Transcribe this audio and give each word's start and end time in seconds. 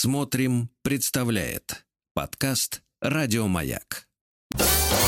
Смотрим, 0.00 0.70
представляет 0.82 1.84
подкаст 2.14 2.82
Радиомаяк. 3.00 4.06
Стилавин 4.54 5.07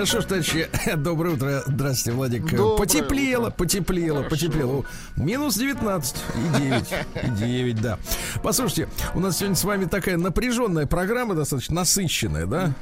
Ну 0.00 0.06
что 0.06 0.22
ж, 0.22 0.24
товарищи, 0.24 0.66
доброе 0.96 1.34
утро. 1.34 1.62
Здравствуйте, 1.66 2.16
Владик. 2.16 2.50
Доброе 2.56 2.78
потеплело, 2.78 3.46
утро. 3.48 3.50
потеплело, 3.50 4.16
Хорошо. 4.22 4.30
потеплело. 4.30 4.84
Минус 5.16 5.56
19 5.56 6.16
и 6.36 6.58
9. 6.58 6.84
И 7.22 7.30
9, 7.44 7.82
да. 7.82 7.98
Послушайте, 8.42 8.88
у 9.14 9.20
нас 9.20 9.36
сегодня 9.36 9.56
с 9.56 9.62
вами 9.62 9.84
такая 9.84 10.16
напряженная 10.16 10.86
программа, 10.86 11.34
достаточно 11.34 11.74
насыщенная, 11.74 12.46
да? 12.46 12.72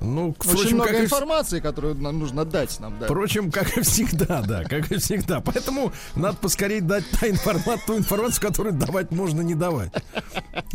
Ну, 0.00 0.30
Очень 0.30 0.50
впрочем, 0.50 0.76
много 0.76 0.90
как 0.92 1.00
и, 1.00 1.04
информации, 1.04 1.60
которую 1.60 1.94
нам 1.96 2.18
нужно 2.18 2.46
дать 2.46 2.80
нам, 2.80 2.98
да. 2.98 3.04
впрочем, 3.04 3.50
как 3.50 3.76
и 3.76 3.82
всегда, 3.82 4.40
да, 4.40 4.64
как 4.64 4.90
и 4.90 4.96
всегда. 4.96 5.40
Поэтому 5.40 5.92
надо 6.16 6.38
поскорее 6.38 6.80
дать 6.80 7.04
та 7.20 7.28
информацию, 7.28 7.86
ту 7.86 7.98
информацию, 7.98 8.40
которую 8.40 8.72
давать 8.72 9.10
можно 9.10 9.42
не 9.42 9.54
давать. 9.54 9.92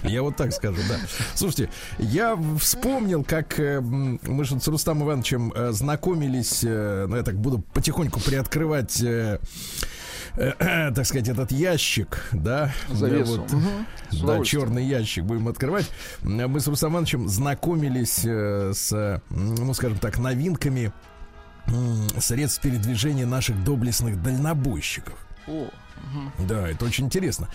Я 0.04 0.22
вот 0.22 0.36
так 0.36 0.54
скажу, 0.54 0.80
да. 0.88 1.00
Слушайте, 1.34 1.72
я 1.98 2.38
вспомнил, 2.60 3.24
как 3.24 3.60
э, 3.60 3.82
мы 3.82 4.44
же 4.46 4.60
с 4.60 4.68
Рустамом 4.68 5.08
Ивановичем 5.08 5.52
э, 5.56 5.72
знакомились, 5.88 6.64
э, 6.66 7.06
ну, 7.08 7.16
я 7.16 7.24
так 7.24 7.40
буду 7.40 7.60
потихоньку 7.60 8.20
приоткрывать, 8.20 9.02
э, 9.02 9.40
э, 10.36 10.92
так 10.94 11.06
сказать, 11.06 11.30
этот 11.30 11.54
ящик, 11.54 12.26
да. 12.34 12.74
Завесу. 12.90 13.46
Вот. 13.50 13.64
С 14.10 14.22
да, 14.22 14.44
черный 14.44 14.86
ящик 14.86 15.24
будем 15.24 15.48
открывать. 15.48 15.90
Э, 16.24 16.48
Мы 16.48 16.60
с 16.60 16.68
Рустамом 16.68 16.96
Ивановичем 16.96 17.30
знакомились 17.30 18.26
э, 18.26 18.74
с, 18.74 18.92
э, 18.92 19.22
ну, 19.30 19.74
скажем 19.74 19.98
так, 19.98 20.20
новинками 20.20 20.92
средств 22.18 22.62
передвижения 22.62 23.26
наших 23.26 23.62
доблестных 23.64 24.22
дальнобойщиков. 24.22 25.18
О, 25.48 25.70
Да, 26.40 26.68
это 26.70 26.86
очень 26.86 27.06
интересно. 27.06 27.50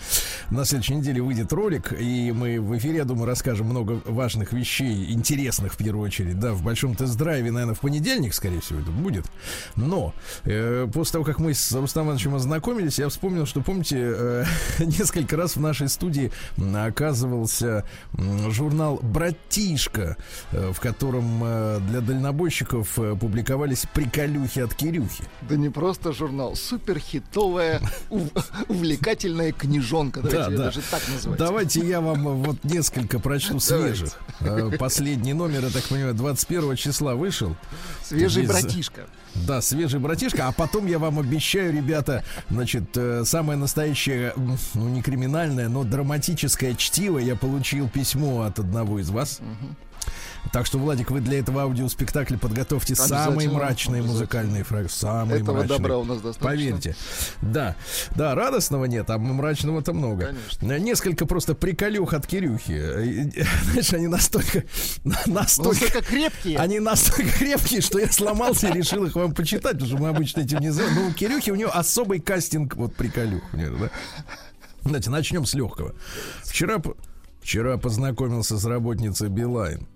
На 0.49 0.65
следующей 0.65 0.95
неделе 0.95 1.21
выйдет 1.21 1.51
ролик, 1.53 1.93
и 1.99 2.31
мы 2.31 2.59
в 2.59 2.77
эфире, 2.77 2.97
я 2.97 3.05
думаю, 3.05 3.25
расскажем 3.25 3.67
много 3.67 4.01
важных 4.05 4.53
вещей, 4.53 5.11
интересных 5.11 5.73
в 5.73 5.77
первую 5.77 6.05
очередь. 6.05 6.39
Да, 6.39 6.53
в 6.53 6.63
большом 6.63 6.95
тест-драйве, 6.95 7.51
наверное, 7.51 7.75
в 7.75 7.79
понедельник, 7.79 8.33
скорее 8.33 8.61
всего, 8.61 8.79
это 8.79 8.91
будет. 8.91 9.25
Но 9.75 10.13
э, 10.43 10.87
после 10.93 11.13
того, 11.13 11.25
как 11.25 11.39
мы 11.39 11.53
с 11.53 11.71
Рустамом 11.71 12.09
Ивановичем 12.09 12.35
ознакомились, 12.35 12.99
я 12.99 13.09
вспомнил, 13.09 13.45
что, 13.45 13.61
помните, 13.61 13.97
э, 13.99 14.45
несколько 14.79 15.37
раз 15.37 15.55
в 15.55 15.61
нашей 15.61 15.89
студии 15.89 16.31
оказывался 16.75 17.85
журнал 18.49 18.99
«Братишка», 19.01 20.17
э, 20.51 20.71
в 20.71 20.79
котором 20.79 21.41
э, 21.43 21.79
для 21.87 22.01
дальнобойщиков 22.01 22.99
э, 22.99 23.15
публиковались 23.15 23.85
приколюхи 23.93 24.59
от 24.59 24.73
Кирюхи. 24.73 25.23
да 25.41 25.55
не 25.55 25.69
просто 25.69 26.13
журнал, 26.13 26.55
суперхитовая, 26.55 27.81
увлекательная 28.67 29.51
книжонка. 29.51 30.21
Давайте 30.21 30.37
Да, 30.39 30.49
да. 30.49 30.63
даже 30.65 30.81
так 30.81 31.01
назвать. 31.07 31.39
Давайте 31.39 31.79
я 31.87 32.01
вам 32.01 32.23
вот 32.43 32.63
несколько 32.63 33.19
прочту 33.19 33.59
свежих. 33.59 34.09
Э, 34.41 34.71
Последний 34.77 35.33
номер, 35.33 35.63
я 35.65 35.69
так 35.69 35.83
понимаю, 35.83 36.13
21 36.13 36.75
числа 36.75 37.15
вышел. 37.15 37.55
Свежий 38.03 38.43
Без- 38.43 38.49
братишка. 38.49 39.01
Да, 39.47 39.61
свежий 39.61 39.99
братишка. 39.99 40.47
А 40.47 40.51
потом 40.51 40.85
я 40.87 40.99
вам 40.99 41.19
обещаю, 41.19 41.73
ребята, 41.73 42.23
значит, 42.49 42.83
э, 42.95 43.23
самое 43.25 43.57
настоящее, 43.57 44.33
ну 44.75 44.89
не 44.89 45.01
криминальное, 45.01 45.69
но 45.69 45.83
драматическое 45.83 46.75
чтиво. 46.75 47.17
Я 47.19 47.35
получил 47.35 47.89
письмо 47.89 48.43
от 48.43 48.59
одного 48.59 48.99
из 48.99 49.09
вас. 49.09 49.39
Так 50.51 50.65
что, 50.65 50.77
Владик, 50.77 51.09
вы 51.09 51.21
для 51.21 51.39
этого 51.39 51.63
аудиоспектакля 51.63 52.37
подготовьте 52.37 52.95
самые 52.95 53.49
мрачные 53.49 54.03
музыкальные 54.03 54.63
фрагменты. 54.63 54.93
Самые 54.93 55.41
Этого 55.41 55.57
мрачные. 55.57 55.77
добра 55.77 55.97
у 55.97 56.03
нас 56.03 56.17
достаточно. 56.21 56.47
Поверьте. 56.47 56.95
Да. 57.41 57.75
Да, 58.15 58.35
радостного 58.35 58.85
нет, 58.85 59.09
а 59.09 59.17
мрачного-то 59.17 59.93
много. 59.93 60.27
Конечно. 60.27 60.79
Несколько 60.79 61.25
просто 61.25 61.55
приколюх 61.55 62.13
от 62.13 62.27
Кирюхи. 62.27 62.73
Знаешь, 63.63 63.93
они 63.93 64.07
настолько... 64.07 64.63
Настолько... 65.03 65.31
Настолько 65.31 66.01
крепкие. 66.03 66.57
Они 66.59 66.79
настолько 66.79 67.31
крепкие, 67.31 67.81
что 67.81 67.99
я 67.99 68.11
сломался 68.11 68.67
и 68.69 68.73
решил 68.73 69.05
их 69.05 69.15
вам 69.15 69.33
почитать, 69.33 69.73
потому 69.73 69.87
что 69.87 69.97
мы 69.97 70.09
обычно 70.09 70.41
этим 70.41 70.59
не 70.59 70.71
знаем. 70.71 70.93
Но 70.95 71.07
у 71.07 71.13
Кирюхи 71.13 71.51
у 71.51 71.55
него 71.55 71.71
особый 71.73 72.19
кастинг, 72.19 72.75
вот 72.75 72.95
приколюх. 72.95 73.43
да. 73.53 73.89
Знаете, 74.81 75.09
начнем 75.09 75.45
с 75.45 75.53
легкого. 75.53 75.95
Вчера, 76.43 76.81
вчера 77.41 77.77
познакомился 77.77 78.57
с 78.57 78.65
работницей 78.65 79.29
Билайн. 79.29 79.87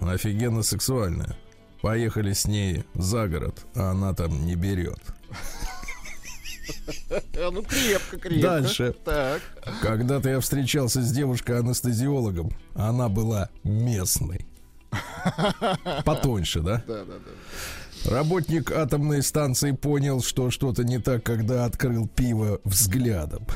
Офигенно 0.00 0.62
сексуальная. 0.62 1.36
Поехали 1.82 2.32
с 2.32 2.46
ней 2.46 2.84
за 2.94 3.28
город, 3.28 3.64
а 3.74 3.90
она 3.90 4.14
там 4.14 4.44
не 4.46 4.54
берет. 4.54 5.00
Ну, 7.34 7.62
крепко, 7.64 8.16
крепко. 8.16 8.40
Дальше. 8.40 8.94
Так. 9.04 9.42
Когда-то 9.82 10.28
я 10.28 10.38
встречался 10.38 11.02
с 11.02 11.10
девушкой-анестезиологом. 11.10 12.52
Она 12.74 13.08
была 13.08 13.48
местной. 13.64 14.46
Потоньше, 16.04 16.60
да? 16.60 16.84
Да, 16.86 17.04
да, 17.04 17.14
да. 17.14 18.10
Работник 18.10 18.70
атомной 18.70 19.22
станции 19.22 19.72
понял, 19.72 20.22
что 20.22 20.50
что-то 20.50 20.84
не 20.84 20.98
так, 20.98 21.22
когда 21.22 21.64
открыл 21.64 22.08
пиво 22.08 22.60
взглядом. 22.64 23.46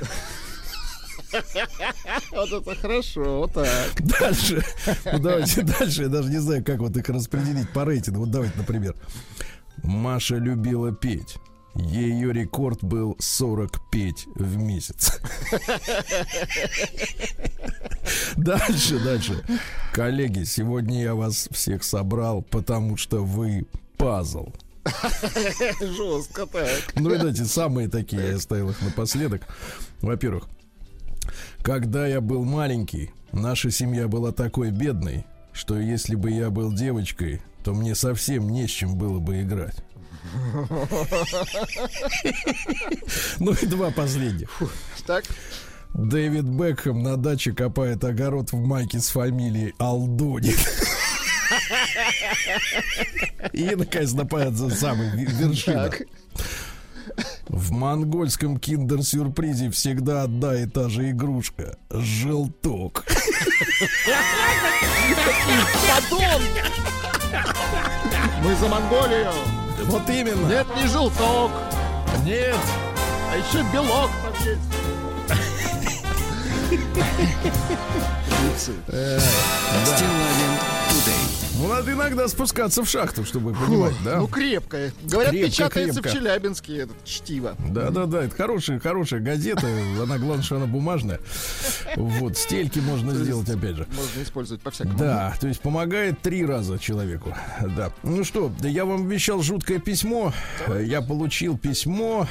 Вот 2.33 2.53
это 2.53 2.75
хорошо, 2.75 3.41
вот 3.41 3.53
так. 3.53 3.69
Дальше. 4.21 4.65
Ну, 5.13 5.19
давайте 5.19 5.63
дальше. 5.63 6.03
Я 6.03 6.09
даже 6.09 6.31
не 6.31 6.39
знаю, 6.39 6.65
как 6.65 6.79
вот 6.79 6.97
их 6.97 7.09
распределить 7.09 7.71
по 7.71 7.85
рейтингу. 7.85 8.21
Вот 8.21 8.31
давайте, 8.31 8.57
например. 8.57 8.95
Маша 9.83 10.37
любила 10.37 10.93
петь. 10.93 11.37
Ее 11.75 12.33
рекорд 12.33 12.85
был 12.85 13.17
40 13.19 13.91
петь 13.91 14.27
в 14.35 14.57
месяц. 14.57 15.19
Дальше, 18.37 18.99
дальше. 19.01 19.45
Коллеги, 19.93 20.45
сегодня 20.45 21.03
я 21.03 21.15
вас 21.15 21.49
всех 21.51 21.83
собрал, 21.83 22.43
потому 22.43 22.97
что 22.97 23.25
вы 23.25 23.67
пазл. 23.97 24.53
Жестко 25.81 26.47
так. 26.47 26.95
Ну, 26.95 27.11
видите, 27.11 27.45
самые 27.45 27.89
такие, 27.89 28.29
я 28.29 28.37
оставил 28.37 28.71
их 28.71 28.81
напоследок. 28.83 29.43
Во-первых, 30.01 30.45
когда 31.65 32.07
я 32.07 32.21
был 32.21 32.45
маленький, 32.45 33.11
наша 33.33 33.71
семья 33.71 34.07
была 34.07 34.33
такой 34.33 34.71
бедной, 34.71 35.25
что 35.53 35.81
если 35.81 36.15
бы 36.15 36.31
я 36.31 36.51
был 36.51 36.73
девочкой, 36.75 37.41
то 37.65 37.73
мне 37.73 37.95
совсем 37.95 38.51
не 38.51 38.69
с 38.69 38.71
чем 38.71 38.97
было 38.97 39.19
бы 39.19 39.41
играть. 39.41 39.77
Ну 43.39 43.53
и 43.53 43.67
два 43.67 43.91
последних. 43.91 44.51
Так. 45.07 45.25
Дэвид 45.95 46.45
Бекхэм 46.45 47.03
на 47.03 47.17
даче 47.17 47.53
копает 47.53 48.05
огород 48.05 48.53
в 48.53 48.57
майке 48.57 49.01
с 49.01 49.09
фамилией 49.09 49.75
Алдонин. 49.79 50.57
И, 53.53 53.75
наконец, 53.75 54.13
нападает 54.13 54.55
за 54.55 54.71
самый 54.71 55.11
вершина. 55.15 55.91
В 57.55 57.71
монгольском 57.71 58.59
киндер-сюрпризе 58.59 59.71
всегда 59.71 60.25
одна 60.25 60.57
и 60.57 60.67
та 60.67 60.89
же 60.89 61.11
игрушка. 61.11 61.79
Желток. 61.89 63.05
Подон! 65.89 66.43
Мы 68.43 68.57
за 68.57 68.69
Монголию! 68.69 69.31
Вот 69.85 70.11
именно. 70.11 70.49
Нет, 70.49 70.67
не 70.77 70.89
желток, 70.89 71.53
Нет. 72.25 72.59
а 73.31 73.37
еще 73.37 73.65
белок 73.73 74.11
там 74.25 74.35
есть. 74.45 74.61
Стилавин 79.85 80.59
Тудей. 80.91 81.24
Ну, 81.65 81.71
надо 81.71 81.93
иногда 81.93 82.29
спускаться 82.29 82.83
в 82.85 82.89
шахту, 82.89 83.25
чтобы 83.25 83.55
понимать, 83.55 83.95
да? 84.05 84.19
Ну, 84.19 84.27
крепкая. 84.29 84.93
Говорят, 85.03 85.33
Крепко, 85.33 85.51
печатается 85.51 86.03
крепко. 86.03 86.09
в 86.11 86.13
Челябинске 86.21 86.77
этот 86.77 87.05
чтиво. 87.07 87.55
Да, 87.71 87.89
да, 87.91 88.05
да, 88.05 88.25
это 88.25 88.37
хорошая, 88.37 88.79
хорошая 88.79 89.21
газета. 89.21 89.67
Она, 90.03 90.19
главное, 90.19 90.43
что 90.43 90.57
она 90.57 90.67
бумажная. 90.67 91.21
Вот, 91.97 92.37
стельки 92.37 92.81
можно 92.81 93.15
сделать, 93.15 93.49
опять 93.49 93.77
же. 93.77 93.87
Можно 93.97 94.23
использовать 94.23 94.63
по-всякому. 94.63 94.99
Да, 94.99 95.35
то 95.41 95.49
есть 95.49 95.61
помогает 95.61 96.21
три 96.21 96.45
раза 96.45 96.79
человеку. 96.79 97.35
Да. 97.77 97.91
Ну 98.03 98.25
что, 98.25 98.53
да 98.61 98.69
я 98.69 98.85
вам 98.85 99.07
обещал 99.07 99.41
жуткое 99.41 99.79
письмо. 99.79 100.35
Э, 100.67 100.83
Я 100.85 101.01
получил 101.01 101.57
письмо. 101.57 102.29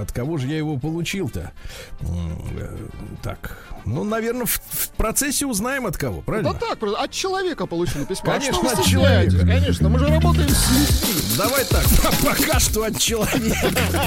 От 0.00 0.12
кого 0.12 0.38
же 0.38 0.46
я 0.48 0.56
его 0.56 0.78
получил-то? 0.78 1.52
Э, 2.00 2.76
Так, 3.22 3.58
ну, 3.84 4.04
наверное, 4.04 4.46
в, 4.46 4.50
в 4.52 4.88
процессе 4.96 5.44
узнаем 5.44 5.84
от 5.86 5.98
кого, 5.98 6.16
Да 6.18 6.22
правильно? 6.22 6.54
так, 6.54 6.78
просто 6.78 7.02
от 7.02 7.10
человека 7.10 7.66
получили 7.66 8.04
письмо. 8.04 8.32
А 8.32 8.40
Конечно, 8.60 8.80
от 8.80 8.86
человека. 8.86 9.38
Конечно, 9.38 9.88
мы 9.88 9.98
же 9.98 10.06
работаем 10.06 10.48
с 10.48 10.70
людьми. 10.70 11.36
Давай 11.36 11.64
так, 11.64 11.84
пока 12.22 12.60
что 12.60 12.84
от 12.84 12.98
человека. 12.98 14.00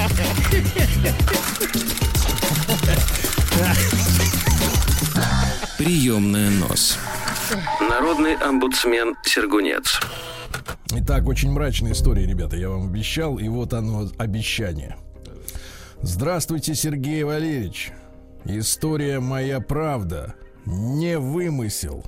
Приемная 5.76 6.50
нос. 6.50 6.98
На 7.80 7.88
Народный 7.88 8.34
омбудсмен 8.34 9.14
Сергунец. 9.24 10.00
Итак, 10.90 11.26
очень 11.26 11.50
мрачная 11.52 11.92
история, 11.92 12.26
ребята, 12.26 12.56
я 12.56 12.70
вам 12.70 12.88
обещал, 12.88 13.38
и 13.38 13.48
вот 13.48 13.72
оно, 13.74 14.08
обещание. 14.18 14.96
Здравствуйте, 16.00 16.74
Сергей 16.74 17.22
Валерьевич. 17.24 17.92
История 18.44 19.20
моя 19.20 19.60
правда. 19.60 20.34
Не 20.64 21.18
вымысел. 21.18 22.04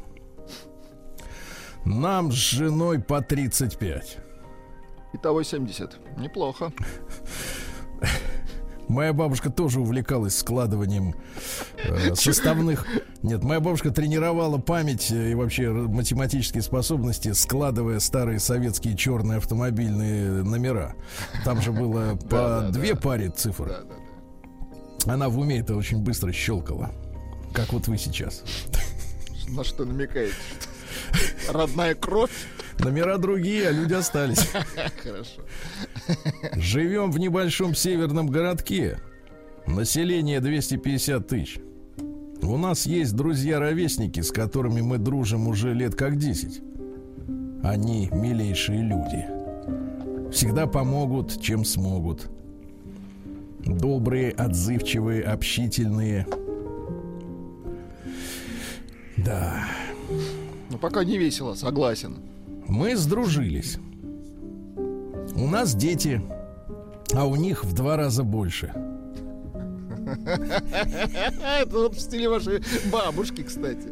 Нам 1.84 2.30
с 2.30 2.34
женой 2.34 3.00
по 3.00 3.20
35. 3.20 4.18
Итого 5.12 5.42
70. 5.42 5.98
Неплохо. 6.18 6.72
Моя 8.88 9.12
бабушка 9.12 9.50
тоже 9.50 9.80
увлекалась 9.80 10.36
складыванием 10.36 11.14
э, 11.84 12.12
составных. 12.16 12.86
Нет, 13.22 13.44
моя 13.44 13.60
бабушка 13.60 13.92
тренировала 13.92 14.58
память 14.58 15.12
и 15.12 15.32
вообще 15.34 15.70
математические 15.70 16.62
способности, 16.62 17.32
складывая 17.32 18.00
старые 18.00 18.40
советские 18.40 18.96
черные 18.96 19.38
автомобильные 19.38 20.42
номера. 20.42 20.96
Там 21.44 21.60
же 21.60 21.70
было 21.70 22.16
по 22.30 22.68
две 22.72 22.96
паре 22.96 23.30
цифр. 23.30 23.84
Она 25.06 25.28
в 25.28 25.38
уме 25.38 25.60
это 25.60 25.76
очень 25.76 25.98
быстро 25.98 26.32
щелкала. 26.32 26.90
Как 27.52 27.72
вот 27.72 27.86
вы 27.86 27.96
сейчас. 27.96 28.42
На 29.48 29.62
что 29.62 29.84
намекаете? 29.84 30.34
Родная 31.48 31.94
кровь? 31.94 32.30
Номера 32.78 33.18
другие, 33.18 33.68
а 33.68 33.72
люди 33.72 33.94
остались. 33.94 34.48
Хорошо. 35.02 35.42
Живем 36.56 37.10
в 37.10 37.18
небольшом 37.18 37.74
северном 37.74 38.28
городке. 38.28 38.98
Население 39.66 40.40
250 40.40 41.26
тысяч. 41.26 41.60
У 42.42 42.56
нас 42.56 42.86
есть 42.86 43.14
друзья-ровесники, 43.14 44.20
с 44.20 44.30
которыми 44.30 44.80
мы 44.80 44.98
дружим 44.98 45.46
уже 45.46 45.74
лет 45.74 45.94
как 45.94 46.16
10. 46.16 46.62
Они 47.62 48.08
милейшие 48.10 48.82
люди. 48.82 49.26
Всегда 50.32 50.66
помогут, 50.66 51.40
чем 51.40 51.64
смогут. 51.64 52.30
Добрые, 53.64 54.30
отзывчивые, 54.32 55.22
общительные. 55.22 56.26
Да. 59.18 59.66
Ну, 60.70 60.78
пока 60.78 61.04
не 61.04 61.18
весело, 61.18 61.54
согласен. 61.54 62.18
Мы 62.68 62.96
сдружились. 62.96 63.78
У 65.34 65.46
нас 65.46 65.74
дети, 65.74 66.22
а 67.12 67.26
у 67.26 67.36
них 67.36 67.64
в 67.64 67.74
два 67.74 67.96
раза 67.96 68.22
больше. 68.22 68.72
Это 70.06 71.70
вот 71.70 71.94
в 71.94 72.00
стиле 72.00 72.28
вашей 72.28 72.62
бабушки, 72.90 73.42
кстати. 73.42 73.88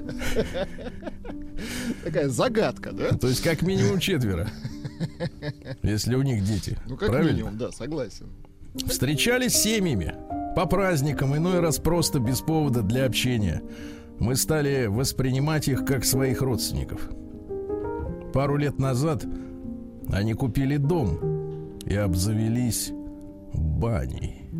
Такая 2.04 2.28
загадка, 2.28 2.92
да? 2.92 3.10
То 3.16 3.28
есть 3.28 3.42
как 3.42 3.62
минимум 3.62 3.98
четверо. 3.98 4.48
Если 5.82 6.14
у 6.14 6.22
них 6.22 6.44
дети. 6.44 6.78
Ну, 6.86 6.96
как 6.96 7.08
Правильно? 7.08 7.32
минимум, 7.32 7.58
да, 7.58 7.72
согласен. 7.72 8.28
Встречались 8.86 9.54
семьями. 9.54 10.14
По 10.54 10.66
праздникам, 10.66 11.36
иной 11.36 11.60
раз 11.60 11.78
просто 11.78 12.18
без 12.20 12.40
повода 12.40 12.82
для 12.82 13.04
общения. 13.04 13.62
Мы 14.20 14.34
стали 14.36 14.86
воспринимать 14.86 15.68
их 15.68 15.84
как 15.84 16.04
своих 16.04 16.42
родственников. 16.42 17.08
Пару 18.32 18.56
лет 18.56 18.78
назад 18.78 19.24
они 20.12 20.34
купили 20.34 20.76
дом 20.76 21.78
и 21.84 21.94
обзавелись 21.94 22.92
баней. 23.54 24.50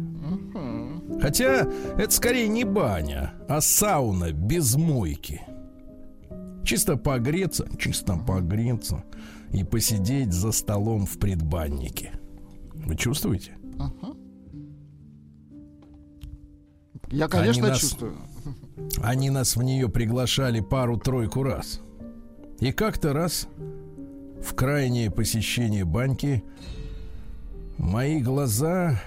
Хотя 1.20 1.66
это 1.96 2.10
скорее 2.10 2.48
не 2.48 2.64
баня, 2.64 3.34
а 3.48 3.60
сауна 3.60 4.32
без 4.32 4.76
мойки. 4.76 5.42
Чисто 6.64 6.96
погреться, 6.96 7.66
чисто 7.78 8.16
погреться 8.16 9.04
и 9.52 9.64
посидеть 9.64 10.32
за 10.32 10.52
столом 10.52 11.06
в 11.06 11.18
предбаннике. 11.18 12.12
Вы 12.74 12.94
чувствуете? 12.94 13.52
Я, 17.10 17.26
конечно, 17.28 17.62
Они 17.62 17.70
нас- 17.72 17.80
чувствую. 17.80 18.16
Они 19.02 19.30
нас 19.30 19.56
в 19.56 19.62
нее 19.62 19.88
приглашали 19.88 20.60
пару-тройку 20.60 21.42
раз. 21.42 21.80
И 22.60 22.72
как-то 22.72 23.12
раз 23.12 23.48
в 24.42 24.54
крайнее 24.54 25.10
посещение 25.10 25.84
баньки 25.84 26.42
мои 27.76 28.20
глаза 28.20 29.00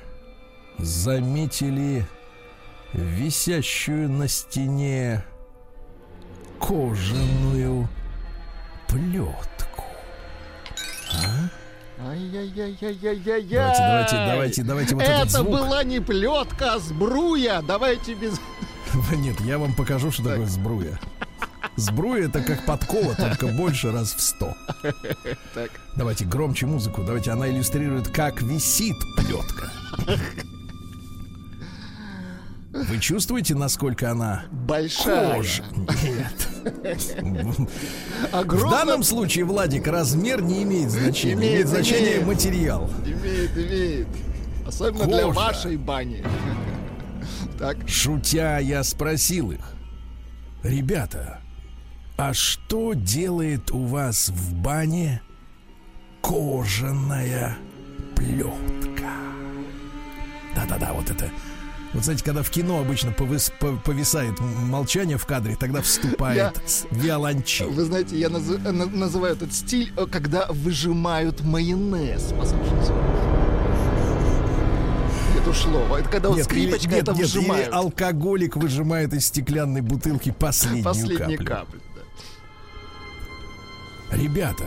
заметили 0.78 2.06
висящую 2.94 4.10
на 4.10 4.28
стене 4.28 5.24
кожаную 6.60 7.88
плетку. 8.88 9.86
Ай-яй-яй-яй-яй-яй. 12.04 13.44
Давайте, 13.48 13.80
давайте, 13.80 14.16
давайте, 14.16 14.64
давайте 14.64 14.96
вот 14.96 15.04
Это 15.04 15.12
этот 15.12 15.30
звук. 15.32 15.50
была 15.50 15.84
не 15.84 16.00
плетка, 16.00 16.74
а 16.74 16.80
сбруя. 16.80 17.62
Давайте 17.62 18.16
без... 18.16 18.40
Нет, 19.16 19.40
я 19.42 19.58
вам 19.58 19.74
покажу, 19.74 20.12
что 20.12 20.24
такое 20.24 20.46
сбруя. 20.48 21.00
Сбруя 21.78 22.26
это 22.28 22.42
как 22.42 22.66
подкова, 22.66 23.16
только 23.16 23.48
больше 23.48 23.92
раз 23.92 24.14
в 24.14 24.20
сто. 24.22 24.56
Так. 25.54 25.72
Давайте 25.96 26.26
громче 26.26 26.66
музыку. 26.66 27.02
Давайте 27.04 27.32
она 27.32 27.50
иллюстрирует, 27.50 28.10
как 28.10 28.42
висит 28.42 28.96
плетка. 29.16 29.70
Вы 32.74 33.00
чувствуете, 33.00 33.54
насколько 33.56 34.12
она 34.12 34.46
Большая. 34.52 35.36
кожа? 35.36 35.64
Нет. 36.04 36.48
В 37.22 38.36
Огромная. 38.36 38.72
данном 38.72 39.04
случае, 39.04 39.44
Владик, 39.46 39.88
размер 39.88 40.42
не 40.42 40.64
имеет 40.64 40.90
значения. 40.90 41.34
Имеет, 41.34 41.52
Имеет, 41.54 41.68
значение 41.68 42.12
имеет. 42.14 42.28
материал. 42.28 42.90
Имеет, 43.06 43.58
имеет. 43.58 44.08
Особенно 44.66 45.06
для 45.06 45.24
Кожа. 45.24 45.38
вашей 45.40 45.76
бани. 45.78 46.24
Так. 47.62 47.78
Шутя, 47.88 48.58
я 48.58 48.84
спросил 48.84 49.52
их. 49.52 49.62
Ребята, 50.64 51.42
а 52.18 52.34
что 52.34 52.94
делает 52.94 53.70
у 53.70 53.86
вас 53.86 54.30
в 54.30 54.56
бане 54.56 55.22
кожаная 56.22 57.56
плетка? 58.16 59.12
Да-да-да, 60.56 60.92
вот 60.94 61.10
это. 61.12 61.30
Вот 61.94 62.04
знаете, 62.04 62.24
когда 62.24 62.42
в 62.42 62.50
кино 62.50 62.80
обычно 62.80 63.10
повис- 63.12 63.52
по- 63.60 63.76
повисает 63.78 64.40
молчание 64.40 65.18
в 65.18 65.26
кадре, 65.28 65.56
тогда 65.56 65.82
вступает 65.82 66.38
Я- 66.38 66.98
виолончель. 66.98 67.68
Вы 67.68 67.84
знаете, 67.84 68.18
я 68.18 68.30
наз- 68.30 68.58
на- 68.72 68.86
называю 68.88 69.36
этот 69.36 69.54
стиль, 69.54 69.94
э, 69.98 70.08
когда 70.10 70.48
выжимают 70.50 71.42
майонез. 71.42 72.34
Послушайте. 72.36 72.94
Это 75.52 75.60
ушло. 75.60 75.98
Это 75.98 76.10
когда 76.10 76.30
вот 76.30 76.38
Нет, 76.38 76.48
или- 76.52 76.62
скрипочка 76.72 76.90
нет, 76.90 77.02
это 77.04 77.12
нет, 77.12 77.20
или 77.20 77.26
выжимают. 77.38 77.74
алкоголик 77.74 78.56
выжимает 78.56 79.14
из 79.14 79.26
стеклянной 79.28 79.82
бутылки 79.82 80.32
последнюю 80.32 80.84
Последние 80.84 81.38
каплю. 81.38 81.46
капли. 81.48 81.80
да. 84.10 84.18
Ребята, 84.18 84.66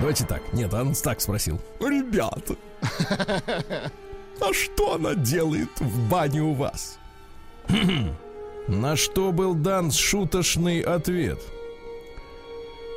давайте 0.00 0.24
так. 0.24 0.40
Нет, 0.52 0.72
он 0.72 0.94
так 0.94 1.20
спросил. 1.20 1.60
Ребята, 1.80 2.56
а 4.40 4.52
что 4.52 4.94
она 4.94 5.14
делает 5.14 5.70
в 5.80 6.08
бане 6.08 6.42
у 6.42 6.54
вас? 6.54 6.98
На 8.68 8.96
что 8.96 9.30
был 9.32 9.54
дан 9.54 9.90
шуточный 9.90 10.80
ответ. 10.80 11.38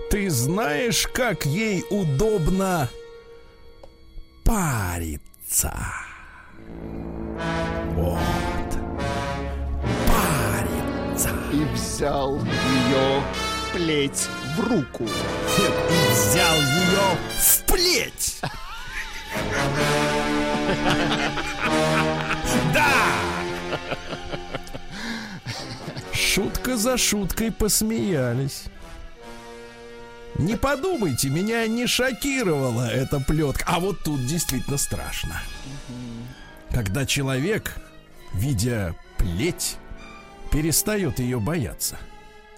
Ты 0.09 0.29
знаешь, 0.29 1.07
как 1.07 1.45
ей 1.45 1.83
удобно 1.89 2.89
париться? 4.45 5.73
И 11.51 11.63
взял 11.73 12.37
ее 12.39 13.23
плеть 13.73 14.27
в 14.55 14.67
руку. 14.67 15.05
и 15.05 16.11
взял 16.11 16.55
ее 16.55 17.17
в 17.39 17.63
плеть. 17.65 18.41
Да! 22.73 22.93
Шутка 26.13 26.77
за 26.77 26.97
шуткой 26.97 27.51
посмеялись. 27.51 28.65
Не 30.37 30.55
подумайте, 30.55 31.29
меня 31.29 31.65
не 31.67 31.87
шокировала 31.87 32.87
эта 32.87 33.19
плетка. 33.19 33.63
А 33.67 33.79
вот 33.79 34.03
тут 34.03 34.25
действительно 34.25 34.77
страшно. 34.77 35.41
Когда 36.71 37.05
человек, 37.05 37.75
видя 38.33 38.95
плеть, 39.17 39.77
перестает 40.51 41.19
ее 41.19 41.39
бояться. 41.39 41.97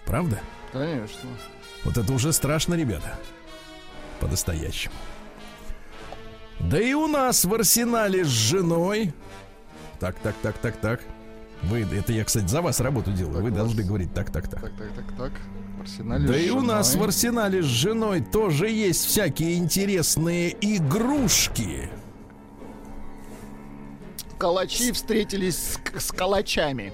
Правда? 0.05 0.39
Конечно. 0.72 1.29
Вот 1.84 1.98
это 1.98 2.12
уже 2.13 2.34
страшно, 2.34 2.75
ребята. 2.75 3.17
По-настоящему. 4.19 4.93
Да 6.60 6.79
и 6.81 6.93
у 6.93 7.08
нас 7.08 7.46
в 7.46 7.53
арсенале 7.53 8.25
с 8.25 8.27
женой. 8.27 9.13
Так, 10.00 10.15
так, 10.19 10.36
так, 10.41 10.58
так, 10.58 10.77
так. 10.77 11.01
Вы, 11.63 11.81
это 11.81 12.12
я, 12.13 12.24
кстати, 12.24 12.48
за 12.48 12.62
вас 12.62 12.79
работу 12.79 13.12
делаю. 13.12 13.36
Так, 13.36 13.43
Вы 13.43 13.51
у 13.51 13.53
должны 13.55 13.77
вас- 13.81 13.88
говорить 13.88 14.13
так, 14.13 14.29
так, 14.31 14.48
так. 14.50 14.62
Так, 14.62 14.72
так, 14.77 14.93
так, 14.96 15.17
так. 15.17 15.31
арсенале 15.81 16.27
Да 16.27 16.38
и 16.38 16.50
у 16.50 16.62
нас 16.62 16.89
в 16.89 16.91
женой. 16.93 17.08
арсенале 17.08 17.62
с 17.63 17.65
женой 17.65 18.22
тоже 18.22 18.69
есть 18.69 19.05
всякие 19.05 19.58
интересные 19.58 20.55
игрушки. 20.62 21.89
Калачи 24.38 24.91
встретились 24.93 25.58
с, 25.58 25.79
с 26.01 26.12
калачами. 26.12 26.93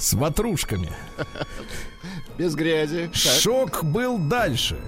С 0.00 0.14
ватрушками. 0.14 0.90
Без 2.38 2.54
грязи. 2.54 3.10
Шок 3.12 3.84
был 3.84 4.16
дальше. 4.16 4.78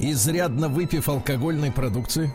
Изрядно 0.00 0.68
выпив 0.68 1.08
алкогольной 1.08 1.70
продукции, 1.70 2.32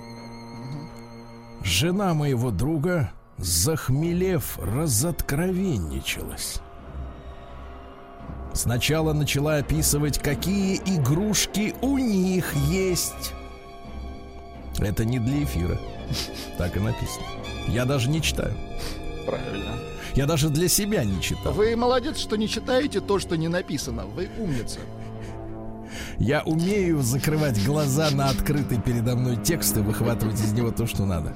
жена 1.61 2.13
моего 2.13 2.51
друга, 2.51 3.11
захмелев, 3.37 4.57
разоткровенничалась. 4.59 6.61
Сначала 8.53 9.11
начала 9.11 9.57
описывать, 9.57 10.19
какие 10.19 10.77
игрушки 10.77 11.75
у 11.81 11.97
них 11.97 12.53
есть. 12.69 13.33
Это 14.79 15.03
не 15.03 15.19
для 15.19 15.43
эфира. 15.43 15.77
Так 16.57 16.77
и 16.77 16.79
написано. 16.79 17.25
Я 17.67 17.83
даже 17.83 18.09
не 18.09 18.21
читаю. 18.21 18.55
Правильно. 19.25 19.75
Я 20.15 20.25
даже 20.25 20.49
для 20.49 20.67
себя 20.67 21.03
не 21.03 21.21
читал. 21.21 21.53
Вы 21.53 21.75
молодец, 21.75 22.17
что 22.17 22.35
не 22.35 22.47
читаете 22.47 22.99
то, 22.99 23.19
что 23.19 23.37
не 23.37 23.47
написано. 23.47 24.05
Вы 24.05 24.29
умница. 24.37 24.79
Я 26.17 26.43
умею 26.43 27.01
закрывать 27.01 27.63
глаза 27.65 28.09
на 28.11 28.29
открытый 28.29 28.81
передо 28.81 29.15
мной 29.15 29.37
текст 29.37 29.77
и 29.77 29.81
выхватывать 29.81 30.39
из 30.39 30.53
него 30.53 30.71
то, 30.71 30.85
что 30.85 31.05
надо. 31.05 31.33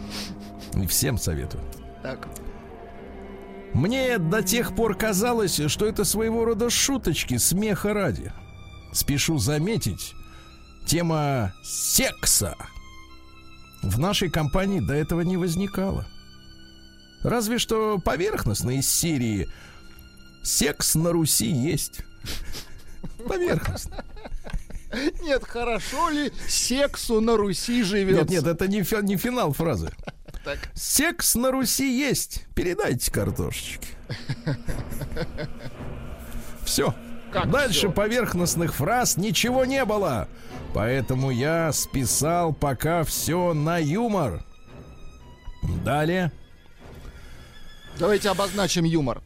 И 0.76 0.86
всем 0.88 1.18
советую. 1.18 1.64
Так. 2.04 2.28
Мне 3.74 4.18
до 4.18 4.42
тех 4.42 4.76
пор 4.76 4.96
казалось, 4.96 5.60
что 5.68 5.86
это 5.86 6.04
своего 6.06 6.46
рода 6.46 6.70
шуточки, 6.70 7.38
смеха 7.38 7.94
ради. 7.94 8.32
Спешу 8.94 9.38
заметить, 9.38 10.14
тема 10.86 11.54
секса 11.64 12.56
в 13.82 14.00
нашей 14.00 14.30
компании 14.30 14.80
до 14.80 14.94
этого 14.94 15.22
не 15.22 15.38
возникала. 15.38 16.06
Разве 17.26 17.58
что 17.58 17.98
поверхностно 17.98 18.78
из 18.78 18.88
серии 18.88 19.50
«Секс 20.44 20.94
на 20.94 21.12
Руси 21.12 21.48
есть». 21.48 22.02
Поверхностно. 23.28 24.06
Нет, 25.24 25.44
хорошо 25.44 26.10
ли 26.10 26.32
сексу 26.48 27.20
на 27.22 27.36
Руси 27.36 27.78
Нет, 27.80 27.86
живет? 27.88 28.30
нет, 28.30 28.46
это 28.46 28.68
не, 28.68 28.84
фи- 28.84 29.02
не 29.02 29.18
финал 29.18 29.54
фразы. 29.54 29.92
Так. 30.44 30.60
Секс 30.76 31.34
на 31.34 31.50
Руси 31.52 31.98
есть. 32.00 32.44
Передайте 32.54 33.12
картошечки. 33.12 33.88
Все. 36.64 36.94
Как 37.34 37.50
Дальше 37.50 37.80
всё? 37.80 37.92
поверхностных 37.92 38.76
фраз 38.76 39.18
ничего 39.18 39.66
не 39.66 39.84
было. 39.84 40.28
Поэтому 40.76 41.32
я 41.32 41.72
списал 41.74 42.54
пока 42.54 43.04
все 43.04 43.54
на 43.56 43.80
юмор. 43.80 44.44
Далее. 45.84 46.32
Давайте 48.00 48.30
обозначим 48.30 48.84
юмор. 48.84 49.22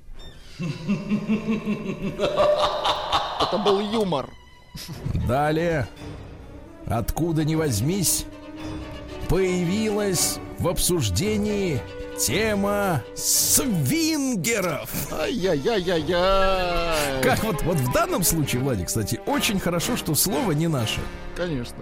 Это 3.41 3.57
был 3.63 3.79
юмор. 3.79 4.29
Далее. 5.27 5.87
Откуда 6.85 7.43
ни 7.43 7.55
возьмись, 7.55 8.25
появилась 9.27 10.39
в 10.59 10.67
обсуждении 10.67 11.81
тема 12.19 13.01
свингеров. 13.15 14.89
Ай-яй-яй-яй-яй. 15.13 17.23
Как 17.23 17.43
вот, 17.43 17.61
вот 17.63 17.77
в 17.77 17.93
данном 17.93 18.23
случае, 18.23 18.61
Владик, 18.61 18.87
кстати, 18.87 19.19
очень 19.25 19.59
хорошо, 19.59 19.97
что 19.97 20.15
слово 20.15 20.51
не 20.51 20.67
наше. 20.67 20.99
Конечно. 21.35 21.77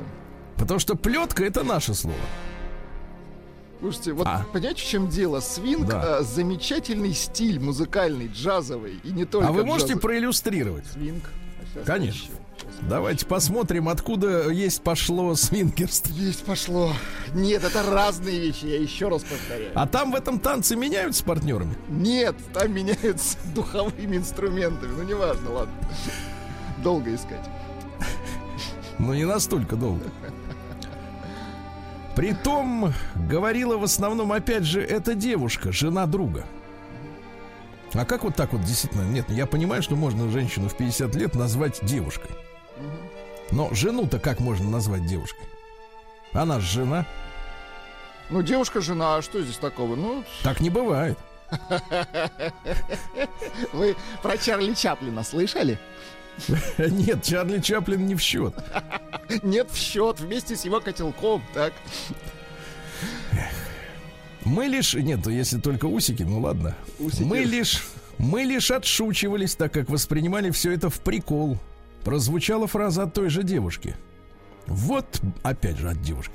Потому 0.57 0.79
что 0.79 0.95
плетка 0.95 1.43
это 1.43 1.63
наше 1.63 1.93
слово. 1.93 2.15
Слушайте, 3.79 4.13
вот 4.13 4.25
А. 4.27 4.45
понимаете, 4.51 4.81
в 4.81 4.85
чем 4.85 5.07
дело? 5.07 5.39
Свинг 5.39 5.87
Да. 5.87 6.19
э, 6.19 6.23
замечательный 6.23 7.13
стиль 7.13 7.59
музыкальный, 7.59 8.27
джазовый. 8.27 8.99
И 9.03 9.11
не 9.11 9.25
только 9.25 9.47
а 9.47 9.51
вы 9.51 9.63
можете 9.63 9.93
джазовый. 9.93 10.01
проиллюстрировать? 10.01 10.85
Свинг. 10.87 11.23
А 11.75 11.83
Конечно. 11.85 12.33
Давайте 12.81 13.25
посмотрим, 13.25 13.87
откуда 13.87 14.49
есть 14.49 14.81
пошло 14.81 15.35
свингерство. 15.35 16.11
Есть 16.13 16.43
пошло. 16.43 16.91
Нет, 17.33 17.63
это 17.63 17.83
разные 17.83 18.39
вещи, 18.39 18.65
я 18.65 18.79
еще 18.79 19.09
раз 19.09 19.23
повторяю. 19.23 19.71
А 19.75 19.87
там 19.87 20.11
в 20.11 20.15
этом 20.15 20.39
танце 20.39 20.75
меняются 20.75 21.23
партнерами? 21.23 21.75
Нет, 21.87 22.35
там 22.53 22.71
меняются 22.73 23.37
духовыми 23.55 24.17
инструментами. 24.17 24.91
Ну, 24.95 25.03
неважно, 25.03 25.51
ладно. 25.51 25.73
Долго 26.83 27.13
искать. 27.13 27.47
Но 28.99 29.13
не 29.13 29.25
настолько 29.25 29.75
долго. 29.75 30.03
Притом, 32.17 32.93
говорила 33.13 33.77
в 33.77 33.83
основном, 33.83 34.31
опять 34.31 34.63
же, 34.63 34.81
эта 34.81 35.13
девушка, 35.13 35.71
жена 35.71 36.07
друга. 36.07 36.47
А 37.93 38.05
как 38.05 38.23
вот 38.23 38.35
так 38.35 38.53
вот 38.53 38.63
действительно? 38.63 39.03
Нет, 39.03 39.29
я 39.29 39.45
понимаю, 39.45 39.83
что 39.83 39.95
можно 39.95 40.27
женщину 40.31 40.67
в 40.67 40.75
50 40.75 41.13
лет 41.13 41.35
назвать 41.35 41.77
девушкой. 41.85 42.31
Но 43.51 43.71
жену-то 43.71 44.17
как 44.17 44.39
можно 44.39 44.67
назвать 44.67 45.05
девушкой? 45.05 45.45
Она 46.33 46.59
же 46.59 46.65
жена. 46.65 47.05
Ну, 48.31 48.41
девушка-жена, 48.41 49.17
а 49.17 49.21
что 49.21 49.39
здесь 49.43 49.57
такого? 49.57 49.95
Ну, 49.95 50.23
Так 50.41 50.59
не 50.59 50.71
бывает. 50.71 51.19
вы 53.73 53.95
про 54.23 54.37
Чарли 54.39 54.73
Чаплина 54.73 55.23
слышали? 55.23 55.77
Нет, 56.77 57.23
Чарли 57.23 57.59
Чаплин 57.59 58.05
не 58.05 58.15
в 58.15 58.21
счет. 58.21 58.53
Нет, 59.43 59.69
в 59.71 59.77
счет, 59.77 60.19
вместе 60.19 60.55
с 60.55 60.65
его 60.65 60.79
котелком, 60.79 61.41
так? 61.53 61.73
Мы 64.43 64.65
лишь... 64.65 64.93
Нет, 64.93 65.25
если 65.27 65.59
только 65.59 65.85
усики, 65.85 66.23
ну 66.23 66.39
ладно. 66.39 66.75
Усики. 66.99 67.23
Мы 67.23 67.39
лишь... 67.39 67.85
Мы 68.17 68.43
лишь 68.43 68.71
отшучивались, 68.71 69.55
так 69.55 69.71
как 69.73 69.89
воспринимали 69.89 70.49
все 70.49 70.71
это 70.71 70.89
в 70.89 70.99
прикол. 71.01 71.57
Прозвучала 72.03 72.65
фраза 72.65 73.03
от 73.03 73.13
той 73.13 73.29
же 73.29 73.43
девушки. 73.43 73.95
Вот, 74.65 75.21
опять 75.43 75.77
же, 75.77 75.89
от 75.89 76.01
девушки. 76.01 76.33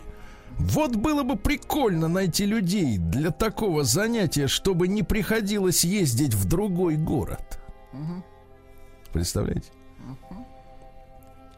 Вот 0.58 0.94
было 0.94 1.22
бы 1.22 1.36
прикольно 1.36 2.08
найти 2.08 2.44
людей 2.44 2.98
для 2.98 3.30
такого 3.30 3.82
занятия, 3.84 4.46
чтобы 4.46 4.86
не 4.86 5.02
приходилось 5.02 5.82
ездить 5.82 6.34
в 6.34 6.46
другой 6.46 6.96
город. 6.96 7.58
Представляете? 9.12 9.70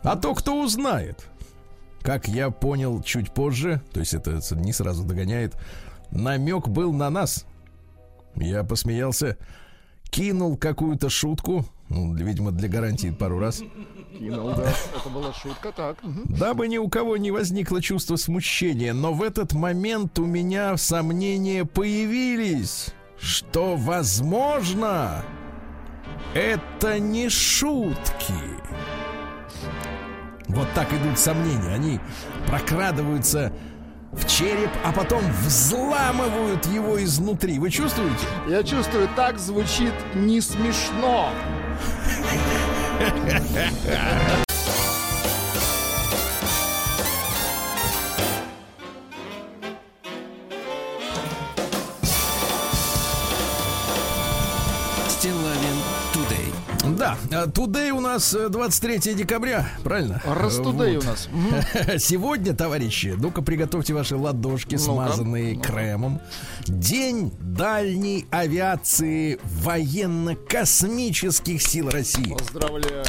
А 0.02 0.16
то 0.16 0.34
кто 0.34 0.60
узнает? 0.62 1.26
Как 2.02 2.28
я 2.28 2.50
понял 2.50 3.02
чуть 3.02 3.32
позже, 3.32 3.80
то 3.92 4.00
есть 4.00 4.12
это, 4.12 4.40
не 4.54 4.72
сразу 4.72 5.04
догоняет, 5.04 5.56
намек 6.10 6.68
был 6.68 6.92
на 6.92 7.08
нас. 7.08 7.46
Я 8.36 8.64
посмеялся, 8.64 9.38
кинул 10.10 10.56
какую-то 10.58 11.08
шутку, 11.08 11.64
ну, 11.88 12.14
видимо, 12.14 12.50
для 12.52 12.68
гарантии 12.68 13.10
пару 13.10 13.38
раз, 13.38 13.62
Кинул, 14.18 14.54
да. 14.54 14.72
Это 14.96 15.08
была 15.08 15.32
шутка, 15.32 15.72
так. 15.72 15.98
дабы 16.26 16.68
ни 16.68 16.78
у 16.78 16.88
кого 16.88 17.16
не 17.16 17.30
возникло 17.30 17.82
чувство 17.82 18.16
смущения. 18.16 18.92
Но 18.92 19.12
в 19.12 19.22
этот 19.22 19.52
момент 19.54 20.18
у 20.18 20.24
меня 20.24 20.76
сомнения 20.76 21.64
появились, 21.64 22.94
что, 23.18 23.76
возможно, 23.76 25.24
это 26.34 26.98
не 26.98 27.28
шутки. 27.28 28.34
Вот 30.48 30.68
так 30.74 30.92
идут 30.92 31.18
сомнения. 31.18 31.74
Они 31.74 32.00
прокрадываются 32.46 33.52
в 34.12 34.26
череп, 34.26 34.70
а 34.84 34.92
потом 34.92 35.22
взламывают 35.44 36.66
его 36.66 37.02
изнутри. 37.02 37.58
Вы 37.58 37.70
чувствуете? 37.70 38.26
Я 38.48 38.62
чувствую, 38.62 39.08
так 39.16 39.38
звучит 39.38 39.94
не 40.14 40.40
смешно. 40.40 41.30
Э, 57.44 57.48
today 57.48 57.90
у 57.90 58.00
нас 58.00 58.32
э, 58.34 58.48
23 58.48 59.14
декабря, 59.14 59.66
правильно? 59.82 60.20
Растудей 60.24 60.96
у 60.96 61.00
Вот. 61.00 61.06
нас. 61.06 61.28
Мгм. 61.32 61.98
Сегодня, 61.98 62.54
товарищи, 62.54 63.14
ну-ка 63.18 63.42
приготовьте 63.42 63.94
ваши 63.94 64.16
ладошки, 64.16 64.74
Ну-ка. 64.76 64.84
смазанные 64.84 65.54
Ну-ка. 65.54 65.72
кремом. 65.72 66.20
День 66.66 67.32
дальней 67.40 68.26
авиации 68.30 69.38
военно-космических 69.42 71.60
сил 71.62 71.90
России. 71.90 72.34
Поздравляю. 72.36 73.04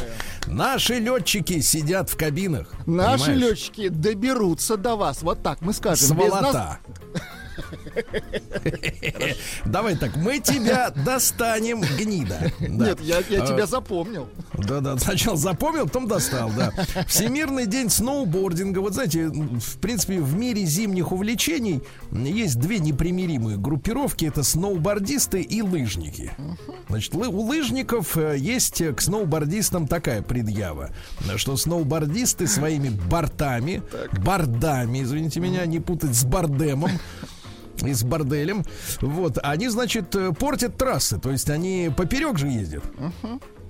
Наши 0.46 0.94
летчики 0.98 1.60
сидят 1.60 2.10
в 2.10 2.16
кабинах. 2.16 2.68
Наши 2.86 3.24
понимаешь? 3.26 3.50
летчики 3.50 3.88
доберутся 3.88 4.76
до 4.76 4.96
вас. 4.96 5.22
Вот 5.22 5.42
так 5.42 5.60
мы 5.60 5.72
скажем. 5.72 6.16
Без 6.16 6.30
нас- 6.30 6.40
Сволота. 6.40 6.78
Давай 9.64 9.96
так, 9.96 10.16
мы 10.16 10.40
тебя 10.40 10.90
достанем, 10.90 11.80
гнида. 11.80 12.52
Да. 12.60 12.86
Нет, 12.88 13.00
я, 13.00 13.18
А, 13.18 13.46
тебя 13.46 13.66
запомнил. 13.66 14.28
Да-да, 14.54 14.98
сначала 14.98 15.36
запомнил, 15.36 15.86
потом 15.86 16.08
достал, 16.08 16.50
да. 16.56 16.72
Всемирный 17.06 17.66
день 17.66 17.90
сноубординга. 17.90 18.80
Вот 18.80 18.94
знаете, 18.94 19.28
в 19.28 19.78
принципе, 19.78 20.20
в 20.20 20.36
мире 20.36 20.64
зимних 20.64 21.12
увлечений 21.12 21.82
есть 22.12 22.58
две 22.58 22.78
непримиримые 22.78 23.56
группировки. 23.58 24.24
Это 24.24 24.42
сноубордисты 24.42 25.42
и 25.42 25.62
лыжники. 25.62 26.32
Значит, 26.88 27.14
у 27.14 27.40
лыжников 27.42 28.16
э, 28.16 28.36
есть 28.38 28.82
к 28.94 29.00
сноубордистам 29.00 29.86
такая 29.86 30.22
предъява, 30.22 30.90
что 31.36 31.56
сноубордисты 31.56 32.46
своими 32.46 32.88
бортами, 32.88 33.82
бордами, 34.24 35.02
извините 35.02 35.40
меня, 35.40 35.66
не 35.66 35.80
путать 35.80 36.14
с 36.14 36.24
бордемом, 36.24 36.90
и 37.82 37.92
с 37.92 38.02
борделем. 38.02 38.64
Вот, 39.00 39.38
они, 39.42 39.68
значит, 39.68 40.14
э, 40.14 40.32
портят 40.32 40.76
трассы, 40.76 41.18
то 41.18 41.30
есть 41.30 41.50
они 41.50 41.90
поперек 41.96 42.38
же 42.38 42.48
ездят. 42.48 42.84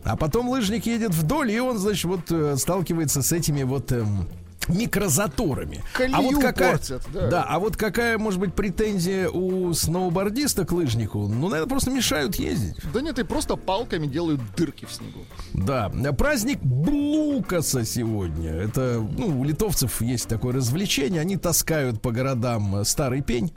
А 0.04 0.16
потом 0.16 0.48
лыжник 0.48 0.86
едет 0.86 1.12
вдоль, 1.12 1.50
и 1.50 1.58
он, 1.58 1.78
значит, 1.78 2.04
вот 2.04 2.30
э, 2.30 2.56
сталкивается 2.56 3.22
с 3.22 3.32
этими 3.32 3.64
вот 3.64 3.90
эм, 3.90 4.28
микрозаторами. 4.68 5.82
Колею 5.92 6.16
а 6.16 6.22
вот 6.22 6.40
какая, 6.40 6.72
портят, 6.72 7.02
да. 7.12 7.44
а 7.48 7.58
вот 7.58 7.76
какая 7.76 8.18
может 8.18 8.40
быть 8.40 8.54
претензия 8.54 9.28
у 9.28 9.72
сноубордиста 9.72 10.64
к 10.64 10.72
лыжнику? 10.72 11.26
Ну, 11.28 11.48
наверное, 11.48 11.68
просто 11.68 11.90
мешают 11.90 12.36
ездить. 12.36 12.76
Да 12.92 13.00
нет, 13.00 13.18
и 13.18 13.24
просто 13.24 13.56
палками 13.56 14.06
делают 14.06 14.40
дырки 14.56 14.84
в 14.84 14.92
снегу. 14.92 15.20
Да, 15.54 15.90
праздник 16.12 16.60
Блукаса 16.62 17.84
сегодня. 17.84 18.52
Это, 18.52 19.04
ну, 19.16 19.40
у 19.40 19.44
литовцев 19.44 20.00
есть 20.00 20.28
такое 20.28 20.54
развлечение. 20.54 21.20
Они 21.20 21.36
таскают 21.36 22.00
по 22.00 22.10
городам 22.10 22.76
э, 22.76 22.84
старый 22.84 23.22
пень. 23.22 23.52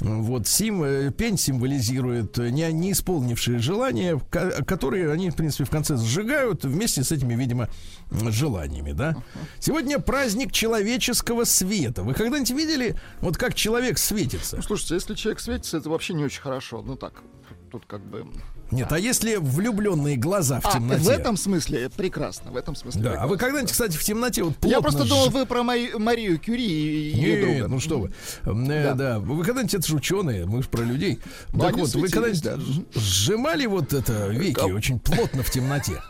Вот 0.00 0.46
сим, 0.48 0.82
э, 0.82 1.10
пень 1.10 1.36
символизирует 1.36 2.38
э, 2.38 2.48
не, 2.48 2.72
не 2.72 2.92
исполнившие 2.92 3.58
желания, 3.58 4.18
ко- 4.30 4.64
которые 4.64 5.12
они, 5.12 5.28
в 5.28 5.36
принципе, 5.36 5.64
в 5.64 5.70
конце 5.70 5.98
сжигают 5.98 6.64
вместе 6.64 7.04
с 7.04 7.12
этими, 7.12 7.34
видимо, 7.34 7.68
желаниями, 8.10 8.92
да. 8.92 9.14
Сегодня 9.58 9.98
праздник 9.98 10.52
человеческого 10.52 11.44
света. 11.44 12.02
Вы 12.02 12.14
когда-нибудь 12.14 12.50
видели, 12.50 12.96
вот 13.20 13.36
как 13.36 13.54
человек 13.54 13.98
светится? 13.98 14.56
Ну, 14.56 14.62
слушайте, 14.62 14.94
если 14.94 15.14
человек 15.14 15.40
светится, 15.40 15.76
это 15.76 15.90
вообще 15.90 16.14
не 16.14 16.24
очень 16.24 16.40
хорошо. 16.40 16.80
Ну 16.80 16.96
так, 16.96 17.22
тут 17.70 17.84
как 17.86 18.00
бы... 18.00 18.26
Нет, 18.70 18.92
а 18.92 18.98
если 18.98 19.36
влюбленные 19.36 20.16
глаза 20.16 20.60
в 20.60 20.66
А, 20.66 20.72
темноте? 20.72 21.02
в 21.02 21.08
этом 21.08 21.36
смысле 21.36 21.90
прекрасно, 21.90 22.50
в 22.52 22.56
этом 22.56 22.74
смысле. 22.76 23.02
Да, 23.02 23.22
а 23.22 23.26
вы 23.26 23.36
когда-нибудь, 23.36 23.72
кстати, 23.72 23.96
в 23.96 24.04
темноте 24.04 24.42
вот 24.44 24.56
плотно 24.56 24.76
Я 24.76 24.80
просто 24.80 25.04
думал, 25.04 25.30
вы 25.30 25.44
про 25.46 25.62
Мари- 25.62 25.92
Марию 25.98 26.38
Кюри 26.38 26.64
и 26.64 27.16
ее 27.16 27.36
Нет, 27.46 27.58
друга. 27.58 27.68
ну 27.74 27.80
что 27.80 27.98
вы. 28.00 28.12
Э, 28.44 28.52
Да. 28.84 28.94
Да. 28.94 29.18
Вы 29.18 29.44
когда-нибудь, 29.44 29.74
это 29.74 29.86
же 29.86 29.96
ученые, 29.96 30.46
мы 30.46 30.62
же 30.62 30.68
про 30.68 30.82
людей. 30.82 31.18
Ну, 31.52 31.60
так 31.60 31.76
вот, 31.76 31.92
вы 31.94 32.08
когда-нибудь 32.08 32.42
да. 32.42 32.58
сжимали 32.94 33.66
вот 33.66 33.92
это 33.92 34.28
веки 34.28 34.70
очень 34.70 34.98
плотно 35.00 35.42
в 35.42 35.50
темноте? 35.50 36.00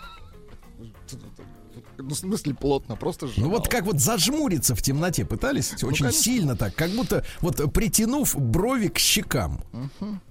Ну, 2.02 2.14
в 2.14 2.14
смысле 2.14 2.54
плотно, 2.54 2.96
просто 2.96 3.26
же. 3.26 3.34
Ну 3.36 3.50
вот 3.50 3.68
как 3.68 3.84
вот 3.84 4.00
зажмуриться 4.00 4.74
в 4.74 4.80
темноте 4.80 5.26
пытались? 5.26 5.74
Очень 5.82 6.04
конечно. 6.06 6.10
сильно 6.12 6.56
так, 6.56 6.74
как 6.74 6.90
будто 6.92 7.24
вот 7.42 7.72
притянув 7.74 8.34
брови 8.38 8.88
к 8.88 8.98
щекам. 8.98 9.60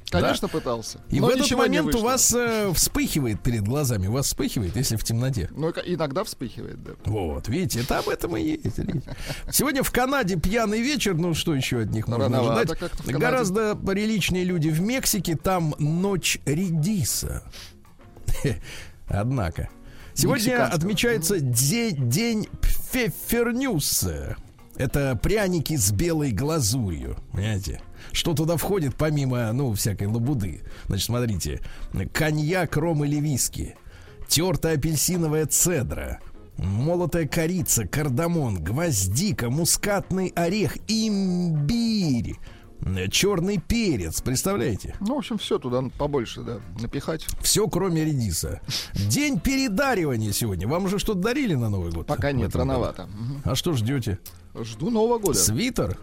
Конечно, 0.09 0.47
пытался. 0.47 0.99
И 1.09 1.19
но 1.19 1.27
в 1.27 1.29
этот 1.29 1.51
момент 1.51 1.93
у 1.95 2.01
вас 2.01 2.33
э, 2.33 2.71
вспыхивает 2.73 3.41
перед 3.41 3.63
глазами. 3.63 4.07
У 4.07 4.13
вас 4.13 4.27
вспыхивает, 4.27 4.75
если 4.75 4.95
в 4.95 5.03
темноте. 5.03 5.49
Ну, 5.51 5.69
иногда 5.69 6.23
вспыхивает, 6.23 6.83
да. 6.83 6.91
Вот, 7.05 7.47
видите, 7.47 7.81
это 7.81 7.99
об 7.99 8.09
этом 8.09 8.35
и 8.37 8.41
есть. 8.41 8.79
Сегодня 9.51 9.83
в 9.83 9.91
Канаде 9.91 10.35
пьяный 10.35 10.81
вечер, 10.81 11.13
ну 11.15 11.33
что 11.33 11.53
еще 11.53 11.81
от 11.81 11.91
них 11.91 12.07
можно 12.07 12.25
Рановато 12.25 12.73
ожидать? 12.73 13.05
Гораздо 13.05 13.75
приличнее 13.75 14.43
люди 14.43 14.69
в 14.69 14.81
Мексике, 14.81 15.35
там 15.35 15.75
ночь 15.77 16.39
редиса. 16.45 17.43
Однако. 19.07 19.69
Сегодня 20.13 20.65
отмечается 20.65 21.39
де- 21.39 21.91
день 21.91 22.47
пфефернюса. 22.61 24.35
Это 24.75 25.17
пряники 25.21 25.75
с 25.75 25.91
белой 25.91 26.31
глазурью, 26.31 27.17
понимаете? 27.31 27.81
Что 28.11 28.33
туда 28.33 28.57
входит, 28.57 28.95
помимо, 28.95 29.51
ну, 29.53 29.73
всякой 29.73 30.07
лабуды? 30.07 30.61
Значит, 30.87 31.05
смотрите. 31.05 31.61
Коньяк, 32.13 32.75
ром 32.77 33.03
или 33.05 33.17
виски. 33.19 33.75
Тертая 34.27 34.77
апельсиновая 34.77 35.45
цедра. 35.45 36.19
Молотая 36.57 37.27
корица, 37.27 37.87
кардамон, 37.87 38.61
гвоздика, 38.61 39.49
мускатный 39.49 40.33
орех, 40.35 40.77
имбирь. 40.87 42.35
Черный 43.11 43.59
перец, 43.59 44.21
представляете? 44.21 44.95
Ну, 45.01 45.15
в 45.15 45.17
общем, 45.19 45.37
все 45.37 45.59
туда 45.59 45.83
побольше, 45.97 46.41
да, 46.41 46.59
напихать. 46.79 47.25
Все, 47.41 47.67
кроме 47.67 48.05
редиса. 48.05 48.61
День 48.93 49.39
передаривания 49.39 50.31
сегодня. 50.31 50.67
Вам 50.67 50.85
уже 50.85 50.97
что-то 50.97 51.19
дарили 51.19 51.55
на 51.55 51.69
Новый 51.69 51.91
год? 51.91 52.07
Пока 52.07 52.31
нет, 52.31 52.47
году? 52.47 52.59
рановато. 52.59 53.07
Мгм. 53.07 53.41
А 53.43 53.55
что 53.55 53.73
ждете? 53.73 54.19
Жду 54.63 54.89
Нового 54.89 55.19
года. 55.19 55.37
Свитер? 55.37 55.97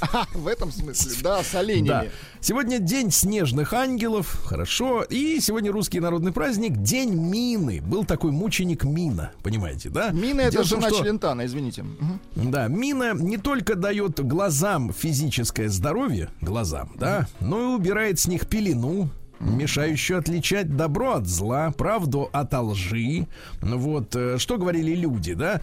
А, 0.00 0.26
в 0.34 0.46
этом 0.46 0.72
смысле, 0.72 1.12
да, 1.22 1.42
с 1.42 1.52
Да. 1.52 1.58
оленями. 1.60 2.10
Сегодня 2.40 2.78
день 2.78 3.10
снежных 3.10 3.72
ангелов. 3.72 4.40
Хорошо. 4.44 5.02
И 5.02 5.38
сегодня 5.40 5.70
русский 5.72 6.00
народный 6.00 6.32
праздник 6.32 6.76
День 6.78 7.14
Мины. 7.14 7.80
Был 7.82 8.04
такой 8.04 8.30
мученик 8.32 8.84
Мина. 8.84 9.32
Понимаете, 9.42 9.90
да? 9.90 10.10
Мина 10.10 10.40
это 10.42 10.52
Дело 10.52 10.64
в 10.64 10.68
том, 10.70 10.80
жена 10.80 10.90
что- 10.90 10.98
Челентана, 11.00 11.46
извините. 11.46 11.82
Мгм. 11.82 12.50
Да, 12.50 12.66
мина 12.68 13.14
не 13.14 13.36
только 13.36 13.74
дает 13.74 14.18
глазам 14.26 14.92
физическое 14.92 15.68
здоровье, 15.68 16.30
глазам, 16.40 16.92
да, 16.96 17.28
но 17.40 17.60
и 17.60 17.74
убирает 17.76 18.18
с 18.18 18.26
них 18.26 18.46
пелену, 18.46 19.08
мешающую 19.40 20.18
отличать 20.18 20.76
добро 20.76 21.14
от 21.14 21.26
зла, 21.26 21.72
правду 21.76 22.28
от 22.32 22.52
лжи. 22.52 23.26
Вот, 23.60 24.14
э, 24.14 24.38
что 24.38 24.58
говорили 24.58 24.94
люди, 24.94 25.34
да? 25.34 25.60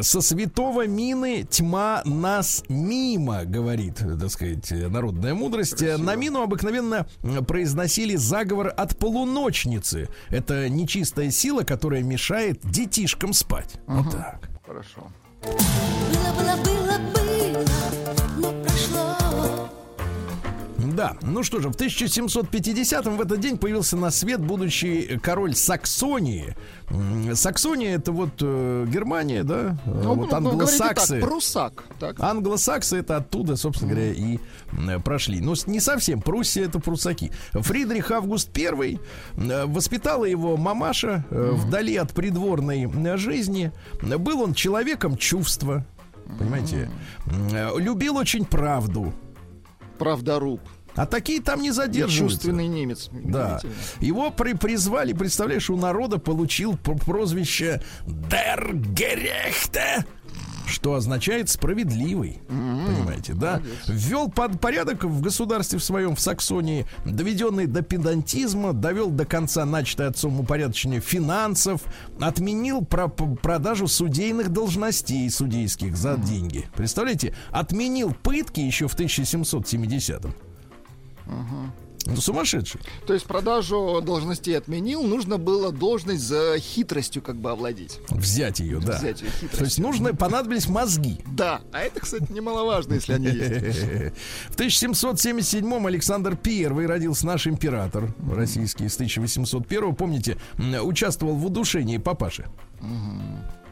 Со 0.00 0.20
святого 0.20 0.86
мины 0.86 1.46
тьма 1.48 2.02
нас 2.04 2.64
мимо, 2.68 3.44
говорит, 3.44 4.00
э, 4.02 4.16
так 4.18 4.30
сказать, 4.30 4.70
э, 4.72 4.88
народная 4.88 5.34
мудрость. 5.34 5.82
Э, 5.82 5.96
На 5.96 6.16
мину 6.16 6.42
обыкновенно 6.42 7.06
произносили 7.46 8.16
заговор 8.16 8.72
от 8.76 8.96
полуночницы. 8.98 10.08
Это 10.30 10.68
нечистая 10.68 11.30
сила, 11.30 11.62
которая 11.62 12.02
мешает 12.02 12.60
детишкам 12.64 13.32
спать. 13.32 13.74
Вот 13.86 14.10
так. 14.10 14.48
Хорошо. 14.66 15.06
Было, 15.42 16.32
было, 16.38 16.56
было, 16.64 16.98
было. 17.14 18.23
Да, 20.94 21.16
ну 21.22 21.42
что 21.42 21.60
же, 21.60 21.70
в 21.70 21.76
1750-м 21.76 23.16
в 23.16 23.20
этот 23.20 23.40
день 23.40 23.58
появился 23.58 23.96
на 23.96 24.10
свет 24.10 24.40
будущий 24.40 25.18
король 25.22 25.54
Саксонии. 25.54 26.54
Саксония 27.34 27.96
это 27.96 28.12
вот 28.12 28.30
э, 28.40 28.86
Германия, 28.88 29.42
да? 29.42 29.76
Э, 29.86 29.90
Ну, 30.04 30.14
вот 30.14 30.30
ну, 30.30 30.40
ну, 30.40 30.50
англосаксы. 30.50 31.20
так, 31.20 31.28
прусак. 31.28 31.84
Так. 31.98 32.20
Англосаксы 32.20 32.96
это 32.98 33.16
оттуда, 33.16 33.56
собственно 33.56 33.92
говоря, 33.92 34.12
и 34.12 34.38
м, 34.72 35.02
прошли. 35.02 35.40
Но 35.40 35.54
не 35.66 35.80
совсем. 35.80 36.20
Пруссия 36.20 36.66
это 36.66 36.78
прусаки. 36.78 37.32
Фридрих 37.52 38.10
Август 38.10 38.56
I 38.56 38.98
э, 39.36 39.66
воспитала 39.66 40.24
его 40.24 40.56
мамаша 40.56 41.24
э, 41.30 41.50
вдали 41.54 41.96
от 41.96 42.12
придворной 42.12 42.84
э, 42.88 43.16
жизни. 43.16 43.72
Был 44.02 44.42
он 44.42 44.54
человеком 44.54 45.16
чувства. 45.16 45.84
Понимаете? 46.38 46.88
Э, 47.52 47.70
Любил 47.78 48.16
очень 48.16 48.44
правду. 48.44 49.12
Правдоруб. 49.98 50.60
А 50.96 51.06
такие 51.06 51.40
там 51.40 51.60
не 51.62 51.70
задерживаются. 51.72 52.36
чувственный 52.38 52.66
немец. 52.68 53.10
Да. 53.12 53.60
Его 54.00 54.30
при 54.30 54.54
призвали, 54.54 55.12
представляешь, 55.12 55.68
у 55.70 55.76
народа 55.76 56.18
получил 56.18 56.76
пр- 56.76 56.96
прозвище 56.98 57.82
Gerechte, 58.06 60.04
что 60.66 60.94
означает 60.94 61.50
справедливый. 61.50 62.40
Понимаете, 62.48 63.34
да? 63.34 63.60
Ввел 63.86 64.30
под 64.30 64.60
порядок 64.60 65.04
в 65.04 65.20
государстве 65.20 65.78
в 65.78 65.84
своем 65.84 66.14
в 66.16 66.20
Саксонии, 66.20 66.86
доведенный 67.04 67.66
до 67.66 67.82
педантизма, 67.82 68.72
довел 68.72 69.10
до 69.10 69.24
конца 69.26 69.64
начатое 69.64 70.08
отцом 70.08 70.40
упорядочение 70.40 71.00
финансов, 71.00 71.82
отменил 72.20 72.84
про- 72.84 73.08
продажу 73.08 73.88
судейных 73.88 74.50
должностей 74.50 75.28
судейских 75.30 75.96
за 75.96 76.16
деньги. 76.16 76.66
Представляете, 76.74 77.34
отменил 77.50 78.14
пытки 78.22 78.60
еще 78.60 78.88
в 78.88 78.94
1770-м. 78.96 80.34
Ну, 82.06 82.16
сумасшедший. 82.16 82.80
То 83.06 83.14
есть 83.14 83.24
продажу 83.24 84.02
должностей 84.02 84.58
отменил, 84.58 85.02
нужно 85.04 85.38
было 85.38 85.72
должность 85.72 86.22
за 86.22 86.58
хитростью 86.58 87.22
как 87.22 87.36
бы 87.36 87.50
овладеть. 87.50 87.98
Взять 88.10 88.60
ее, 88.60 88.78
да. 88.78 88.98
Взять 88.98 89.22
её 89.22 89.30
хитростью. 89.30 89.58
То 89.58 89.64
есть 89.64 89.78
нужно, 89.78 90.14
понадобились 90.14 90.68
мозги. 90.68 91.18
Да, 91.26 91.62
а 91.72 91.80
это, 91.80 92.00
кстати, 92.00 92.30
немаловажно, 92.30 92.94
если 92.94 93.14
они 93.14 93.28
есть. 93.28 94.14
В 94.50 94.56
1777-м 94.56 95.86
Александр 95.86 96.38
I 96.44 96.66
родился 96.86 97.26
наш 97.26 97.46
император 97.46 98.14
российский 98.30 98.88
с 98.88 98.96
1801 98.96 99.94
Помните, 99.94 100.36
участвовал 100.82 101.36
в 101.36 101.46
удушении 101.46 101.96
папаши. 101.96 102.44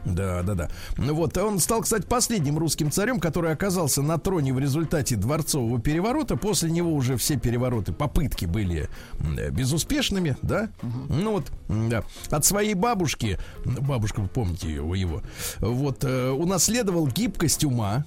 Да, 0.05 0.43
да, 0.43 0.53
да. 0.53 0.69
Ну 0.97 1.13
Вот, 1.13 1.37
он 1.37 1.59
стал, 1.59 1.81
кстати, 1.81 2.05
последним 2.05 2.57
русским 2.57 2.91
царем, 2.91 3.19
который 3.19 3.51
оказался 3.51 4.01
на 4.01 4.17
троне 4.17 4.53
в 4.53 4.59
результате 4.59 5.15
дворцового 5.15 5.79
переворота. 5.79 6.35
После 6.35 6.69
него 6.71 6.93
уже 6.93 7.17
все 7.17 7.37
перевороты, 7.37 7.93
попытки 7.93 8.45
были 8.45 8.89
э, 9.37 9.49
безуспешными, 9.49 10.37
да? 10.41 10.69
Ну 10.81 11.33
вот, 11.33 11.51
да. 11.67 12.03
От 12.29 12.45
своей 12.45 12.73
бабушки, 12.73 13.37
бабушка, 13.65 14.21
вы 14.21 14.27
помните 14.27 14.67
ее, 14.67 14.81
вы 14.81 14.97
его, 14.97 15.21
вот, 15.59 16.03
э, 16.03 16.29
унаследовал 16.29 17.07
гибкость 17.07 17.63
ума, 17.63 18.05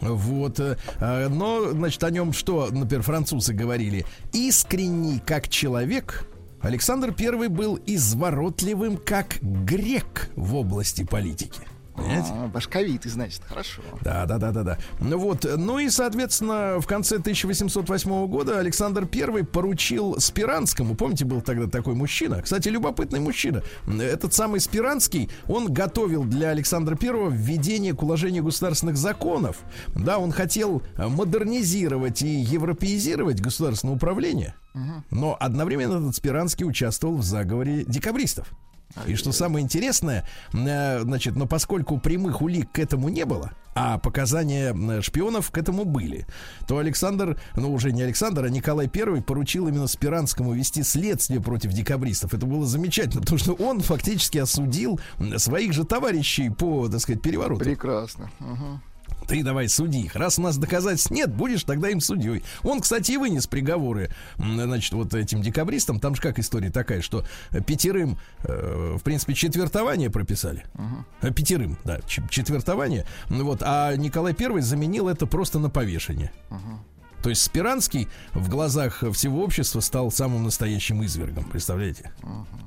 вот, 0.00 0.58
э, 0.58 0.76
э, 0.98 1.28
но, 1.28 1.70
значит, 1.70 2.02
о 2.02 2.10
нем 2.10 2.32
что, 2.32 2.68
например, 2.70 3.02
французы 3.02 3.52
говорили? 3.52 4.04
Искренний 4.32 5.20
как 5.20 5.48
человек. 5.48 6.28
Александр 6.62 7.12
I 7.18 7.48
был 7.48 7.78
изворотливым 7.86 8.96
как 8.96 9.38
грек 9.42 10.30
в 10.36 10.54
области 10.54 11.04
политики. 11.04 11.60
Понимаете? 11.94 12.30
А, 12.32 12.48
Башковитый, 12.48 13.10
значит, 13.10 13.42
хорошо. 13.46 13.82
Да, 14.00 14.24
да, 14.26 14.38
да, 14.38 14.50
да, 14.50 14.62
да. 14.62 14.78
Ну 15.00 15.18
вот, 15.18 15.46
ну 15.56 15.78
и, 15.78 15.90
соответственно, 15.90 16.80
в 16.80 16.86
конце 16.86 17.16
1808 17.16 18.26
года 18.28 18.58
Александр 18.58 19.06
I 19.12 19.44
поручил 19.44 20.18
Спиранскому, 20.18 20.94
помните, 20.94 21.24
был 21.24 21.42
тогда 21.42 21.66
такой 21.66 21.94
мужчина, 21.94 22.40
кстати, 22.40 22.68
любопытный 22.68 23.20
мужчина, 23.20 23.62
этот 23.86 24.32
самый 24.32 24.60
Спиранский, 24.60 25.28
он 25.46 25.72
готовил 25.72 26.24
для 26.24 26.48
Александра 26.48 26.96
I 27.00 27.30
введение 27.30 27.94
к 27.94 28.02
уложению 28.02 28.44
государственных 28.44 28.96
законов. 28.96 29.58
Да, 29.94 30.18
он 30.18 30.32
хотел 30.32 30.82
модернизировать 30.96 32.22
и 32.22 32.28
европеизировать 32.28 33.40
государственное 33.40 33.94
управление, 33.94 34.54
но 35.10 35.36
одновременно 35.38 35.98
этот 35.98 36.16
Спиранский 36.16 36.64
участвовал 36.64 37.16
в 37.16 37.22
заговоре 37.22 37.84
декабристов. 37.84 38.48
И 39.06 39.14
что 39.14 39.32
самое 39.32 39.64
интересное, 39.64 40.26
э, 40.52 41.00
значит, 41.02 41.36
но 41.36 41.46
поскольку 41.46 41.98
прямых 41.98 42.42
улик 42.42 42.72
к 42.72 42.78
этому 42.78 43.08
не 43.08 43.24
было, 43.24 43.52
а 43.74 43.98
показания 43.98 44.74
шпионов 45.00 45.50
к 45.50 45.58
этому 45.58 45.84
были, 45.84 46.26
то 46.66 46.78
Александр, 46.78 47.40
ну 47.56 47.72
уже 47.72 47.92
не 47.92 48.02
Александр, 48.02 48.44
а 48.44 48.50
Николай 48.50 48.90
I 48.94 49.22
поручил 49.22 49.68
именно 49.68 49.86
Спиранскому 49.86 50.52
вести 50.52 50.82
следствие 50.82 51.40
против 51.40 51.72
декабристов. 51.72 52.34
Это 52.34 52.44
было 52.44 52.66
замечательно, 52.66 53.22
потому 53.22 53.38
что 53.38 53.54
он 53.54 53.80
фактически 53.80 54.38
осудил 54.38 55.00
своих 55.36 55.72
же 55.72 55.84
товарищей 55.84 56.50
по, 56.50 56.88
так 56.88 57.00
сказать, 57.00 57.22
перевороту. 57.22 57.64
Прекрасно. 57.64 58.30
Ага. 58.40 58.80
Ты 59.26 59.42
давай 59.42 59.68
суди 59.68 60.02
их. 60.02 60.16
Раз 60.16 60.38
у 60.38 60.42
нас 60.42 60.56
доказательств 60.56 61.10
нет, 61.10 61.32
будешь 61.32 61.64
тогда 61.64 61.88
им 61.88 62.00
судьей. 62.00 62.42
Он, 62.62 62.80
кстати, 62.80 63.12
и 63.12 63.16
вынес 63.16 63.46
приговоры, 63.46 64.10
значит, 64.36 64.92
вот 64.92 65.14
этим 65.14 65.42
декабристам. 65.42 66.00
Там 66.00 66.14
же 66.14 66.22
как 66.22 66.38
история 66.38 66.70
такая, 66.70 67.02
что 67.02 67.24
пятерым, 67.66 68.18
э, 68.44 68.96
в 68.98 69.02
принципе, 69.02 69.34
четвертование 69.34 70.10
прописали. 70.10 70.64
Э, 71.20 71.30
Пятерым, 71.32 71.78
да, 71.84 72.00
четвертование. 72.06 73.06
Ну 73.28 73.44
Вот, 73.44 73.62
а 73.62 73.94
Николай 73.96 74.34
Первый 74.34 74.62
заменил 74.62 75.08
это 75.08 75.26
просто 75.26 75.58
на 75.58 75.70
повешение. 75.70 76.32
То 77.22 77.30
есть 77.30 77.42
Спиранский 77.42 78.08
в 78.34 78.48
глазах 78.48 79.04
всего 79.12 79.44
общества 79.44 79.78
стал 79.78 80.10
самым 80.10 80.42
настоящим 80.42 81.04
извергом, 81.04 81.44
представляете? 81.44 82.10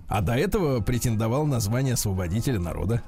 А 0.08 0.22
до 0.22 0.34
этого 0.34 0.82
претендовал 0.82 1.46
на 1.48 1.60
звание 1.60 1.96
освободителя 1.96 2.60
народа. 2.60 3.02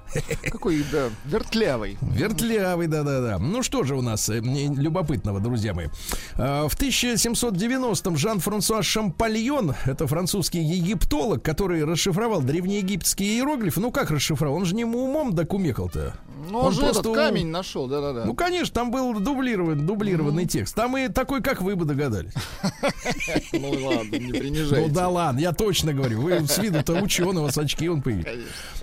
Какой, 0.43 0.83
да, 0.91 1.09
вертлявый. 1.25 1.97
Вертлявый, 2.01 2.87
да-да-да. 2.87 3.37
Ну 3.37 3.61
что 3.61 3.83
же 3.83 3.95
у 3.95 4.01
нас 4.01 4.27
э, 4.29 4.39
любопытного, 4.39 5.39
друзья 5.39 5.73
мои. 5.75 5.87
А, 6.35 6.67
В 6.67 6.75
1790-м 6.75 8.17
Жан-Франсуа 8.17 8.81
Шампальон, 8.81 9.75
это 9.85 10.07
французский 10.07 10.59
египтолог, 10.63 11.43
который 11.43 11.83
расшифровал 11.85 12.41
древнеегипетские 12.41 13.29
иероглифы. 13.37 13.79
Ну 13.79 13.91
как 13.91 14.09
расшифровал? 14.09 14.55
Он 14.57 14.65
же 14.65 14.73
не 14.75 14.85
умом 14.85 15.33
докумекал-то. 15.35 16.15
Ну, 16.49 16.59
Он 16.59 16.71
же 16.71 16.81
этот 16.81 16.93
просто 16.93 17.09
у- 17.11 17.13
камень 17.13 17.47
нашел, 17.47 17.87
да-да-да. 17.87 18.25
Ну, 18.25 18.33
конечно, 18.33 18.73
там 18.73 18.89
был 18.91 19.19
дублирован, 19.19 19.85
дублированный 19.85 20.45
текст. 20.45 20.75
Там 20.75 20.95
и 20.97 21.07
такой, 21.09 21.41
как 21.41 21.61
вы 21.61 21.75
бы 21.75 21.85
догадались. 21.85 22.33
Ну 23.53 23.71
ладно, 23.85 24.15
не 24.15 24.31
Ну 24.31 24.39
принижайте. 24.39 24.89
да 24.91 25.07
ладно, 25.07 25.39
я 25.39 25.51
точно 25.51 25.93
говорю. 25.93 26.21
Вы 26.21 26.47
с 26.47 26.57
виду-то 26.87 27.03
ученого 27.03 27.49
с 27.49 27.57
очки 27.57 27.89
он 27.89 28.01
появился. 28.01 28.31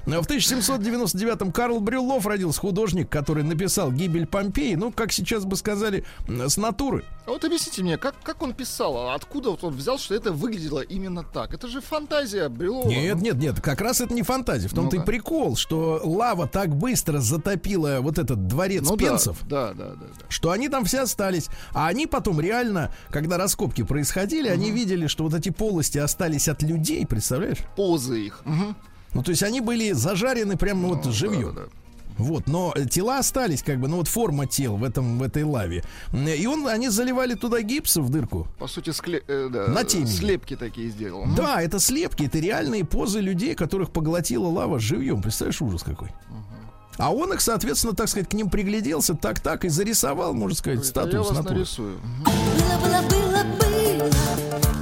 Конечно. 0.05 0.23
В 0.23 0.27
1799-м 0.27 1.53
Карл 1.53 1.81
Брюллов 1.81 2.27
родился 2.27 2.61
художник, 2.61 3.09
который 3.09 3.43
написал 3.43 3.91
«Гибель 3.93 4.27
Помпеи», 4.27 4.75
ну, 4.75 4.93
как 4.93 5.13
сейчас 5.13 5.45
бы 5.45 5.57
сказали, 5.57 6.05
с 6.29 6.57
натуры. 6.57 7.05
А 7.27 7.31
вот 7.31 7.43
объясните 7.43 7.83
мне, 7.83 7.97
как, 7.97 8.15
как 8.23 8.43
он 8.43 8.53
писал? 8.53 8.97
А 8.99 9.15
Откуда 9.15 9.51
вот 9.51 9.65
он 9.65 9.75
взял, 9.75 9.99
что 9.99 10.15
это 10.15 10.31
выглядело 10.31 10.81
именно 10.81 11.23
так? 11.23 11.55
Это 11.55 11.69
же 11.69 11.81
фантазия 11.81 12.51
Брюлова. 12.51 12.87
Нет, 12.89 13.17
нет, 13.23 13.37
нет, 13.37 13.61
как 13.63 13.81
раз 13.81 14.03
это 14.03 14.13
не 14.13 14.21
фантазия. 14.23 14.69
В 14.69 14.75
том-то 14.75 14.97
и 14.97 14.99
Ну-ка. 14.99 15.07
прикол, 15.11 15.57
что 15.57 16.03
лава 16.05 16.47
так 16.47 16.77
быстро 16.77 17.21
затопила 17.21 18.01
вот 18.03 18.19
этот 18.19 18.47
дворец 18.47 18.83
Ну 18.83 18.97
да, 18.97 19.05
пенсов, 19.07 19.39
да, 19.49 19.73
да, 19.73 19.91
да, 19.95 19.95
да. 19.95 20.27
что 20.29 20.51
они 20.51 20.69
там 20.69 20.85
все 20.85 21.01
остались. 21.01 21.49
А 21.73 21.87
они 21.87 22.07
потом 22.07 22.41
реально, 22.41 22.95
когда 23.09 23.39
раскопки 23.39 23.83
происходили, 23.85 24.49
они 24.49 24.71
видели, 24.71 25.07
что 25.07 25.25
вот 25.25 25.33
эти 25.33 25.49
полости 25.49 25.97
остались 25.97 26.47
от 26.49 26.63
людей, 26.63 27.07
представляешь? 27.07 27.59
Позы 27.75 28.21
их. 28.27 28.43
Мгм. 28.45 28.77
Ну, 29.15 29.23
то 29.23 29.31
есть 29.31 29.43
они 29.43 29.63
были 29.63 29.93
зажарены 29.93 30.59
прямо 30.59 30.89
вот 30.89 31.07
Ну, 31.07 31.13
живьем. 31.13 31.55
да, 31.55 31.63
да. 31.63 31.69
Вот, 32.19 32.47
но 32.47 32.73
тела 32.91 33.19
остались, 33.19 33.63
как 33.63 33.81
бы, 33.81 33.89
ну 33.89 33.97
вот 33.97 34.09
форма 34.09 34.47
тел 34.47 34.77
в 34.77 34.85
этом 34.85 35.19
в 35.19 35.23
этой 35.23 35.43
лаве. 35.43 35.83
И 36.13 36.47
он, 36.47 36.67
они 36.69 36.89
заливали 36.89 37.35
туда 37.35 37.61
гипс 37.63 37.97
в 37.97 38.09
дырку. 38.09 38.47
По 38.59 38.69
сути, 38.69 38.91
скле... 38.91 39.23
э, 39.27 39.49
да, 39.53 39.67
На 39.69 39.85
темени. 39.85 40.07
слепки 40.07 40.55
такие 40.57 40.91
сделал. 40.91 41.25
Да, 41.37 41.61
это 41.61 41.81
слепки, 41.81 42.25
это 42.25 42.39
реальные 42.39 42.85
позы 42.85 43.21
людей, 43.21 43.55
которых 43.55 43.91
поглотила 43.91 44.47
лава 44.47 44.79
живьем. 44.79 45.23
Представляешь, 45.23 45.61
ужас 45.63 45.83
какой. 45.83 46.11
А 46.97 47.13
он 47.13 47.33
их, 47.33 47.41
соответственно, 47.41 47.93
так 47.95 48.09
сказать, 48.09 48.29
к 48.29 48.35
ним 48.35 48.49
пригляделся, 48.49 49.15
так-так 49.15 49.65
и 49.65 49.69
зарисовал, 49.69 50.33
можно 50.33 50.57
сказать, 50.57 50.79
Это 50.79 50.87
статую 50.89 51.23
Я 51.25 51.29
вас 51.29 51.37
натуры. 51.37 51.55
нарисую. 51.57 51.99
Мгм. 51.99 52.25
Было, 52.25 53.03
было, 53.03 53.43
было, 53.59 54.11
было, 54.61 54.74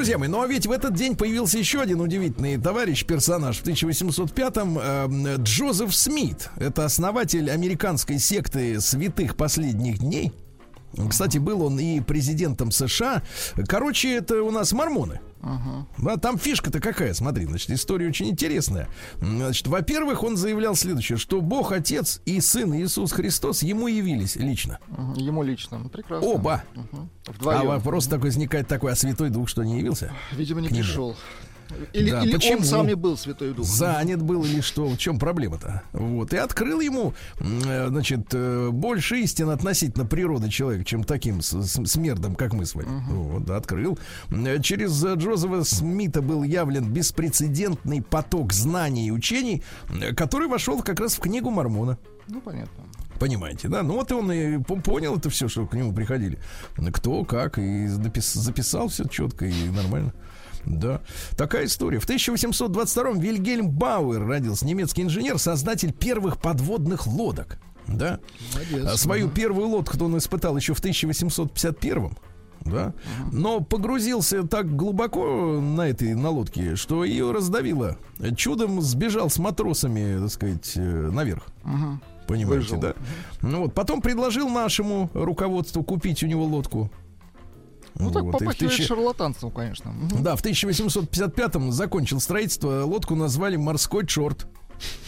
друзья 0.00 0.16
мои, 0.16 0.30
ну 0.30 0.40
а 0.40 0.46
ведь 0.46 0.66
в 0.66 0.72
этот 0.72 0.94
день 0.94 1.14
появился 1.14 1.58
еще 1.58 1.82
один 1.82 2.00
удивительный 2.00 2.56
товарищ, 2.56 3.04
персонаж. 3.04 3.58
В 3.58 3.64
1805-м 3.66 4.78
э, 4.78 5.36
Джозеф 5.42 5.94
Смит. 5.94 6.48
Это 6.56 6.86
основатель 6.86 7.50
американской 7.50 8.18
секты 8.18 8.80
святых 8.80 9.36
последних 9.36 9.98
дней. 9.98 10.32
Кстати, 11.10 11.36
был 11.36 11.60
он 11.60 11.78
и 11.78 12.00
президентом 12.00 12.70
США. 12.70 13.22
Короче, 13.68 14.14
это 14.14 14.42
у 14.42 14.50
нас 14.50 14.72
мормоны. 14.72 15.20
Да, 15.98 16.16
там 16.16 16.38
фишка-то 16.38 16.80
какая, 16.80 17.14
смотри, 17.14 17.46
значит, 17.46 17.70
история 17.70 18.08
очень 18.08 18.28
интересная. 18.28 18.88
Значит, 19.20 19.66
во-первых, 19.66 20.22
он 20.22 20.36
заявлял 20.36 20.74
следующее, 20.74 21.18
что 21.18 21.40
Бог 21.40 21.72
Отец 21.72 22.20
и 22.24 22.40
Сын 22.40 22.74
Иисус 22.74 23.12
Христос 23.12 23.62
ему 23.62 23.88
явились 23.88 24.36
лично. 24.36 24.78
Мгм. 24.88 25.14
Ему 25.14 25.42
лично. 25.42 25.78
Ну, 25.78 25.88
Прекрасно. 25.88 26.28
Оба. 26.28 26.62
А 27.26 27.32
Вдвоем. 27.32 27.66
вопрос 27.66 28.06
такой 28.06 28.30
возникает 28.30 28.68
такой, 28.68 28.92
а 28.92 28.96
Святой 28.96 29.30
Дух 29.30 29.48
что, 29.48 29.62
не 29.64 29.78
явился? 29.78 30.12
Видимо, 30.32 30.60
не 30.60 30.68
пришел. 30.68 31.16
Или, 31.92 32.10
Да, 32.10 32.22
или 32.24 32.32
почему? 32.32 32.58
он 32.58 32.64
сам 32.64 32.88
и 32.88 32.94
был 32.94 33.16
Святой 33.16 33.52
Дух. 33.54 33.66
Занят 33.66 34.22
был 34.22 34.44
или 34.44 34.60
что? 34.60 34.86
В 34.88 34.96
чем 34.98 35.18
проблема-то? 35.18 35.82
Вот. 35.92 36.32
И 36.32 36.36
открыл 36.36 36.80
ему, 36.80 37.14
э, 37.40 37.88
значит, 37.88 38.26
э, 38.32 38.70
больше 38.70 39.20
истин 39.20 39.50
относительно 39.50 40.04
природы 40.06 40.48
человека, 40.48 40.84
чем 40.84 41.04
таким 41.04 41.40
смердом, 41.42 42.34
как 42.34 42.52
мы 42.52 42.66
с 42.66 42.74
вами. 42.74 42.88
Вот, 43.10 43.50
открыл. 43.50 43.98
Э, 44.30 44.60
Через 44.60 45.02
Джозефа 45.04 45.64
Смита 45.64 46.22
был 46.22 46.42
явлен 46.42 46.90
беспрецедентный 46.92 48.02
поток 48.02 48.52
знаний 48.52 49.08
и 49.08 49.10
учений, 49.10 49.62
который 50.16 50.48
вошел 50.48 50.82
как 50.82 51.00
раз 51.00 51.14
в 51.16 51.20
книгу 51.20 51.50
Мормона. 51.50 51.98
Ну, 52.28 52.40
понятно. 52.40 52.84
Понимаете, 53.18 53.68
да? 53.68 53.82
Ну 53.82 53.94
вот 53.94 54.10
и 54.10 54.14
он 54.14 54.32
и 54.32 54.58
по- 54.62 54.76
понял 54.76 55.16
это 55.16 55.28
все, 55.28 55.46
что 55.48 55.66
к 55.66 55.74
нему 55.74 55.92
приходили. 55.92 56.38
Кто, 56.92 57.24
как, 57.24 57.58
и 57.58 57.86
записал 57.86 58.88
все 58.88 59.04
четко 59.04 59.44
и 59.44 59.68
нормально. 59.68 60.14
Да, 60.64 61.00
такая 61.36 61.66
история. 61.66 62.00
В 62.00 62.08
1822-м 62.08 63.18
Вильгельм 63.18 63.70
Бауэр 63.70 64.26
родился, 64.26 64.66
немецкий 64.66 65.02
инженер, 65.02 65.38
создатель 65.38 65.92
первых 65.92 66.40
подводных 66.40 67.06
лодок. 67.06 67.58
Да. 67.86 68.20
Молодец. 68.52 68.86
А 68.86 68.96
Свою 68.96 69.28
первую 69.28 69.68
лодку 69.68 70.02
он 70.04 70.16
испытал 70.18 70.56
еще 70.56 70.74
в 70.74 70.82
1851-м. 70.82 72.16
Да? 72.60 72.92
Но 73.32 73.60
погрузился 73.60 74.42
так 74.46 74.76
глубоко 74.76 75.60
на 75.60 75.88
этой 75.88 76.14
на 76.14 76.28
лодке, 76.30 76.76
что 76.76 77.04
ее 77.04 77.32
раздавило. 77.32 77.96
Чудом 78.36 78.82
сбежал 78.82 79.30
с 79.30 79.38
матросами, 79.38 80.20
так 80.20 80.30
сказать, 80.30 80.72
э, 80.76 81.10
наверх. 81.10 81.44
Мгм. 81.64 82.02
Понимаете, 82.26 82.60
Выжил. 82.60 82.80
да? 82.80 82.94
Ну 83.40 83.62
вот, 83.62 83.74
потом 83.74 84.02
предложил 84.02 84.48
нашему 84.48 85.10
руководству 85.14 85.82
купить 85.82 86.22
у 86.22 86.26
него 86.26 86.44
лодку. 86.44 86.90
Ну, 87.94 88.10
так 88.10 88.22
Вот, 88.24 88.32
попахивает 88.32 88.58
тысячи- 88.58 88.86
шарлатанством, 88.86 89.50
конечно. 89.50 89.92
Да, 90.20 90.36
в 90.36 90.42
1855-м 90.42 91.72
закончил 91.72 92.20
строительство. 92.20 92.84
Лодку 92.84 93.14
назвали 93.14 93.56
«Морской 93.56 94.06
чорт». 94.06 94.46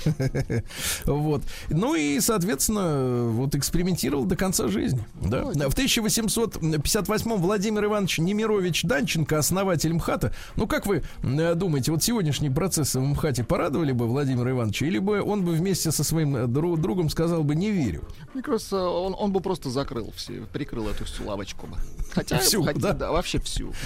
Вот. 1.07 1.43
Ну 1.71 1.95
и, 1.95 2.21
соответственно, 2.21 3.25
вот 3.31 3.55
экспериментировал 3.55 4.25
до 4.25 4.37
конца 4.37 4.69
жизни. 4.69 5.05
Да. 5.21 5.45
В 5.45 5.73
1858 5.73 7.33
Владимир 7.37 7.85
Иванович 7.85 8.19
Немирович 8.19 8.83
Данченко, 8.85 9.39
основатель 9.39 9.93
МХАТа. 9.95 10.33
Ну, 10.57 10.67
как 10.67 10.87
вы 10.87 11.03
э, 11.23 11.55
думаете, 11.55 11.93
вот 11.93 12.03
сегодняшние 12.03 12.51
процессы 12.51 12.99
в 13.01 13.03
МХАТе 13.05 13.45
порадовали 13.45 13.93
бы 13.93 14.07
Владимира 14.07 14.51
Ивановича, 14.51 14.87
или 14.87 14.99
бы 14.99 15.23
он 15.23 15.45
бы 15.45 15.53
вместе 15.53 15.91
со 15.93 16.05
своим 16.05 16.37
э, 16.37 16.45
дру- 16.45 16.77
другом 16.77 17.09
сказал 17.11 17.45
бы 17.45 17.55
«не 17.55 17.71
верю»? 17.71 18.03
Мне 18.35 18.43
кажется, 18.43 18.79
он, 18.89 19.15
он 19.19 19.33
бы 19.33 19.41
просто 19.41 19.71
закрыл 19.71 20.13
все, 20.17 20.43
прикрыл 20.53 20.89
эту 20.89 21.05
всю 21.05 21.25
лавочку 21.27 21.67
бы. 21.67 21.77
Хотя, 22.13 22.39
Всю, 22.39 22.63
хотя- 22.63 22.93
да? 22.93 23.11
вообще 23.13 23.39
всю. 23.41 23.73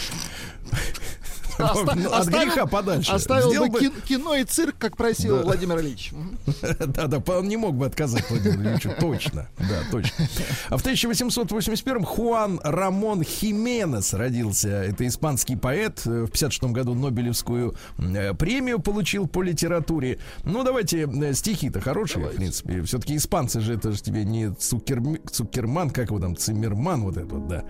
От 1.59 2.29
греха 2.29 2.67
подальше. 2.67 3.13
Оставил 3.13 3.67
бы, 3.69 3.79
кин- 3.79 3.93
кино 4.07 4.35
и 4.35 4.45
цирк, 4.45 4.77
как 4.79 4.97
просил 4.97 5.43
Владимир 5.43 5.81
Ильич. 5.81 6.13
Да-да, 6.87 7.23
он 7.33 7.49
не 7.49 7.57
мог 7.57 7.75
бы 7.75 7.87
отказать 7.87 8.29
Владимиру 8.31 8.71
Ильичу, 8.71 8.91
точно, 9.01 9.49
да, 9.59 9.81
точно. 9.91 10.27
А 10.69 10.77
в 10.77 10.85
1881-м 10.85 12.05
Хуан 12.05 12.61
Рамон 12.63 13.23
Хименес 13.23 14.15
родился. 14.15 14.69
Это 14.69 15.07
испанский 15.07 15.57
поэт. 15.57 16.05
В 16.05 16.29
56 16.29 16.65
году 16.73 16.95
Нобелевскую 16.95 17.75
э, 17.99 18.35
премию 18.35 18.81
получил 18.81 19.27
по 19.27 19.43
литературе. 19.43 20.19
Ну, 20.45 20.63
давайте 20.65 21.09
э, 21.09 21.35
стихи-то 21.35 21.81
хорошие, 21.81 22.27
в 22.27 22.37
принципе. 22.37 22.83
Все-таки 22.83 23.17
испанцы 23.17 23.61
же, 23.61 23.75
это 23.75 23.93
же 23.93 24.03
тебе 24.03 24.25
не 24.25 24.51
Цукерман, 24.55 25.91
как 25.91 26.09
его 26.09 26.19
там, 26.19 26.37
Циммерман, 26.37 27.03
вот 27.03 27.17
это 27.17 27.35
вот, 27.35 27.49
да. 27.49 27.65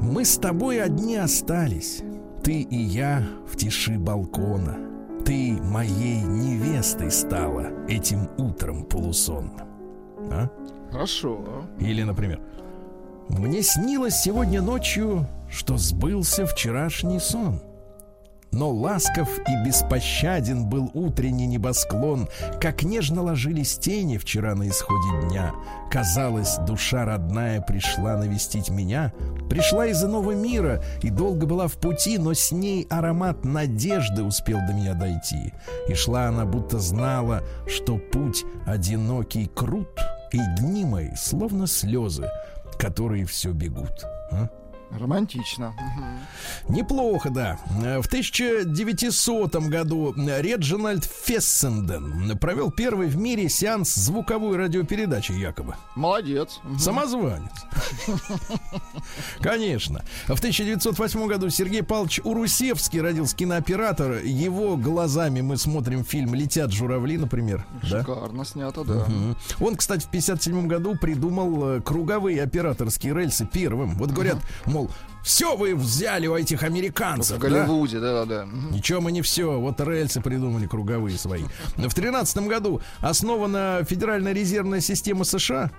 Мы 0.00 0.24
с 0.24 0.36
тобой 0.36 0.80
одни 0.82 1.16
остались, 1.16 2.00
ты 2.42 2.62
и 2.62 2.76
я 2.76 3.22
в 3.46 3.56
тиши 3.56 3.98
балкона. 3.98 4.76
Ты 5.24 5.58
моей 5.62 6.22
невестой 6.22 7.10
стала 7.10 7.68
этим 7.88 8.28
утром 8.38 8.84
полусонным. 8.84 9.66
А? 10.30 10.48
Хорошо. 10.90 11.44
Или, 11.80 12.02
например, 12.02 12.40
мне 13.28 13.62
снилось 13.62 14.22
сегодня 14.22 14.62
ночью, 14.62 15.26
что 15.50 15.76
сбылся 15.76 16.46
вчерашний 16.46 17.18
сон. 17.18 17.60
Но 18.52 18.70
ласков 18.70 19.28
и 19.46 19.66
беспощаден 19.66 20.64
был 20.66 20.90
утренний 20.94 21.46
небосклон, 21.46 22.28
Как 22.60 22.82
нежно 22.82 23.22
ложились 23.22 23.78
тени 23.78 24.16
вчера 24.16 24.54
на 24.54 24.68
исходе 24.68 25.28
дня. 25.28 25.52
Казалось, 25.90 26.56
душа 26.66 27.04
родная 27.04 27.60
пришла 27.60 28.16
навестить 28.16 28.70
меня, 28.70 29.12
Пришла 29.50 29.86
из 29.86 30.02
иного 30.02 30.32
мира 30.32 30.82
и 31.02 31.10
долго 31.10 31.46
была 31.46 31.68
в 31.68 31.74
пути, 31.74 32.18
Но 32.18 32.32
с 32.34 32.50
ней 32.50 32.86
аромат 32.88 33.44
надежды 33.44 34.22
успел 34.22 34.58
до 34.66 34.72
меня 34.72 34.94
дойти. 34.94 35.52
И 35.88 35.94
шла 35.94 36.28
она, 36.28 36.46
будто 36.46 36.78
знала, 36.78 37.42
что 37.66 37.98
путь 37.98 38.44
одинокий 38.66 39.46
крут, 39.46 39.88
И 40.32 40.40
дни 40.58 40.84
мои, 40.84 41.14
словно 41.14 41.66
слезы, 41.66 42.30
которые 42.78 43.26
все 43.26 43.52
бегут. 43.52 44.04
А? 44.32 44.48
Романтично. 44.98 45.72
Мгм. 45.72 46.05
Неплохо, 46.68 47.30
да. 47.30 47.58
Э, 47.82 48.00
В 48.00 48.06
1900 48.06 49.56
году 49.68 50.14
Реджинальд 50.16 51.04
Фессенден 51.04 52.36
провел 52.38 52.70
первый 52.70 53.08
в 53.08 53.16
мире 53.16 53.48
сеанс 53.48 53.94
звуковой 53.94 54.56
радиопередачи 54.56 55.32
якобы. 55.32 55.74
Молодец. 55.94 56.60
Самозванец. 56.78 57.50
Конечно. 59.40 60.04
В 60.26 60.38
1908 60.38 61.26
году 61.26 61.50
Сергей 61.50 61.82
Павлович 61.82 62.20
Урусевский 62.24 63.00
родился 63.00 63.36
кинооператор. 63.36 64.18
Его 64.24 64.76
глазами 64.76 65.40
мы 65.40 65.56
смотрим 65.56 66.04
фильм 66.04 66.34
«Летят 66.34 66.72
журавли», 66.72 67.18
например. 67.18 67.64
Да? 67.82 68.00
Шикарно 68.00 68.44
снято, 68.44 68.84
да. 68.84 69.04
Мгм. 69.06 69.36
Он, 69.60 69.76
кстати, 69.76 70.04
в 70.04 70.08
57 70.08 70.66
году 70.66 70.96
придумал 70.96 71.76
э, 71.76 71.80
круговые 71.80 72.42
операторские 72.42 73.14
рельсы 73.14 73.48
первым. 73.50 73.94
Вот 73.96 74.10
говорят, 74.10 74.38
мол, 74.66 74.90
все 75.26 75.56
вы 75.56 75.74
взяли 75.74 76.28
у 76.28 76.36
этих 76.36 76.62
американцев. 76.62 77.38
В 77.38 77.40
да? 77.40 77.48
Голливуде, 77.48 77.98
да-да-да. 77.98 78.46
Мгм. 78.46 78.70
Ничего 78.70 79.00
мы 79.00 79.10
не 79.10 79.22
все. 79.22 79.58
Вот 79.58 79.80
рельсы 79.80 80.20
придумали 80.20 80.68
круговые 80.68 81.18
свои. 81.18 81.42
В 81.76 81.92
тринадцатом 81.92 82.46
году 82.46 82.80
основана 83.00 83.84
Федеральная 83.88 84.32
резервная 84.32 84.80
система 84.80 85.24
США. 85.24 85.72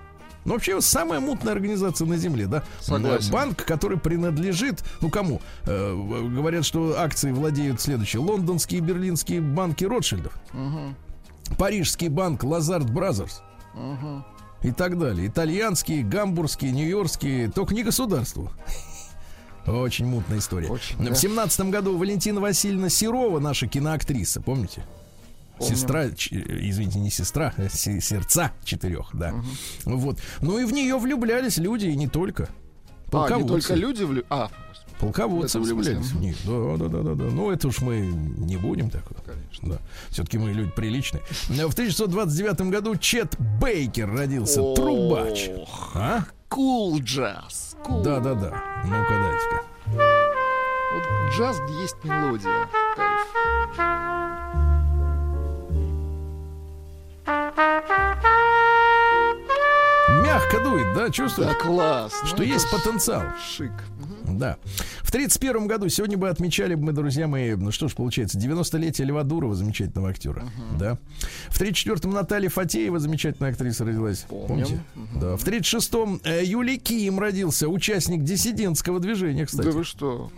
Ну, 0.44 0.52
вообще, 0.52 0.78
самая 0.82 1.20
мутная 1.20 1.54
организация 1.54 2.06
на 2.06 2.18
Земле, 2.18 2.46
да? 2.46 2.62
Согласен. 2.80 3.32
Банк, 3.32 3.64
который 3.64 3.98
принадлежит, 3.98 4.84
ну, 5.00 5.08
кому? 5.08 5.40
Э, 5.64 5.94
говорят, 5.94 6.66
что 6.66 7.00
акции 7.00 7.32
владеют 7.32 7.80
следующие. 7.80 8.20
Лондонские 8.20 8.80
и 8.80 8.82
берлинские 8.82 9.40
банки 9.40 9.84
Ротшильдов. 9.84 10.34
Мгм. 10.52 10.94
Парижский 11.56 12.08
банк 12.08 12.44
Lazard 12.44 12.90
Brothers. 12.90 13.40
Мгм. 13.74 14.26
И 14.62 14.72
так 14.72 14.98
далее. 14.98 15.28
Итальянские, 15.28 16.02
гамбургские, 16.02 16.72
нью-йоркские. 16.72 17.50
Только 17.50 17.74
не 17.74 17.82
государству. 17.82 18.50
Очень 19.68 20.06
мутная 20.06 20.38
история. 20.38 20.68
Очень, 20.68 20.96
В 20.98 21.14
семнадцатом 21.16 21.70
году 21.70 21.96
Валентина 21.96 22.40
Васильевна 22.40 22.88
Серова, 22.88 23.38
наша 23.40 23.66
киноактриса, 23.66 24.40
помните? 24.40 24.82
Помним. 25.58 25.74
Сестра, 25.76 26.04
э, 26.04 26.10
извините, 26.30 27.00
не 27.00 27.10
сестра, 27.10 27.52
а 27.56 27.68
се- 27.68 28.00
сердца 28.00 28.52
четырех, 28.64 29.10
да. 29.12 29.34
Вот. 29.84 30.18
Ну 30.40 30.58
и 30.58 30.64
в 30.64 30.72
нее 30.72 30.96
влюблялись 30.98 31.58
люди, 31.58 31.86
и 31.86 31.96
не 31.96 32.06
только. 32.06 32.44
А, 32.44 32.46
не 33.06 33.10
Полководцы. 33.10 33.68
только 33.68 33.74
люди 33.74 34.02
влю... 34.04 34.22
А, 34.30 34.50
Полководцы 35.00 35.60
влюблялись 35.60 36.06
в 36.06 36.20
них. 36.20 36.36
Да, 36.44 36.76
да, 36.76 36.88
да, 36.88 37.02
да, 37.02 37.14
да. 37.14 37.24
Ну, 37.24 37.50
это 37.50 37.68
уж 37.68 37.80
мы 37.80 38.00
не 38.00 38.56
будем 38.56 38.90
так 38.90 39.02
конечно. 39.24 39.68
Да. 39.68 39.78
Все-таки 40.10 40.38
мы 40.38 40.52
люди 40.52 40.70
приличные. 40.70 41.22
В 41.48 41.72
1929 41.72 42.60
году 42.70 42.96
Чет 42.96 43.36
Бейкер 43.60 44.10
родился. 44.10 44.62
Трубач. 44.74 45.50
А? 45.94 46.24
Кул 46.48 46.98
джаз. 47.00 47.76
Да, 47.86 48.20
да, 48.20 48.34
да. 48.34 48.62
Ну-ка, 48.84 49.14
дайте-ка. 49.14 49.62
Вот 50.94 51.04
джаз 51.34 51.60
есть 51.80 51.96
мелодия. 52.04 52.68
Кайф. 52.96 53.28
Мягко 60.22 60.60
дует, 60.62 60.94
да, 60.94 61.06
Да, 61.06 61.10
чувствуешь? 61.10 61.56
класс. 61.56 62.12
Что 62.24 62.38
Ну, 62.38 62.42
есть 62.44 62.70
потенциал. 62.70 63.22
Шик. 63.56 63.72
Да. 64.28 64.58
В 65.02 65.10
31 65.10 65.66
году 65.66 65.88
сегодня 65.88 66.18
бы 66.18 66.28
отмечали 66.28 66.74
бы 66.74 66.84
мы, 66.86 66.92
друзья 66.92 67.26
мои, 67.26 67.54
ну 67.54 67.70
что 67.72 67.88
ж 67.88 67.94
получается, 67.94 68.38
90-летие 68.38 69.06
Льва 69.06 69.22
Дурова, 69.22 69.54
замечательного 69.54 70.10
актера. 70.10 70.44
Да. 70.78 70.98
В 71.48 71.58
34-м 71.60 72.10
Наталья 72.10 72.50
Фатеева, 72.50 72.98
замечательная 72.98 73.52
актриса, 73.52 73.84
родилась. 73.86 74.26
Помним. 74.28 74.46
Помните? 74.66 74.80
Да. 75.14 75.36
В 75.36 75.44
36-м 75.46 76.20
э, 76.24 76.44
Юлий 76.44 76.76
Ким 76.78 77.18
родился, 77.18 77.68
участник 77.68 78.22
диссидентского 78.22 79.00
движения, 79.00 79.46
кстати. 79.46 79.66
Да 79.66 79.72
вы 79.72 79.84
что? 79.84 80.30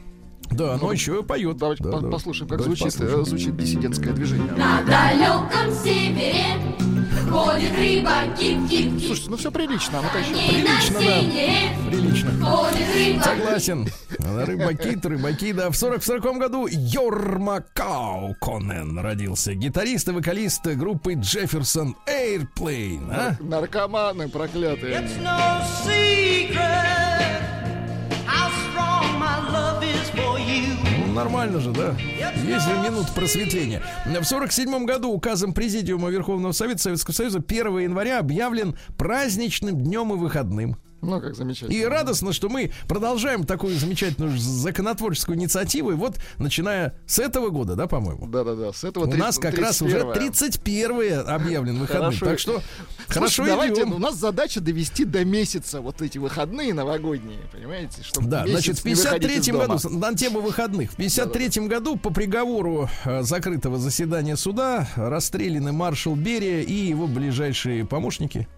Да, 0.50 0.76
но 0.80 0.86
Ну, 0.88 0.92
еще 0.92 1.20
и 1.20 1.22
поет. 1.22 1.56
Давайте 1.56 1.84
Да, 1.84 1.90
по- 1.92 2.00
да. 2.00 2.08
послушаем, 2.10 2.48
как 2.48 2.58
Давайте 2.58 2.78
звучит, 2.82 2.98
послушаем. 2.98 3.22
э, 3.22 3.24
звучит 3.26 3.56
диссидентское 3.56 4.12
движение. 4.12 4.52
На 4.52 4.82
далеком 4.82 5.72
севере 5.82 6.44
ходит 7.30 7.72
рыба 7.78 8.12
кип-кип-кип. 8.38 9.06
Слушайте, 9.06 9.30
ну 9.30 9.36
все 9.36 9.50
прилично, 9.52 9.98
а 10.00 10.02
ну-ка 10.02 10.18
еще. 10.18 10.32
Прилично, 10.32 11.00
да. 11.00 11.90
Прилично. 11.90 12.30
Ходит 12.44 12.94
рыба. 12.94 13.22
Согласен. 13.22 13.88
Рыбаки, 14.18 14.98
рыбаки, 15.08 15.52
да. 15.52 15.70
В 15.70 15.76
40 15.76 16.02
в 16.02 16.04
40 16.06 16.38
году 16.38 16.66
Йорма 16.70 17.62
Кауконен 17.72 18.98
родился. 18.98 19.54
Гитарист 19.54 20.08
и 20.08 20.12
вокалист 20.12 20.66
группы 20.66 21.14
Джефферсон 21.14 21.96
Airplane. 22.06 23.10
А? 23.12 23.36
Наркоманы 23.40 24.28
проклятые. 24.28 24.94
It's 24.96 25.22
no 25.22 25.62
secret 25.86 27.59
Нормально 31.20 31.60
же, 31.60 31.70
да? 31.72 31.94
Есть 32.46 32.64
же 32.64 32.72
минут 32.78 33.10
просветления. 33.14 33.82
В 34.06 34.24
47 34.24 34.86
году 34.86 35.10
указом 35.10 35.52
Президиума 35.52 36.08
Верховного 36.08 36.52
Совета 36.52 36.80
Советского 36.80 37.12
Союза 37.12 37.44
1 37.46 37.78
января 37.80 38.20
объявлен 38.20 38.74
праздничным 38.96 39.76
днем 39.76 40.14
и 40.14 40.16
выходным. 40.16 40.76
Ну, 41.02 41.20
как 41.20 41.34
замечательно. 41.34 41.76
И 41.76 41.84
радостно, 41.84 42.32
что 42.32 42.48
мы 42.48 42.72
продолжаем 42.88 43.44
такую 43.44 43.76
замечательную 43.76 44.36
законотворческую 44.38 45.36
инициативу. 45.36 45.92
И 45.92 45.94
вот, 45.94 46.16
начиная 46.38 46.94
с 47.06 47.18
этого 47.18 47.50
года, 47.50 47.74
да, 47.74 47.86
по-моему? 47.86 48.26
Да-да-да, 48.26 48.72
с 48.72 48.84
этого 48.84 49.04
У 49.06 49.14
нас 49.14 49.38
как 49.38 49.58
раз 49.58 49.80
уже 49.82 50.12
31 50.12 51.20
объявлен 51.26 51.78
выходным. 51.78 52.12
Хорошо. 52.12 52.26
Так 52.26 52.38
что 52.38 52.62
Хорошо, 53.08 53.46
давайте, 53.46 53.82
идем. 53.82 53.92
у 53.94 53.98
нас 53.98 54.16
задача 54.16 54.60
довести 54.60 55.04
до 55.04 55.24
месяца 55.24 55.80
вот 55.80 56.02
эти 56.02 56.18
выходные 56.18 56.74
новогодние, 56.74 57.40
понимаете? 57.52 58.02
Чтобы 58.02 58.28
Да, 58.28 58.46
значит, 58.46 58.78
в 58.78 58.84
не 58.84 58.94
выходить 58.94 59.30
из 59.30 59.46
53 59.46 59.52
дома. 59.52 59.66
году, 59.78 59.98
на 59.98 60.14
тему 60.14 60.40
выходных, 60.40 60.92
в 60.92 60.96
53 60.96 61.66
году 61.66 61.96
по 61.96 62.10
приговору 62.10 62.88
э, 63.04 63.22
закрытого 63.22 63.78
заседания 63.78 64.36
суда 64.36 64.88
расстреляны 64.96 65.72
маршал 65.72 66.14
Берия 66.14 66.60
и 66.62 66.72
его 66.72 67.06
ближайшие 67.06 67.84
помощники. 67.84 68.48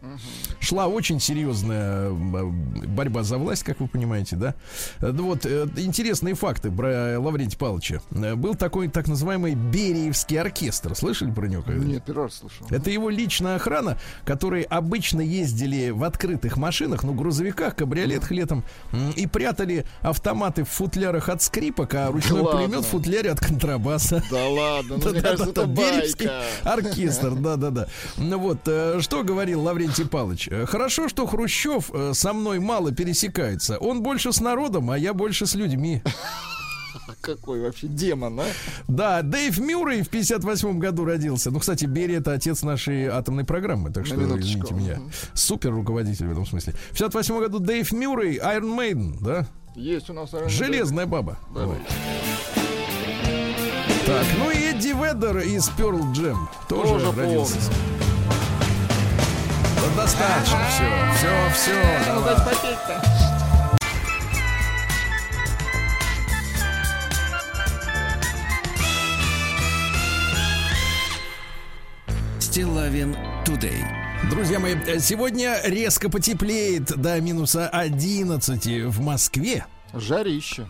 Шла 0.61 0.87
очень 0.87 1.21
серьезная 1.21 2.11
борьба 2.33 3.23
за 3.23 3.39
власть, 3.39 3.63
как 3.65 3.81
вы 3.81 3.89
понимаете, 3.89 4.37
да? 4.37 4.55
Э, 5.01 5.13
да 5.13 5.23
Вот, 5.23 5.45
э, 5.47 5.67
интересные 5.77 6.35
факты 6.35 6.71
про 6.71 7.19
Лаврентия 7.21 7.59
Павловича. 7.59 8.01
Э, 8.11 8.35
Был 8.35 8.55
такой 8.55 8.89
так 8.89 9.09
называемый 9.09 9.55
Бериевский 9.55 10.41
оркестр. 10.41 10.95
Слышали 10.95 11.31
про 11.31 11.47
него? 11.47 11.63
когда-нибудь? 11.63 11.89
Нет, 11.89 12.05
первый 12.05 12.25
раз 12.25 12.35
слышал. 12.37 12.67
Это 12.71 12.91
его 12.91 13.11
личная 13.11 13.57
охрана, 13.57 13.99
которые 14.25 14.65
обычно 14.65 15.21
ездили 15.21 15.91
в 15.91 16.03
открытых 16.05 16.57
машинах, 16.57 17.03
ну, 17.05 17.13
грузовиках, 17.15 17.77
кабриолетах 17.77 18.31
летом, 18.31 18.65
и 19.17 19.27
прятали 19.27 19.85
автоматы 20.01 20.65
в 20.65 20.69
футлярах 20.69 21.29
от 21.29 21.43
скрипок, 21.43 21.95
а 21.95 22.11
ручной 22.11 22.43
пулемет 22.45 22.85
в 22.85 22.89
футляре 22.89 23.31
от 23.31 23.41
контрабаса. 23.41 24.23
Да 24.31 24.49
ладно, 24.49 24.97
ну, 24.97 25.21
кажется, 25.21 25.51
это 25.51 25.67
байка. 25.67 26.43
оркестр, 26.65 27.33
да-да-да. 27.35 27.87
Ну 28.17 28.39
вот, 28.39 28.59
э, 28.67 28.99
что 29.01 29.23
говорил 29.23 29.63
Лаврентий 29.63 30.07
Павлович? 30.07 30.49
Э, 30.51 30.67
Хорошо, 30.67 31.09
что 31.09 31.27
Хрущев 31.27 31.91
э, 31.93 32.13
со 32.23 32.33
мной 32.33 32.61
мало 32.61 32.93
пересекается. 32.93 33.79
Он 33.79 34.01
больше 34.01 34.33
с 34.33 34.41
народом, 34.41 34.91
а 34.93 34.97
я 34.97 35.13
больше 35.13 35.45
с 35.45 35.57
людьми. 35.57 36.03
Какой 37.21 37.61
вообще 37.61 37.89
демон, 37.89 38.39
а? 38.39 38.45
Да, 38.87 39.23
Дэйв 39.23 39.59
Мюррей 39.59 40.03
в 40.03 40.09
58 40.09 40.79
году 40.79 41.05
родился. 41.05 41.51
Ну, 41.51 41.59
кстати, 41.59 41.85
Берия 41.85 42.21
это 42.21 42.33
отец 42.33 42.63
нашей 42.63 43.07
атомной 43.07 43.45
программы, 43.45 43.91
так 43.91 44.07
что 44.07 44.15
извините 44.15 44.73
меня. 44.73 45.01
Супер 45.35 45.73
руководитель 45.73 46.29
в 46.29 46.31
этом 46.33 46.47
смысле. 46.47 46.75
В 46.91 46.93
58 46.93 47.41
году 47.41 47.59
Дэйв 47.59 47.91
Мюррей, 47.91 48.39
Iron 48.39 48.77
Maiden, 48.79 49.17
да? 49.21 49.49
Есть 49.75 50.09
у 50.09 50.13
нас... 50.13 50.31
наверное, 50.31 50.55
Железная 50.55 51.07
баба. 51.07 51.39
Давай. 51.53 51.77
Вот. 51.79 51.87
Так, 54.07 54.27
ну 54.39 54.51
и 54.53 54.71
Эдди 54.71 54.89
Веддер 54.89 55.39
из 55.39 55.69
Pearl 55.71 56.13
Jam 56.13 56.37
тоже, 56.69 56.93
Тоже 56.93 57.13
родился. 57.17 57.57
помню. 57.57 58.12
Достаточно, 60.03 60.59
все, 60.69 60.91
все, 61.15 61.51
все. 61.55 62.13
Ну, 62.13 62.23
давай. 62.25 62.57
Стилавин 72.41 73.17
Тудей. 73.45 73.85
Друзья 74.29 74.59
мои, 74.59 74.75
э, 74.75 74.99
сегодня 74.99 75.61
резко 75.63 76.11
потеплеет 76.11 77.01
до 77.01 77.21
минуса 77.21 77.69
11 77.69 78.87
в 78.87 79.01
Москве. 79.01 79.67
Жарище. 79.95 80.67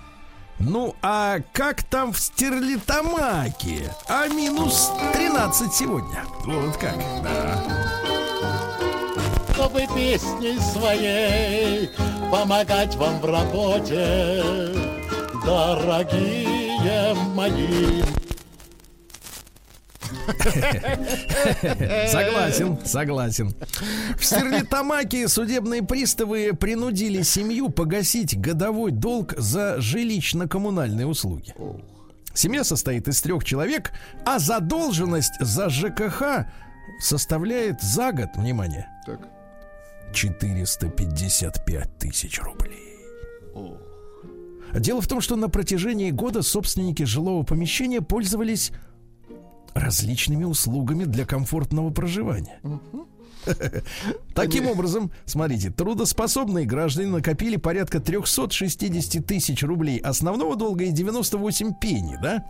Ну, 0.59 0.95
а 1.01 1.39
как 1.55 1.85
там 1.85 2.13
в 2.13 2.21
Стерлитамаке? 2.21 3.95
А 4.09 4.29
минус 4.29 4.93
13 5.15 5.73
сегодня. 5.73 6.23
Вот 6.45 6.77
как, 6.77 6.99
да. 7.25 8.02
Чтобы 9.63 9.87
песней 9.95 10.59
своей 10.59 11.89
помогать 12.33 12.97
вам 12.97 13.21
в 13.21 13.25
работе, 13.25 14.43
дорогие 15.45 17.15
мои. 17.35 18.03
Согласен, 22.09 22.79
согласен. 22.85 23.55
В 24.19 24.25
Стерлитамаке 24.25 25.29
судебные 25.29 25.83
приставы 25.85 26.55
принудили 26.55 27.23
семью 27.23 27.69
погасить 27.71 28.41
годовой 28.41 28.91
долг 28.91 29.35
за 29.37 29.77
жилищно-коммунальные 29.79 31.07
услуги. 31.07 31.55
Семья 32.35 32.65
состоит 32.65 33.07
из 33.07 33.23
трех 33.23 33.45
человек, 33.45 33.93
а 34.25 34.41
задолженность 34.41 35.39
за 35.39 35.69
ЖКХ 35.69 36.47
составляет 37.01 37.81
за 37.81 38.11
год, 38.11 38.31
внимание, 38.37 38.89
Так. 39.07 39.21
455 40.13 41.99
тысяч 41.99 42.41
рублей. 42.41 42.99
Дело 44.75 45.01
в 45.01 45.07
том, 45.07 45.21
что 45.21 45.37
на 45.37 45.49
протяжении 45.49 46.11
года 46.11 46.43
собственники 46.43 47.03
жилого 47.03 47.43
помещения 47.43 48.01
пользовались 48.01 48.73
различными 49.75 50.45
услугами 50.45 51.05
для 51.05 51.25
комфортного 51.27 51.91
проживания. 51.91 52.61
Таким 54.35 54.69
образом, 54.69 55.11
смотрите, 55.25 55.71
трудоспособные 55.71 56.65
граждане 56.65 57.09
накопили 57.11 57.57
порядка 57.57 58.01
360 58.01 59.27
тысяч 59.27 59.63
рублей 59.63 59.99
основного 59.99 60.57
долга 60.57 60.85
и 60.85 60.91
98 60.91 61.75
пени, 61.81 62.19
да? 62.23 62.45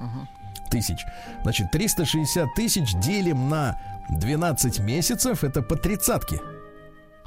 Тысяч. 0.71 0.99
Значит, 1.43 1.71
360 1.73 2.55
тысяч 2.55 2.95
делим 3.01 3.49
на 3.49 3.81
12 4.11 4.81
месяцев, 4.81 5.45
это 5.45 5.63
по 5.63 5.77
тридцатке. 5.77 6.41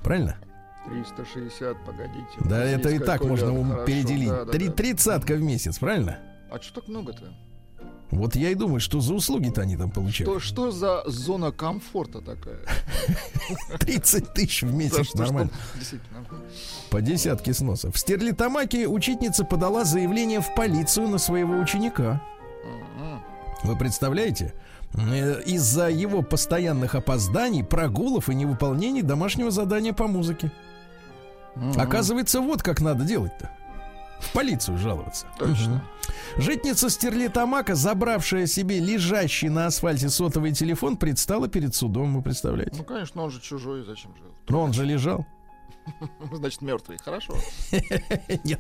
Правильно? 0.06 0.38
360, 0.88 1.84
погодите. 1.84 2.28
Да, 2.42 2.64
это 2.64 2.90
и 2.90 3.00
так 3.00 3.24
можно 3.24 3.48
хорошо, 3.48 3.86
переделить. 3.86 4.30
да, 4.30 4.46
да, 4.46 4.52
Три, 4.52 4.68
да. 4.68 4.74
тридцатка 4.74 5.34
в 5.34 5.42
месяц, 5.42 5.80
правильно? 5.80 6.20
А 6.52 6.62
что 6.62 6.76
так 6.76 6.88
много-то? 6.88 7.34
Вот 8.12 8.36
я 8.36 8.52
и 8.52 8.56
думаю, 8.56 8.80
что 8.80 9.02
за 9.02 9.16
услуги-то 9.16 9.62
они 9.64 9.78
там 9.78 9.90
Что, 9.90 10.00
получают. 10.00 10.44
что 10.44 10.70
за 10.70 11.02
зона 11.08 11.52
комфорта 11.52 12.22
такая? 12.22 12.60
30 13.80 14.32
тысяч 14.32 14.62
в 14.62 14.72
месяц, 14.72 15.08
что, 15.08 15.18
нормально. 15.24 15.52
что? 15.82 15.98
По 16.92 17.02
десятке 17.02 17.52
сносов. 17.56 17.96
В 17.96 17.98
Стерлитамаке 17.98 18.88
учительница 18.88 19.44
подала 19.44 19.86
заявление 19.86 20.40
в 20.40 20.54
полицию 20.54 21.08
на 21.08 21.18
своего 21.18 21.58
ученика. 21.58 22.22
Вы 23.64 23.76
представляете? 23.76 24.54
Э, 24.98 25.42
Из-за 25.46 25.90
его 25.90 26.22
постоянных 26.22 26.96
опозданий, 26.96 27.64
прогулов 27.64 28.30
и 28.30 28.36
невыполнений 28.36 29.02
домашнего 29.02 29.52
задания 29.52 29.94
по 29.94 30.08
музыке. 30.08 30.52
Оказывается, 31.76 32.42
вот 32.42 32.64
как 32.64 32.82
надо 32.82 33.04
делать-то. 33.06 33.50
В 34.20 34.32
полицию 34.32 34.78
жаловаться. 34.78 35.28
Точно. 35.38 35.76
Мгм. 35.76 35.82
Житница 36.42 36.90
Стерлитамака, 36.90 37.76
забравшая 37.76 38.46
себе 38.48 38.80
лежащий 38.80 39.50
на 39.50 39.68
асфальте 39.68 40.10
сотовый 40.10 40.54
телефон, 40.54 40.98
предстала 40.98 41.48
перед 41.48 41.76
судом, 41.76 42.16
вы 42.16 42.22
представляете? 42.22 42.76
Ну, 42.78 42.84
конечно, 42.84 43.24
он 43.24 43.30
же 43.32 43.42
чужой, 43.42 43.84
зачем 43.84 44.12
же? 44.16 44.24
Но 44.48 44.62
он 44.62 44.74
же 44.74 44.86
лежал. 44.86 45.26
Значит, 46.32 46.62
мертвый. 46.62 46.98
Хорошо. 47.04 47.36
Нет, 48.44 48.60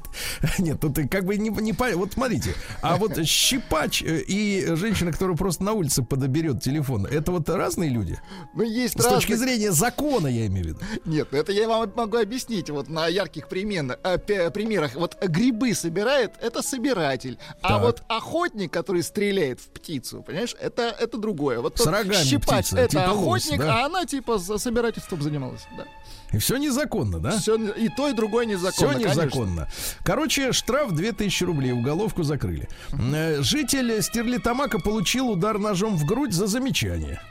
нет, 0.59 0.79
тут 0.79 0.97
как 1.09 1.25
бы 1.25 1.37
не, 1.37 1.49
не 1.49 1.73
Вот 1.95 2.13
смотрите, 2.13 2.53
а 2.81 2.97
вот 2.97 3.23
щипач 3.25 4.01
э, 4.03 4.21
и 4.21 4.65
женщина, 4.75 5.11
которая 5.11 5.35
просто 5.35 5.63
на 5.63 5.73
улице 5.73 6.03
подоберет 6.03 6.61
телефон, 6.61 7.05
это 7.05 7.31
вот 7.31 7.49
разные 7.49 7.89
люди? 7.89 8.19
Ну, 8.53 8.63
есть 8.63 8.99
С 8.99 9.03
точки 9.03 9.31
разные- 9.33 9.37
зрения 9.37 9.71
закона, 9.71 10.27
я 10.27 10.45
имею 10.47 10.65
в 10.65 10.67
виду. 10.69 10.79
Нет, 11.05 11.33
это 11.33 11.51
я 11.51 11.67
вам 11.67 11.91
могу 11.95 12.17
объяснить 12.17 12.69
вот 12.69 12.89
на 12.89 13.07
ярких 13.07 13.47
примерно- 13.47 13.97
э, 14.03 14.49
примерах. 14.51 14.95
Вот 14.95 15.17
грибы 15.21 15.73
собирает, 15.73 16.33
это 16.41 16.61
собиратель. 16.61 17.37
А 17.61 17.69
Так. 17.69 17.81
вот 17.81 18.03
охотник, 18.07 18.71
который 18.71 19.03
стреляет 19.03 19.59
в 19.59 19.69
птицу, 19.69 20.21
понимаешь, 20.21 20.55
это, 20.59 20.83
это 20.83 21.17
другое. 21.17 21.59
Вот 21.59 21.77
С 21.79 21.85
рогами 21.85 22.23
щипач, 22.23 22.67
птица, 22.67 22.79
это 22.79 22.89
типа 22.89 23.11
лось, 23.13 23.45
охотник, 23.47 23.59
да? 23.65 23.81
а 23.83 23.85
она 23.85 24.05
типа 24.05 24.39
собирательством 24.39 25.21
занималась. 25.21 25.61
Да. 25.77 25.85
И 26.33 26.37
все 26.37 26.57
незаконно, 26.57 27.19
да? 27.19 27.37
Всё 27.37 27.55
не- 27.57 27.69
и 27.85 27.89
то, 27.89 28.09
и 28.09 28.13
другое 28.13 28.45
Все 28.45 28.55
незаконно. 28.55 28.93
конечно. 28.93 29.21
незаконно. 29.21 29.67
Короче, 30.03 30.51
штраф 30.53 30.91
2000 30.91 31.43
рублей, 31.43 31.71
уголовку 31.71 32.23
закрыли. 32.23 32.67
Э, 32.91 33.41
Житель 33.41 34.01
Стерлитамака 34.01 34.79
получил 34.79 35.29
удар 35.29 35.59
ножом 35.59 35.95
в 35.95 36.05
грудь 36.05 36.33
за 36.33 36.47
замечание. 36.47 37.21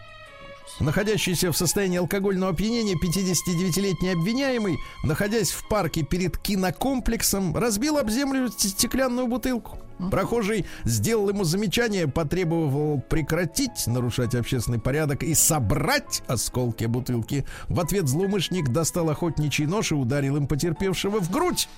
Находящийся 0.80 1.52
в 1.52 1.56
состоянии 1.56 1.98
алкогольного 1.98 2.50
опьянения 2.52 2.94
59-летний 2.96 4.10
обвиняемый, 4.10 4.76
находясь 5.04 5.50
в 5.52 5.68
парке 5.68 6.02
перед 6.02 6.36
кинокомплексом, 6.38 7.56
разбил 7.56 7.96
об 7.98 8.10
землю 8.10 8.48
ст- 8.50 8.70
стеклянную 8.70 9.28
бутылку. 9.28 9.78
Прохожий 10.10 10.66
сделал 10.84 11.28
ему 11.28 11.44
замечание, 11.44 12.08
потребовал 12.08 13.00
прекратить 13.00 13.86
нарушать 13.86 14.34
общественный 14.34 14.80
порядок 14.80 15.22
и 15.22 15.34
собрать 15.34 16.22
осколки 16.26 16.84
бутылки. 16.84 17.44
В 17.68 17.80
ответ 17.80 18.08
злоумышленник 18.08 18.70
достал 18.70 19.10
охотничий 19.10 19.66
нож 19.66 19.92
и 19.92 19.94
ударил 19.94 20.36
им 20.36 20.46
потерпевшего 20.46 21.20
в 21.20 21.30
грудь. 21.30 21.68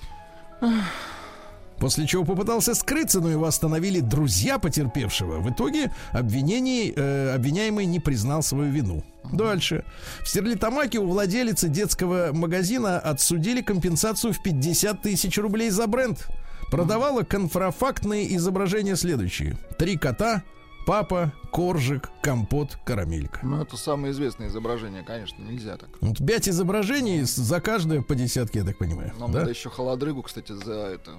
После 1.79 2.07
чего 2.07 2.25
попытался 2.25 2.73
скрыться, 2.73 3.21
но 3.21 3.29
его 3.29 3.45
остановили 3.45 3.99
друзья 3.99 4.57
потерпевшего. 4.57 5.39
В 5.39 5.51
итоге 5.51 5.91
обвинений, 6.11 6.91
э, 6.95 7.35
обвиняемый 7.35 7.85
не 7.85 7.99
признал 7.99 8.41
свою 8.41 8.71
вину. 8.71 9.03
Дальше. 9.31 9.85
В 10.23 10.27
Стерлитамаке 10.27 10.97
у 10.97 11.07
владелицы 11.07 11.69
детского 11.69 12.31
магазина 12.33 12.97
отсудили 12.97 13.61
компенсацию 13.61 14.33
в 14.33 14.41
50 14.41 15.03
тысяч 15.03 15.37
рублей 15.37 15.69
за 15.69 15.85
бренд. 15.85 16.27
Продавала 16.69 17.23
контрафактные 17.23 18.35
изображения 18.35 18.95
следующие. 18.95 19.57
Три 19.77 19.97
кота, 19.97 20.43
папа, 20.85 21.31
коржик, 21.51 22.09
компот, 22.21 22.77
карамелька. 22.85 23.39
Ну, 23.43 23.61
это 23.61 23.77
самое 23.77 24.11
известное 24.11 24.47
изображение, 24.47 25.03
конечно, 25.03 25.41
нельзя 25.41 25.77
так. 25.77 25.89
Вот 26.01 26.17
пять 26.25 26.49
изображений 26.49 27.21
за 27.23 27.61
каждое 27.61 28.01
по 28.01 28.15
десятке, 28.15 28.59
я 28.59 28.65
так 28.65 28.77
понимаю. 28.77 29.13
Нам 29.19 29.31
да? 29.31 29.39
надо 29.39 29.51
еще 29.51 29.69
холодрыгу, 29.69 30.23
кстати, 30.23 30.51
за 30.51 30.73
это 30.73 31.11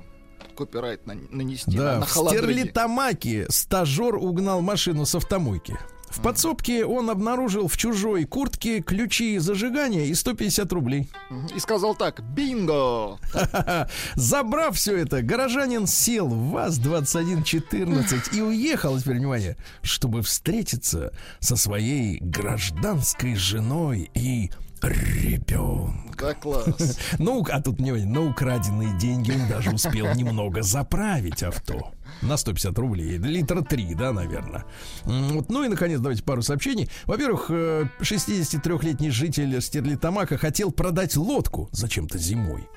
копирайт 0.57 1.07
на- 1.07 1.15
нанести 1.31 1.77
на, 1.77 1.83
Да, 1.83 1.99
на 2.01 2.07
в 2.07 2.11
холодрыге. 2.11 2.53
Стерлитамаке 2.53 3.47
стажер 3.49 4.17
угнал 4.17 4.61
машину 4.61 5.07
с 5.07 5.15
автомойки. 5.15 5.79
В 6.11 6.21
подсобке 6.23 6.85
он 6.85 7.11
обнаружил 7.11 7.69
в 7.69 7.77
чужой 7.77 8.25
куртке 8.25 8.81
ключи 8.81 9.39
зажигания 9.39 10.07
и 10.07 10.15
150 10.15 10.73
рублей. 10.73 11.09
И 11.55 11.59
сказал 11.61 11.95
так, 11.95 12.23
бинго! 12.23 13.19
Забрав 14.15 14.77
все 14.77 14.97
это, 14.97 15.23
горожанин 15.23 15.87
сел 15.87 16.29
в 16.29 16.51
ВАЗ-2114 16.51 18.37
и 18.37 18.41
уехал, 18.41 18.99
теперь 18.99 19.17
внимание, 19.17 19.57
чтобы 19.83 20.23
встретиться 20.23 21.13
со 21.41 21.57
своей 21.57 22.19
гражданской 22.21 23.35
женой 23.35 24.11
и 24.15 24.51
ребенком. 24.83 26.09
Да, 26.19 26.35
класс. 26.35 26.99
Ну, 27.19 27.45
а 27.51 27.61
тут, 27.61 27.79
внимание, 27.79 28.07
на 28.07 28.29
украденные 28.29 28.97
деньги 28.99 29.33
он 29.33 29.49
даже 29.49 29.71
успел 29.71 30.15
немного 30.15 30.63
заправить 30.63 31.43
авто. 31.43 31.93
На 32.23 32.37
150 32.37 32.77
рублей. 32.79 33.19
Литра 33.19 33.63
3, 33.63 33.95
да, 33.95 34.13
наверное. 34.13 34.65
Вот. 35.05 35.51
Ну 35.51 35.65
и, 35.65 35.69
наконец, 35.69 36.01
давайте 36.01 36.23
пару 36.23 36.43
сообщений. 36.43 36.89
Во-первых, 37.05 37.47
э, 37.51 37.85
63-летний 38.01 39.11
житель 39.11 39.61
Стерлитамака 39.61 40.37
хотел 40.39 40.73
продать 40.73 41.17
лодку 41.17 41.69
зачем-то 41.73 42.19
зимой. 42.19 42.69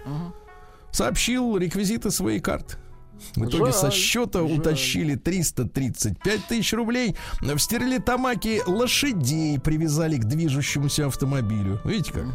Сообщил 0.91 1.57
реквизиты 1.57 2.11
своей 2.11 2.39
карты. 2.39 2.77
В 3.35 3.45
итоге 3.45 3.71
со 3.71 3.91
Жаль, 3.91 3.99
счета 3.99 4.39
жаль. 4.39 4.51
утащили 4.57 5.15
335 5.15 6.47
тысяч 6.47 6.73
рублей. 6.73 7.15
В 7.39 7.57
Стерлитамаке 7.59 8.63
лошадей 8.65 9.59
привязали 9.59 10.17
к 10.17 10.25
движущемуся 10.25 11.05
автомобилю. 11.05 11.79
Видите 11.85 12.13
как? 12.13 12.25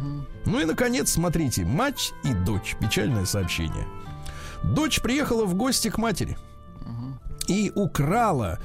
Ну 0.45 0.59
и, 0.59 0.65
наконец, 0.65 1.11
смотрите, 1.11 1.65
мать 1.65 2.13
и 2.23 2.33
дочь. 2.33 2.75
Печальное 2.79 3.25
сообщение. 3.25 3.85
Дочь 4.63 5.01
приехала 5.01 5.45
в 5.45 5.55
гости 5.55 5.89
к 5.89 5.97
матери 5.97 6.37
и 7.47 7.71
украла 7.75 8.59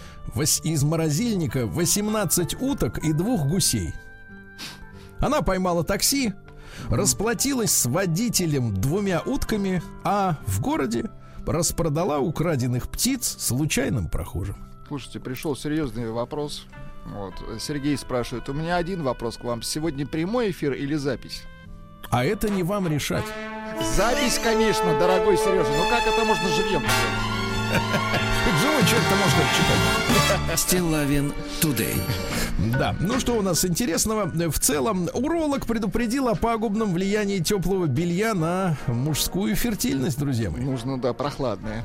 из 0.64 0.82
морозильника 0.82 1.66
18 1.66 2.60
уток 2.60 2.98
и 2.98 3.12
двух 3.12 3.46
гусей. 3.46 3.94
Она 5.18 5.42
поймала 5.42 5.84
такси, 5.84 6.34
расплатилась 6.90 7.72
с 7.72 7.86
водителем 7.86 8.74
двумя 8.74 9.20
утками, 9.20 9.82
а 10.04 10.38
в 10.46 10.60
городе 10.60 11.10
распродала 11.46 12.18
украденных 12.18 12.88
птиц 12.88 13.36
случайным 13.38 14.08
прохожим. 14.08 14.56
Слушайте, 14.88 15.20
пришел 15.20 15.56
серьезный 15.56 16.10
вопрос. 16.10 16.66
Вот. 17.06 17.34
Сергей 17.60 17.96
спрашивает, 17.96 18.48
у 18.48 18.52
меня 18.52 18.76
один 18.76 19.02
вопрос 19.02 19.36
к 19.36 19.44
вам. 19.44 19.62
Сегодня 19.62 20.06
прямой 20.06 20.50
эфир 20.50 20.72
или 20.72 20.94
запись? 20.94 21.42
А 22.10 22.24
это 22.24 22.50
не 22.50 22.62
вам 22.62 22.88
решать. 22.88 23.24
Запись, 23.96 24.38
конечно, 24.42 24.98
дорогой 24.98 25.36
Сережа. 25.36 25.70
Но 25.70 25.88
как 25.88 26.06
это 26.06 26.24
можно 26.24 26.48
живьем? 26.48 26.82
Живой 28.60 28.82
человек-то 28.82 29.16
может 29.16 29.38
это 29.38 29.48
читать. 29.56 30.60
Стилавин 30.60 31.32
Тудей. 31.60 31.94
Да, 32.78 32.94
ну 33.00 33.18
что 33.18 33.34
у 33.34 33.42
нас 33.42 33.64
интересного? 33.64 34.30
В 34.50 34.58
целом, 34.58 35.08
уролог 35.14 35.66
предупредил 35.66 36.28
о 36.28 36.34
пагубном 36.34 36.92
влиянии 36.92 37.38
теплого 37.38 37.86
белья 37.86 38.34
на 38.34 38.76
мужскую 38.88 39.56
фертильность, 39.56 40.18
друзья 40.18 40.50
мои. 40.50 40.62
Нужно, 40.62 41.00
да, 41.00 41.12
прохладное. 41.12 41.84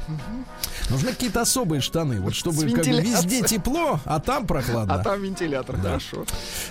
Нужны 0.89 1.11
какие-то 1.11 1.41
особые 1.41 1.81
штаны, 1.81 2.19
вот 2.19 2.35
чтобы 2.35 2.69
как 2.69 2.85
бы 2.85 3.01
везде 3.01 3.41
тепло, 3.41 3.99
а 4.05 4.19
там 4.19 4.45
прохладно. 4.45 4.95
А 4.95 4.99
там 4.99 5.21
вентилятор, 5.21 5.77
хорошо. 5.77 6.25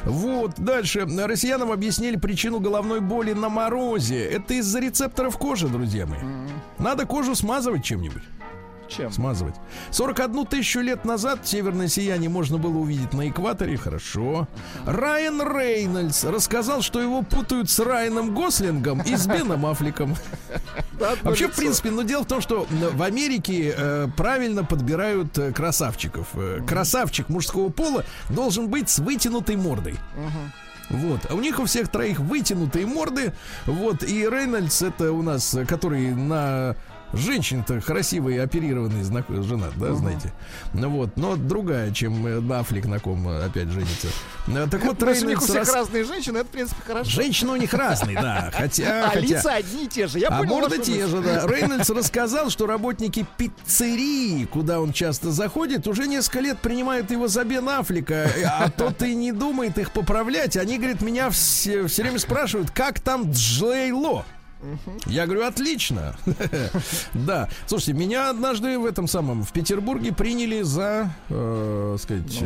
Вот, 0.05 0.55
дальше. 0.57 1.07
Россиянам 1.07 1.73
объяснили 1.73 2.17
причину 2.17 2.61
головной 2.61 3.01
боли 3.01 3.33
на 3.33 3.49
морозе. 3.49 4.25
Это 4.25 4.55
из-за 4.55 4.81
рецепторов 4.81 5.39
кожи, 5.39 5.69
друзья 5.69 6.07
мои. 6.07 6.21
Надо 6.79 7.07
кожу 7.07 7.35
смазывать 7.35 7.85
чем-нибудь. 7.85 8.23
Чем? 8.89 9.13
Смазывать. 9.13 9.55
41 9.91 10.47
тысячу 10.47 10.81
лет 10.81 11.05
назад 11.05 11.41
северное 11.45 11.89
сияние 11.89 12.31
можно 12.31 12.59
было 12.59 12.79
увидеть 12.79 13.13
на 13.13 13.29
экваторе. 13.29 13.77
Хорошо. 13.77 14.49
Райан 14.85 15.41
Рейнольдс 15.43 16.25
рассказал, 16.25 16.83
что 16.83 17.01
его 17.01 17.23
путают 17.23 17.71
с 17.71 17.79
Райаном 17.79 18.35
Гослингом 18.35 19.03
и 19.03 19.17
с 19.17 19.27
Беном 19.27 19.67
Аффлеком. 19.67 20.15
Вообще, 21.23 21.49
в 21.49 21.57
принципе, 21.57 21.91
но 21.91 22.03
дело 22.03 22.23
в 22.23 22.27
том, 22.27 22.41
что 22.41 22.67
в 22.71 23.03
Америке 23.03 23.75
э, 23.77 24.09
правильно 24.17 24.65
подбирают 24.65 25.37
э, 25.39 25.53
красавчиков. 25.53 26.29
Э, 26.35 26.61
Красавчик 26.67 27.29
мужского 27.29 27.69
пола 27.69 28.05
должен 28.31 28.69
быть 28.69 28.89
с 28.89 28.99
вытянутой 28.99 29.57
мордой. 29.57 29.97
Вот. 30.89 31.21
А 31.29 31.35
у 31.35 31.41
них 31.41 31.59
у 31.59 31.65
всех 31.65 31.89
троих 31.89 32.21
вытянутые 32.21 32.87
морды. 32.87 33.33
Вот. 33.67 34.03
И 34.03 34.29
Рейнольдс 34.29 34.83
это 34.83 35.13
у 35.13 35.23
нас, 35.23 35.57
который 35.67 36.15
на 36.15 36.77
Женщина-то 37.13 37.81
красивый, 37.81 38.43
оперированный 38.43 39.03
знак... 39.03 39.27
женат, 39.29 39.73
да, 39.77 39.95
знаете. 39.95 40.33
Ну 40.75 40.91
вот, 40.91 41.17
но 41.17 41.37
другая, 41.37 41.93
чем 41.93 42.27
э, 42.27 42.59
Аффлек, 42.59 42.87
на 42.87 42.99
ком 42.99 43.29
э, 43.29 43.45
опять 43.45 43.69
женится. 43.69 44.09
Э, 44.49 44.67
Так 44.71 44.85
вот, 44.85 44.99
То 44.99 45.09
есть 45.11 45.23
у 45.23 45.29
них 45.29 45.41
у 45.41 45.47
Рейнольдс 45.47 45.67
всех 45.69 45.75
разные 45.77 46.05
женщины, 46.05 46.39
это, 46.39 46.47
в 46.49 46.51
принципе, 46.51 46.81
хорошо. 46.85 47.11
Женщины 47.11 47.53
у 47.53 47.57
них 47.57 47.73
разные, 47.73 48.21
да. 48.21 48.51
Хотя, 48.57 49.07
А 49.07 49.09
хотя... 49.11 49.21
лица 49.21 49.55
одни 49.55 49.85
и 49.85 49.89
те 49.89 50.07
же. 50.09 50.19
Я 50.19 50.29
А 50.29 50.39
понял 50.39 50.61
морды 50.61 50.79
те 50.79 51.07
же, 51.07 51.21
да. 51.21 51.47
Рейнольдс 51.47 51.89
рассказал, 51.91 52.51
что 52.51 52.67
работники 52.67 53.25
пиццерии, 53.37 54.45
куда 54.47 54.81
он 54.81 54.93
часто 54.93 55.31
заходит, 55.31 55.87
уже 55.87 56.07
несколько 56.07 56.41
лет 56.41 56.59
принимают 56.59 57.11
его 57.11 57.29
за 57.29 57.45
Бен 57.45 57.69
Аффлека, 57.69 58.31
а 58.45 58.71
тот 58.71 59.03
и 59.03 59.15
не 59.15 59.33
думает 59.33 59.79
их 59.79 59.93
поправлять. 59.93 60.57
Они, 60.57 60.79
говорит, 60.79 61.03
меня 61.03 61.31
все, 61.31 61.87
все 61.87 62.03
время 62.03 62.19
спрашивают, 62.19 62.71
как 62.71 63.01
там 63.01 63.31
Джей 63.31 63.93
Ло? 63.93 64.25
Я 65.07 65.27
говорю, 65.27 65.45
отлично. 65.47 66.17
Да. 67.15 67.49
Слушайте, 67.67 67.93
меня 67.95 68.31
однажды 68.31 68.79
в 68.79 68.87
этом 68.87 69.09
самом, 69.09 69.43
в 69.43 69.53
Петербурге 69.53 70.13
приняли 70.13 70.63
за, 70.63 71.11
э, 71.29 71.97
сказать... 72.01 72.43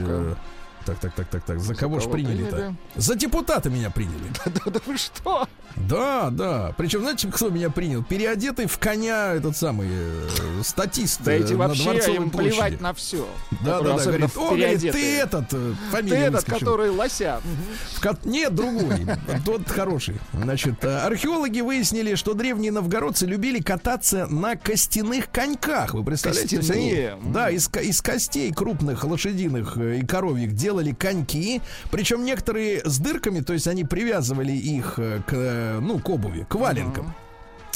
так, 0.84 0.98
так, 0.98 1.14
так, 1.14 1.26
так, 1.28 1.42
так. 1.44 1.60
За, 1.60 1.74
кого 1.74 2.00
ж 2.00 2.02
кого 2.04 2.14
приняли-то? 2.14 2.56
приняли? 2.56 2.74
За 2.96 3.14
депутата 3.14 3.70
меня 3.70 3.90
приняли. 3.90 4.30
Да, 4.44 4.70
да 4.70 4.80
вы 4.86 4.96
что? 4.96 5.48
Да, 5.76 6.30
да. 6.30 6.74
Причем, 6.76 7.00
знаете, 7.00 7.28
кто 7.28 7.50
меня 7.50 7.70
принял? 7.70 8.02
Переодетый 8.02 8.66
в 8.66 8.78
коня 8.78 9.34
этот 9.34 9.56
самый 9.56 9.88
э, 9.90 10.28
статист 10.64 11.20
Да 11.22 11.32
э, 11.32 11.40
эти 11.40 11.52
вообще 11.52 12.16
им 12.16 12.30
площади. 12.30 12.54
плевать 12.54 12.80
на 12.80 12.92
все. 12.94 13.28
Да, 13.64 13.80
да, 13.80 13.96
да. 13.96 14.04
Говорит, 14.04 14.36
о, 14.36 14.48
говорит, 14.48 14.92
ты 14.92 15.16
этот, 15.18 15.52
э, 15.52 15.74
Ты 15.90 15.96
фамилия 15.96 16.16
этот, 16.26 16.44
который 16.44 16.90
лося. 16.90 17.40
В 17.44 18.26
Нет, 18.26 18.54
другой. 18.54 19.06
Тот 19.44 19.68
хороший. 19.68 20.16
Значит, 20.32 20.84
археологи 20.84 21.60
выяснили, 21.60 22.14
что 22.14 22.34
древние 22.34 22.72
новгородцы 22.72 23.26
любили 23.26 23.60
кататься 23.60 24.26
на 24.26 24.56
костяных 24.56 25.30
коньках. 25.30 25.94
Вы 25.94 26.04
представляете? 26.04 26.56
Костяные? 26.58 27.18
Да, 27.26 27.50
из, 27.50 27.70
из 27.80 28.02
костей 28.02 28.52
крупных 28.52 29.04
лошадиных 29.04 29.76
и 29.76 30.04
коровьих 30.04 30.54
делали 30.54 30.69
коньки. 30.92 31.60
Причем 31.90 32.24
некоторые 32.24 32.82
с 32.84 32.98
дырками, 32.98 33.40
то 33.40 33.52
есть 33.52 33.66
они 33.66 33.84
привязывали 33.84 34.52
их 34.52 34.94
э, 34.98 35.20
к, 35.26 35.32
э, 35.32 35.78
ну, 35.80 35.98
к 35.98 36.08
обуви, 36.08 36.46
к 36.48 36.54
валенкам. 36.54 37.14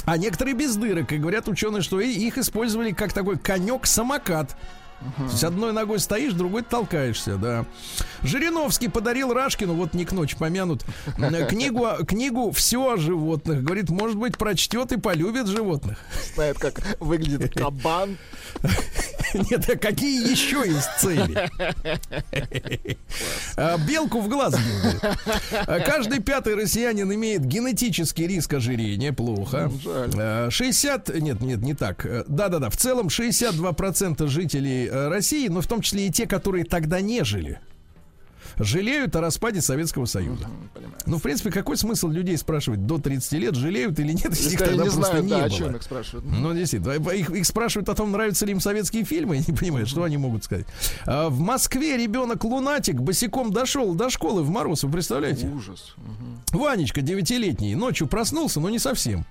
А 0.04 0.18
некоторые 0.18 0.54
без 0.54 0.76
дырок. 0.76 1.12
И 1.12 1.18
говорят 1.18 1.48
ученые, 1.48 1.82
что 1.82 2.00
их 2.00 2.38
использовали 2.38 2.92
как 2.92 3.12
такой 3.12 3.38
конек-самокат. 3.38 4.56
То 5.16 5.24
есть 5.24 5.44
одной 5.44 5.72
ногой 5.72 5.98
стоишь, 5.98 6.32
другой 6.32 6.62
толкаешься, 6.62 7.36
да. 7.36 7.64
Жириновский 8.22 8.88
подарил 8.88 9.32
Рашкину, 9.32 9.74
вот 9.74 9.94
не 9.94 10.04
к 10.04 10.12
ночи 10.12 10.36
помянут, 10.36 10.84
м, 11.18 11.46
книгу, 11.46 11.86
книгу 12.06 12.50
«Все 12.52 12.92
о 12.92 12.96
животных». 12.96 13.62
Говорит, 13.62 13.90
может 13.90 14.16
быть, 14.16 14.38
прочтет 14.38 14.92
и 14.92 14.98
полюбит 14.98 15.46
животных. 15.46 15.98
Знает, 16.34 16.58
как 16.58 16.80
выглядит 17.00 17.54
кабан. 17.54 18.16
Нет, 19.50 19.68
а 19.68 19.76
какие 19.76 20.30
еще 20.30 20.62
есть 20.64 20.88
цели? 20.98 21.50
А, 23.56 23.76
Белку 23.78 24.20
в 24.20 24.28
глаз. 24.28 24.56
А, 25.66 25.80
Каждый 25.80 26.20
пятый 26.20 26.54
россиянин 26.54 27.12
имеет 27.12 27.44
генетический 27.44 28.26
риск 28.26 28.54
ожирения. 28.54 29.12
Плохо. 29.12 29.70
Жаль. 29.82 30.10
А, 30.16 30.50
60... 30.50 31.20
Нет, 31.20 31.40
нет, 31.40 31.60
не 31.62 31.74
так. 31.74 32.06
Э, 32.06 32.24
Да-да-да. 32.28 32.70
В 32.70 32.76
целом 32.76 33.08
62% 33.08 34.26
жителей 34.28 34.88
э, 34.90 34.93
России, 35.08 35.48
но 35.48 35.60
в 35.60 35.66
том 35.66 35.80
числе 35.80 36.08
и 36.08 36.10
те, 36.10 36.26
которые 36.26 36.64
тогда 36.64 37.00
не 37.00 37.24
жили, 37.24 37.60
жалеют 38.58 39.14
о 39.16 39.20
распаде 39.20 39.60
Советского 39.60 40.04
Союза. 40.06 40.46
Понимаю. 40.72 40.94
Ну, 41.06 41.18
в 41.18 41.22
принципе, 41.22 41.50
какой 41.50 41.76
смысл 41.76 42.08
людей 42.08 42.36
спрашивать 42.36 42.86
до 42.86 42.98
30 42.98 43.32
лет, 43.32 43.54
жалеют 43.54 43.98
или 43.98 44.12
нет, 44.12 44.26
если 44.30 44.52
их 44.52 44.58
тогда 44.58 44.74
не 44.74 44.90
просто 44.90 45.00
знаю, 45.00 45.24
не 45.24 45.30
да, 45.30 45.36
было. 45.36 45.46
о 45.46 45.50
чем 45.50 45.76
их 45.76 45.82
спрашивают. 45.82 46.24
Ну, 46.26 46.54
действительно. 46.54 46.92
Их, 47.10 47.30
их 47.30 47.46
спрашивают 47.46 47.88
о 47.88 47.94
том, 47.94 48.12
нравятся 48.12 48.46
ли 48.46 48.52
им 48.52 48.60
советские 48.60 49.04
фильмы. 49.04 49.36
Я 49.36 49.44
не 49.46 49.56
понимаю, 49.56 49.86
что 49.86 50.04
они 50.04 50.16
могут 50.16 50.44
сказать. 50.44 50.66
А, 51.06 51.28
в 51.28 51.38
Москве 51.40 51.96
ребенок-лунатик 51.96 52.96
босиком 52.96 53.52
дошел 53.52 53.94
до 53.94 54.10
школы 54.10 54.42
в 54.42 54.50
мороз. 54.50 54.84
Вы 54.84 54.92
представляете? 54.92 55.48
Ужас. 55.48 55.94
Мгм. 55.96 56.60
Ванечка, 56.60 57.00
девятилетний, 57.00 57.74
ночью 57.74 58.06
проснулся, 58.06 58.60
но 58.60 58.70
не 58.70 58.78
совсем. 58.78 59.24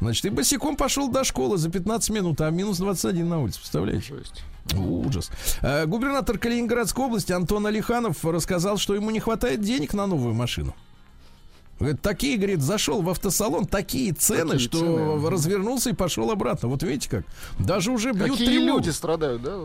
Значит, 0.00 0.26
и 0.26 0.30
босиком 0.30 0.76
пошел 0.76 1.08
до 1.08 1.24
школы 1.24 1.56
за 1.56 1.70
15 1.70 2.10
минут, 2.10 2.40
а 2.40 2.50
минус 2.50 2.78
21 2.78 3.28
на 3.28 3.40
улице. 3.40 3.60
Представляете? 3.60 4.14
Жесть. 4.14 4.42
Ужас. 4.74 5.30
А, 5.62 5.86
Губернатор 5.86 6.38
Калининградской 6.38 7.04
области 7.04 7.32
Антон 7.32 7.66
Алиханов 7.66 8.24
рассказал, 8.24 8.78
что 8.78 8.94
ему 8.94 9.10
не 9.10 9.20
хватает 9.20 9.60
денег 9.60 9.94
на 9.94 10.06
новую 10.06 10.34
машину. 10.34 10.74
Говорит, 11.78 12.00
такие, 12.00 12.38
говорит, 12.38 12.62
зашел 12.62 13.02
в 13.02 13.10
автосалон, 13.10 13.66
такие 13.66 14.14
цены, 14.14 14.52
Такие 14.52 14.68
что 14.68 14.78
цены, 14.78 15.28
развернулся 15.28 15.90
и 15.90 15.92
пошел 15.92 16.30
обратно. 16.30 16.68
Вот 16.68 16.82
видите 16.82 17.10
как? 17.10 17.24
Даже 17.58 17.90
уже 17.90 18.12
бьют 18.12 18.30
Какие 18.30 18.46
тревогу. 18.46 18.78
люди 18.78 18.88
страдают, 18.88 19.42
да? 19.42 19.58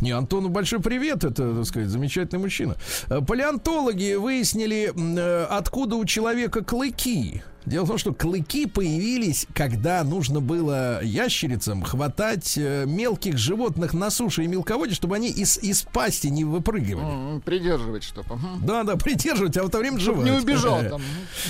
Не, 0.00 0.12
Антону 0.12 0.48
большой 0.48 0.78
привет, 0.78 1.24
это, 1.24 1.56
так 1.56 1.66
сказать, 1.66 1.88
замечательный 1.88 2.38
мужчина. 2.38 2.76
Э, 3.08 3.20
Палеонтологи 3.20 4.14
выяснили, 4.14 4.92
э, 4.94 5.44
откуда 5.46 5.96
у 5.96 6.04
человека 6.04 6.62
клыки. 6.62 7.42
Дело 7.66 7.84
в 7.84 7.88
том, 7.88 7.98
что 7.98 8.14
клыки 8.14 8.66
появились, 8.66 9.46
когда 9.54 10.02
нужно 10.02 10.40
было 10.40 11.02
ящерицам 11.02 11.82
хватать 11.82 12.54
э, 12.56 12.84
мелких 12.86 13.36
животных 13.36 13.92
на 13.92 14.10
суше 14.10 14.44
и 14.44 14.46
мелководье, 14.46 14.94
чтобы 14.94 15.16
они 15.16 15.28
из, 15.28 15.58
из 15.58 15.82
пасти 15.82 16.28
не 16.28 16.44
выпрыгивали. 16.44 17.40
Придерживать 17.40 18.02
что-то. 18.02 18.36
Мгм. 18.36 18.66
Да, 18.66 18.82
да, 18.84 18.96
придерживать, 18.96 19.56
а 19.56 19.62
в 19.64 19.68
это 19.68 19.78
время 19.78 19.98
жевать. 19.98 20.24
не 20.24 20.32
убежал 20.32 20.80
там. 20.82 21.02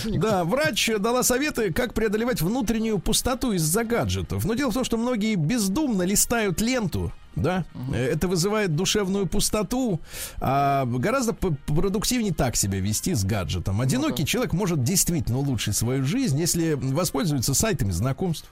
Мгм. 0.05 0.21
да, 0.21 0.45
врач 0.45 0.91
дала 0.99 1.23
советы, 1.23 1.73
как 1.73 1.95
преодолевать 1.95 2.43
внутреннюю 2.43 2.99
пустоту 2.99 3.53
из-за 3.53 3.85
гаджетов. 3.85 4.45
Но 4.45 4.55
дело 4.55 4.71
в 4.71 4.75
том, 4.75 4.85
что 4.85 4.97
многие 4.97 5.37
бездумно 5.37 6.03
листают 6.03 6.61
ленту. 6.61 7.13
Да, 7.37 7.65
Э, 7.93 8.07
это 8.07 8.29
вызывает 8.29 8.75
душевную 8.75 9.27
пустоту, 9.27 10.01
а 10.41 10.85
гораздо 10.85 11.33
продуктивнее 11.33 12.33
так 12.33 12.57
себя 12.57 12.81
вести 12.81 13.15
с 13.15 13.25
гаджетом. 13.25 13.81
Одинокий 13.81 14.25
человек 14.25 14.53
может 14.53 14.83
действительно 14.83 15.39
улучшить 15.39 15.77
свою 15.77 16.05
жизнь, 16.05 16.39
если 16.39 16.75
воспользуется 16.75 17.55
сайтами 17.55 17.91
знакомств. 17.91 18.49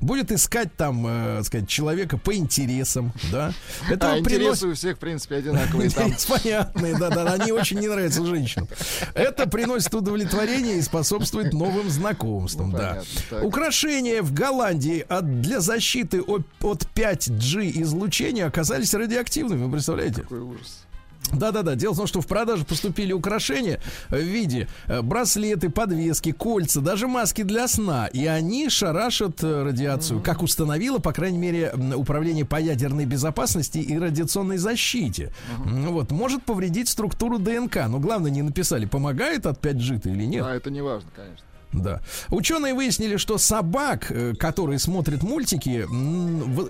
Будет 0.00 0.32
искать 0.32 0.74
там, 0.76 1.06
э, 1.06 1.42
сказать, 1.44 1.68
человека 1.68 2.16
по 2.16 2.34
интересам, 2.34 3.12
да. 3.32 3.52
Это 3.90 4.12
А 4.12 4.22
приносит- 4.22 4.32
интересы 4.32 4.66
у 4.68 4.74
всех, 4.74 4.96
в 4.96 4.98
принципе, 5.00 5.36
одинаковые. 5.36 5.90
Там 5.90 6.12
понятные, 6.28 6.96
да, 6.98 7.10
да, 7.10 7.32
они 7.34 7.52
очень 7.52 7.78
не 7.80 7.88
нравятся 7.88 8.24
женщинам. 8.24 8.68
Это 9.14 9.48
приносит 9.48 9.94
удовлетворение 9.94 10.78
и 10.78 10.82
способствует 10.82 11.52
новым 11.52 11.90
знакомствам, 11.90 12.70
Ну, 12.70 12.78
да. 12.78 13.02
понятно. 13.30 13.46
Украшения 13.48 14.22
в 14.22 14.32
Голландии 14.32 15.04
от, 15.08 15.40
для 15.40 15.60
защиты 15.60 16.20
от, 16.22 16.42
от 16.62 16.86
5G 16.94 17.82
излучения 17.82 18.46
оказались 18.46 18.94
радиоактивными, 18.94 19.64
вы 19.64 19.72
представляете? 19.72 20.22
какой 20.22 20.40
ужас. 20.40 20.85
Да-да-да. 21.32 21.74
Дело 21.74 21.92
в 21.92 21.96
том, 21.96 22.06
что 22.06 22.20
в 22.20 22.26
продажу 22.26 22.64
поступили 22.64 23.12
украшения 23.12 23.80
в 24.08 24.18
виде 24.18 24.68
э, 24.86 25.02
браслеты, 25.02 25.70
подвески, 25.70 26.32
кольца, 26.32 26.80
даже 26.80 27.08
маски 27.08 27.42
для 27.42 27.68
сна. 27.68 28.06
И 28.06 28.26
они 28.26 28.68
шарашат 28.68 29.42
э, 29.42 29.62
радиацию, 29.62 30.20
как 30.20 30.42
установило, 30.42 30.98
по 30.98 31.12
крайней 31.12 31.38
мере, 31.38 31.72
Управление 31.96 32.44
по 32.44 32.60
ядерной 32.60 33.04
безопасности 33.04 33.78
и 33.78 33.98
радиационной 33.98 34.58
защите. 34.58 35.32
Вот. 35.58 36.10
Может 36.10 36.44
повредить 36.44 36.88
структуру 36.88 37.38
ДНК. 37.38 37.86
Но 37.88 37.98
главное, 37.98 38.30
не 38.30 38.42
написали, 38.42 38.86
помогает 38.86 39.46
от 39.46 39.64
5G 39.64 40.12
или 40.12 40.24
нет. 40.24 40.44
А 40.46 40.54
это 40.54 40.70
не 40.70 40.80
важно, 40.80 41.10
конечно. 41.14 41.44
Да. 41.76 42.00
Ученые 42.30 42.74
выяснили, 42.74 43.16
что 43.16 43.38
собак, 43.38 44.10
э, 44.10 44.34
которые 44.34 44.78
смотрят 44.78 45.22
мультики, 45.22 45.86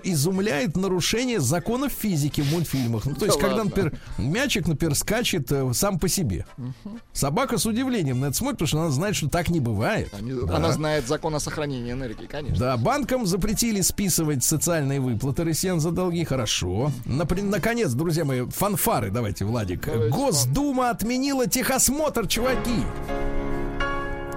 изумляет 0.04 0.76
нарушение 0.76 1.40
законов 1.40 1.92
физики 1.92 2.40
в 2.40 2.50
мультфильмах. 2.52 3.04
Ну, 3.06 3.14
то 3.14 3.26
есть, 3.26 3.38
Да 3.38 3.42
когда, 3.46 3.62
ладно. 3.62 3.70
например, 3.70 3.98
мячик, 4.18 4.66
например, 4.68 4.94
скачет 4.94 5.50
э, 5.52 5.72
сам 5.72 5.98
по 5.98 6.08
себе. 6.08 6.46
Собака 7.12 7.58
с 7.58 7.66
удивлением 7.66 8.20
на 8.20 8.26
это 8.26 8.36
смотрит, 8.36 8.58
потому 8.58 8.68
что 8.68 8.80
она 8.82 8.90
знает, 8.90 9.16
что 9.16 9.28
так 9.28 9.48
не 9.48 9.60
бывает. 9.60 10.08
Они- 10.12 10.32
Да. 10.32 10.56
Она 10.56 10.72
знает 10.72 11.06
закон 11.08 11.34
о 11.34 11.40
сохранении 11.40 11.92
энергии, 11.92 12.26
конечно. 12.26 12.58
Да, 12.58 12.76
банкам 12.76 13.26
запретили 13.26 13.80
списывать 13.80 14.44
социальные 14.44 15.00
выплаты 15.00 15.44
россиян 15.44 15.80
за 15.80 15.90
долги. 15.90 16.24
Хорошо. 16.24 16.90
Напри- 17.04 17.42
наконец, 17.42 17.92
друзья 17.92 18.24
мои, 18.24 18.42
фанфары 18.48 19.10
давайте, 19.10 19.44
Владик. 19.44 19.86
Давайте 19.86 20.10
Госдума 20.14 20.90
отменила 20.90 21.46
техосмотр, 21.46 22.26
чуваки. 22.26 22.82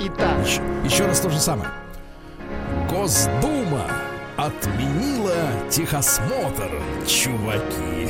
Итак, 0.02 0.46
Еще, 0.46 0.62
еще 0.86 1.06
раз 1.08 1.20
то 1.20 1.30
же 1.30 1.40
самое. 1.40 1.70
Госдума 2.90 3.86
отменила 4.38 5.36
техосмотр, 5.70 6.72
чуваки. 7.06 8.10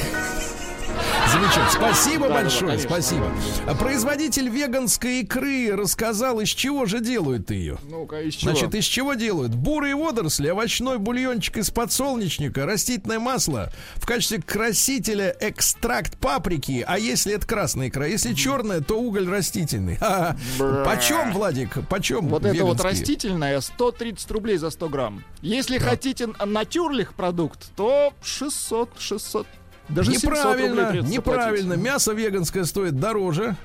Замечательно. 1.31 1.69
Спасибо 1.69 2.27
Да-да-да, 2.27 2.41
большое, 2.41 2.67
конечно. 2.71 2.89
спасибо. 2.89 3.31
А 3.67 3.75
Производитель 3.75 4.49
веганской 4.49 5.21
икры 5.21 5.75
рассказал, 5.75 6.39
из 6.39 6.49
чего 6.49 6.85
же 6.85 6.99
делают 6.99 7.51
ее. 7.51 7.77
ну-ка, 7.89 8.21
из 8.21 8.35
чего? 8.35 8.51
Значит, 8.51 8.75
из 8.75 8.85
чего 8.85 9.13
делают? 9.13 9.53
Бурые 9.53 9.95
водоросли, 9.95 10.47
овощной 10.47 10.97
бульончик 10.97 11.57
из 11.57 11.69
подсолнечника, 11.69 12.65
растительное 12.65 13.19
масло. 13.19 13.71
В 13.95 14.05
качестве 14.05 14.41
красителя 14.41 15.35
экстракт 15.39 16.17
паприки. 16.17 16.83
А 16.87 16.97
если 16.97 17.33
это 17.33 17.45
красная 17.45 17.89
икра? 17.89 18.05
Если 18.07 18.33
черная, 18.33 18.81
то 18.81 18.99
уголь 18.99 19.27
растительный. 19.29 19.97
Бра. 20.57 20.83
Почем, 20.85 21.31
Владик? 21.33 21.77
Почем? 21.89 22.27
Вот 22.27 22.43
это 22.45 22.63
вот 22.65 22.77
веганские? 22.77 22.91
растительное 22.91 23.61
130 23.61 24.31
рублей 24.31 24.57
за 24.57 24.69
100 24.71 24.89
грамм. 24.89 25.23
Если 25.41 25.77
хотите 25.77 26.27
натюрлих 26.27 27.13
продукт, 27.13 27.71
то 27.75 28.13
600, 28.23 28.89
600. 28.99 29.47
Даже 29.89 30.13
700 30.13 30.29
рублей 30.45 30.69
Неправильно, 30.69 31.07
неправильно. 31.07 31.61
заплатить. 31.61 31.83
Мясо 31.85 32.13
веганское 32.13 32.63
стоит 32.65 32.99
дороже. 32.99 33.55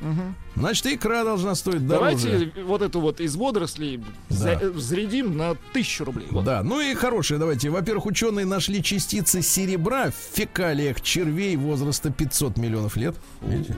Значит, 0.56 0.86
и 0.86 0.94
икра 0.94 1.24
должна 1.24 1.54
стоить 1.54 1.86
дороже. 1.86 2.28
Давайте 2.28 2.62
вот 2.62 2.80
эту 2.82 3.00
вот 3.00 3.20
из 3.20 3.34
водорослей 3.36 4.02
за- 4.28 4.50
э, 4.52 4.70
взрядим 4.70 5.36
на 5.36 5.50
1000 5.72 6.04
рублей. 6.04 6.28
Вот. 6.30 6.44
Да, 6.44 6.62
ну 6.62 6.80
и 6.80 6.94
хорошие, 6.94 7.38
давайте. 7.38 7.70
Во-первых, 7.70 8.06
ученые 8.06 8.46
нашли 8.46 8.82
частицы 8.82 9.42
серебра 9.42 10.10
в 10.10 10.14
фекалиях 10.36 11.00
червей 11.00 11.56
возраста 11.56 12.10
500 12.10 12.56
миллионов 12.56 12.96
лет. 12.96 13.14
Видите? 13.42 13.76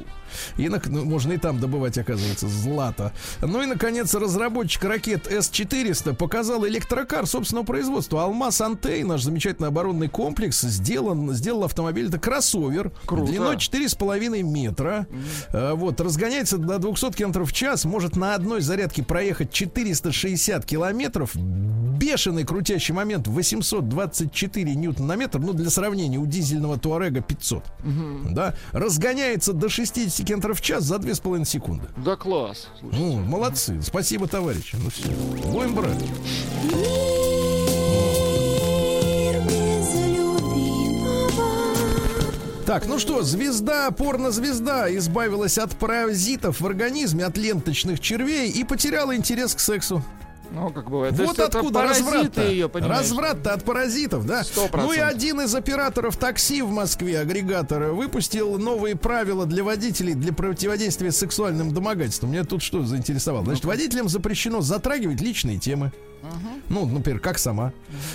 И 0.56 0.68
на- 0.68 0.80
ну, 0.86 1.04
можно 1.04 1.32
и 1.32 1.38
там 1.38 1.58
добывать, 1.60 1.98
оказывается, 1.98 2.48
злато. 2.48 3.12
Ну 3.40 3.62
и, 3.62 3.66
наконец, 3.66 4.14
разработчик 4.14 4.84
ракет 4.84 5.26
С-400 5.26 6.14
показал 6.14 6.66
электрокар 6.66 7.26
собственного 7.26 7.64
производства. 7.64 8.22
Алмаз 8.24 8.60
Антей, 8.60 9.02
наш 9.02 9.22
замечательный 9.22 9.68
оборонный 9.68 10.08
комплекс, 10.08 10.60
сделан, 10.62 11.32
сделал 11.34 11.64
автомобиль. 11.64 12.08
Это 12.08 12.18
кроссовер. 12.18 12.92
Круто. 13.06 13.26
Длиной 13.30 13.56
4,5 13.56 14.42
метра. 14.42 15.06
А, 15.52 15.74
Вот, 15.74 16.00
разгоняется 16.00 16.58
до 16.58 16.78
200 16.78 17.12
км 17.12 17.44
в 17.44 17.52
час. 17.52 17.84
Может 17.84 18.16
на 18.16 18.34
одной 18.34 18.60
зарядке 18.60 19.02
проехать 19.02 19.50
460 19.52 20.64
километров. 20.64 21.34
Бешеный 21.36 22.44
крутящий 22.44 22.94
момент 22.94 23.26
824 23.28 24.74
ньютон 24.74 25.06
на 25.06 25.16
метр. 25.16 25.38
Ну, 25.38 25.52
для 25.52 25.70
сравнения, 25.70 26.18
у 26.18 26.26
дизельного 26.26 26.78
Туарега 26.78 27.20
500. 27.20 27.64
Да. 28.30 28.54
Разгоняется 28.72 29.52
до 29.52 29.68
60 29.68 30.15
км 30.24 30.54
в 30.54 30.60
час 30.60 30.84
за 30.84 30.96
2,5 30.96 31.44
секунды. 31.44 31.88
Да 31.96 32.16
класс. 32.16 32.68
Слушай, 32.80 32.98
Ну, 32.98 33.16
молодцы. 33.20 33.80
Спасибо, 33.82 34.26
товарищи. 34.26 34.76
Ну 34.82 34.90
все. 34.90 35.08
Будем 35.50 35.74
брать. 35.74 36.02
Так, 42.66 42.86
ну 42.86 42.98
что, 42.98 43.22
звезда, 43.22 43.92
порнозвезда 43.92 44.94
избавилась 44.96 45.56
от 45.56 45.76
паразитов 45.76 46.60
в 46.60 46.66
организме, 46.66 47.24
от 47.24 47.36
ленточных 47.38 48.00
червей 48.00 48.50
и 48.50 48.64
потеряла 48.64 49.14
интерес 49.14 49.54
к 49.54 49.60
сексу. 49.60 50.02
Ну, 50.56 50.70
как 50.70 50.88
бывает. 50.88 51.12
Вот 51.18 51.38
откуда 51.38 51.82
разврат-то. 51.82 52.42
ее? 52.42 52.70
Разврат-то 52.72 53.52
от 53.52 53.62
паразитов, 53.62 54.24
да? 54.24 54.42
Сто 54.42 54.68
Ну 54.72 54.90
и 54.90 54.98
один 54.98 55.42
из 55.42 55.54
операторов 55.54 56.16
такси 56.16 56.62
в 56.62 56.70
Москве, 56.70 57.20
агрегатора, 57.20 57.92
выпустил 57.92 58.58
новые 58.58 58.96
правила 58.96 59.44
для 59.44 59.62
водителей 59.62 60.14
для 60.14 60.32
противодействия 60.32 61.12
сексуальным 61.12 61.74
домогательствам. 61.74 62.32
Меня 62.32 62.44
тут 62.44 62.62
что 62.62 62.82
заинтересовало? 62.86 63.44
Значит, 63.44 63.66
водителям 63.66 64.08
запрещено 64.08 64.62
затрагивать 64.62 65.20
личные 65.20 65.58
темы. 65.58 65.92
Ну, 66.68 66.86
например, 66.86 67.20
как 67.20 67.38
сама. 67.38 67.72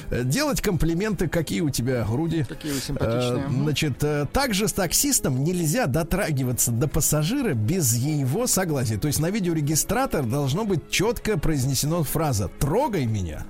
Э, 0.10 0.24
Делать 0.24 0.62
комплименты, 0.62 1.28
какие 1.28 1.62
у 1.62 1.70
тебя 1.70 2.04
груди. 2.04 2.44
Какие 2.44 2.72
вы 2.72 2.78
Э, 2.78 2.82
симпатичные. 2.82 3.50
Значит, 3.50 4.04
э, 4.04 4.26
также 4.32 4.68
с 4.68 4.74
таксистом 4.74 5.44
нельзя 5.44 5.86
дотрагиваться 5.86 6.72
до 6.72 6.88
пассажира 6.88 7.54
без 7.54 7.96
его 7.96 8.48
согласия. 8.48 8.98
То 8.98 9.08
есть 9.08 9.20
на 9.20 9.30
видеорегистратор 9.30 10.24
должно 10.26 10.66
быть 10.66 10.90
четко 10.90 11.38
произнесена 11.38 12.04
фраза 12.04 12.50
«Трогай 12.60 13.06
меня». 13.06 13.46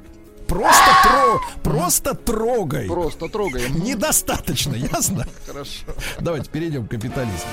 Просто, 0.47 0.91
тро, 1.03 1.41
просто 1.64 2.14
трогай. 2.14 2.88
Просто 2.88 3.30
трогаем. 3.30 3.84
Недостаточно, 3.84 4.76
ясно? 4.76 5.26
Хорошо. 5.47 5.86
Давайте 6.20 6.49
перейдем 6.49 6.88
к 6.88 6.91
капитализму. 6.91 7.47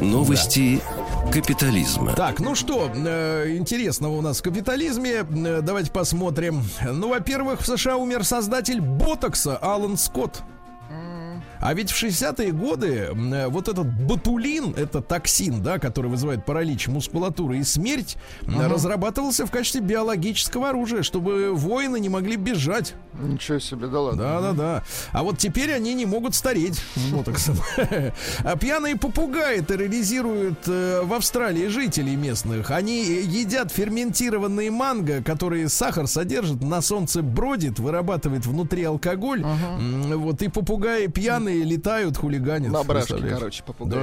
Новости 0.00 0.80
капитализма. 1.32 2.14
Так, 2.14 2.40
ну 2.40 2.54
что, 2.54 2.90
э, 2.94 3.56
интересного 3.56 4.16
у 4.16 4.20
нас 4.20 4.38
в 4.38 4.42
капитализме. 4.42 5.24
Э, 5.28 5.60
давайте 5.62 5.90
посмотрим. 5.90 6.62
Ну, 6.84 7.08
во-первых, 7.08 7.60
в 7.60 7.66
США 7.66 7.96
умер 7.96 8.24
создатель 8.24 8.80
ботокса 8.80 9.56
Алан 9.56 9.96
Скотт. 9.96 10.42
А 11.60 11.74
ведь 11.74 11.90
в 11.90 12.02
60-е 12.02 12.52
годы 12.52 13.08
э, 13.12 13.48
вот 13.48 13.68
этот 13.68 13.86
ботулин, 13.86 14.74
это 14.76 15.00
токсин, 15.00 15.62
да, 15.62 15.78
который 15.78 16.10
вызывает 16.10 16.44
паралич 16.44 16.88
мускулатуры 16.88 17.58
и 17.58 17.64
смерть, 17.64 18.16
м, 18.42 18.60
разрабатывался 18.70 19.46
в 19.46 19.50
качестве 19.50 19.80
биологического 19.80 20.68
оружия, 20.70 21.02
чтобы 21.02 21.52
воины 21.52 21.98
не 22.00 22.08
могли 22.08 22.36
бежать. 22.36 22.94
Ничего 23.20 23.58
себе, 23.58 23.88
да 23.88 24.00
ладно. 24.00 24.22
Да, 24.22 24.40
да, 24.40 24.52
да. 24.52 24.82
А 25.12 25.22
вот 25.22 25.38
теперь 25.38 25.72
они 25.72 25.94
не 25.94 26.06
могут 26.06 26.34
стареть 26.34 26.80
с 26.94 27.10
ботоксом. 27.10 27.56
А 28.44 28.56
пьяные 28.56 28.96
попугаи 28.96 29.60
терроризируют 29.60 30.58
э, 30.66 31.02
в 31.02 31.12
Австралии 31.14 31.66
жителей 31.68 32.16
местных. 32.16 32.70
Они 32.70 33.02
едят 33.04 33.72
ферментированные 33.72 34.70
манго, 34.70 35.22
которые 35.22 35.68
сахар 35.68 36.06
содержат, 36.06 36.62
на 36.62 36.80
солнце 36.82 37.22
бродит, 37.22 37.78
вырабатывает 37.78 38.46
внутри 38.46 38.84
алкоголь. 38.84 39.44
Вот 40.14 40.42
и 40.42 40.48
попугаи 40.48 41.06
пьяные 41.06 41.47
летают, 41.54 42.16
хулиганят. 42.16 42.72
На 42.72 42.82
брашке, 42.84 43.16
короче, 43.16 43.62
попугай. 43.62 43.98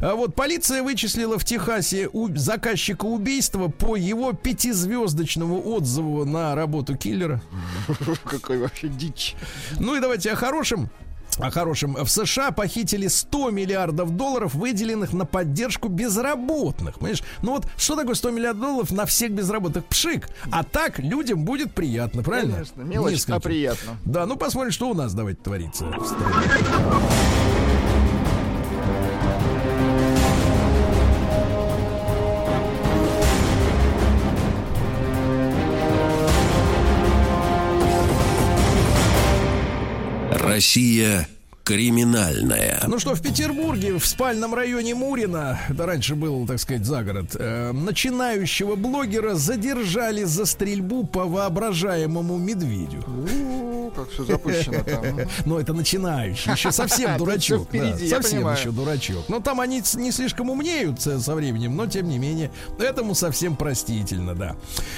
Да. 0.00 0.10
А 0.10 0.14
вот 0.14 0.34
полиция 0.34 0.82
вычислила 0.82 1.38
в 1.38 1.44
Техасе 1.44 2.08
у- 2.12 2.34
заказчика 2.36 3.04
убийства 3.04 3.68
по 3.68 3.96
его 3.96 4.32
пятизвездочному 4.32 5.60
отзыву 5.74 6.24
на 6.24 6.54
работу 6.54 6.96
киллера. 6.96 7.42
Какой 8.24 8.58
вообще 8.58 8.88
дичь. 8.88 9.34
Ну 9.78 9.96
и 9.96 10.00
давайте 10.00 10.32
о 10.32 10.36
хорошем. 10.36 10.90
О 11.38 11.50
хорошем. 11.50 11.94
В 11.94 12.08
США 12.08 12.50
похитили 12.50 13.08
100 13.08 13.50
миллиардов 13.50 14.10
долларов, 14.10 14.54
выделенных 14.54 15.12
на 15.12 15.24
поддержку 15.24 15.88
безработных. 15.88 16.98
Понимаешь? 16.98 17.22
Ну 17.42 17.52
вот 17.52 17.66
что 17.76 17.96
такое 17.96 18.14
100 18.14 18.30
миллиардов 18.30 18.62
долларов 18.62 18.90
на 18.92 19.06
всех 19.06 19.32
безработных? 19.32 19.84
Пшик. 19.86 20.28
А 20.50 20.64
так 20.64 20.98
людям 20.98 21.44
будет 21.44 21.72
приятно, 21.72 22.22
правильно? 22.22 22.54
Конечно, 22.54 22.82
мелочь, 22.82 23.24
а 23.28 23.40
приятно. 23.40 23.98
Да, 24.04 24.26
ну 24.26 24.36
посмотрим, 24.36 24.72
что 24.72 24.88
у 24.88 24.94
нас 24.94 25.14
давайте 25.14 25.40
творится. 25.42 25.86
В 40.54 40.60
стране. 40.60 41.14
Россия 41.14 41.28
криминальная. 41.64 42.82
Ну 42.86 42.98
что, 42.98 43.14
в 43.14 43.22
Петербурге, 43.22 43.98
в 43.98 44.06
спальном 44.06 44.54
районе 44.54 44.94
Мурина, 44.94 45.58
это 45.70 45.86
раньше 45.86 46.14
был, 46.14 46.46
так 46.46 46.60
сказать, 46.60 46.84
загород, 46.84 47.34
э, 47.38 47.72
начинающего 47.72 48.76
блогера 48.76 49.34
задержали 49.34 50.24
за 50.24 50.44
стрельбу 50.44 51.04
по 51.04 51.24
воображаемому 51.24 52.36
медведю. 52.36 53.02
У, 53.08 53.90
как 53.90 54.10
все 54.10 54.24
запущено 54.24 54.82
там. 54.82 55.20
Но 55.46 55.58
это 55.58 55.72
начинающий, 55.72 56.52
еще 56.52 56.70
совсем 56.70 57.16
дурачок. 57.18 57.66
да, 57.72 57.96
совсем 57.96 58.46
еще 58.52 58.70
дурачок. 58.70 59.24
Но 59.28 59.40
там 59.40 59.60
они 59.60 59.82
не 59.94 60.12
слишком 60.12 60.50
умнеют 60.50 61.00
со 61.00 61.34
временем, 61.34 61.76
но 61.76 61.86
тем 61.86 62.08
не 62.08 62.18
менее, 62.18 62.50
этому 62.78 63.14
совсем 63.14 63.56
простительно, 63.56 64.34
да. 64.34 64.56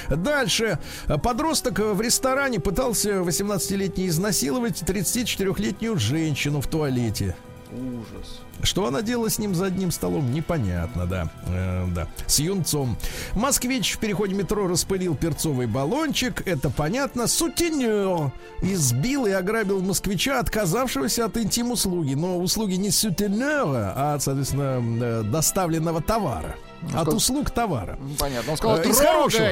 Дальше. 0.08 0.80
Подросток 1.22 1.78
в 1.78 2.00
ресторане 2.00 2.58
пытался 2.58 3.10
18-летний 3.18 4.08
изнасиловать 4.08 4.82
34-летнюю 4.82 5.96
женщину 5.98 6.55
в 6.60 6.66
туалете. 6.68 7.36
Ужас. 7.72 8.40
Что 8.62 8.86
она 8.86 9.02
делала 9.02 9.28
с 9.28 9.38
ним 9.40 9.54
за 9.54 9.66
одним 9.66 9.90
столом, 9.90 10.32
непонятно, 10.32 11.04
да. 11.04 11.28
Э, 11.48 11.84
да. 11.94 12.06
С 12.26 12.38
юнцом. 12.38 12.96
Москвич 13.34 13.92
в 13.94 13.98
переходе 13.98 14.34
метро 14.34 14.66
распылил 14.68 15.14
перцовый 15.16 15.66
баллончик. 15.66 16.46
Это 16.46 16.70
понятно. 16.70 17.26
Сутенер 17.26 18.32
избил 18.62 19.26
и 19.26 19.32
ограбил 19.32 19.82
москвича, 19.82 20.38
отказавшегося 20.40 21.24
от 21.26 21.36
интим-услуги. 21.36 22.14
Но 22.14 22.38
услуги 22.38 22.74
не 22.74 22.90
сутенера, 22.90 23.92
а, 23.96 24.18
соответственно, 24.20 24.80
э, 25.02 25.22
доставленного 25.24 26.00
товара. 26.00 26.54
От 26.84 26.90
сколько- 27.02 27.10
услуг 27.16 27.50
товара. 27.50 27.98
Ну, 28.00 28.14
Понятно. 28.16 28.52
Он 28.52 28.56
сказал, 28.58 28.78
Э, 28.78 28.88
из 28.88 28.98
хорошего. 29.00 29.48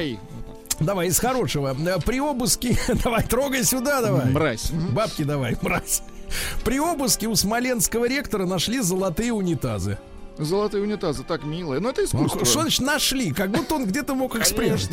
Давай 0.79 1.07
из 1.09 1.19
хорошего. 1.19 1.75
Э, 1.77 1.99
При 2.03 2.19
обыске... 2.21 2.77
Давай, 3.03 3.23
трогай 3.23 3.63
сюда, 3.65 4.01
давай. 4.01 4.25
Мразь. 4.31 4.71
Бабки 4.71 5.23
давай, 5.23 5.55
мразь. 5.61 6.01
При 6.63 6.79
обыске 6.79 7.27
у 7.27 7.35
смоленского 7.35 8.05
ректора 8.07 8.45
нашли 8.45 8.79
золотые 8.79 9.33
унитазы. 9.33 9.97
Золотые 10.37 10.83
унитазы, 10.83 11.23
так 11.23 11.45
милые. 11.45 11.79
Но 11.79 11.91
это 11.91 12.01
Ну, 12.01 12.07
искусство. 12.07 12.43
Что 12.45 12.61
значит 12.61 12.81
нашли? 12.81 13.31
Как 13.31 13.51
будто 13.51 13.75
он 13.75 13.85
где-то 13.85 14.15
мог 14.15 14.35
их 14.35 14.45
спрятать. 14.45 14.89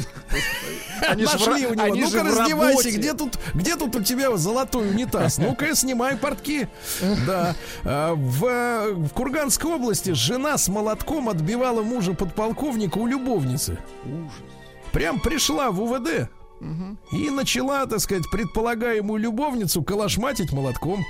Нашли 1.16 1.66
у 1.66 1.74
него. 1.74 1.96
Ну-ка 1.96 2.22
раздевайся, 2.22 2.90
где 2.92 3.12
тут, 3.12 3.38
где 3.52 3.76
тут 3.76 3.96
у 3.96 4.02
тебя 4.02 4.36
золотой 4.36 4.88
унитаз? 4.88 5.38
Ну-ка 5.38 5.74
снимай 5.74 6.16
портки. 6.16 6.68
Да. 7.26 7.56
А, 7.84 8.14
В, 8.14 8.92
в 9.06 9.08
Курганской 9.10 9.72
области 9.72 10.10
жена 10.12 10.56
с 10.58 10.68
молотком 10.68 11.28
отбивала 11.28 11.82
мужа 11.82 12.14
подполковника 12.14 12.98
у 12.98 13.06
любовницы. 13.08 13.78
Ужас. 14.04 14.32
Прям 14.92 15.18
пришла 15.20 15.70
в 15.72 15.82
УВД 15.82 16.28
и 17.10 17.30
начала, 17.30 17.86
так 17.86 17.98
сказать, 17.98 18.30
предполагаемую 18.30 19.18
любовницу 19.18 19.82
калашматить 19.82 20.52
молотком. 20.52 21.04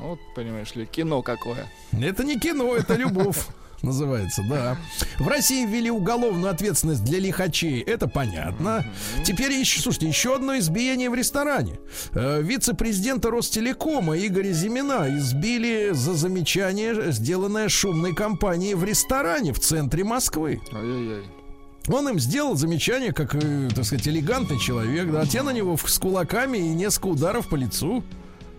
Вот, 0.00 0.18
понимаешь 0.34 0.74
ли, 0.74 0.86
кино 0.86 1.22
какое. 1.22 1.66
Это 1.92 2.24
не 2.24 2.38
кино, 2.38 2.74
это 2.74 2.94
любовь. 2.94 3.46
Называется, 3.82 4.42
да. 4.48 4.76
В 5.18 5.28
России 5.28 5.64
ввели 5.64 5.90
уголовную 5.90 6.50
ответственность 6.50 7.04
для 7.04 7.20
лихачей. 7.20 7.80
Это 7.80 8.08
понятно. 8.08 8.84
Теперь 9.24 9.52
еще, 9.52 9.80
слушайте, 9.80 10.08
еще 10.08 10.34
одно 10.34 10.58
избиение 10.58 11.10
в 11.10 11.14
ресторане. 11.14 11.78
Э, 12.12 12.42
Вице-президента 12.42 13.30
Ростелекома 13.30 14.18
Игоря 14.18 14.52
Зимина 14.52 15.06
избили 15.16 15.90
за 15.92 16.14
замечание, 16.14 17.12
сделанное 17.12 17.68
шумной 17.68 18.14
компанией 18.14 18.74
в 18.74 18.82
ресторане 18.82 19.52
в 19.52 19.60
центре 19.60 20.02
Москвы. 20.02 20.60
Ай-яй-яй. 20.72 21.22
Он 21.88 22.08
им 22.08 22.18
сделал 22.18 22.54
замечание, 22.56 23.12
как, 23.12 23.34
э, 23.34 23.68
так 23.74 23.84
сказать, 23.84 24.06
элегантный 24.08 24.58
человек, 24.58 25.10
да, 25.10 25.22
а 25.22 25.26
те 25.26 25.42
на 25.42 25.50
него 25.50 25.76
с 25.76 25.98
кулаками 25.98 26.58
и 26.58 26.68
несколько 26.68 27.06
ударов 27.06 27.48
по 27.48 27.54
лицу. 27.54 28.02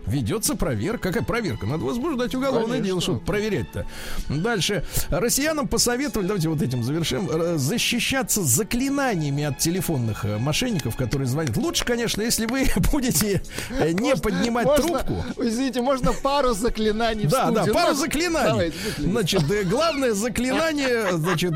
Ведется 0.06 0.54
проверка. 0.56 1.08
Какая 1.08 1.22
проверка? 1.24 1.66
Надо 1.66 1.84
возбуждать 1.84 2.34
уголовное 2.34 2.66
Конечно. 2.78 2.84
дело, 2.86 3.00
чтобы 3.00 3.20
проверять-то. 3.20 3.86
Дальше. 4.28 4.84
Россиянам 5.08 5.68
посоветовали, 5.68 6.26
давайте 6.26 6.48
вот 6.48 6.62
этим 6.62 6.82
завершим, 6.82 7.28
э, 7.30 7.58
защищаться 7.58 8.42
заклинаниями 8.42 9.44
от 9.44 9.58
телефонных 9.58 10.24
э, 10.24 10.38
мошенников, 10.38 10.96
которые 10.96 11.28
звонят. 11.28 11.56
Лучше, 11.56 11.84
конечно, 11.84 12.22
если 12.22 12.46
вы 12.46 12.66
будете 12.92 13.42
э, 13.70 13.92
не 13.92 14.16
поднимать 14.16 14.66
Можно- 14.66 14.98
трубку. 15.00 15.24
Извините, 15.42 15.80
можно 15.82 16.12
пару 16.12 16.54
заклинаний 16.54 17.26
в 17.26 17.30
Да, 17.30 17.50
да, 17.50 17.64
пару 17.66 17.90
Ну, 17.90 17.94
заклинаний. 17.94 18.48
Давайте. 18.50 18.76
Значит, 18.98 19.68
главное 19.68 20.12
заклинание, 20.14 21.12
значит, 21.12 21.54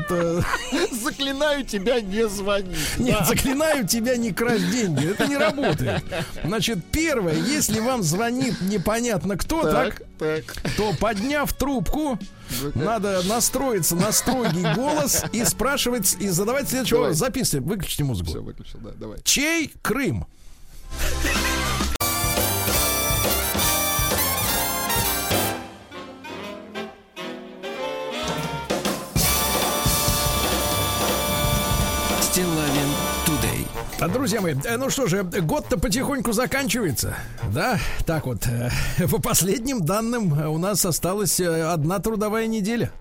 Заклинаю 0.91 1.65
тебя 1.65 2.01
не 2.01 2.27
звонить. 2.27 2.77
Нет, 2.97 3.25
заклинаю 3.27 3.87
тебя 3.87 4.15
не 4.17 4.31
красть 4.31 4.71
деньги. 4.71 5.11
Это 5.11 5.27
не 5.27 5.37
работает. 5.37 6.03
Значит, 6.43 6.79
первое, 6.91 7.35
если 7.35 7.79
вам 7.79 8.03
звонит 8.35 8.61
непонятно 8.61 9.37
кто, 9.37 9.63
так, 9.63 10.01
Так, 10.17 10.43
то 10.77 10.93
подняв 10.99 11.51
трубку, 11.53 12.19
надо 12.73 13.21
настроиться 13.23 13.95
на 13.95 14.11
строгий 14.11 14.65
голос 14.75 15.23
и 15.31 15.43
спрашивать, 15.45 16.15
и 16.19 16.27
задавать 16.29 16.69
следующий 16.69 16.95
вопрос. 16.95 17.17
Записывайте, 17.17 17.67
выключите 17.67 17.95
Все, 18.03 18.05
музыку. 18.05 18.31
выключил, 18.41 18.79
да, 18.79 18.91
давай. 18.97 19.19
Чей 19.23 19.73
Крым? 19.81 20.25
Друзья 34.07 34.41
мои, 34.41 34.55
э, 34.63 34.77
ну 34.77 34.89
что 34.89 35.07
же, 35.07 35.23
год-то 35.23 35.77
потихоньку 35.77 36.31
заканчивается. 36.31 37.15
Да, 37.53 37.79
так 38.05 38.25
вот, 38.25 38.47
э, 38.47 38.69
по 39.09 39.19
последним 39.21 39.85
данным 39.85 40.33
э, 40.33 40.47
у 40.47 40.57
нас 40.57 40.85
осталась 40.85 41.39
одна 41.39 41.99
трудовая 41.99 42.47
неделя. 42.47 42.91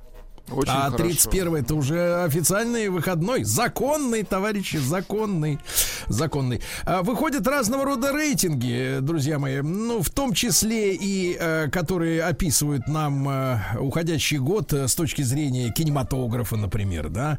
Очень 0.51 0.73
а 0.73 0.91
хорошо. 0.91 1.05
31 1.05 1.55
это 1.57 1.75
уже 1.75 2.23
официальный 2.23 2.89
выходной. 2.91 3.45
Законный, 3.45 4.25
товарищи, 4.25 4.77
законный. 4.77 5.59
Законный. 6.09 6.61
А, 6.85 7.03
Выходят 7.03 7.47
разного 7.47 7.85
рода 7.85 8.13
рейтинги, 8.13 8.99
друзья 9.01 9.39
мои. 9.39 9.63
Ну, 9.63 10.03
в 10.03 10.11
том 10.11 10.35
числе 10.35 10.95
и 10.95 11.37
э, 11.39 11.69
которые 11.71 12.25
описывают 12.25 12.89
нам 12.89 13.27
э, 13.29 13.59
уходящий 13.79 14.37
год 14.37 14.73
э, 14.75 14.87
с 14.87 14.95
точки 14.95 15.23
зрения 15.23 15.73
кинематографа, 15.73 16.57
например, 16.57 17.09
да. 17.09 17.39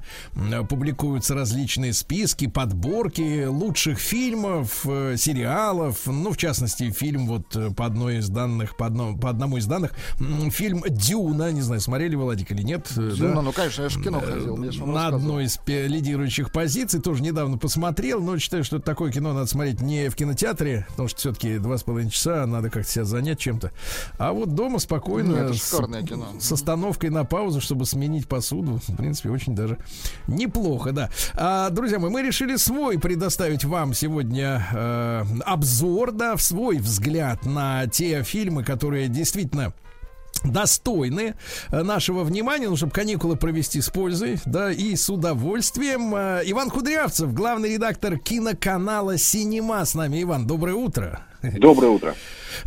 Публикуются 0.67 1.35
различные 1.35 1.93
списки, 1.93 2.47
подборки 2.47 3.45
лучших 3.45 3.99
фильмов, 3.99 4.81
сериалов. 4.83 6.07
Ну, 6.07 6.31
в 6.31 6.37
частности, 6.37 6.89
фильм 6.89 7.27
вот 7.27 7.55
по 7.75 7.85
одной 7.85 8.17
из 8.17 8.29
данных, 8.29 8.75
по, 8.77 8.87
одному, 8.87 9.17
по 9.17 9.29
одному 9.29 9.57
из 9.57 9.67
данных, 9.67 9.91
фильм 10.49 10.83
«Дюна». 10.87 11.51
Не 11.51 11.61
знаю, 11.61 11.81
смотрели, 11.81 12.15
Владик, 12.15 12.51
или 12.51 12.63
нет. 12.63 12.94
Э, 12.97 13.09
да? 13.09 13.15
Дюна, 13.15 13.41
ну, 13.41 13.51
конечно, 13.51 13.83
я 13.83 13.89
же 13.89 13.99
в 13.99 14.03
кино 14.03 14.19
ходил. 14.19 14.71
ж 14.71 14.77
вам 14.77 14.93
на 14.93 15.07
одной 15.07 15.45
из 15.45 15.59
лидирующих 15.65 16.51
позиций. 16.51 16.99
Тоже 17.01 17.23
недавно 17.23 17.57
посмотрел, 17.57 18.21
но 18.21 18.37
считаю, 18.37 18.63
что 18.63 18.79
такое 18.79 19.11
кино 19.11 19.33
надо 19.33 19.47
смотреть 19.47 19.81
не 19.81 20.09
в 20.09 20.15
кинотеатре, 20.15 20.85
потому 20.89 21.07
что 21.09 21.19
все-таки 21.19 21.57
два 21.57 21.77
с 21.77 21.83
половиной 21.83 22.11
часа 22.11 22.45
надо 22.45 22.69
как-то 22.69 22.89
себя 22.91 23.05
занять 23.05 23.39
чем-то. 23.39 23.71
А 24.17 24.31
вот 24.33 24.55
дома 24.55 24.79
спокойно 24.79 25.47
Ну, 25.47 25.53
с, 25.53 25.69
кино. 26.07 26.27
с 26.39 26.51
остановкой 26.51 27.09
на 27.09 27.23
паузу, 27.25 27.61
чтобы 27.61 27.85
сменить 27.85 28.27
посуду. 28.27 28.79
В 28.87 28.95
принципе, 28.95 29.29
очень 29.29 29.55
даже 29.55 29.77
неплохо, 30.27 30.91
да. 30.91 31.09
А, 31.33 31.69
друзья 31.69 31.99
мои, 31.99 32.09
мы 32.11 32.21
решили 32.21 32.55
свой 32.55 32.99
предоставить 32.99 33.63
вам 33.65 33.93
сегодня 33.93 34.65
э, 34.73 35.23
обзор, 35.45 36.11
да, 36.11 36.35
в 36.35 36.41
свой 36.41 36.77
взгляд 36.77 37.45
на 37.45 37.87
те 37.87 38.23
фильмы, 38.23 38.63
которые 38.63 39.07
действительно 39.07 39.73
достойны 40.45 41.35
э, 41.71 41.83
нашего 41.83 42.23
внимания, 42.23 42.69
ну, 42.69 42.75
чтобы 42.75 42.91
каникулы 42.93 43.35
провести 43.35 43.81
с 43.81 43.89
пользой, 43.89 44.39
да, 44.45 44.71
и 44.71 44.95
с 44.95 45.09
удовольствием. 45.09 46.13
Э, 46.15 46.41
Иван 46.45 46.69
Кудрявцев, 46.69 47.33
главный 47.33 47.73
редактор 47.73 48.17
киноканала 48.17 49.17
«Синема» 49.17 49.83
с 49.85 49.95
нами. 49.95 50.21
Иван, 50.23 50.47
доброе 50.47 50.75
утро. 50.75 51.21
Доброе 51.41 51.89
утро. 51.89 52.15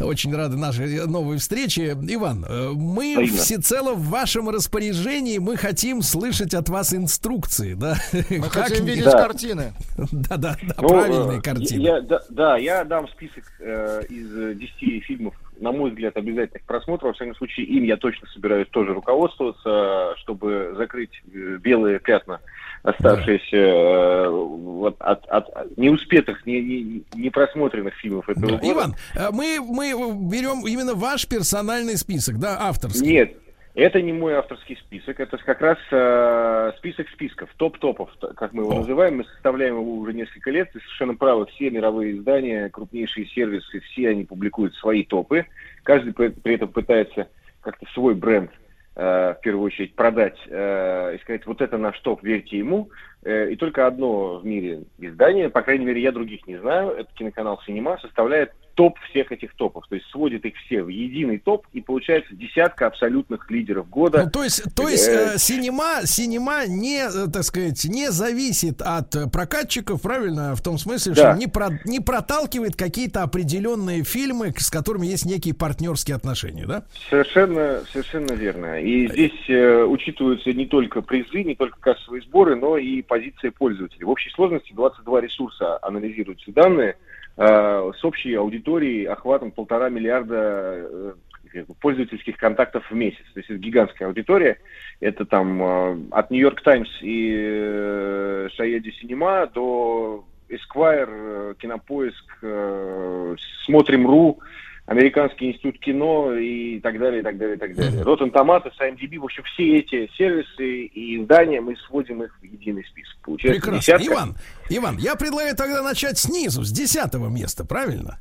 Очень 0.01 0.35
рады 0.37 0.57
нашей 0.57 1.05
новой 1.07 1.39
встрече. 1.39 1.97
Иван, 2.01 2.45
э, 2.49 2.71
мы 2.75 3.15
Взаимно. 3.15 3.37
всецело 3.39 3.95
в 3.95 4.05
вашем 4.09 4.49
распоряжении. 4.51 5.39
Мы 5.39 5.57
хотим 5.57 6.03
слышать 6.03 6.55
от 6.55 6.69
вас 6.69 6.95
инструкции, 6.95 7.75
да? 7.75 7.97
Мы 8.13 8.43
Как 8.43 8.69
хотим 8.69 8.85
видеть 8.85 9.05
Да. 9.05 9.13
картины. 9.23 9.73
Да, 10.13 10.37
да, 10.37 10.57
да, 10.63 10.75
Ну, 10.81 10.89
правильные 10.89 11.39
э, 11.39 11.43
картины. 11.43 11.81
Я, 11.83 12.01
да, 12.03 12.21
да, 12.29 12.57
я 12.57 12.85
дам 12.85 13.09
список 13.09 13.45
э, 13.59 14.03
из 14.09 14.33
э, 14.37 14.55
10 14.55 15.05
фильмов, 15.05 15.35
на 15.61 15.73
мой 15.73 15.91
взгляд, 15.91 16.17
обязательных 16.17 16.63
просмотров. 16.65 17.11
Во 17.11 17.15
всяком 17.15 17.35
случае, 17.35 17.67
им 17.67 17.85
я 17.85 17.97
точно 17.97 18.27
собираюсь 18.29 18.69
тоже 18.69 18.95
руководствоваться, 18.95 20.15
чтобы 20.19 20.75
закрыть 20.77 21.11
э, 21.33 21.59
белые 21.61 21.99
пятна, 22.01 22.41
оставшиеся 22.83 23.57
э, 23.57 24.29
вот 24.29 24.97
от, 25.01 25.27
от- 25.27 25.49
от 25.51 25.77
неуспетых, 25.79 26.47
не, 26.47 26.61
не, 26.61 27.03
не 27.15 27.31
просмотренных 27.31 27.95
фильмов 27.95 28.29
этого 28.29 28.53
Да, 28.53 28.59
года. 28.59 28.73
Иван, 28.73 28.95
э, 29.15 29.31
мы, 29.33 29.59
мы 29.61 29.91
берем 30.31 30.67
именно 30.67 30.95
ваш 30.95 31.27
персональный 31.27 31.97
список, 31.97 32.39
да, 32.39 32.59
авторский. 32.61 33.07
Нет, 33.07 33.33
это 33.79 34.03
не 34.03 34.13
мой 34.13 34.35
авторский 34.35 34.77
список, 34.77 35.21
это 35.21 35.39
как 35.39 35.61
раз 35.61 35.79
э, 35.93 36.73
список 36.79 37.09
списков, 37.11 37.49
топ-топов, 37.57 38.11
как 38.35 38.53
мы 38.53 38.65
его 38.65 38.73
О. 38.73 38.79
называем. 38.79 39.19
Мы 39.19 39.25
составляем 39.25 39.77
его 39.77 39.95
уже 39.95 40.13
несколько 40.13 40.51
лет. 40.51 40.73
Ты 40.73 40.81
совершенно 40.81 41.15
правы, 41.15 41.47
все 41.47 41.71
мировые 41.71 42.17
издания, 42.17 42.71
крупнейшие 42.71 43.27
сервисы, 43.27 43.79
все 43.81 44.09
они 44.09 44.25
публикуют 44.25 44.75
свои 44.75 45.05
топы. 45.05 45.47
Каждый 45.85 46.13
при, 46.13 46.29
при 46.29 46.57
этом 46.57 46.71
пытается 46.71 47.29
как-то 47.61 47.87
свой 47.93 48.17
бренд 48.17 48.51
э, 48.97 49.35
в 49.39 49.41
первую 49.43 49.67
очередь 49.67 49.95
продать 49.95 50.39
э, 50.49 51.15
и 51.15 51.19
сказать, 51.23 51.47
вот 51.47 51.61
это 51.61 51.79
наш 51.79 52.01
топ, 52.01 52.25
верьте 52.25 52.59
ему. 52.59 52.91
Э, 53.23 53.49
и 53.49 53.55
только 53.55 53.87
одно 53.87 54.41
в 54.41 54.45
мире 54.45 54.83
издание, 54.99 55.51
по 55.51 55.63
крайней 55.63 55.87
мере, 55.87 56.03
я 56.03 56.11
других 56.11 56.49
не 56.49 56.57
знаю, 56.57 56.91
это 56.91 57.09
киноканал 57.15 57.61
«Синема», 57.65 57.97
составляет 58.03 58.53
топ 58.79 58.97
всех 59.11 59.33
этих 59.33 59.55
топов. 59.55 59.89
То 59.89 59.97
есть 59.97 60.07
сводит 60.13 60.45
их 60.45 60.55
все 60.65 60.85
в 60.85 60.89
единый 60.89 61.39
топ, 61.39 61.67
и 61.73 61.81
получается 61.81 62.37
десятка 62.37 62.87
абсолютных 62.87 63.51
лидеров 63.51 63.91
года. 63.91 64.23
Ну, 64.27 64.31
то 64.31 64.45
есть, 64.45 64.63
то 64.77 64.89
есть 64.89 65.09
Э, 65.09 65.33
э, 65.35 65.39
синема, 65.39 66.03
синема 66.05 66.65
не, 66.69 67.01
э, 67.01 67.27
так 67.29 67.43
сказать, 67.43 67.85
не 67.87 68.13
зависит 68.13 68.81
от 68.81 69.17
э, 69.17 69.27
прокатчиков, 69.27 70.01
правильно, 70.01 70.55
в 70.55 70.63
том 70.63 70.79
смысле, 70.79 71.15
Да. 71.15 71.33
что 71.33 71.41
не, 71.41 71.49
про- 71.49 71.81
не 71.87 71.99
проталкивает 71.99 72.77
какие-то 72.77 73.25
определенные 73.25 74.05
фильмы, 74.05 74.55
с 74.57 74.71
которыми 74.71 75.07
есть 75.09 75.27
некие 75.27 75.55
партнерские 75.55 76.15
отношения, 76.15 76.65
да? 76.65 76.85
Совершенно, 77.11 77.83
совершенно 77.91 78.31
верно. 78.31 78.81
И 78.81 79.09
здесь 79.09 79.49
э, 79.49 79.83
учитываются 79.83 80.53
не 80.53 80.67
только 80.67 81.03
призы, 81.03 81.43
не 81.43 81.57
только 81.57 81.81
кассовые 81.81 82.23
сборы, 82.23 82.55
но 82.55 82.79
и 82.79 83.03
позиция 83.03 83.51
пользователей. 83.51 84.05
В 84.05 84.11
общей 84.11 84.31
сложности 84.31 84.73
22 84.73 85.21
ресурса 85.21 85.79
анализируются 85.83 86.53
данные 86.53 86.91
э, 86.91 86.95
с 87.39 88.05
общей 88.05 88.35
аудиторией, 88.35 89.05
охватом 89.05 89.53
полтора 89.53 89.89
миллиарда 89.91 91.15
э, 91.55 91.65
пользовательских 91.81 92.37
контактов 92.37 92.91
в 92.91 92.95
месяц. 92.95 93.25
То 93.35 93.41
есть 93.41 93.51
это 93.51 93.59
гигантская 93.59 94.09
аудитория. 94.09 94.59
Это 95.01 95.25
там 95.25 95.63
э, 95.63 95.99
от 96.11 96.31
Нью-Йорк 96.31 96.61
Таймс 96.63 96.89
и 97.01 97.35
э, 97.37 98.49
Шаеди 98.55 98.91
Синема 99.01 99.47
до 99.47 100.25
Esquire, 100.49 101.09
э, 101.09 101.55
Кинопоиск, 101.59 102.39
э, 102.43 103.37
Смотрим.ру, 103.65 104.41
Американский 104.89 105.51
институт 105.51 105.79
кино 105.81 106.33
и 106.33 106.81
так 106.81 106.99
далее, 106.99 107.21
и 107.21 107.23
так 107.23 107.37
далее, 107.37 107.57
и 107.57 107.59
так 107.59 107.75
далее. 107.77 108.03
Rotten 108.03 108.33
Tomatoes, 108.33 108.73
IMDb, 108.81 109.19
в 109.19 109.25
общем, 109.25 109.43
все 109.53 109.77
эти 109.81 110.11
сервисы 110.17 110.87
и 110.87 111.21
издания, 111.21 111.61
мы 111.61 111.77
сводим 111.87 112.23
их 112.23 112.35
в 112.41 112.43
единый 112.43 112.83
список. 112.87 113.15
Получается 113.23 113.61
Прекрасно. 113.61 113.81
десятка. 113.81 114.07
Иван, 114.15 114.37
Иван, 114.71 114.97
я 114.97 115.15
предлагаю 115.15 115.55
тогда 115.55 115.83
начать 115.83 116.19
снизу, 116.19 116.65
с 116.65 116.73
десятого 116.73 117.29
места, 117.29 117.67
правильно? 117.67 118.19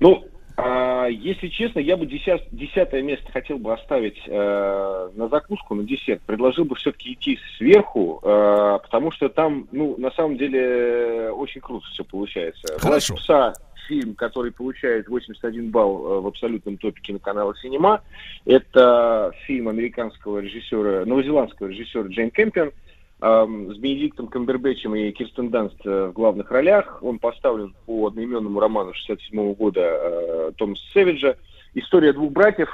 Ну, 0.00 0.24
а, 0.56 1.08
если 1.08 1.48
честно, 1.48 1.80
я 1.80 1.98
бы 1.98 2.06
десят- 2.06 2.48
десятое 2.52 3.02
место 3.02 3.30
хотел 3.30 3.58
бы 3.58 3.74
оставить 3.74 4.18
э, 4.26 5.10
на 5.14 5.28
закуску, 5.28 5.74
на 5.74 5.82
десерт. 5.84 6.22
Предложил 6.22 6.64
бы 6.64 6.74
все-таки 6.76 7.12
идти 7.12 7.38
сверху, 7.58 8.20
э, 8.22 8.78
потому 8.82 9.12
что 9.12 9.28
там, 9.28 9.68
ну, 9.72 9.94
на 9.98 10.10
самом 10.12 10.38
деле, 10.38 11.30
очень 11.32 11.60
круто 11.60 11.86
все 11.92 12.02
получается. 12.02 12.78
Хорошо. 12.78 13.12
«Власть 13.12 13.24
пса» 13.26 13.52
фильм, 13.86 14.14
который 14.14 14.52
получает 14.52 15.08
81 15.08 15.70
балл 15.70 16.06
э, 16.06 16.20
в 16.20 16.26
абсолютном 16.26 16.76
топе 16.76 17.00
киноканала 17.00 17.54
«Синема». 17.56 18.02
Это 18.44 19.32
фильм 19.46 19.68
американского 19.68 20.38
режиссера, 20.38 21.04
новозеландского 21.04 21.68
режиссера 21.68 22.08
Джейн 22.08 22.30
Кэмпион 22.30 22.72
эм, 23.20 23.74
с 23.74 23.78
Бенедиктом 23.78 24.28
Камбербэтчем 24.28 24.94
и 24.94 25.10
Кирстен 25.12 25.50
Данст 25.50 25.80
э, 25.84 26.06
в 26.06 26.12
главных 26.12 26.50
ролях. 26.50 27.02
Он 27.02 27.18
поставлен 27.18 27.74
по 27.86 28.08
одноименному 28.08 28.60
роману 28.60 28.92
67 28.94 29.54
года 29.54 29.80
э, 29.82 30.52
Томаса 30.56 30.82
Сэвиджа. 30.92 31.36
История 31.74 32.14
двух 32.14 32.32
братьев, 32.32 32.70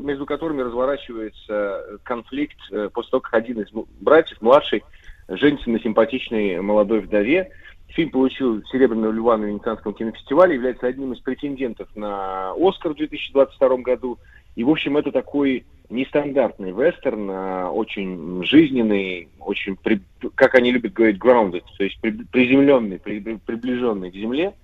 между 0.00 0.24
которыми 0.24 0.62
разворачивается 0.62 1.98
конфликт 2.04 2.56
после 2.94 3.10
того, 3.10 3.20
как 3.20 3.34
один 3.34 3.60
из 3.60 3.68
братьев, 4.00 4.40
младший, 4.40 4.82
женится 5.28 5.70
на 5.70 5.80
симпатичной 5.80 6.60
молодой 6.60 7.00
вдове. 7.00 7.50
Фильм 7.94 8.10
получил 8.10 8.62
Серебряного 8.72 9.12
льва 9.12 9.36
на 9.36 9.44
Венецианском 9.44 9.94
кинофестивале, 9.94 10.56
является 10.56 10.88
одним 10.88 11.12
из 11.12 11.20
претендентов 11.20 11.88
на 11.94 12.52
Оскар 12.58 12.92
в 12.92 12.96
2022 12.96 13.76
году. 13.78 14.18
И, 14.56 14.64
в 14.64 14.70
общем, 14.70 14.96
это 14.96 15.12
такой 15.12 15.64
нестандартный 15.90 16.72
вестерн, 16.72 17.28
а, 17.30 17.70
очень 17.70 18.44
жизненный, 18.44 19.28
очень, 19.38 19.76
при- 19.76 20.00
как 20.34 20.56
они 20.56 20.72
любят 20.72 20.92
говорить, 20.92 21.18
grounded, 21.18 21.62
то 21.76 21.84
есть 21.84 22.00
при- 22.00 22.24
приземленный, 22.32 22.98
при- 22.98 23.20
при- 23.20 23.38
приближенный 23.44 24.10
к 24.10 24.14
земле. 24.14 24.54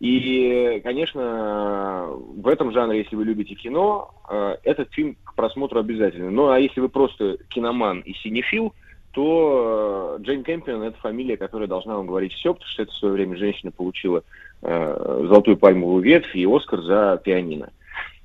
И, 0.00 0.82
конечно, 0.84 2.08
в 2.10 2.46
этом 2.48 2.72
жанре, 2.72 2.98
если 2.98 3.16
вы 3.16 3.24
любите 3.24 3.54
кино, 3.54 4.10
э, 4.28 4.56
этот 4.64 4.92
фильм 4.92 5.16
к 5.24 5.34
просмотру 5.34 5.80
обязательно. 5.80 6.30
Ну, 6.30 6.48
а 6.48 6.58
если 6.58 6.80
вы 6.80 6.90
просто 6.90 7.38
киноман 7.48 8.00
и 8.00 8.12
синефил, 8.12 8.74
то 9.14 10.16
э, 10.18 10.22
Джейн 10.22 10.42
Кэмпион– 10.42 10.82
это 10.84 10.98
фамилия, 10.98 11.36
которая 11.36 11.68
должна 11.68 11.96
вам 11.96 12.06
говорить 12.06 12.32
все, 12.32 12.52
потому 12.52 12.68
что 12.70 12.82
это 12.82 12.92
в 12.92 12.96
свое 12.96 13.14
время 13.14 13.36
женщина 13.36 13.70
получила 13.70 14.22
э, 14.62 15.24
золотую 15.28 15.56
пальмовую 15.56 16.02
ветвь 16.02 16.34
и 16.34 16.44
Оскар 16.46 16.82
за 16.82 17.20
пианино. 17.24 17.70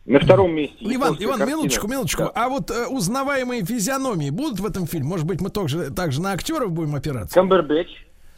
На 0.06 0.20
втором 0.20 0.52
месте... 0.56 0.76
Иван, 0.80 0.92
японская 0.94 1.28
Иван, 1.28 1.38
картина. 1.38 1.56
минуточку, 1.58 1.88
минуточку. 1.88 2.24
Да. 2.24 2.32
А 2.34 2.50
вот 2.50 2.72
э, 2.72 2.88
узнаваемые 2.88 3.64
физиономии 3.64 4.32
будут 4.32 4.60
в 4.60 4.66
этом 4.66 4.88
фильме? 4.88 5.08
Может 5.08 5.28
быть, 5.28 5.40
мы 5.42 5.52
также, 5.52 5.92
также 5.92 6.22
на 6.22 6.32
актеров 6.32 6.72
будем 6.72 6.96
опираться? 6.96 7.36
Камбербэтч, 7.36 7.90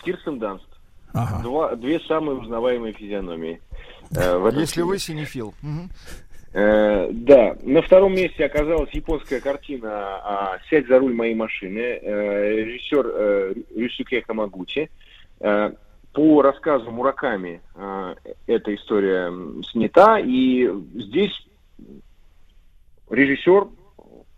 Кирстен 0.03 0.37
Данст. 0.39 0.65
Ага. 1.13 1.41
Два, 1.43 1.75
две 1.75 1.99
самые 2.01 2.37
узнаваемые 2.39 2.93
физиономии. 2.93 3.61
э, 4.13 4.37
в 4.37 4.45
этом 4.45 4.59
Если 4.59 4.75
фильме. 4.75 4.89
вы 4.89 4.99
синефил. 4.99 5.53
Мгм. 5.61 5.89
Э, 6.53 7.07
да, 7.11 7.55
на 7.63 7.81
втором 7.81 8.13
месте 8.13 8.45
оказалась 8.45 8.91
японская 8.91 9.39
картина 9.39 9.89
а, 9.89 10.59
«Сядь 10.69 10.87
за 10.87 10.99
руль 10.99 11.13
моей 11.13 11.33
машины», 11.33 11.79
э, 11.79 12.55
режиссер 12.63 13.05
э, 13.07 13.53
Рюсюке 13.75 14.21
Хамагути. 14.21 14.89
Э, 15.39 15.71
по 16.13 16.41
рассказу 16.41 16.91
Мураками 16.91 17.61
эта 18.45 18.75
история 18.75 19.31
снята, 19.71 20.19
и 20.19 20.69
здесь 20.93 21.31
режиссер 23.09 23.67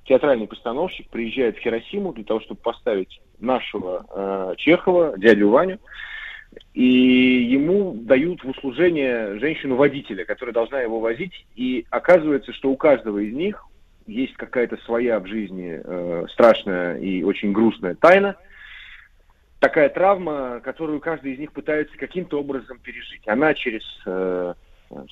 театральный 0.06 0.46
постановщик 0.46 1.10
приезжает 1.10 1.58
в 1.58 1.62
Хиросиму 1.62 2.14
для 2.14 2.26
того, 2.26 2.42
чтобы 2.42 2.62
поставить 2.62 3.20
нашего 3.40 4.54
Чехова, 4.58 5.18
дядю 5.18 5.50
Ваню, 5.50 5.80
и 6.74 6.84
ему 6.84 7.94
дают 7.94 8.44
в 8.44 8.50
услужение 8.50 9.40
женщину-водителя, 9.40 10.26
которая 10.26 10.54
должна 10.54 10.82
его 10.82 11.00
возить, 11.00 11.46
и 11.56 11.86
оказывается, 11.90 12.54
что 12.54 12.70
у 12.70 12.78
каждого 12.78 13.20
из 13.20 13.34
них 13.34 13.66
есть 14.08 14.34
какая-то 14.34 14.78
своя 14.86 15.20
в 15.20 15.28
жизни 15.28 15.82
э, 15.84 16.26
страшная 16.32 16.98
и 16.98 17.24
очень 17.24 17.52
грустная 17.52 17.96
тайна, 17.96 18.36
такая 19.60 19.90
травма, 19.90 20.60
которую 20.64 21.00
каждый 21.00 21.34
из 21.34 21.40
них 21.40 21.54
пытается 21.54 21.98
каким-то 21.98 22.40
образом 22.40 22.80
пережить. 22.80 23.28
Она 23.28 23.54
через 23.54 23.84
э, 24.06 24.54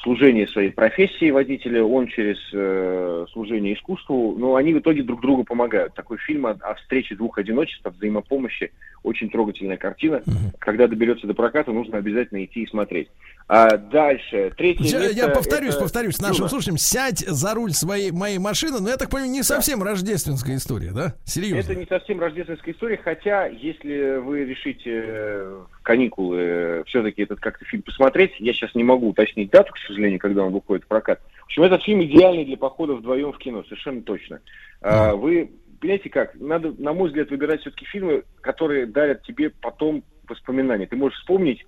служение 0.02 0.48
своей 0.48 0.72
профессии 0.72 1.32
водителя, 1.32 1.84
он 1.84 2.08
через 2.08 2.38
э, 2.54 3.26
служение 3.32 3.76
искусству, 3.76 4.36
но 4.38 4.56
они 4.56 4.74
в 4.74 4.80
итоге 4.80 5.04
друг 5.04 5.22
другу 5.22 5.44
помогают. 5.44 5.94
Такой 5.94 6.18
фильм 6.18 6.46
о, 6.46 6.52
о 6.52 6.76
встрече 6.76 7.16
двух 7.16 7.38
одиночеств, 7.38 7.86
о 7.86 7.90
взаимопомощи, 7.90 8.72
очень 9.04 9.30
трогательная 9.30 9.78
картина. 9.78 10.22
Когда 10.60 10.88
доберется 10.88 11.28
до 11.28 11.34
проката, 11.34 11.72
нужно 11.72 11.98
обязательно 11.98 12.44
идти 12.44 12.64
и 12.64 12.68
смотреть. 12.68 13.10
А 13.48 13.76
дальше, 13.78 14.54
третье 14.56 14.84
Я, 14.86 15.00
место... 15.00 15.16
я 15.18 15.28
повторюсь, 15.28 15.74
это 15.74 15.82
повторюсь, 15.82 16.22
нашим 16.22 16.38
«Дюна». 16.38 16.50
слушателям, 16.50 16.78
сядь 16.78 17.20
за 17.20 17.54
руль 17.54 17.72
своей 17.72 18.12
моей 18.12 18.38
машины, 18.38 18.80
но 18.80 18.90
я 18.90 18.98
так 18.98 19.10
понимаю, 19.10 19.32
не 19.32 19.44
совсем 19.44 19.84
рождественская 19.84 20.56
история, 20.56 20.92
да? 20.92 21.16
Серьезно. 21.26 21.72
Это 21.72 21.76
не 21.76 21.86
совсем 21.86 22.20
рождественская 22.22 22.74
история, 22.74 22.98
хотя, 23.04 23.48
если 23.48 24.20
вы 24.20 24.46
решите 24.46 25.04
э, 25.06 25.62
каникулы 25.84 26.84
все-таки 26.86 27.24
этот 27.24 27.40
как-то 27.40 27.66
фильм 27.66 27.84
посмотреть, 27.84 28.34
я 28.40 28.54
сейчас 28.54 28.76
не 28.76 28.84
могу 28.84 29.10
уточнить 29.10 29.50
дату, 29.50 29.74
к 29.74 29.78
сожалению, 29.80 30.20
когда 30.20 30.44
он 30.44 30.54
выходит 30.54 30.86
в 30.86 30.88
прокат. 30.88 31.22
В 31.42 31.46
общем, 31.46 31.64
этот 31.64 31.84
фильм 31.84 32.04
идеальный 32.04 32.46
для 32.46 32.58
похода 32.58 32.94
вдвоем 32.94 33.32
в 33.34 33.38
кино, 33.38 33.64
совершенно 33.64 34.02
точно. 34.04 34.40
А, 34.82 35.16
Вы, 35.16 35.52
понимаете 35.80 36.10
как, 36.10 36.36
надо, 36.36 36.74
на 36.78 36.94
мой 36.94 37.10
взгляд, 37.10 37.30
выбирать 37.30 37.62
все-таки 37.62 37.86
фильмы, 37.86 38.24
которые 38.42 38.86
дарят 38.86 39.24
тебе 39.24 39.50
потом 39.50 40.04
воспоминания. 40.28 40.86
Ты 40.86 40.96
можешь 40.96 41.18
вспомнить, 41.20 41.66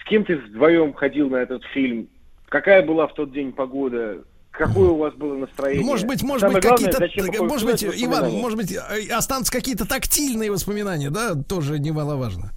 с 0.00 0.08
кем 0.08 0.24
ты 0.24 0.36
вдвоем 0.36 0.92
ходил 0.92 1.28
на 1.28 1.36
этот 1.36 1.64
фильм, 1.64 2.08
какая 2.48 2.84
была 2.84 3.08
в 3.08 3.14
тот 3.14 3.32
день 3.32 3.52
погода, 3.52 4.22
какое 4.50 4.88
у 4.88 4.96
вас 4.96 5.14
было 5.14 5.34
настроение. 5.34 5.84
Может 5.84 6.06
быть, 6.06 6.22
может 6.22 6.42
Самое 6.42 6.60
быть, 6.60 6.70
какие-то, 6.70 7.42
может 7.42 7.68
быть, 7.68 7.84
Иван, 7.84 8.30
может 8.30 8.58
быть, 8.58 8.72
э, 8.72 9.12
останутся 9.12 9.52
какие-то 9.52 9.86
тактильные 9.86 10.50
воспоминания, 10.50 11.10
да, 11.10 11.34
тоже 11.34 11.78
немаловажно. 11.78 12.52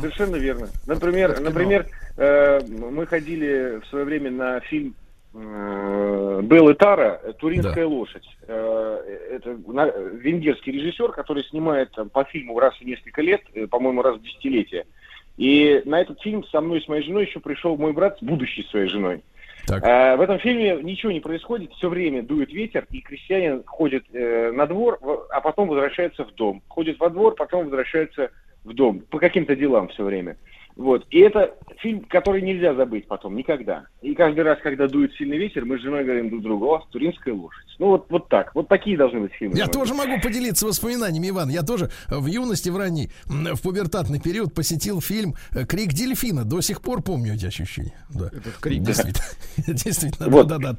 Совершенно 0.00 0.36
верно. 0.36 0.68
Например, 0.86 1.40
например, 1.40 1.86
э, 2.16 2.60
мы 2.66 3.06
ходили 3.06 3.80
в 3.82 3.86
свое 3.86 4.04
время 4.04 4.30
на 4.30 4.60
фильм 4.60 4.94
э, 5.34 6.42
и 6.42 6.74
Тара 6.74 7.20
«Туринская 7.38 7.86
лошадь». 7.86 8.26
Э, 8.46 8.98
это 9.30 9.56
на- 9.66 9.90
венгерский 9.90 10.72
режиссер, 10.72 11.12
который 11.12 11.44
снимает 11.44 11.90
там, 11.92 12.08
по 12.10 12.24
фильму 12.24 12.58
раз 12.58 12.74
в 12.76 12.82
несколько 12.84 13.22
лет, 13.22 13.42
э, 13.54 13.66
по-моему, 13.66 14.02
раз 14.02 14.16
в 14.18 14.22
десятилетие. 14.22 14.84
И 15.38 15.82
на 15.86 16.00
этот 16.00 16.20
фильм 16.20 16.44
со 16.44 16.60
мной 16.60 16.80
и 16.80 16.84
с 16.84 16.88
моей 16.88 17.02
женой 17.02 17.24
еще 17.24 17.40
пришел 17.40 17.76
мой 17.76 17.92
брат 17.92 18.18
с 18.18 18.22
будущей 18.22 18.62
своей 18.64 18.88
женой. 18.88 19.22
Так. 19.66 19.82
Э, 19.84 20.16
В 20.16 20.20
этом 20.20 20.38
фильме 20.38 20.76
ничего 20.82 21.12
не 21.12 21.20
происходит, 21.20 21.72
все 21.72 21.88
время 21.88 22.22
дует 22.22 22.52
ветер, 22.52 22.86
и 22.90 23.00
крестьянин 23.00 23.62
ходит 23.64 24.04
э, 24.12 24.50
на 24.52 24.66
двор, 24.66 24.98
а 25.30 25.40
потом 25.40 25.68
возвращается 25.68 26.24
в 26.24 26.34
дом. 26.34 26.62
Ходит 26.68 26.98
во 26.98 27.08
двор, 27.08 27.34
потом 27.34 27.64
возвращается 27.64 28.30
в 28.64 28.72
дом. 28.74 29.00
По 29.00 29.18
каким-то 29.18 29.56
делам 29.56 29.88
все 29.88 30.04
время. 30.04 30.36
Вот. 30.76 31.06
И 31.10 31.20
это 31.20 31.54
фильм, 31.80 32.00
который 32.08 32.42
нельзя 32.42 32.74
забыть 32.74 33.06
потом, 33.06 33.36
никогда. 33.36 33.86
И 34.00 34.14
каждый 34.14 34.40
раз, 34.42 34.58
когда 34.62 34.86
дует 34.88 35.12
сильный 35.14 35.36
ветер, 35.38 35.64
мы 35.64 35.78
с 35.78 35.82
женой 35.82 36.04
говорим 36.04 36.30
друг 36.30 36.42
другу, 36.42 36.66
о, 36.74 36.86
туринская 36.90 37.34
лошадь. 37.34 37.66
Ну 37.78 37.88
вот, 37.88 38.06
вот 38.10 38.28
так. 38.28 38.54
Вот 38.54 38.68
такие 38.68 38.96
должны 38.96 39.20
быть 39.20 39.32
фильмы. 39.32 39.56
Я 39.56 39.66
тоже 39.66 39.94
могу 39.94 40.20
поделиться 40.20 40.66
воспоминаниями, 40.66 41.28
Иван. 41.30 41.48
Я 41.50 41.62
тоже 41.62 41.90
в 42.08 42.26
юности, 42.26 42.68
в 42.70 42.76
ранний, 42.76 43.10
в 43.26 43.60
пубертатный 43.62 44.20
период 44.20 44.54
посетил 44.54 45.00
фильм 45.00 45.34
э, 45.54 45.64
«Крик 45.66 45.92
дельфина». 45.92 46.44
До 46.44 46.60
сих 46.60 46.80
пор 46.80 47.02
помню 47.02 47.34
эти 47.34 47.46
ощущения. 47.46 47.94
Да. 48.10 48.26
Этот 48.28 48.56
крик. 48.60 48.82
Действительно. 48.82 49.26
Действительно, 49.66 50.28
Вот. 50.30 50.46
да-да-да. 50.46 50.78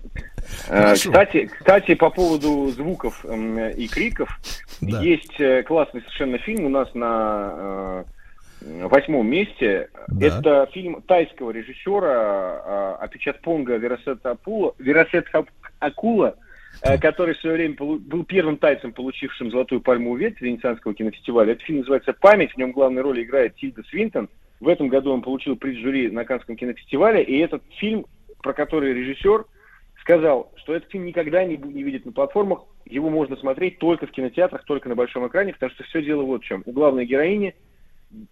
Э, 0.70 0.82
Хорошо. 0.84 1.12
Кстати, 1.12 1.46
кстати, 1.58 1.96
по 1.96 2.10
поводу 2.10 2.70
звуков 2.72 3.26
и 3.26 3.88
криков, 3.88 4.30
Да. 4.82 5.02
есть 5.02 5.40
э, 5.40 5.64
классный 5.64 6.02
совершенно 6.02 6.38
фильм 6.40 6.66
у 6.66 6.70
нас 6.70 6.94
на 6.94 7.52
э, 7.56 8.04
восьмом 8.64 9.28
месте. 9.28 9.90
Да. 10.08 10.28
Это 10.28 10.70
фильм 10.72 11.02
тайского 11.02 11.52
режиссера 11.52 12.96
Апичатпонга 12.96 13.76
Верасета 13.78 14.32
Апула, 14.32 14.74
Верасет 14.80 15.28
Акула, 15.80 16.36
э, 16.82 16.98
который 16.98 17.36
в 17.36 17.40
свое 17.40 17.56
время 17.56 17.76
был 17.76 18.24
первым 18.24 18.58
тайцем, 18.58 18.94
получившим 18.94 19.52
золотую 19.52 19.82
пальму 19.82 20.16
ветвь 20.16 20.42
Венецианского 20.42 20.94
кинофестиваля. 20.94 21.54
Этот 21.54 21.64
фильм 21.64 21.80
называется 21.80 22.14
«Память», 22.14 22.54
в 22.54 22.58
нем 22.58 22.72
главную 22.72 23.04
роль 23.04 23.22
играет 23.22 23.56
Тильда 23.56 23.84
Свинтон. 23.84 24.30
В 24.60 24.68
этом 24.70 24.88
году 24.88 25.12
он 25.12 25.22
получил 25.22 25.58
приз 25.58 25.78
жюри 25.78 26.10
на 26.10 26.24
Каннском 26.24 26.56
кинофестивале, 26.56 27.22
и 27.22 27.38
этот 27.40 27.64
фильм, 27.80 28.06
про 28.42 28.54
который 28.54 28.94
режиссер 28.94 29.46
сказал, 30.00 30.52
что 30.56 30.74
этот 30.74 30.90
фильм 30.90 31.06
никогда 31.06 31.44
не, 31.44 31.58
не 31.58 31.84
видит 31.84 32.06
на 32.06 32.12
платформах, 32.12 32.64
его 32.86 33.10
можно 33.10 33.36
смотреть 33.36 33.80
только 33.80 34.08
в 34.08 34.12
кинотеатрах, 34.12 34.64
только 34.66 34.90
на 34.90 34.96
большом 34.96 35.28
экране, 35.28 35.54
потому 35.54 35.72
что 35.72 35.84
все 35.84 36.02
дело 36.02 36.24
вот 36.24 36.44
в 36.44 36.46
чем. 36.46 36.64
У 36.66 36.72
главной 36.72 37.06
героини 37.06 37.56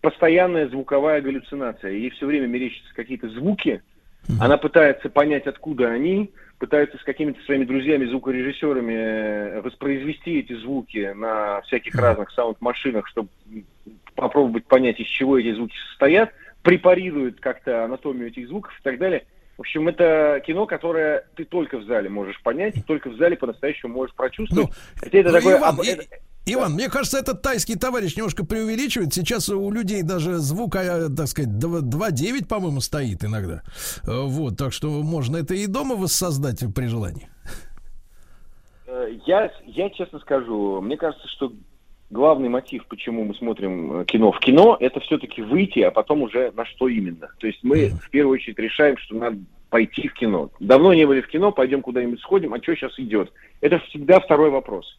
постоянная 0.01 0.67
звуковая 0.69 1.21
галлюцинация. 1.21 1.91
Ей 1.91 2.09
все 2.11 2.25
время 2.25 2.47
мерещатся 2.47 2.93
какие-то 2.93 3.29
звуки, 3.29 3.81
она 4.39 4.57
пытается 4.57 5.09
понять, 5.09 5.47
откуда 5.47 5.89
они, 5.89 6.31
пытается 6.59 6.97
с 6.97 7.03
какими-то 7.03 7.41
своими 7.43 7.65
друзьями, 7.65 8.05
звукорежиссерами 8.05 8.93
э, 8.93 9.61
воспроизвести 9.61 10.39
эти 10.39 10.53
звуки 10.57 11.11
на 11.15 11.61
всяких 11.61 11.95
разных 11.95 12.31
саунд-машинах, 12.31 13.07
чтобы 13.07 13.29
попробовать 14.15 14.65
понять, 14.65 14.99
из 14.99 15.07
чего 15.07 15.39
эти 15.39 15.53
звуки 15.55 15.75
состоят, 15.89 16.31
препарирует 16.61 17.39
как-то 17.39 17.83
анатомию 17.85 18.27
этих 18.27 18.47
звуков 18.47 18.77
и 18.79 18.83
так 18.83 18.99
далее. 18.99 19.25
В 19.57 19.61
общем, 19.61 19.87
это 19.87 20.41
кино, 20.45 20.65
которое 20.65 21.25
ты 21.35 21.45
только 21.45 21.77
в 21.77 21.83
зале 21.85 22.09
можешь 22.09 22.41
понять, 22.41 22.75
только 22.85 23.09
в 23.09 23.17
зале 23.17 23.35
по-настоящему 23.35 23.93
можешь 23.93 24.15
прочувствовать. 24.15 24.69
Ну, 24.69 24.75
Хотя 24.99 25.17
это 25.17 25.29
ну, 25.29 25.37
такое... 25.37 25.57
Иван, 25.57 25.79
это- 25.83 26.05
Иван, 26.45 26.73
мне 26.73 26.89
кажется, 26.89 27.19
этот 27.19 27.41
тайский 27.43 27.75
товарищ 27.75 28.15
немножко 28.17 28.43
преувеличивает. 28.43 29.13
Сейчас 29.13 29.47
у 29.49 29.69
людей 29.71 30.01
даже 30.01 30.37
звук, 30.37 30.75
а, 30.75 31.07
так 31.15 31.27
сказать, 31.27 31.51
дв- 31.51 31.81
2.9, 31.81 32.47
по-моему, 32.47 32.81
стоит 32.81 33.23
иногда. 33.23 33.61
Э, 34.07 34.21
Вот, 34.25 34.57
так 34.57 34.73
что 34.73 34.89
можно 35.03 35.37
это 35.37 35.53
и 35.53 35.67
дома 35.67 35.95
воссоздать 35.95 36.63
при 36.73 36.87
желании. 36.87 37.29
Э, 38.87 39.07
Я, 39.27 39.51
я 39.67 39.89
честно 39.91 40.19
скажу, 40.19 40.81
мне 40.81 40.97
кажется, 40.97 41.27
что 41.27 41.53
главный 42.09 42.49
мотив, 42.49 42.87
почему 42.87 43.23
мы 43.23 43.35
смотрим 43.35 44.01
э, 44.01 44.05
кино 44.05 44.31
в 44.31 44.39
кино, 44.39 44.77
это 44.79 44.99
все-таки 44.99 45.43
выйти, 45.43 45.79
а 45.79 45.91
потом 45.91 46.23
уже 46.23 46.51
на 46.55 46.65
что 46.65 46.87
именно. 46.87 47.29
То 47.37 47.45
есть 47.47 47.59
мы 47.61 47.89
в 47.89 48.09
первую 48.09 48.33
очередь 48.39 48.57
решаем, 48.57 48.97
что 48.97 49.15
надо 49.15 49.37
пойти 49.69 50.07
в 50.07 50.13
кино. 50.15 50.49
Давно 50.59 50.93
не 50.93 51.05
были 51.05 51.21
в 51.21 51.27
кино, 51.27 51.51
пойдем 51.51 51.81
куда-нибудь 51.81 52.19
сходим, 52.19 52.53
а 52.53 52.57
что 52.61 52.75
сейчас 52.75 52.97
идет? 52.99 53.31
Это 53.61 53.79
всегда 53.89 54.19
второй 54.19 54.49
вопрос. 54.49 54.97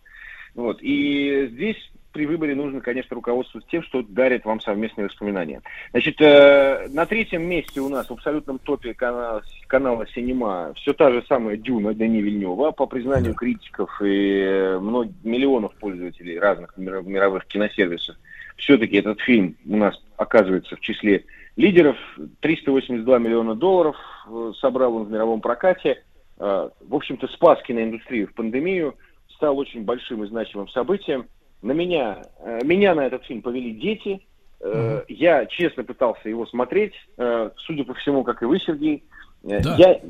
Вот. 0.55 0.79
И 0.83 1.49
здесь 1.53 1.77
при 2.13 2.27
выборе 2.27 2.55
нужно, 2.55 2.81
конечно, 2.81 3.15
руководствоваться 3.15 3.71
тем, 3.71 3.83
что 3.83 4.03
дарит 4.03 4.45
вам 4.45 4.61
совместные 4.61 5.07
воспоминания. 5.07 5.63
Значит, 5.93 6.21
э, 6.21 6.89
на 6.91 7.07
третьем 7.07 7.43
месте 7.49 7.81
у 7.81 7.89
нас 7.89 8.09
в 8.09 8.13
абсолютном 8.13 8.59
топе 8.59 8.93
канала, 8.93 9.43
канала 9.67 10.07
Синема 10.15 10.75
все 10.77 10.93
та 10.93 11.11
же 11.11 11.25
самая 11.27 11.57
Дюна 11.57 11.95
Дани 11.95 12.19
Вильнева, 12.21 12.71
по 12.73 12.87
признанию 12.87 13.33
критиков 13.35 13.91
и 14.03 14.41
э, 14.43 14.79
мног- 14.79 15.11
миллионов 15.25 15.75
пользователей 15.77 16.39
разных 16.39 16.77
миров- 16.77 17.07
мировых 17.07 17.47
киносервисов. 17.47 18.17
Все-таки 18.57 18.97
этот 18.99 19.19
фильм 19.21 19.57
у 19.67 19.77
нас 19.77 19.99
оказывается 20.19 20.77
в 20.77 20.81
числе 20.81 21.25
лидеров. 21.57 21.97
382 22.41 23.19
миллиона 23.19 23.55
долларов 23.55 23.97
э, 24.29 24.53
собрал 24.61 24.97
он 24.97 25.05
в 25.05 25.11
мировом 25.11 25.41
прокате. 25.41 26.03
Э, 26.39 26.69
В 26.87 26.95
общем-то, 26.95 27.27
спас 27.29 27.61
киноиндустрию 27.63 28.29
в 28.29 28.35
пандемию, 28.35 28.97
стал 29.43 29.59
очень 29.59 29.83
большим 29.83 30.23
и 30.23 30.29
значимым 30.29 30.69
событием. 30.69 31.27
На 31.63 31.73
меня, 31.73 32.23
э, 32.39 32.61
меня 32.63 32.95
на 32.95 33.05
этот 33.05 33.25
фильм 33.25 33.43
повели 33.43 33.73
дети. 33.73 34.25
Э, 34.61 35.03
Я 35.09 35.47
честно 35.47 35.83
пытался 35.83 36.29
его 36.29 36.47
смотреть, 36.47 36.93
э, 37.19 37.51
судя 37.57 37.83
по 37.83 37.95
всему, 37.95 38.23
как 38.23 38.41
и 38.43 38.45
вы, 38.45 38.61
Сергей. 38.61 39.03
Да. 39.43 39.75
Я, 39.77 40.01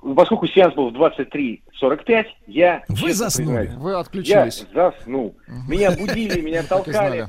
поскольку 0.00 0.46
сеанс 0.46 0.74
был 0.74 0.90
в 0.90 0.94
23.45, 0.94 2.26
я 2.46 2.82
Вы 2.88 3.12
заснули. 3.12 3.46
признаюсь, 3.46 3.70
Вы 3.80 3.90
я 3.90 3.98
отключились. 3.98 4.66
заснул. 4.72 5.36
Меня 5.68 5.90
будили, 5.92 6.40
меня 6.40 6.62
толкали. 6.68 7.26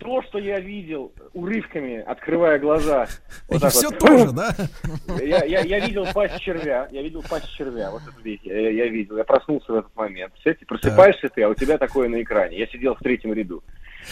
То, 0.00 0.22
что 0.22 0.38
я 0.38 0.60
видел 0.60 1.12
урывками, 1.32 2.00
открывая 2.00 2.58
глаза. 2.58 3.06
Вот 3.48 3.60
так 3.60 3.72
все 3.72 3.88
вот. 3.88 3.98
тоже, 3.98 4.32
да? 4.32 4.54
Я, 5.22 5.44
я, 5.44 5.60
я 5.60 5.80
видел 5.80 6.06
пасть 6.14 6.38
червя, 6.40 6.88
я 6.90 7.02
видел 7.02 7.22
пасть 7.28 7.50
червя, 7.54 7.90
вот 7.90 8.02
это 8.02 8.20
видите, 8.22 8.48
я, 8.50 8.70
я 8.70 8.86
видел, 8.88 9.16
я 9.18 9.24
проснулся 9.24 9.72
в 9.72 9.76
этот 9.76 9.94
момент. 9.94 10.32
Представляете, 10.32 10.66
просыпаешься 10.66 11.28
ты, 11.28 11.42
а 11.42 11.48
у 11.48 11.54
тебя 11.54 11.76
такое 11.78 12.08
на 12.08 12.22
экране. 12.22 12.58
Я 12.58 12.66
сидел 12.66 12.94
в 12.94 13.00
третьем 13.00 13.32
ряду. 13.32 13.62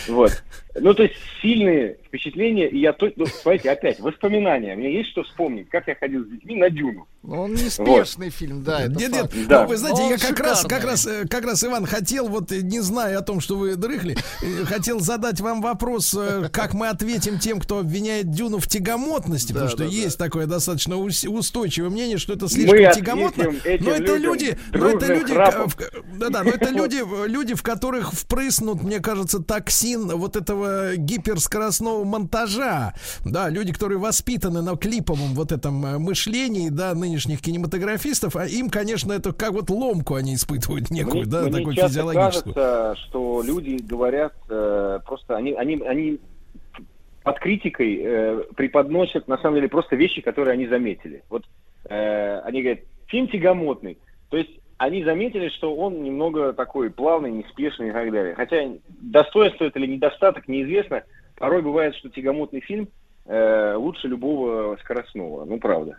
Вот. 0.09 0.43
Ну, 0.79 0.95
то 0.95 1.03
есть 1.05 1.15
сильные 1.43 1.97
впечатления, 2.11 2.69
и 2.69 2.79
я 2.81 2.93
точно, 2.93 3.25
ну, 3.25 3.27
смотрите, 3.27 3.71
опять, 3.71 4.01
воспоминания. 4.01 4.75
Мне 4.75 4.93
есть 4.99 5.11
что 5.11 5.23
вспомнить, 5.23 5.69
как 5.71 5.87
я 5.87 5.95
ходил 5.95 6.25
с 6.25 6.29
детьми 6.29 6.57
на 6.57 6.69
Дюну. 6.69 7.07
Ну, 7.23 7.43
Он 7.43 7.53
неспешный 7.53 8.31
фильм, 8.31 8.65
да, 8.65 8.83
это 8.83 8.93
Нет, 8.99 9.13
нет, 9.13 9.21
факт. 9.23 9.35
Да. 9.49 9.63
ну, 9.63 9.69
вы 9.69 9.77
знаете, 9.77 10.03
я 10.03 10.15
он 10.15 10.19
как 10.19 10.41
раз, 10.41 10.63
как 10.63 10.71
шикарный. 10.81 10.91
раз, 10.91 11.07
э, 11.07 11.29
как 11.29 11.45
раз, 11.45 11.65
Иван, 11.65 11.87
хотел, 11.87 12.29
вот 12.29 12.51
э, 12.51 12.61
не 12.63 12.81
зная 12.81 13.19
о 13.19 13.23
том, 13.23 13.41
что 13.41 13.57
вы 13.57 13.77
дрыхли, 13.77 14.17
э, 14.43 14.65
хотел 14.65 15.01
задать 15.01 15.41
вам 15.41 15.61
вопрос, 15.63 16.17
как 16.53 16.75
мы 16.75 16.89
ответим 16.89 17.39
тем, 17.39 17.61
кто 17.61 17.79
обвиняет 17.79 18.31
Дюну 18.31 18.59
в 18.59 18.67
тягомотности, 18.67 19.53
потому 19.53 19.67
Да, 19.67 19.71
что 19.77 19.85
да, 19.85 19.91
есть 19.91 20.19
такое 20.19 20.47
достаточно 20.47 20.97
ус- 20.97 21.25
устойчивое 21.25 21.91
мнение, 21.91 22.19
что 22.19 22.33
это 22.33 22.49
слишком 22.49 22.79
Мы 22.79 22.93
тягомотно. 22.93 23.45
Но 23.81 23.91
это 23.93 24.17
люди, 24.17 24.59
но 24.73 24.89
это 24.89 25.07
люди, 25.15 25.33
в- 25.33 26.19
да-да, 26.19 26.43
но 26.43 26.51
это 26.51 26.71
люди, 26.71 27.03
люди, 27.29 27.55
в 27.55 27.63
которых 27.63 28.13
впрыснут, 28.13 28.83
мне 28.83 28.99
кажется, 29.01 29.41
токсин 29.41 30.09
вот 30.17 30.37
этого 30.37 30.97
гиперскоростного 30.97 32.00
монтажа. 32.05 32.95
Да, 33.25 33.49
люди, 33.49 33.73
которые 33.73 33.99
воспитаны 33.99 34.63
на 34.63 34.77
клиповом 34.77 35.35
вот 35.35 35.53
этом 35.53 35.85
э, 35.85 35.99
мышлении, 35.99 36.69
да, 36.69 36.95
нынешних 36.95 37.41
кинематографистов, 37.41 38.37
а 38.37 38.47
им, 38.47 38.69
конечно, 38.71 39.13
это 39.13 39.33
как 39.33 39.53
вот 39.53 39.71
ломку 39.71 40.15
они 40.15 40.35
испытывают 40.35 40.91
некую, 40.91 41.23
Мне, 41.23 41.31
да, 41.31 41.43
мне 41.43 41.53
такую 41.53 41.75
физиологическую. 41.77 42.55
кажется, 42.55 42.97
что 43.07 43.43
люди 43.43 43.83
говорят 43.83 44.35
э, 44.49 45.01
просто, 45.05 45.37
они, 45.37 45.53
они, 45.53 45.81
они 45.87 46.21
под 47.23 47.39
критикой 47.39 48.01
э, 48.03 48.45
преподносят 48.57 49.29
на 49.29 49.39
самом 49.39 49.57
деле 49.57 49.69
просто 49.69 49.97
вещи, 49.97 50.21
которые 50.21 50.55
они 50.55 50.67
заметили. 50.67 51.23
Вот 51.29 51.45
э, 51.89 52.39
они 52.41 52.63
говорят, 52.63 52.81
фильм 53.09 53.29
тягомотный. 53.29 53.99
То 54.31 54.37
есть 54.37 54.51
они 54.79 55.05
заметили, 55.05 55.51
что 55.51 55.75
он 55.75 56.03
немного 56.03 56.55
такой 56.55 56.89
плавный, 56.91 57.31
неспешный 57.31 57.91
и 57.91 57.93
так 57.93 58.11
далее. 58.11 58.35
Хотя 58.35 58.57
достоинство 58.89 59.65
это 59.65 59.79
или 59.79 59.87
недостаток, 59.87 60.49
неизвестно. 60.49 61.03
Порой 61.41 61.63
бывает, 61.63 61.95
что 61.97 62.11
тягомотный 62.11 62.61
фильм 62.61 62.89
э, 63.25 63.75
лучше 63.75 64.09
любого 64.09 64.77
скоростного. 64.85 65.47
Ну, 65.47 65.59
правда. 65.59 65.97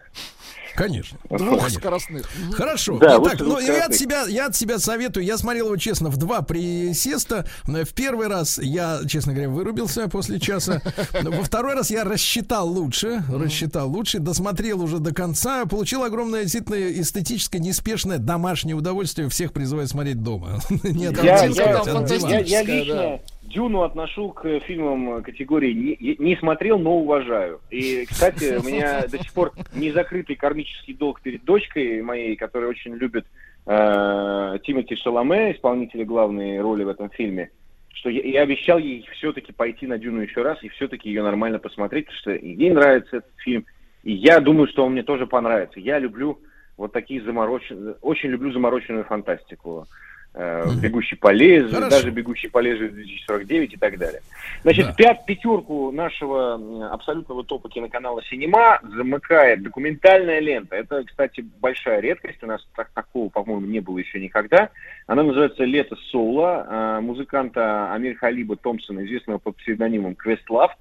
Конечно. 0.76 1.18
Двух 1.30 1.40
Конечно. 1.58 1.70
скоростных. 1.80 2.30
Хорошо. 2.54 2.98
Да, 3.00 3.18
Итак, 3.22 3.40
ну 3.40 3.58
я 3.60 3.86
от 3.88 3.96
себя, 3.96 4.24
я 4.28 4.46
от 4.46 4.56
себя 4.56 4.78
советую. 4.78 5.26
Я 5.26 5.38
смотрел 5.38 5.66
его 5.66 5.78
честно 5.78 6.10
в 6.10 6.18
два 6.18 6.44
присеста. 6.44 7.46
В 7.66 7.94
первый 7.96 8.28
раз 8.28 8.60
я, 8.60 9.00
честно 9.08 9.34
говоря, 9.34 9.50
вырубился 9.50 10.08
после 10.10 10.40
часа. 10.40 10.80
Во 11.24 11.44
второй 11.44 11.74
раз 11.74 11.90
я 11.90 12.04
рассчитал 12.04 12.70
лучше, 12.70 13.24
рассчитал 13.34 13.90
лучше, 13.90 14.20
досмотрел 14.20 14.82
уже 14.82 15.00
до 15.00 15.12
конца, 15.14 15.66
получил 15.66 16.04
огромное 16.04 16.44
действительно 16.44 16.76
эстетическое, 16.76 17.60
неспешное 17.60 18.20
домашнее 18.20 18.76
удовольствие. 18.76 19.28
Всех 19.28 19.54
призываю 19.54 19.88
смотреть 19.88 20.22
дома. 20.22 20.60
Не 20.84 21.06
Я, 21.06 21.10
я- 21.12 21.50
дивана. 21.50 22.08
я- 22.30 22.40
я 22.40 22.64
лично 22.64 23.20
Дюну 23.52 23.82
отношу 23.82 24.30
к 24.30 24.60
фильмам 24.62 25.22
категории 25.24 25.74
не, 25.74 26.16
не 26.18 26.36
смотрел, 26.38 26.80
но 26.80 26.98
уважаю. 26.98 27.60
И, 27.70 28.06
кстати, 28.06 28.58
у 28.58 28.64
меня 28.64 29.08
до 29.08 29.18
сих 29.18 29.34
пор 29.34 29.52
не 29.74 29.92
закрытый 29.92 30.36
кармический 30.36 30.94
долг 30.94 31.22
перед 31.22 31.44
дочкой 31.44 32.02
моей, 32.02 32.36
которая 32.36 32.70
очень 32.70 32.96
любит 32.96 33.26
э, 33.66 34.58
Тимоти 34.64 34.96
Шаломе, 34.96 35.52
исполнителя 35.52 36.06
главной 36.06 36.60
роли 36.62 36.84
в 36.84 36.90
этом 36.90 37.10
фильме, 37.10 37.52
что 37.94 38.10
я, 38.10 38.22
я 38.22 38.42
обещал 38.42 38.78
ей 38.80 39.06
все-таки 39.14 39.52
пойти 39.52 39.88
на 39.88 39.98
Дюну 39.98 40.22
еще 40.22 40.42
раз 40.42 40.62
и 40.64 40.70
все-таки 40.70 41.10
ее 41.10 41.24
нормально 41.24 41.60
посмотреть, 41.60 42.06
потому 42.06 42.20
что 42.20 42.32
ей 42.32 42.72
нравится 42.72 43.18
этот 43.18 43.32
фильм, 43.38 43.66
и 44.04 44.14
я 44.14 44.40
думаю, 44.40 44.68
что 44.68 44.86
он 44.86 44.94
мне 44.94 45.04
тоже 45.04 45.28
понравится. 45.28 45.80
Я 45.80 46.00
люблю 46.00 46.40
вот 46.78 46.94
такие 46.94 47.22
замороченные, 47.22 47.96
очень 48.02 48.30
люблю 48.30 48.52
замороченную 48.52 49.04
фантастику. 49.04 49.86
Э, 50.34 50.64
Бегущий 50.82 51.18
по 51.18 51.30
лезвию, 51.32 51.74
Хорошо. 51.74 51.90
даже 51.90 52.10
бегущий 52.12 52.48
по 52.48 52.60
лезвию 52.60 52.92
2049 52.92 53.74
и 53.74 53.78
так 53.78 53.98
далее. 53.98 54.22
Значит, 54.64 54.86
Да. 54.88 54.94
пят, 54.94 55.26
пятерку 55.26 55.92
нашего 55.92 56.90
абсолютного 56.94 57.44
топа 57.44 57.68
киноканала 57.68 58.24
Синема 58.24 58.80
замыкает 58.96 59.62
документальная 59.62 60.40
лента. 60.40 60.78
Это, 60.78 61.04
кстати, 61.04 61.46
большая 61.60 62.00
редкость. 62.00 62.42
У 62.44 62.48
нас 62.48 62.66
так- 62.78 62.92
такого, 62.94 63.28
по-моему, 63.28 63.66
не 63.68 63.82
было 63.82 63.98
еще 63.98 64.22
никогда. 64.22 64.70
Она 65.06 65.24
называется 65.24 65.66
«Лето 65.66 65.98
соло» 66.12 66.66
э, 66.70 67.00
музыканта 67.02 67.92
Амир 67.94 68.16
Халиба 68.16 68.56
Томпсона, 68.56 69.06
известного 69.06 69.38
под 69.38 69.58
псевдонимом 69.58 70.16
Квестлав. 70.16 70.72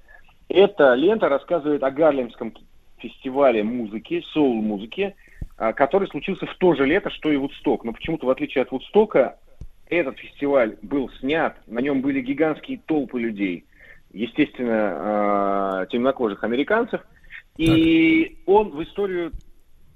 Эта 0.47 0.93
лента 0.93 1.27
рассказывает 1.27 1.83
о 1.83 1.91
Гарлемском 1.91 2.53
фестивале 2.99 3.63
музыки, 3.63 4.23
соул-музыки, 4.31 5.13
а, 5.57 5.73
который 5.73 6.07
случился 6.07 6.45
в 6.45 6.55
то 6.55 6.73
же 6.75 6.85
лето, 6.85 7.09
что 7.09 7.31
и 7.31 7.35
Вудсток. 7.37 7.83
Но 7.83 7.93
почему-то, 7.93 8.25
в 8.25 8.29
отличие 8.29 8.61
от 8.63 8.71
Вудстока, 8.71 9.37
этот 9.91 10.17
фестиваль 10.17 10.77
был 10.81 11.11
снят, 11.19 11.55
на 11.67 11.79
нем 11.79 12.01
были 12.01 12.21
гигантские 12.21 12.79
толпы 12.85 13.19
людей, 13.19 13.65
естественно, 14.13 14.93
а, 14.95 15.85
темнокожих 15.87 16.43
американцев, 16.43 17.01
и 17.57 18.37
он 18.45 18.69
в 18.69 18.81
историю, 18.83 19.31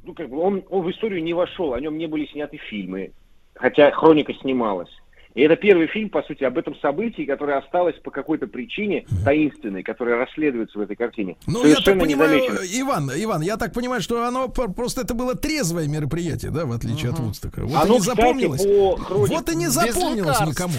ну 0.04 0.14
как 0.14 0.30
бы, 0.30 0.38
он, 0.38 0.64
он 0.70 0.84
в 0.84 0.92
историю 0.92 1.24
не 1.24 1.34
вошел, 1.34 1.74
о 1.74 1.80
нем 1.80 1.98
не 1.98 2.08
были 2.08 2.26
сняты 2.26 2.58
фильмы, 2.58 3.14
хотя 3.56 3.90
хроника 3.92 4.34
снималась. 4.34 4.92
И 5.36 5.42
это 5.42 5.58
первый 5.58 5.88
фильм, 5.88 6.10
по 6.10 6.24
сути, 6.24 6.46
об 6.46 6.58
этом 6.58 6.76
событии, 6.80 7.24
которое 7.26 7.58
осталось 7.60 7.96
по 8.02 8.10
какой-то 8.10 8.48
причине 8.48 9.06
таинственной, 9.26 9.84
которая 9.84 10.16
расследуется 10.18 10.80
в 10.80 10.82
этой 10.82 10.96
картине. 10.96 11.36
Ну, 11.46 11.66
я 11.66 11.76
так 11.76 11.84
Совершенно 11.84 12.00
понимаю. 12.06 12.42
Иван, 12.74 13.12
Иван, 13.14 13.42
я 13.42 13.58
так 13.58 13.74
понимаю, 13.74 14.02
что 14.02 14.26
оно 14.26 14.48
пр- 14.48 14.72
просто 14.72 15.02
это 15.02 15.14
было 15.14 15.36
трезвое 15.36 15.88
мероприятие, 15.90 16.52
да, 16.52 16.66
в 16.66 16.72
отличие 16.72 17.12
от 17.12 17.20
Вудстока. 17.20 17.62
Вот 17.66 17.72
и 17.72 17.76
Оно, 17.76 17.94
не 17.96 18.00
кстати, 18.00 18.16
запомнилось. 18.18 18.62
по 18.66 18.96
хронике- 18.96 19.36
Вот 19.36 19.50
и 19.50 19.56
не 19.58 19.68
запомнилось 19.68 20.40
лекарств. 20.40 20.48
никому. 20.48 20.74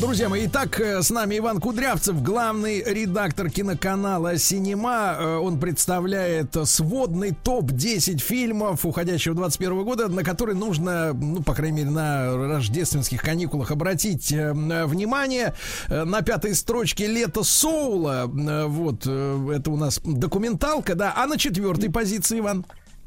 Друзья 0.00 0.28
мои, 0.28 0.46
итак, 0.46 0.80
э, 0.80 1.02
с 1.02 1.10
нами 1.10 1.38
Иван 1.38 1.60
Кудрявцев, 1.60 2.22
главный 2.22 2.82
редактор 2.82 3.50
киноканала 3.50 4.36
«Синема». 4.36 5.16
Э, 5.18 5.36
Он 5.36 5.58
представляет 5.58 6.54
сводный 6.64 7.32
топ-10 7.32 8.18
фильмов 8.18 8.84
уходящего 8.84 9.34
21 9.34 9.84
года, 9.84 10.08
на 10.08 10.22
который 10.22 10.54
нужно, 10.54 11.12
ну, 11.12 11.42
по 11.42 11.54
крайней 11.54 11.78
мере, 11.78 11.90
на 11.90 12.36
рождественских 12.36 13.22
каникулах 13.22 13.70
обратить 13.70 14.32
э, 14.32 14.52
внимание. 14.52 15.54
На 15.88 16.22
пятой 16.22 16.54
строчке 16.54 17.06
«Лето 17.06 17.42
Соула». 17.42 18.24
Вот, 18.26 19.06
это 19.06 19.70
у 19.70 19.76
нас 19.76 20.00
документалка, 20.04 20.94
да. 20.94 21.12
А 21.16 21.26
на 21.26 21.38
четвертой 21.38 21.90
позиции, 21.90 22.38
Иван? 22.38 22.64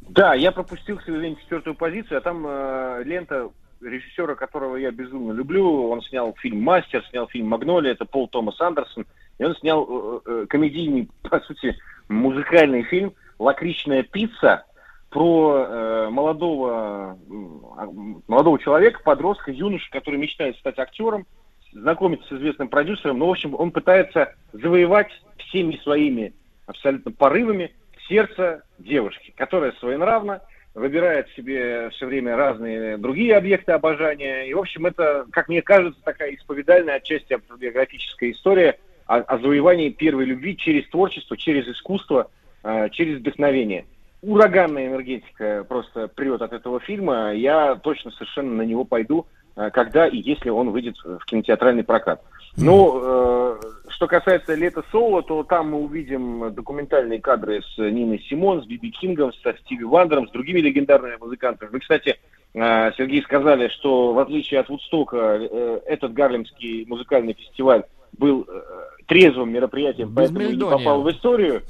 Да, 0.10 0.34
я 0.34 0.52
пропустил, 0.52 1.00
сожалению, 1.06 1.38
четвертую 1.40 1.76
позицию, 1.76 2.18
а 2.18 2.22
там 2.22 2.46
э, 2.46 3.04
лента 3.06 3.50
режиссера, 3.82 4.36
которого 4.36 4.76
я 4.76 4.92
безумно 4.92 5.32
люблю. 5.34 5.90
Он 5.90 6.02
снял 6.02 6.36
фильм 6.40 6.62
«Мастер», 6.62 7.04
снял 7.10 7.28
фильм 7.28 7.48
«Магнолия», 7.48 7.92
это 7.92 8.06
Пол 8.06 8.28
Томас 8.28 8.60
Андерсон. 8.62 9.06
И 9.38 9.44
он 9.44 9.56
снял 9.56 9.88
э, 9.90 10.20
э, 10.26 10.46
комедийный, 10.48 11.10
по 11.30 11.40
сути, 11.42 11.76
музыкальный 12.10 12.84
фильм 12.84 13.14
«Лакричная 13.40 14.04
пицца» 14.04 14.66
про 15.10 15.66
э, 15.68 16.10
молодого, 16.10 17.18
м, 17.30 18.24
молодого 18.28 18.60
человека, 18.60 19.02
подростка, 19.04 19.52
юношу, 19.52 19.86
который 19.92 20.18
мечтает 20.18 20.58
стать 20.58 20.80
актером, 20.80 21.26
знакомится 21.74 22.28
с 22.28 22.38
известным 22.38 22.70
продюсером. 22.70 23.20
Ну, 23.20 23.28
в 23.28 23.32
общем, 23.32 23.56
он 23.56 23.72
пытается 23.72 24.34
завоевать 24.54 25.12
всеми 25.38 25.78
своими 25.84 26.34
абсолютно 26.66 27.12
порывами 27.12 27.74
сердце 28.08 28.64
девушки, 28.80 29.34
которая 29.36 29.72
своенравна, 29.74 30.42
выбирает 30.74 31.30
себе 31.30 31.90
все 31.90 32.06
время 32.06 32.36
разные 32.36 32.98
другие 32.98 33.36
объекты 33.36 33.74
обожания. 33.74 34.44
И, 34.44 34.54
в 34.54 34.60
общем, 34.60 34.86
это, 34.86 35.26
как 35.32 35.50
мне 35.50 35.62
кажется, 35.62 36.00
такая 36.04 36.34
исповедальная 36.36 36.96
отчасти 36.96 37.34
автобиографическая 37.34 38.32
история 38.32 38.80
о, 39.06 39.18
о 39.18 39.38
завоевании 39.38 39.90
первой 39.90 40.26
любви 40.26 40.56
через 40.56 40.88
творчество, 40.90 41.36
через 41.36 41.68
искусство, 41.68 42.30
э, 42.64 42.90
через 42.92 43.20
вдохновение. 43.20 43.86
Ураганная 44.22 44.88
энергетика 44.88 45.66
просто 45.68 46.08
прет 46.08 46.42
от 46.42 46.54
этого 46.54 46.80
фильма. 46.80 47.34
Я 47.34 47.76
точно 47.76 48.12
совершенно 48.12 48.54
на 48.54 48.62
него 48.62 48.86
пойду, 48.86 49.26
э, 49.58 49.70
когда 49.72 50.08
и 50.08 50.18
если 50.18 50.50
он 50.50 50.70
выйдет 50.70 50.96
в 51.04 51.26
кинотеатральный 51.26 51.84
прокат. 51.84 52.24
Ну, 52.58 53.00
э, 53.02 53.60
что 53.90 54.08
касается 54.08 54.56
«Лета 54.56 54.84
Соло», 54.92 55.22
то 55.24 55.44
там 55.44 55.72
мы 55.72 55.80
увидим 55.80 56.54
документальные 56.54 57.22
кадры 57.22 57.62
с 57.62 57.78
Ниной 57.78 58.20
Симон, 58.30 58.62
с 58.62 58.66
Биби 58.66 58.92
Кингом, 58.92 59.32
со 59.42 59.54
Стиви 59.60 59.84
Вандером, 59.84 60.28
с 60.28 60.32
другими 60.32 60.60
легендарными 60.60 61.16
музыкантами. 61.18 61.70
Вы, 61.70 61.80
кстати, 61.80 62.18
э, 62.54 62.92
Сергей, 62.98 63.22
сказали, 63.24 63.70
что 63.70 64.14
в 64.14 64.20
отличие 64.20 64.60
от 64.60 64.70
Вудстока, 64.70 65.38
э, 65.40 65.82
этот 65.86 66.14
Гарлемский 66.14 66.86
музыкальный 66.86 67.34
фестиваль 67.34 67.84
был 68.18 68.46
э, 68.48 68.62
трезвым 69.08 69.52
мероприятием, 69.52 70.10
Без 70.10 70.16
поэтому 70.16 70.52
не 70.52 70.60
попал 70.60 71.02
в 71.02 71.10
историю. 71.10 71.62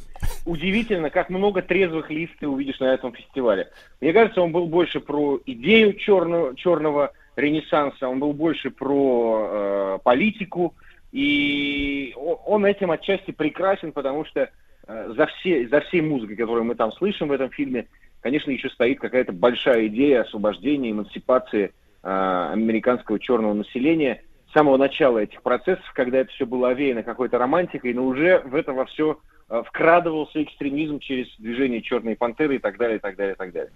Удивительно, 0.46 1.10
как 1.10 1.30
много 1.30 1.62
трезвых 1.62 2.10
лиц 2.10 2.30
ты 2.40 2.48
увидишь 2.48 2.80
на 2.80 2.94
этом 2.94 3.14
фестивале. 3.14 3.70
Мне 4.00 4.14
кажется, 4.14 4.42
он 4.42 4.52
был 4.52 4.68
больше 4.68 5.00
про 5.00 5.40
идею 5.46 5.94
черного, 5.94 6.56
черного 6.56 7.12
ренессанса, 7.42 8.08
он 8.08 8.20
был 8.20 8.34
больше 8.34 8.70
про 8.70 9.48
э, 9.50 10.00
политику, 10.04 10.76
и 11.12 12.14
он 12.16 12.66
этим 12.66 12.92
отчасти 12.92 13.32
прекрасен, 13.32 13.92
потому 13.92 14.26
что 14.26 14.50
э, 14.88 15.14
за, 15.16 15.26
все, 15.28 15.68
за 15.68 15.82
всей 15.82 16.02
музыкой, 16.02 16.38
которую 16.38 16.64
мы 16.64 16.76
там 16.76 16.92
слышим 16.94 17.28
в 17.28 17.32
этом 17.34 17.50
фильме, 17.50 17.88
конечно, 18.22 18.52
еще 18.52 18.70
стоит 18.70 19.00
какая-то 19.00 19.34
большая 19.34 19.88
идея 19.88 20.22
освобождения, 20.22 20.92
эмансипации 20.92 21.74
э, 22.04 22.50
американского 22.54 23.20
черного 23.20 23.54
населения 23.54 24.24
с 24.50 24.54
самого 24.54 24.78
начала 24.78 25.20
этих 25.20 25.42
процессов, 25.42 25.86
когда 25.94 26.20
это 26.20 26.32
все 26.32 26.46
было 26.46 26.70
овеяно 26.70 27.04
какой-то 27.04 27.38
романтикой, 27.38 27.94
но 27.94 28.06
уже 28.06 28.40
в 28.40 28.56
это 28.56 28.74
во 28.74 28.86
все 28.86 29.20
э, 29.50 29.64
вкрадывался 29.66 30.42
экстремизм 30.42 31.00
через 31.00 31.28
движение 31.38 31.82
«Черной 31.82 32.16
пантеры» 32.16 32.56
и 32.56 32.60
так 32.60 32.78
далее, 32.78 32.98
и 32.98 33.00
так 33.00 33.16
далее, 33.16 33.34
и 33.34 33.38
так 33.38 33.52
далее. 33.52 33.72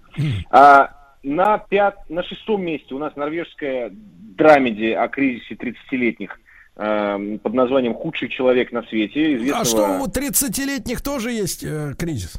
А, 0.52 1.05
на, 1.26 1.58
пят... 1.58 2.10
на 2.10 2.24
шестом 2.24 2.64
месте 2.64 2.94
у 2.94 3.00
нас 3.00 3.16
норвежская 3.16 3.92
драмеди 3.92 4.92
о 4.92 5.08
кризисе 5.08 5.56
30-летних 5.56 6.40
э, 6.76 7.38
под 7.42 7.54
названием 7.54 7.94
«Худший 7.96 8.30
человек 8.30 8.72
на 8.72 8.84
свете». 8.84 9.36
Известного... 9.36 9.62
А 9.62 9.66
что, 9.66 10.04
у 10.04 10.06
30-летних 10.08 11.02
тоже 11.02 11.32
есть 11.32 11.64
э, 11.64 11.94
кризис? 11.98 12.34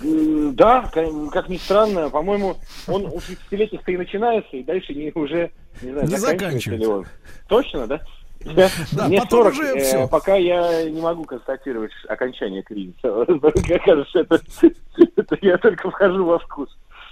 Да, 0.00 0.82
ка- 0.92 1.10
как 1.32 1.48
ни 1.48 1.56
странно, 1.56 2.08
по-моему, 2.08 2.56
он 2.86 3.06
у 3.06 3.16
30-летних-то 3.18 3.90
и 3.90 3.96
начинается, 3.96 4.56
и 4.56 4.62
дальше 4.62 4.94
не, 4.94 5.10
уже, 5.14 5.50
не 5.82 5.90
знаю, 5.90 6.08
Не 6.08 6.16
заканчивается 6.16 6.74
ли 6.74 6.86
он. 6.86 7.06
Точно, 7.48 7.86
да? 7.88 8.00
Я- 8.44 8.70
Да, 8.92 9.08
Мне 9.08 9.18
потом 9.20 9.52
40, 9.52 9.52
уже 9.54 9.64
э, 9.64 9.80
всё. 9.80 10.06
пока 10.08 10.36
я 10.36 10.88
не 10.88 11.00
могу 11.00 11.24
констатировать 11.24 11.90
окончание 12.08 12.62
кризиса. 12.62 13.24
Мне 13.28 13.78
кажется, 13.80 14.20
это, 14.20 14.40
это 15.16 15.38
я 15.40 15.58
только 15.58 15.90
вхожу 15.90 16.24
во 16.24 16.38
вкус. 16.38 16.68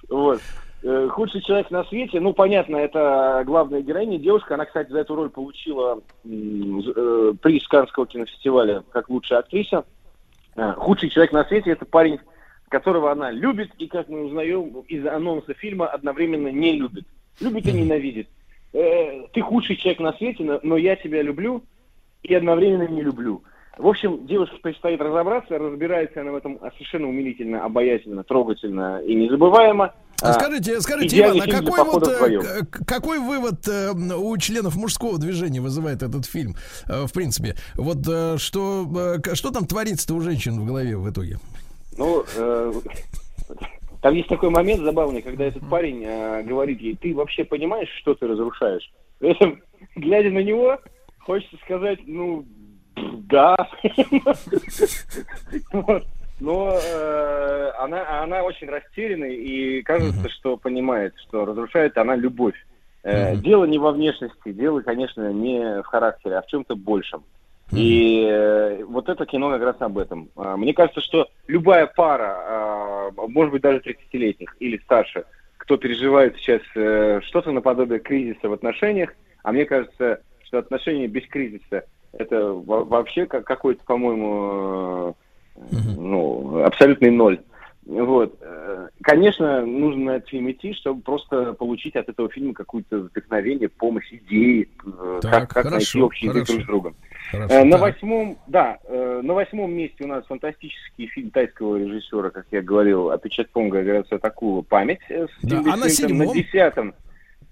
Вот. 0.08 0.40
Э, 0.88 1.08
Худший 1.10 1.40
человек 1.42 1.72
на 1.72 1.82
свете, 1.86 2.20
ну, 2.20 2.32
понятно, 2.32 2.76
это 2.76 3.42
главная 3.44 3.80
героиня, 3.82 4.18
девушка. 4.18 4.54
Она, 4.54 4.66
кстати, 4.66 4.88
за 4.92 5.00
эту 5.00 5.16
роль 5.16 5.30
получила 5.30 6.00
э, 6.24 7.32
приз 7.42 7.66
Каннского 7.66 8.06
кинофестиваля 8.06 8.84
как 8.92 9.10
лучшая 9.10 9.40
актриса. 9.40 9.84
А, 10.54 10.74
Худший 10.74 11.10
человек 11.10 11.32
на 11.32 11.44
свете 11.44 11.72
это 11.72 11.84
парень, 11.86 12.20
которого 12.68 13.10
она 13.10 13.32
любит 13.32 13.70
и, 13.78 13.88
как 13.88 14.08
мы 14.08 14.26
узнаем 14.26 14.82
из 14.86 15.04
анонса 15.06 15.54
фильма, 15.54 15.88
одновременно 15.88 16.48
не 16.52 16.74
любит. 16.74 17.04
Любит 17.40 17.66
и 17.66 17.72
ненавидит. 17.72 18.28
Э, 18.72 19.26
Ты 19.32 19.40
худший 19.40 19.74
человек 19.74 19.98
на 19.98 20.12
свете, 20.12 20.44
но- 20.44 20.60
но 20.62 20.76
я 20.76 20.94
тебя 20.94 21.20
люблю 21.20 21.64
и 22.22 22.32
одновременно 22.32 22.86
не 22.86 23.02
люблю. 23.02 23.42
В 23.76 23.88
общем, 23.88 24.24
девушке 24.24 24.58
предстоит 24.62 25.00
разобраться, 25.00 25.58
разбирается 25.58 26.20
она 26.20 26.30
в 26.30 26.36
этом 26.36 26.60
совершенно 26.74 27.08
умилительно, 27.08 27.64
обаятельно, 27.64 28.22
трогательно 28.22 29.02
и 29.02 29.16
незабываемо. 29.16 29.92
А 30.22 30.32
скажите, 30.32 30.80
скажите, 30.80 31.20
Иван, 31.20 31.42
а 31.42 31.46
какой 31.46 31.84
вот, 31.84 32.08
э, 32.08 32.16
вдвоем. 32.16 32.66
какой 32.86 33.18
вывод 33.18 33.66
э, 33.68 33.92
у 33.92 34.36
членов 34.38 34.76
мужского 34.76 35.18
движения 35.18 35.60
вызывает 35.60 36.02
этот 36.02 36.26
фильм, 36.26 36.56
э, 36.88 37.06
в 37.06 37.12
принципе? 37.12 37.56
Вот 37.74 37.98
что, 38.40 39.20
что 39.34 39.50
там 39.50 39.66
творится-то 39.66 40.14
у 40.14 40.20
женщин 40.20 40.60
в 40.60 40.66
голове 40.66 40.96
в 40.96 41.10
итоге? 41.10 41.38
Ну, 41.98 42.24
э, 42.36 42.72
там 44.02 44.14
есть 44.14 44.28
такой 44.28 44.50
момент 44.50 44.82
забавный, 44.82 45.22
когда 45.22 45.44
этот 45.44 45.68
парень 45.68 46.02
э, 46.04 46.42
говорит 46.42 46.80
ей, 46.80 46.96
ты 46.96 47.14
вообще 47.14 47.44
понимаешь, 47.44 47.88
что 48.00 48.14
ты 48.14 48.26
разрушаешь? 48.26 48.90
При 49.18 49.30
этом, 49.30 49.62
глядя 49.96 50.30
на 50.30 50.42
него, 50.42 50.78
хочется 51.18 51.56
сказать, 51.64 52.00
ну, 52.06 52.44
да. 52.94 53.56
Но 56.40 56.78
э, 56.82 57.70
она, 57.78 58.22
она 58.22 58.42
очень 58.42 58.68
растеряна 58.68 59.24
и 59.24 59.82
кажется, 59.82 60.28
что 60.28 60.56
понимает, 60.56 61.14
что 61.26 61.44
разрушает 61.46 61.96
она 61.96 62.14
любовь. 62.14 62.54
Э, 63.02 63.36
Дело 63.36 63.64
не 63.64 63.78
во 63.78 63.92
внешности, 63.92 64.52
дело, 64.52 64.80
конечно, 64.82 65.32
не 65.32 65.82
в 65.82 65.86
характере, 65.86 66.36
а 66.36 66.42
в 66.42 66.46
чем-то 66.46 66.76
большем. 66.76 67.24
И 67.72 68.26
э, 68.30 68.84
вот 68.84 69.08
это 69.08 69.26
кино 69.26 69.50
как 69.50 69.62
раз 69.62 69.76
об 69.80 69.98
этом. 69.98 70.28
А, 70.36 70.56
Мне 70.56 70.72
кажется, 70.72 71.00
что 71.00 71.26
любая 71.48 71.86
пара, 71.86 72.36
а, 72.38 73.10
может 73.28 73.52
быть, 73.52 73.62
даже 73.62 73.78
30-летних 73.78 74.54
или 74.60 74.76
старше, 74.78 75.24
кто 75.56 75.76
переживает 75.76 76.36
сейчас 76.36 76.62
э, 76.76 77.20
что-то 77.24 77.50
наподобие 77.50 77.98
кризиса 77.98 78.48
в 78.48 78.52
отношениях, 78.52 79.14
а 79.42 79.50
мне 79.52 79.64
кажется, 79.64 80.20
что 80.44 80.58
отношения 80.58 81.08
без 81.08 81.26
кризиса 81.26 81.84
это 82.12 82.52
во- 82.52 82.84
вообще 82.84 83.26
как 83.26 83.44
какой-то, 83.44 83.82
по-моему, 83.84 85.16
ну, 85.96 86.62
абсолютный 86.64 87.10
ноль. 87.10 87.40
Вот. 87.86 88.36
Э, 88.40 88.88
Конечно, 89.02 89.64
нужно 89.64 90.04
на 90.06 90.10
этот 90.16 90.28
фильм 90.28 90.50
идти, 90.50 90.72
чтобы 90.74 91.02
просто 91.02 91.52
получить 91.52 91.94
от 91.94 92.08
этого 92.08 92.28
фильма 92.28 92.52
какое-то 92.52 92.98
вдохновение, 92.98 93.68
помощь, 93.68 94.12
идеи, 94.12 94.68
э, 94.84 95.20
Так, 95.22 95.32
как, 95.32 95.48
как 95.50 95.62
хорошо, 95.68 95.76
найти 95.98 96.00
общий 96.00 96.26
язык 96.26 96.46
друг 96.46 96.62
с 96.62 96.66
другом. 96.66 96.96
Хорошо, 97.30 97.54
Э, 97.54 97.64
На 97.64 97.78
так. 97.78 97.80
восьмом, 97.82 98.38
да, 98.48 98.78
на 98.88 99.34
восьмом 99.34 99.72
месте 99.72 100.02
у 100.04 100.08
нас 100.08 100.26
фантастический 100.26 101.06
фильм 101.06 101.30
тайского 101.30 101.76
режиссера, 101.76 102.30
как 102.30 102.46
я 102.50 102.60
говорил, 102.60 103.10
Апичатпонга 103.10 103.82
Горация 103.84 104.18
Такула 104.18 104.62
«Память». 104.62 105.00
с 105.08 105.28
Да, 105.44 105.60
а 105.60 105.76
на 105.76 105.88
Свинтон. 105.88 106.18
На 106.18 106.24
седьмом? 106.26 106.34
десятом, 106.34 106.94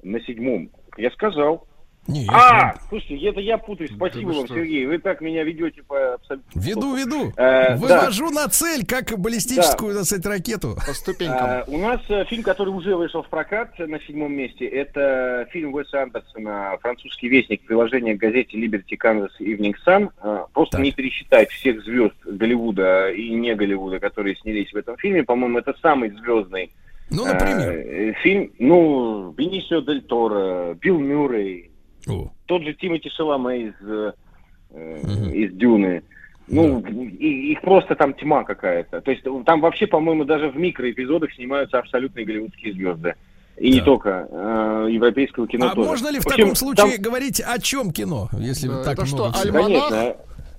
на 0.02 0.20
седьмом, 0.20 0.70
я 0.96 1.10
сказал. 1.12 1.66
Не, 2.06 2.26
А, 2.30 2.74
слушайте, 2.90 3.26
это 3.28 3.40
я 3.40 3.56
путаюсь. 3.56 3.90
Да 3.92 3.96
Спасибо 4.08 4.32
вам, 4.32 4.44
что? 4.44 4.54
Сергей. 4.56 4.84
Вы 4.86 4.98
так 4.98 5.22
меня 5.22 5.42
ведете 5.42 5.82
по 5.82 6.14
абсолютно... 6.14 6.60
Веду, 6.60 6.94
веду. 6.94 7.32
Э, 7.36 7.76
Вывожу 7.76 8.28
на 8.30 8.46
цель, 8.48 8.84
как 8.84 9.18
баллистическую, 9.18 9.94
так 9.94 10.04
сказать, 10.04 10.26
ракету. 10.26 10.76
По 10.86 10.92
ступенькам. 10.92 11.38
А, 11.40 11.64
у 11.66 11.78
нас 11.78 12.00
э, 12.10 12.24
фильм, 12.26 12.42
который 12.42 12.68
уже 12.68 12.94
вышел 12.94 13.22
в 13.22 13.28
прокат 13.30 13.70
э, 13.78 13.86
на 13.86 13.98
седьмом 14.00 14.34
месте, 14.34 14.66
это 14.66 15.48
фильм 15.50 15.72
Уэса 15.74 16.02
Андерсона 16.02 16.76
«Французский 16.82 17.28
вестник», 17.28 17.62
приложение 17.66 18.14
к 18.16 18.20
газете 18.20 18.58
Liberty 18.58 18.98
Kansas 19.02 19.30
Evening 19.40 19.74
Sun. 19.86 20.10
А, 20.20 20.46
Просто 20.52 20.76
Так. 20.76 20.84
не 20.84 20.92
пересчитать 20.92 21.50
всех 21.52 21.82
звезд 21.84 22.14
Голливуда 22.26 23.10
и 23.12 23.30
не 23.30 23.54
Голливуда, 23.54 23.98
которые 23.98 24.36
снялись 24.36 24.70
в 24.72 24.76
этом 24.76 24.98
фильме. 24.98 25.22
По-моему, 25.22 25.58
это 25.58 25.74
самый 25.80 26.10
звездный 26.10 26.70
Ну, 27.10 27.24
например. 27.24 27.70
э, 27.70 28.12
фильм. 28.22 28.52
Ну, 28.58 29.30
Бенисио 29.30 29.80
Дель 29.80 30.02
Торо, 30.02 30.74
Билл 30.74 30.98
Мюррей, 30.98 31.70
О, 32.08 32.30
тот 32.46 32.62
же 32.62 32.74
Тимоти 32.74 33.08
Шаломе 33.10 33.68
из, 33.68 33.74
э, 33.82 34.12
э, 34.70 35.30
из 35.32 35.52
Дюны. 35.54 36.02
Ну, 36.46 36.80
и- 36.80 37.52
их 37.52 37.62
просто 37.62 37.94
там 37.94 38.12
тьма 38.12 38.44
какая-то. 38.44 39.00
То 39.00 39.10
есть 39.10 39.24
там 39.46 39.60
вообще, 39.62 39.86
по-моему, 39.86 40.24
даже 40.24 40.50
в 40.50 40.56
микроэпизодах 40.56 41.32
снимаются 41.32 41.78
абсолютные 41.78 42.26
голливудские 42.26 42.74
звезды. 42.74 43.14
И 43.56 43.70
не 43.70 43.76
Так. 43.78 43.84
только 43.86 44.28
э, 44.30 44.88
европейского 44.90 45.46
кино 45.46 45.68
А 45.70 45.74
тоже. 45.74 45.88
можно 45.88 46.08
ли 46.10 46.18
в 46.18 46.26
общем, 46.26 46.36
таком 46.38 46.54
случае 46.56 46.92
там- 46.96 47.02
говорить 47.02 47.40
о 47.40 47.58
чем 47.60 47.92
кино, 47.92 48.28
если 48.38 48.68
Да, 48.68 48.82
так 48.84 48.94
это 48.94 49.06
что, 49.06 49.16
много 49.28 49.38
альманах? 49.40 49.88
Конечно. 49.90 50.16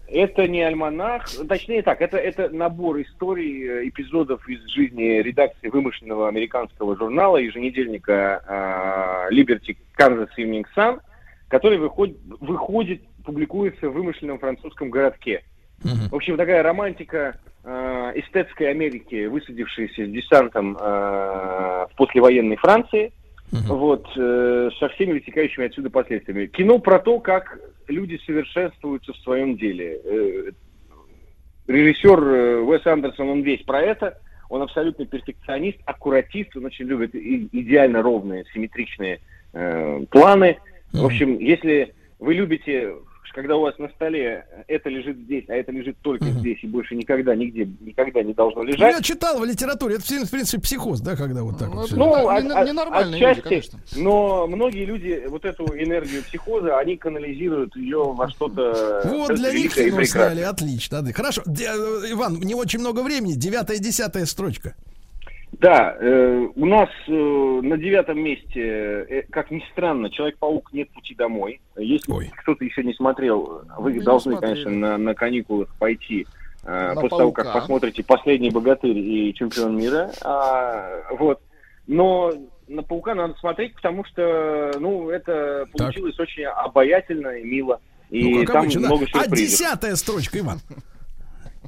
Это 0.07 0.47
не 0.47 0.61
альманах, 0.61 1.25
точнее 1.49 1.81
так, 1.81 1.99
это, 1.99 2.17
это 2.17 2.49
набор 2.49 3.01
историй, 3.01 3.67
э, 3.67 3.89
эпизодов 3.89 4.47
из 4.47 4.61
жизни 4.67 5.21
редакции 5.21 5.67
вымышленного 5.67 6.27
американского 6.29 6.95
журнала, 6.95 7.37
еженедельника 7.37 9.27
э, 9.29 9.33
Liberty 9.33 9.75
Kansas 9.99 10.29
Evening 10.37 10.63
Sun, 10.75 10.99
который 11.47 11.77
выходит, 11.77 12.17
выходит, 12.39 13.01
публикуется 13.23 13.89
в 13.89 13.93
вымышленном 13.93 14.39
французском 14.39 14.89
городке. 14.89 15.43
Мгм. 15.83 16.09
В 16.09 16.15
общем, 16.15 16.37
такая 16.37 16.63
романтика 16.63 17.39
э, 17.63 18.11
эстетской 18.15 18.71
Америки, 18.71 19.25
высадившаяся 19.25 20.05
с 20.05 20.09
десантом 20.09 20.77
э, 20.77 20.79
в 20.79 21.91
послевоенной 21.97 22.55
Франции, 22.55 23.11
вот, 23.51 24.05
э, 24.17 24.69
со 24.79 24.89
всеми 24.89 25.13
вытекающими 25.13 25.67
отсюда 25.67 25.89
последствиями. 25.89 26.47
Кино 26.47 26.79
про 26.79 26.99
то, 26.99 27.19
как 27.19 27.57
люди 27.87 28.19
совершенствуются 28.25 29.13
в 29.13 29.17
своем 29.17 29.57
деле. 29.57 30.01
Э, 30.03 30.51
режиссер 31.67 32.19
э, 32.19 32.59
Уэс 32.61 32.85
Андерсон, 32.85 33.29
он 33.29 33.41
весь 33.41 33.63
про 33.63 33.81
это. 33.81 34.19
Он 34.49 34.61
абсолютный 34.61 35.07
перфекционист, 35.07 35.79
аккуратист, 35.85 36.55
он 36.55 36.65
очень 36.65 36.85
любит 36.85 37.15
идеально 37.15 38.01
ровные, 38.03 38.45
симметричные 38.53 39.19
э, 39.53 40.05
планы. 40.11 40.57
В 41.01 41.05
общем, 41.05 41.37
если 41.39 41.93
вы 42.19 42.33
любите, 42.33 42.93
когда 43.33 43.57
у 43.57 43.61
вас 43.63 43.77
на 43.79 43.89
столе 43.89 44.45
это 44.69 44.87
лежит 44.89 45.17
здесь, 45.17 45.43
а 45.49 45.55
это 45.55 45.69
лежит 45.73 45.97
только 46.01 46.23
здесь 46.27 46.57
и 46.63 46.67
больше 46.67 46.95
никогда 46.95 47.35
нигде 47.35 47.67
никогда 47.81 48.23
не 48.23 48.33
должно 48.33 48.63
Ну, 48.63 48.69
лежать. 48.69 48.95
я 48.95 49.01
читал 49.01 49.37
в 49.39 49.43
литературе, 49.43 49.95
это, 49.95 50.05
в 50.05 50.31
принципе, 50.31 50.61
психоз, 50.61 51.01
да, 51.01 51.17
когда 51.17 51.43
вот 51.43 51.59
так 51.59 51.67
Ну, 51.67 51.75
вот. 51.81 51.91
Ну, 51.91 52.05
Не- 52.15 52.37
от- 52.37 52.43
не- 52.45 52.51
от- 52.51 52.67
ненормальные 52.69 53.19
люди, 53.19 53.23
отчасти, 53.41 53.49
конечно. 53.49 53.79
но 53.97 54.47
многие 54.47 54.85
люди 54.85 55.25
вот 55.27 55.43
эту 55.43 55.65
энергию 55.65 56.23
психоза, 56.23 56.77
они 56.79 56.95
канализируют 56.95 57.75
ее 57.75 58.03
во 58.13 58.29
что-то 58.29 59.01
Вот 59.05 59.35
для 59.35 59.51
них 59.51 59.73
прекрасное. 59.75 60.05
сняли, 60.05 60.41
отлично. 60.41 61.01
да. 61.01 61.11
Хорошо, 61.11 61.41
э, 61.45 62.11
Иван, 62.11 62.39
не 62.39 62.55
очень 62.55 62.79
много 62.79 63.01
времени, 63.03 63.33
девятая, 63.33 63.79
десятая 63.79 64.25
строчка. 64.25 64.75
Да, 65.59 65.95
э, 65.99 66.47
у 66.55 66.65
нас 66.65 66.89
э, 67.07 67.11
на 67.11 67.77
девятом 67.77 68.19
месте, 68.19 68.61
э, 69.09 69.21
как 69.29 69.51
ни 69.51 69.63
странно, 69.71 70.09
Человек-паук 70.09 70.73
нет 70.73 70.89
пути 70.89 71.15
домой. 71.15 71.61
Если 71.77 72.11
Ой. 72.11 72.31
кто-то 72.37 72.65
еще 72.65 72.83
не 72.83 72.93
смотрел, 72.93 73.61
вы 73.77 73.93
Мы 73.93 74.01
должны, 74.01 74.37
конечно, 74.37 74.71
на, 74.71 74.97
на 74.97 75.13
каникулах 75.13 75.73
пойти. 75.77 76.25
э, 76.63 76.93
На 76.93 77.01
после 77.01 77.17
того, 77.17 77.31
как 77.31 77.45
«Паука». 77.45 77.59
посмотрите 77.61 78.03
«Последний 78.03 78.49
богатырь» 78.49 78.97
и 78.97 79.33
«Чемпион 79.33 79.77
мира». 79.77 80.11
А, 80.23 81.03
вот. 81.11 81.39
Но 81.87 82.33
на 82.67 82.81
«Паука» 82.83 83.13
надо 83.15 83.35
смотреть, 83.35 83.75
потому 83.75 84.03
что, 84.05 84.71
ну, 84.79 85.09
это 85.09 85.67
Так. 85.67 85.71
получилось 85.71 86.19
очень 86.19 86.43
обаятельно 86.45 87.29
и 87.37 87.43
мило. 87.43 87.79
И 88.09 88.23
Ну, 88.33 88.39
как 88.45 88.53
там 88.53 88.61
обычно, 88.63 88.81
да. 88.81 88.87
много 88.87 89.05
А 89.05 89.07
сюрпризов. 89.07 89.37
десятая 89.37 89.95
строчка, 89.95 90.39
Иван. 90.39 90.59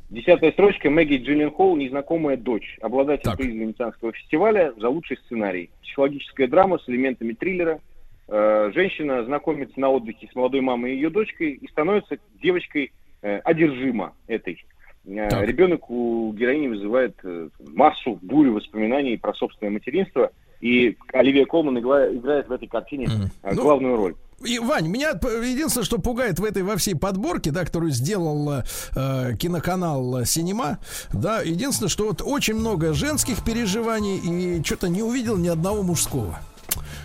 Десятая 0.09 0.53
строчка. 0.53 0.89
Мэгги 0.89 1.17
Джилленхол, 1.17 1.75
незнакомая 1.75 2.37
дочь. 2.37 2.77
Обладатель 2.81 3.23
Так. 3.23 3.37
приза 3.37 3.57
Венецианского 3.57 4.13
фестиваля 4.13 4.73
за 4.77 4.87
лучший 4.87 5.17
сценарий. 5.17 5.69
Психологическая 5.81 6.47
драма 6.47 6.79
с 6.79 6.87
элементами 6.87 7.33
триллера. 7.33 7.81
Э, 8.29 8.71
Женщина 8.73 9.23
знакомится 9.25 9.77
на 9.79 9.89
отдыхе 9.89 10.29
с 10.31 10.35
молодой 10.35 10.61
мамой 10.61 10.93
и 10.93 10.95
ее 10.95 11.09
дочкой 11.09 11.51
и 11.51 11.67
становится 11.67 12.17
девочкой 12.41 12.93
э, 13.21 13.39
одержима 13.39 14.13
этой. 14.27 14.63
Э. 15.05 15.45
Ребенок 15.45 15.89
у 15.89 16.33
героини 16.33 16.67
вызывает 16.67 17.17
э, 17.23 17.49
массу, 17.73 18.17
бурю 18.21 18.53
воспоминаний 18.53 19.17
про 19.17 19.33
собственное 19.33 19.71
материнство. 19.71 20.31
И 20.61 20.97
Оливия 21.13 21.45
Колман 21.45 21.77
играет 21.79 22.47
в 22.47 22.51
этой 22.51 22.67
картине 22.67 23.07
Ну, 23.43 23.61
главную 23.61 23.95
роль. 23.95 24.15
И, 24.43 24.59
Вань, 24.59 24.87
меня 24.87 25.09
единственное, 25.11 25.83
что 25.83 25.97
пугает 25.97 26.39
в 26.39 26.43
этой 26.43 26.61
во 26.61 26.77
всей 26.77 26.93
подборке, 26.95 27.49
да, 27.49 27.65
которую 27.65 27.91
сделал 27.91 28.63
э, 28.95 29.35
киноканал 29.35 30.23
Синема, 30.25 30.77
да, 31.11 31.41
единственное, 31.41 31.89
что 31.89 32.05
вот 32.07 32.21
очень 32.23 32.53
много 32.53 32.93
женских 32.93 33.43
переживаний 33.43 34.17
и 34.17 34.63
что-то 34.63 34.89
не 34.89 35.01
увидел 35.01 35.37
ни 35.37 35.47
одного 35.47 35.81
мужского. 35.81 36.39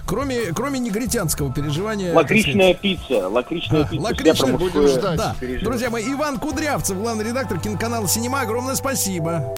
Кроме, 0.07 0.53
кроме 0.55 0.79
негритянского 0.79 1.53
переживания. 1.55 2.13
Лакричная 2.13 2.75
пицца. 2.75 3.29
Лакричная 3.29 3.85
А, 3.85 3.89
пицца. 3.89 4.03
лакричная 4.05 4.59
будем 4.59 4.89
ждать. 4.89 5.17
Да, 5.17 5.37
друзья 5.63 5.89
мои, 5.89 6.05
Иван 6.13 6.39
Кудрявцев, 6.39 6.99
главный 6.99 7.25
редактор 7.25 7.59
киноканала 7.59 8.07
Синема, 8.09 8.43
огромное 8.43 8.75
спасибо. 8.75 9.55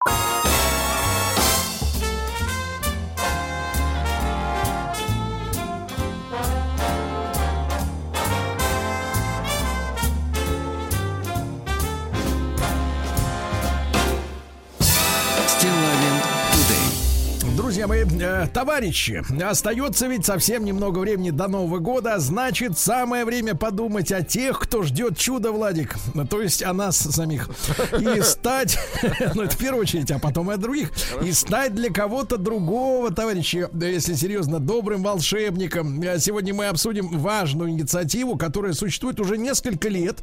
Друзья 17.75 17.89
мои, 17.89 18.05
э, 18.05 18.47
товарищи, 18.55 19.25
остается 19.43 20.07
ведь 20.07 20.25
совсем 20.25 20.65
немного 20.65 21.01
времени 21.01 21.31
до 21.31 21.49
Нового 21.49 21.79
года, 21.81 22.15
а 22.15 22.19
значит, 22.21 22.79
самое 22.79 23.25
время 23.25 23.57
подумать 23.57 24.13
о 24.13 24.23
тех, 24.23 24.61
кто 24.61 24.85
ждет 24.85 25.19
чуда, 25.19 25.51
Владик, 25.51 25.97
то 26.31 26.41
есть 26.41 26.63
о 26.63 26.73
нас 26.73 26.97
самих, 26.97 27.51
и 27.99 28.23
стать, 28.23 28.79
ну 29.35 29.43
это 29.43 29.57
в 29.57 29.59
первую 29.59 29.83
очередь, 29.83 30.13
а 30.13 30.21
потом 30.21 30.53
и 30.53 30.55
о 30.55 30.57
других, 30.57 30.93
и 31.21 31.33
стать 31.33 31.75
для 31.75 31.91
кого-то 31.91 32.37
другого, 32.37 33.13
товарищи, 33.13 33.67
если 33.85 34.15
серьезно, 34.15 34.61
добрым 34.61 35.03
волшебником. 35.03 36.01
Э, 36.01 36.21
Сегодня 36.21 36.55
мы 36.55 36.67
обсудим 36.67 37.09
важную 37.09 37.71
инициативу, 37.71 38.39
которая 38.39 38.75
существует 38.75 39.19
уже 39.19 39.37
несколько 39.37 39.89
лет. 39.89 40.23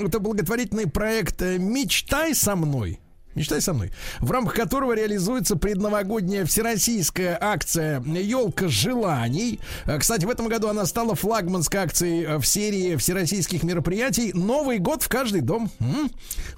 Это 0.00 0.20
благотворительный 0.20 0.88
проект 0.88 1.42
«Мечтай 1.42 2.32
со 2.32 2.54
мной». 2.54 3.00
Мечтай 3.36 3.60
со 3.60 3.74
мной. 3.74 3.92
В 4.20 4.30
рамках 4.30 4.54
которого 4.54 4.94
реализуется 4.94 5.56
предновогодняя 5.56 6.46
всероссийская 6.46 7.38
акция 7.38 8.00
«Елка 8.00 8.66
желаний». 8.66 9.60
Э, 9.84 9.98
Кстати, 9.98 10.24
в 10.24 10.30
этом 10.30 10.48
году 10.48 10.68
она 10.68 10.86
стала 10.86 11.14
флагманской 11.14 11.80
акцией 11.80 12.24
э, 12.24 12.38
в 12.38 12.46
серии 12.46 12.96
всероссийских 12.96 13.62
мероприятий 13.62 14.32
«Новый 14.32 14.78
год 14.78 15.02
в 15.02 15.08
каждый 15.08 15.42
дом». 15.42 15.70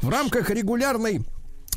В 0.00 0.08
рамках 0.08 0.50
регулярной 0.50 1.24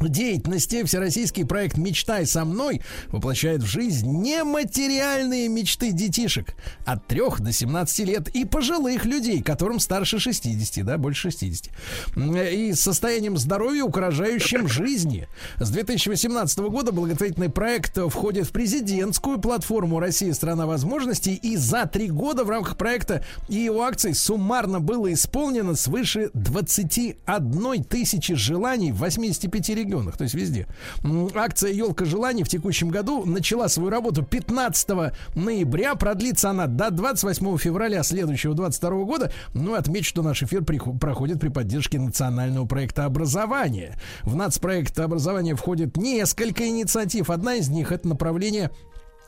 деятельности 0.10 0.84
всероссийский 0.84 1.46
проект 1.46 1.78
«Мечтай 1.78 2.26
со 2.26 2.46
мной» 2.46 2.82
воплощает 3.08 3.64
в 3.64 3.66
жизнь 3.66 4.08
нематериальные 4.10 5.48
мечты 5.48 5.92
детишек 5.92 6.56
от 6.86 7.08
3 7.08 7.22
до 7.40 7.52
17 7.52 8.00
лет 8.08 8.28
и 8.30 8.46
пожилых 8.46 9.06
людей, 9.06 9.42
которым 9.42 9.80
старше 9.80 10.20
60, 10.20 10.86
да, 10.86 10.98
больше 10.98 11.32
60. 11.32 11.70
М, 12.16 12.36
И 12.36 12.74
с 12.74 12.82
состоянием 12.82 13.38
здоровья, 13.38 13.84
угрожающим 13.84 14.68
жизни. 14.68 15.28
С 15.58 15.70
2018 15.70 16.70
года 16.70 16.92
благотворительный 16.92 17.50
проект 17.50 17.98
входит 18.10 18.48
в 18.48 18.52
президентскую 18.52 19.40
платформу 19.40 20.00
«Россия– 20.00 20.34
страна 20.36 20.66
возможностей» 20.66 21.36
и 21.36 21.56
за 21.58 21.86
три 21.86 22.10
года 22.10 22.44
в 22.44 22.50
рамках 22.50 22.78
проекта 22.78 23.24
и 23.50 23.56
его 23.56 23.84
акций 23.84 24.14
суммарно 24.14 24.80
было 24.80 25.12
исполнено 25.14 25.76
свыше 25.76 26.30
21 26.34 27.84
тысячи 27.84 28.34
желаний 28.36 28.92
в 28.92 28.98
85 28.98 29.70
регионах, 29.70 29.91
то 30.18 30.24
есть 30.24 30.36
везде. 30.36 30.68
Акция 31.36 31.72
«Елка 31.72 32.06
желаний» 32.06 32.44
в 32.44 32.50
текущем 32.50 32.90
году 32.90 33.26
начала 33.26 33.68
свою 33.68 33.90
работу 33.90 34.24
15 34.24 35.14
ноября. 35.36 35.96
Продлится 35.96 36.52
она 36.52 36.68
до 36.68 36.92
28 36.92 37.58
февраля 37.58 38.04
следующего 38.04 38.54
22 38.54 38.90
года. 39.04 39.32
Ну, 39.54 39.74
отмечу, 39.76 40.10
что 40.10 40.22
наш 40.22 40.44
эфир 40.44 40.64
проходит 40.64 41.40
при 41.40 41.50
поддержке 41.50 42.00
национального 42.00 42.66
проекта 42.66 43.06
образования. 43.06 43.98
В 44.24 44.36
нацпроект 44.36 44.98
образования 45.00 45.56
входит 45.56 45.98
несколько 45.98 46.68
инициатив. 46.68 47.30
Одна 47.30 47.56
из 47.56 47.70
них 47.70 47.92
это 47.92 48.08
направление 48.08 48.72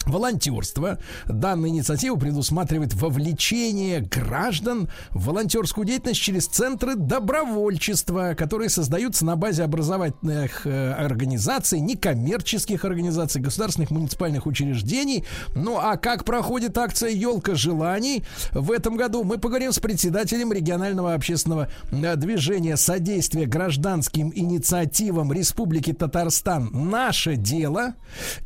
Волонтерство. 0.06 1.00
Данная 1.28 1.70
инициатива 1.70 2.16
предусматривает 2.16 2.94
вовлечение 2.94 4.02
граждан 4.02 4.90
в 5.12 5.26
волонтерскую 5.26 5.86
деятельность 5.86 6.22
через 6.22 6.48
центры 6.48 6.96
добровольчества, 6.96 8.36
которые 8.38 8.70
создаются 8.70 9.26
на 9.26 9.36
базе 9.36 9.64
образовательных 9.64 10.68
э, 10.68 10.92
организаций, 10.94 11.80
некоммерческих 11.80 12.86
организаций, 12.86 13.42
государственных 13.42 13.92
муниципальных 13.92 14.46
учреждений. 14.46 15.24
Ну 15.56 15.78
а 15.80 15.98
как 15.98 16.26
проходит 16.26 16.78
акция 16.78 17.10
«Елка 17.10 17.56
желаний» 17.56 18.24
в 18.52 18.72
этом 18.72 18.98
году, 18.98 19.24
мы 19.24 19.38
поговорим 19.38 19.72
с 19.72 19.80
председателем 19.80 20.52
регионального 20.52 21.14
общественного 21.14 21.70
э, 21.92 22.16
движения 22.16 22.78
содействия 22.78 23.46
гражданским 23.46 24.32
инициативам 24.36 25.32
Республики 25.32 25.94
Татарстан 25.94 26.70
«Наше 26.74 27.36
дело» 27.36 27.96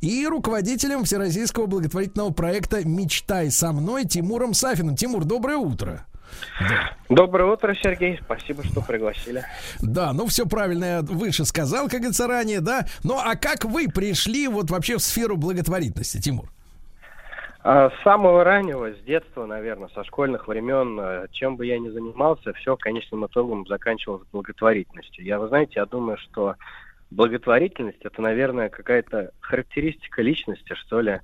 и 0.02 0.26
руководителем 0.28 1.04
Всероссийского 1.04 1.47
благотворительного 1.54 2.32
проекта 2.32 2.88
«Мечтай 2.88 3.50
со 3.52 3.72
мной» 3.72 4.06
Тимуром 4.06 4.54
Сафиным. 4.54 4.96
Тимур, 4.96 5.26
доброе 5.26 5.58
утро. 5.58 6.06
Доброе 7.10 7.52
утро, 7.52 7.74
Сергей. 7.74 8.20
Спасибо, 8.22 8.64
что 8.64 8.82
пригласили. 8.82 9.44
Да, 9.82 10.14
ну 10.14 10.28
все 10.28 10.46
правильно 10.46 10.86
я 10.86 11.02
выше 11.02 11.46
сказал, 11.46 11.86
как 11.86 12.00
говорится, 12.00 12.28
ранее, 12.28 12.62
да. 12.62 12.86
Ну 13.04 13.18
а 13.18 13.36
как 13.36 13.66
вы 13.66 13.88
пришли 13.88 14.48
вот 14.48 14.70
вообще 14.70 14.98
в 14.98 15.02
сферу 15.02 15.38
благотворительности, 15.38 16.20
Тимур? 16.20 16.50
А, 17.64 17.90
С 17.90 18.04
самого 18.04 18.44
раннего, 18.44 18.94
с 18.94 19.00
детства, 19.06 19.46
наверное, 19.46 19.90
со 19.90 20.04
школьных 20.04 20.48
времен, 20.48 21.00
э, 21.00 21.28
чем 21.32 21.58
бы 21.58 21.66
я 21.66 21.80
ни 21.80 21.90
занимался, 21.90 22.54
все 22.54 22.78
конечным 22.78 23.26
итогом 23.26 23.66
заканчивалось 23.68 24.28
благотворительностью. 24.32 25.26
Я, 25.26 25.40
вы 25.40 25.48
знаете, 25.48 25.74
я 25.76 25.86
думаю, 25.86 26.18
что 26.18 26.56
благотворительность 27.12 28.02
это, 28.04 28.22
наверное, 28.22 28.70
какая-то 28.70 29.32
характеристика 29.40 30.22
личности, 30.22 30.74
что 30.74 31.02
ли. 31.02 31.20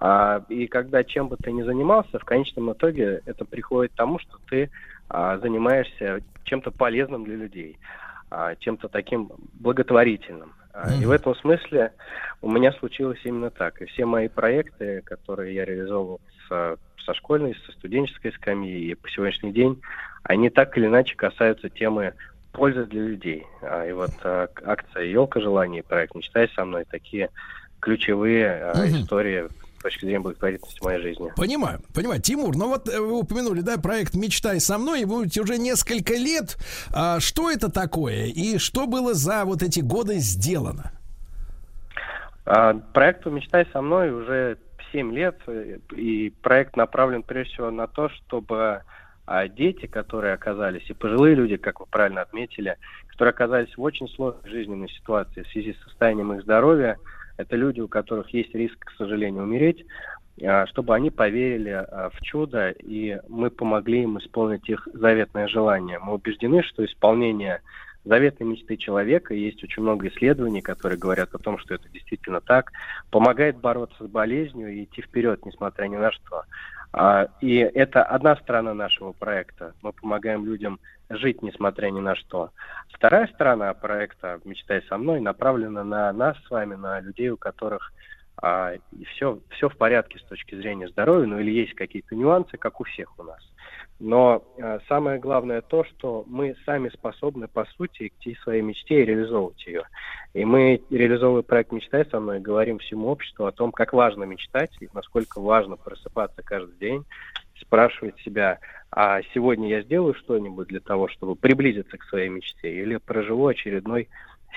А, 0.00 0.44
И 0.48 0.66
когда 0.66 1.04
чем 1.04 1.28
бы 1.28 1.36
ты 1.36 1.52
ни 1.52 1.62
занимался, 1.62 2.18
в 2.18 2.24
конечном 2.24 2.72
итоге 2.72 3.22
это 3.26 3.44
приходит 3.44 3.92
к 3.92 3.96
тому, 3.96 4.18
что 4.18 4.38
ты 4.48 4.70
а, 5.08 5.38
занимаешься 5.38 6.20
чем-то 6.44 6.70
полезным 6.70 7.24
для 7.24 7.36
людей, 7.36 7.78
а, 8.30 8.54
чем-то 8.56 8.88
таким 8.88 9.30
благотворительным. 9.54 10.52
А, 10.72 10.92
И 11.00 11.04
в 11.06 11.10
этом 11.10 11.34
смысле 11.36 11.92
у 12.42 12.50
меня 12.50 12.72
случилось 12.72 13.20
именно 13.24 13.50
так. 13.50 13.80
И 13.80 13.86
все 13.86 14.04
мои 14.06 14.28
проекты, 14.28 15.02
которые 15.02 15.54
я 15.54 15.64
реализовывал 15.64 16.20
с- 16.48 16.76
со 17.04 17.14
школьной, 17.14 17.54
со 17.64 17.72
студенческой 17.72 18.32
скамьи 18.32 18.90
и 18.90 18.94
по 18.94 19.08
сегодняшний 19.08 19.52
день, 19.52 19.80
они 20.24 20.50
так 20.50 20.76
или 20.76 20.86
иначе 20.86 21.16
касаются 21.16 21.70
темы 21.70 22.12
пользы 22.52 22.84
для 22.86 23.02
людей. 23.02 23.46
А, 23.62 23.86
И 23.86 23.92
вот 23.92 24.10
а, 24.22 24.48
акция 24.64 25.04
«Елка 25.04 25.40
желаний» 25.40 25.82
проект 25.82 26.14
«Мечтай 26.14 26.50
со 26.54 26.64
мной» 26.64 26.84
такие 26.90 27.30
ключевые 27.80 28.72
Мгм. 28.74 29.02
истории 29.02 29.48
с 29.78 29.82
точки 29.82 30.00
зрения 30.06 30.18
благотворительности 30.18 30.80
в 30.80 30.84
моей 30.84 31.00
жизни. 31.00 31.32
Понимаю, 31.36 31.80
понимаю. 31.94 32.20
Тимур, 32.20 32.56
ну 32.56 32.66
вот 32.68 32.88
э, 32.88 32.98
вы 32.98 33.20
упомянули, 33.20 33.60
да, 33.60 33.78
проект 33.78 34.14
«Мечтай 34.14 34.58
со 34.60 34.76
мной», 34.78 35.02
и 35.02 35.04
вы 35.04 35.18
будете 35.20 35.40
уже 35.40 35.56
несколько 35.56 36.14
лет. 36.14 36.56
А 36.92 37.20
что 37.20 37.48
это 37.50 37.70
такое 37.70 38.26
и 38.26 38.58
что 38.58 38.86
было 38.88 39.14
за 39.14 39.44
вот 39.44 39.62
эти 39.62 39.78
годы 39.80 40.16
сделано? 40.18 40.90
А, 42.44 42.74
Проекту 42.74 43.30
«Мечтай 43.30 43.66
со 43.72 43.80
мной» 43.80 44.10
уже 44.10 44.58
7 44.90 45.12
лет, 45.12 45.36
э, 45.46 45.78
и 45.96 46.30
проект 46.42 46.76
направлен 46.76 47.22
прежде 47.22 47.52
всего 47.52 47.70
на 47.70 47.86
то, 47.86 48.08
чтобы 48.08 48.82
а, 49.28 49.46
дети, 49.46 49.84
которые 49.84 50.32
оказались, 50.32 50.88
и 50.88 50.94
пожилые 50.94 51.34
люди, 51.34 51.58
как 51.58 51.80
вы 51.80 51.86
правильно 51.86 52.22
отметили, 52.22 52.78
которые 53.08 53.30
оказались 53.30 53.76
в 53.76 53.82
очень 53.82 54.08
сложной 54.08 54.50
жизненной 54.50 54.88
ситуации 54.88 55.42
в 55.42 55.48
связи 55.48 55.74
с 55.74 55.84
состоянием 55.84 56.32
их 56.32 56.42
здоровья, 56.42 56.96
это 57.36 57.54
люди, 57.54 57.80
у 57.80 57.88
которых 57.88 58.30
есть 58.30 58.54
риск, 58.54 58.78
к 58.78 58.92
сожалению, 58.96 59.42
умереть, 59.42 59.84
а, 60.42 60.66
чтобы 60.68 60.94
они 60.94 61.10
поверили 61.10 61.68
а, 61.68 62.08
в 62.08 62.22
чудо, 62.22 62.70
и 62.70 63.18
мы 63.28 63.50
помогли 63.50 64.04
им 64.04 64.18
исполнить 64.18 64.66
их 64.66 64.88
заветное 64.94 65.46
желание. 65.46 65.98
Мы 65.98 66.14
убеждены, 66.14 66.62
что 66.62 66.82
исполнение 66.86 67.60
заветной 68.06 68.46
мечты 68.46 68.78
человека, 68.78 69.34
есть 69.34 69.62
очень 69.62 69.82
много 69.82 70.08
исследований, 70.08 70.62
которые 70.62 70.98
говорят 70.98 71.34
о 71.34 71.38
том, 71.38 71.58
что 71.58 71.74
это 71.74 71.86
действительно 71.90 72.40
так, 72.40 72.72
помогает 73.10 73.58
бороться 73.58 74.04
с 74.04 74.06
болезнью 74.06 74.72
и 74.72 74.84
идти 74.84 75.02
вперед, 75.02 75.44
несмотря 75.44 75.86
ни 75.86 75.96
на 75.96 76.10
что. 76.12 76.44
А, 76.92 77.28
И 77.40 77.56
это 77.56 78.02
одна 78.02 78.36
сторона 78.36 78.74
нашего 78.74 79.12
проекта. 79.12 79.74
Мы 79.82 79.92
помогаем 79.92 80.44
людям 80.44 80.80
жить, 81.10 81.42
несмотря 81.42 81.90
ни 81.90 82.00
на 82.00 82.14
что. 82.14 82.50
Вторая 82.92 83.26
сторона 83.28 83.72
проекта 83.74 84.40
«Мечтай 84.44 84.82
со 84.88 84.98
мной» 84.98 85.20
направлена 85.20 85.84
на 85.84 86.12
нас 86.12 86.36
с 86.46 86.50
вами, 86.50 86.74
на 86.74 87.00
людей, 87.00 87.30
у 87.30 87.36
которых 87.36 87.92
а, 88.40 88.74
все, 89.12 89.40
все 89.50 89.68
в 89.68 89.76
порядке 89.76 90.18
с 90.18 90.22
точки 90.22 90.54
зрения 90.54 90.88
здоровья, 90.88 91.26
ну 91.26 91.40
или 91.40 91.50
есть 91.50 91.74
какие-то 91.74 92.14
нюансы, 92.14 92.56
как 92.56 92.80
у 92.80 92.84
всех 92.84 93.18
у 93.18 93.22
нас. 93.24 93.40
Но 94.00 94.44
э, 94.56 94.78
самое 94.86 95.18
главное 95.18 95.60
то, 95.60 95.82
что 95.82 96.24
мы 96.28 96.54
сами 96.64 96.88
способны, 96.90 97.48
по 97.48 97.64
сути, 97.64 98.08
идти 98.08 98.36
своей 98.36 98.62
мечте 98.62 99.02
и 99.02 99.04
реализовывать 99.04 99.66
ее. 99.66 99.82
И 100.34 100.44
мы, 100.44 100.80
реализовывая 100.88 101.42
проект 101.42 101.72
«Мечтай 101.72 102.06
со 102.06 102.20
мной», 102.20 102.38
говорим 102.38 102.78
всему 102.78 103.08
обществу 103.08 103.46
о 103.46 103.52
том, 103.52 103.72
как 103.72 103.92
важно 103.92 104.22
мечтать 104.22 104.70
и 104.80 104.88
насколько 104.92 105.40
важно 105.40 105.76
просыпаться 105.76 106.42
каждый 106.44 106.76
день, 106.78 107.04
спрашивать 107.60 108.16
себя, 108.20 108.60
а 108.92 109.20
сегодня 109.34 109.68
я 109.68 109.82
сделаю 109.82 110.14
что-нибудь 110.14 110.68
для 110.68 110.80
того, 110.80 111.08
чтобы 111.08 111.34
приблизиться 111.34 111.98
к 111.98 112.04
своей 112.04 112.28
мечте, 112.28 112.72
или 112.72 112.98
проживу 112.98 113.48
очередной 113.48 114.08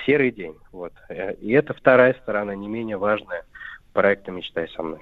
серый 0.05 0.31
день. 0.31 0.55
Вот. 0.71 0.93
Э, 1.09 1.33
И 1.41 1.51
это 1.51 1.73
вторая 1.73 2.13
сторона, 2.21 2.55
не 2.55 2.67
менее 2.67 2.97
важная 2.97 3.43
проекта 3.93 4.31
«Мечтай 4.31 4.67
со 4.75 4.83
мной». 4.83 4.99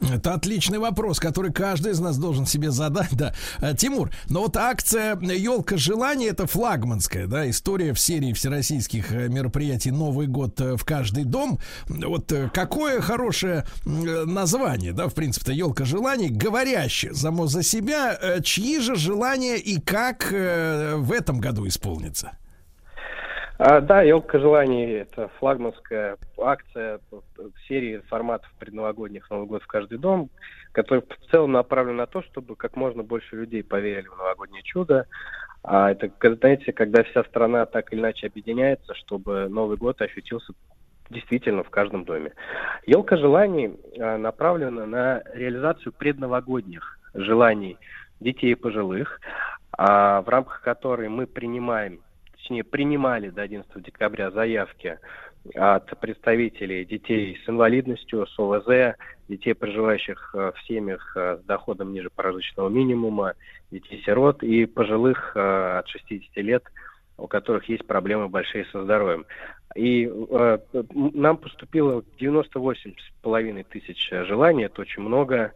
Это 0.00 0.32
отличный 0.32 0.78
вопрос, 0.78 1.20
который 1.20 1.52
каждый 1.52 1.92
из 1.92 2.00
нас 2.00 2.16
должен 2.16 2.46
себе 2.46 2.70
задать, 2.70 3.10
да. 3.16 3.34
Э, 3.60 3.74
Тимур, 3.74 4.10
но 4.28 4.42
вот 4.42 4.56
акция 4.56 5.18
«Елка 5.20 5.76
желаний» 5.76 6.26
это 6.26 6.46
флагманская, 6.46 7.26
да, 7.26 7.48
история 7.50 7.92
в 7.92 8.00
серии 8.00 8.32
всероссийских 8.32 9.12
э, 9.12 9.28
мероприятий 9.28 9.90
«Новый 9.90 10.26
год 10.26 10.60
э, 10.60 10.76
в 10.76 10.84
каждый 10.84 11.24
дом». 11.24 11.58
Вот 11.86 12.32
какое 12.54 13.00
хорошее 13.00 13.66
название, 13.84 14.92
да, 14.92 15.08
в 15.08 15.14
принципе-то 15.14 15.52
«Елка 15.52 15.84
желаний», 15.84 16.30
говорящее 16.30 17.14
само 17.14 17.46
за 17.46 17.62
себя, 17.62 18.40
чьи 18.42 18.80
же 18.80 18.96
желания 18.96 19.58
и 19.58 19.80
как 19.80 20.30
в 20.30 21.12
этом 21.12 21.40
году 21.40 21.66
исполнится? 21.66 22.32
А, 23.62 23.82
да, 23.82 24.00
елка 24.00 24.38
желаний 24.38 24.90
это 24.90 25.28
флагманская 25.38 26.16
акция 26.38 26.98
серии 27.68 27.98
форматов 28.08 28.50
предновогодних 28.58 29.28
Новый 29.28 29.46
год 29.46 29.62
в 29.62 29.66
каждый 29.66 29.98
дом, 29.98 30.30
которая 30.72 31.02
в 31.02 31.30
целом 31.30 31.52
направлена 31.52 31.98
на 31.98 32.06
то, 32.06 32.22
чтобы 32.22 32.56
как 32.56 32.74
можно 32.74 33.02
больше 33.02 33.36
людей 33.36 33.62
поверили 33.62 34.08
в 34.08 34.16
новогоднее 34.16 34.62
чудо. 34.62 35.04
А 35.62 35.90
это, 35.90 36.10
знаете, 36.36 36.72
когда 36.72 37.02
вся 37.02 37.22
страна 37.24 37.66
так 37.66 37.92
или 37.92 38.00
иначе 38.00 38.28
объединяется, 38.28 38.94
чтобы 38.94 39.46
Новый 39.50 39.76
год 39.76 40.00
ощутился 40.00 40.54
действительно 41.10 41.62
в 41.62 41.68
каждом 41.68 42.06
доме. 42.06 42.32
Елка 42.86 43.18
желаний 43.18 43.78
а, 43.98 44.16
направлена 44.16 44.86
на 44.86 45.22
реализацию 45.34 45.92
предновогодних 45.92 46.98
желаний 47.12 47.76
детей 48.20 48.52
и 48.52 48.54
пожилых, 48.54 49.20
а, 49.72 50.22
в 50.22 50.30
рамках 50.30 50.62
которой 50.62 51.10
мы 51.10 51.26
принимаем 51.26 52.00
точнее, 52.40 52.64
принимали 52.64 53.30
до 53.30 53.42
11 53.42 53.82
декабря 53.82 54.30
заявки 54.30 54.98
от 55.54 55.98
представителей 56.00 56.84
детей 56.84 57.38
с 57.44 57.48
инвалидностью, 57.48 58.26
с 58.26 58.38
ОВЗ, 58.38 58.96
детей, 59.28 59.54
проживающих 59.54 60.34
э, 60.34 60.52
в 60.54 60.66
семьях 60.66 61.16
э, 61.16 61.38
с 61.40 61.44
доходом 61.44 61.92
ниже 61.92 62.10
прожиточного 62.10 62.68
минимума, 62.68 63.34
детей-сирот 63.70 64.42
и 64.42 64.66
пожилых 64.66 65.32
э, 65.34 65.78
от 65.78 65.88
60 65.88 66.36
лет, 66.38 66.64
у 67.16 67.26
которых 67.26 67.68
есть 67.68 67.86
проблемы 67.86 68.28
большие 68.28 68.66
со 68.66 68.82
здоровьем. 68.82 69.24
И 69.76 70.10
э, 70.10 70.58
нам 70.92 71.36
поступило 71.36 72.02
98,5 72.18 73.66
тысяч 73.70 74.10
желаний, 74.10 74.64
это 74.64 74.82
очень 74.82 75.02
много. 75.02 75.52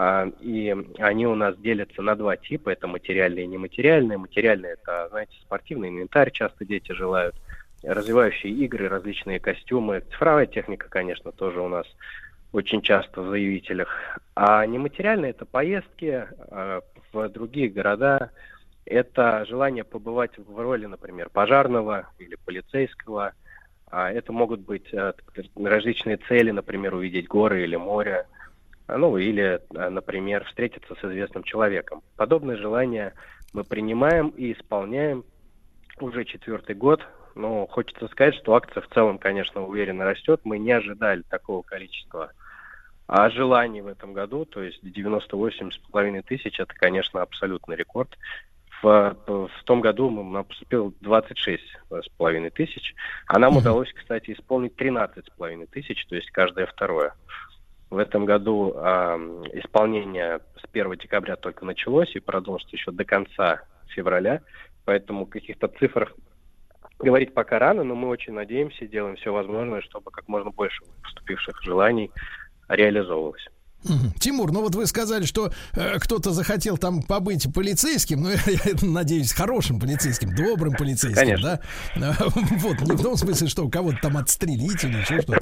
А, 0.00 0.30
И 0.40 0.72
они 0.98 1.26
у 1.26 1.34
нас 1.34 1.56
делятся 1.56 2.02
на 2.02 2.14
два 2.14 2.36
типа. 2.36 2.70
Это 2.70 2.86
материальные 2.86 3.46
и 3.46 3.48
нематериальные. 3.48 4.16
Материальные– 4.16 4.72
это, 4.80 5.08
знаете, 5.10 5.32
спортивный 5.40 5.88
инвентарь 5.88 6.30
часто 6.30 6.64
дети 6.64 6.92
желают. 6.92 7.34
Развивающие 7.82 8.52
игры, 8.52 8.88
различные 8.88 9.40
костюмы. 9.40 10.04
Цифровая 10.12 10.46
техника, 10.46 10.88
конечно, 10.88 11.32
тоже 11.32 11.60
у 11.60 11.66
нас 11.66 11.84
очень 12.52 12.80
часто 12.80 13.22
в 13.22 13.30
заявителях. 13.30 13.88
А 14.36 14.64
нематериальные– 14.66 15.30
это 15.32 15.44
поездки 15.44 16.28
э, 16.28 16.80
в 17.12 17.28
другие 17.30 17.68
города. 17.68 18.30
Это 18.84 19.44
желание 19.48 19.82
побывать 19.82 20.38
в 20.38 20.60
роли, 20.60 20.86
например, 20.86 21.28
пожарного 21.28 22.08
или 22.20 22.36
полицейского. 22.36 23.32
А 23.90 24.12
Это 24.12 24.32
могут 24.32 24.60
быть 24.60 24.94
э, 24.94 25.12
различные 25.56 26.18
цели, 26.18 26.52
например, 26.52 26.94
увидеть 26.94 27.26
горы 27.26 27.64
или 27.64 27.74
море 27.74 28.26
ну 28.88 29.16
или, 29.16 29.60
э, 29.74 29.88
например, 29.88 30.44
встретиться 30.44 30.94
с 30.94 31.04
известным 31.04 31.42
человеком. 31.42 32.02
Подобные 32.16 32.56
желания 32.56 33.14
мы 33.52 33.64
принимаем 33.64 34.28
и 34.28 34.52
исполняем 34.52 35.24
уже 36.00 36.24
четвертый 36.24 36.74
год. 36.74 37.00
Но 37.34 37.66
хочется 37.66 38.08
сказать, 38.08 38.34
что 38.34 38.54
акция 38.54 38.82
в 38.82 38.88
целом, 38.88 39.18
конечно, 39.18 39.64
уверенно 39.64 40.04
растет. 40.04 40.40
Мы 40.44 40.58
не 40.58 40.72
ожидали 40.72 41.22
такого 41.22 41.62
количества 41.62 42.32
а 43.08 43.30
желаний 43.30 43.80
в 43.80 43.86
этом 43.86 44.12
году, 44.12 44.44
то 44.44 44.62
есть 44.62 44.84
98,5 44.84 46.22
тысяч, 46.22 46.60
это, 46.60 46.74
конечно, 46.74 47.22
абсолютный 47.22 47.74
рекорд. 47.74 48.10
В, 48.82 49.16
в 49.26 49.64
том 49.64 49.80
году 49.80 50.10
мы- 50.10 50.22
нам 50.22 50.44
поступило 50.44 50.92
26,5 51.00 52.50
тысяч, 52.50 52.94
а 53.26 53.38
нам 53.38 53.56
удалось, 53.56 53.90
кстати, 53.94 54.32
исполнить 54.32 54.76
13,5 54.76 55.66
тысяч, 55.66 56.04
то 56.06 56.16
есть 56.16 56.30
каждое 56.30 56.66
второе. 56.66 57.14
В 57.90 57.96
этом 57.96 58.26
году 58.26 58.74
ам, 58.76 59.44
исполнение 59.54 60.40
с 60.56 60.64
1 60.70 60.96
декабря 60.98 61.36
только 61.36 61.64
началось 61.64 62.14
и 62.14 62.20
продолжится 62.20 62.76
еще 62.76 62.90
до 62.90 63.04
конца 63.04 63.62
февраля, 63.88 64.42
поэтому 64.84 65.26
каких-то 65.26 65.68
цифрах 65.68 66.12
говорить 66.98 67.32
пока 67.32 67.58
рано, 67.58 67.84
но 67.84 67.94
мы 67.94 68.08
очень 68.08 68.34
надеемся, 68.34 68.86
делаем 68.86 69.16
все 69.16 69.32
возможное, 69.32 69.80
чтобы 69.80 70.10
как 70.10 70.28
можно 70.28 70.50
больше 70.50 70.82
поступивших 71.02 71.62
желаний 71.62 72.10
реализовывалось. 72.68 73.46
Тимур, 74.18 74.52
ну 74.52 74.62
вот 74.62 74.74
вы 74.74 74.86
сказали, 74.86 75.24
что 75.24 75.52
э, 75.74 75.98
кто-то 75.98 76.32
захотел 76.32 76.76
там 76.78 77.02
побыть 77.02 77.52
полицейским, 77.54 78.22
ну, 78.22 78.30
я, 78.30 78.36
я 78.46 78.74
надеюсь, 78.82 79.32
хорошим 79.32 79.78
полицейским, 79.78 80.34
добрым 80.34 80.74
полицейским, 80.74 81.20
Конечно. 81.20 81.60
да? 81.96 82.14
А, 82.18 82.24
Вот, 82.58 82.80
не 82.80 82.96
в 82.96 83.02
том 83.02 83.16
смысле, 83.16 83.48
что 83.48 83.68
кого-то 83.68 83.98
там 84.02 84.16
отстрелить 84.16 84.82
или 84.82 84.98
еще 84.98 85.22
что 85.22 85.38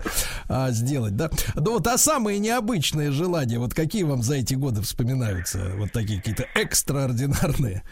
а, 0.49 0.71
сделать, 0.71 1.17
да? 1.17 1.31
Ну 1.55 1.73
вот, 1.73 1.87
а 1.87 1.97
самые 1.97 2.39
необычные 2.39 3.11
желания, 3.11 3.59
вот 3.59 3.75
какие 3.75 4.03
вам 4.03 4.23
за 4.23 4.37
эти 4.37 4.55
годы 4.55 4.83
вспоминаются, 4.83 5.73
вот 5.77 5.93
такие 5.93 6.19
какие-то 6.19 6.47
экстраординарные? 6.55 7.83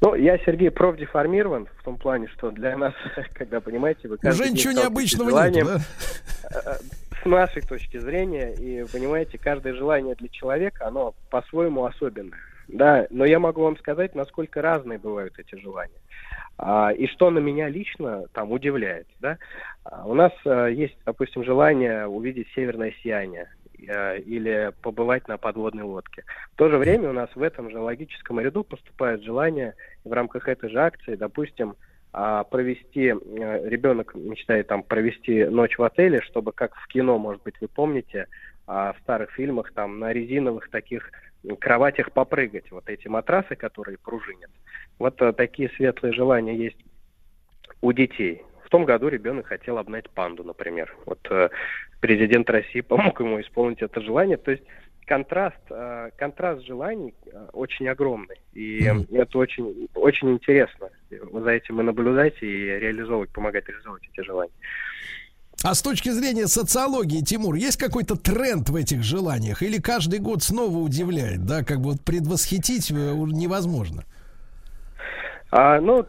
Ну, 0.00 0.14
я, 0.14 0.38
Сергей, 0.38 0.70
профдеформирован 0.70 1.68
в 1.80 1.84
том 1.84 1.96
плане, 1.96 2.28
что 2.36 2.50
для 2.50 2.76
нас, 2.76 2.92
когда, 3.34 3.60
понимаете, 3.60 4.08
вы 4.08 4.18
Уже 4.22 4.50
ничего 4.50 4.72
необычного 4.72 5.48
нет, 5.48 5.66
э, 5.66 6.74
с 7.05 7.05
нашей 7.26 7.62
точки 7.62 7.98
зрения, 7.98 8.52
и 8.54 8.84
понимаете, 8.90 9.38
каждое 9.38 9.74
желание 9.74 10.14
для 10.14 10.28
человека, 10.28 10.86
оно 10.86 11.14
по-своему 11.30 11.84
особенное. 11.84 12.38
Да, 12.68 13.06
но 13.10 13.24
я 13.24 13.38
могу 13.38 13.62
вам 13.62 13.76
сказать, 13.78 14.14
насколько 14.14 14.60
разные 14.60 14.98
бывают 14.98 15.38
эти 15.38 15.60
желания. 15.60 16.00
А, 16.58 16.90
и 16.90 17.06
что 17.06 17.30
на 17.30 17.38
меня 17.38 17.68
лично 17.68 18.24
там 18.32 18.50
удивляет, 18.50 19.06
да? 19.20 19.38
А, 19.84 20.06
у 20.06 20.14
нас 20.14 20.32
э, 20.44 20.72
есть, 20.72 20.96
допустим, 21.04 21.44
желание 21.44 22.06
увидеть 22.06 22.48
северное 22.54 22.92
сияние 23.02 23.50
э, 23.86 24.18
или 24.20 24.72
побывать 24.82 25.28
на 25.28 25.36
подводной 25.36 25.84
лодке. 25.84 26.24
В 26.54 26.56
то 26.56 26.68
же 26.68 26.78
время 26.78 27.10
у 27.10 27.12
нас 27.12 27.28
в 27.34 27.42
этом 27.42 27.70
же 27.70 27.78
логическом 27.78 28.40
ряду 28.40 28.64
поступают 28.64 29.22
желания 29.22 29.74
в 30.04 30.12
рамках 30.12 30.48
этой 30.48 30.70
же 30.70 30.80
акции, 30.80 31.14
допустим, 31.14 31.70
а, 31.70 31.85
провести, 32.44 33.08
э, 33.08 33.68
ребенок 33.68 34.14
мечтает 34.14 34.68
там 34.68 34.82
провести 34.82 35.44
ночь 35.44 35.76
в 35.76 35.82
отеле, 35.82 36.22
чтобы 36.22 36.52
как 36.52 36.74
в 36.74 36.86
кино, 36.88 37.18
может 37.18 37.42
быть, 37.42 37.60
вы 37.60 37.68
помните, 37.68 38.26
а, 38.66 38.94
в 38.94 38.98
старых 39.00 39.32
фильмах 39.32 39.72
там 39.72 39.98
на 40.00 40.12
резиновых 40.12 40.70
таких 40.70 41.10
кроватях 41.60 42.12
попрыгать. 42.12 42.70
Вот 42.70 42.88
эти 42.88 43.06
матрасы, 43.06 43.54
которые 43.54 43.98
пружинят. 43.98 44.50
Вот 44.98 45.20
э, 45.22 45.32
такие 45.32 45.68
светлые 45.76 46.12
желания 46.12 46.56
есть 46.56 46.78
у 47.82 47.92
детей. 47.92 48.42
В 48.64 48.68
том 48.70 48.84
году 48.84 49.08
ребенок 49.08 49.46
хотел 49.46 49.78
обнять 49.78 50.10
панду, 50.10 50.42
например. 50.42 50.96
Вот 51.04 51.20
э, 51.30 51.50
президент 52.00 52.50
России 52.50 52.80
помог 52.82 53.20
ему 53.20 53.40
исполнить 53.40 53.82
это 53.82 54.00
желание. 54.00 54.38
То 54.38 54.52
есть 54.52 54.64
контраст, 55.06 55.56
э, 55.70 56.10
контраст 56.16 56.64
желаний 56.64 57.14
э, 57.26 57.46
очень 57.52 57.88
огромный. 57.88 58.40
И 58.52 58.84
э, 58.84 59.16
это 59.16 59.38
очень, 59.38 59.88
очень 59.94 60.32
интересно 60.32 60.90
за 61.10 61.50
этим 61.50 61.80
и 61.80 61.84
наблюдать, 61.84 62.34
и 62.42 62.46
реализовывать, 62.46 63.30
помогать 63.30 63.66
реализовывать 63.68 64.08
эти 64.12 64.24
желания. 64.24 64.52
А 65.64 65.74
с 65.74 65.80
точки 65.80 66.10
зрения 66.10 66.48
социологии, 66.48 67.22
Тимур, 67.22 67.54
есть 67.54 67.78
какой-то 67.78 68.16
тренд 68.16 68.68
в 68.68 68.76
этих 68.76 69.02
желаниях? 69.02 69.62
Или 69.62 69.80
каждый 69.80 70.18
год 70.18 70.42
снова 70.42 70.76
удивляет, 70.76 71.46
да, 71.46 71.64
как 71.64 71.78
бы 71.78 71.92
вот 71.92 72.02
предвосхитить 72.02 72.90
э, 72.90 72.94
невозможно? 72.94 74.04
А, 75.50 75.80
ну, 75.80 76.04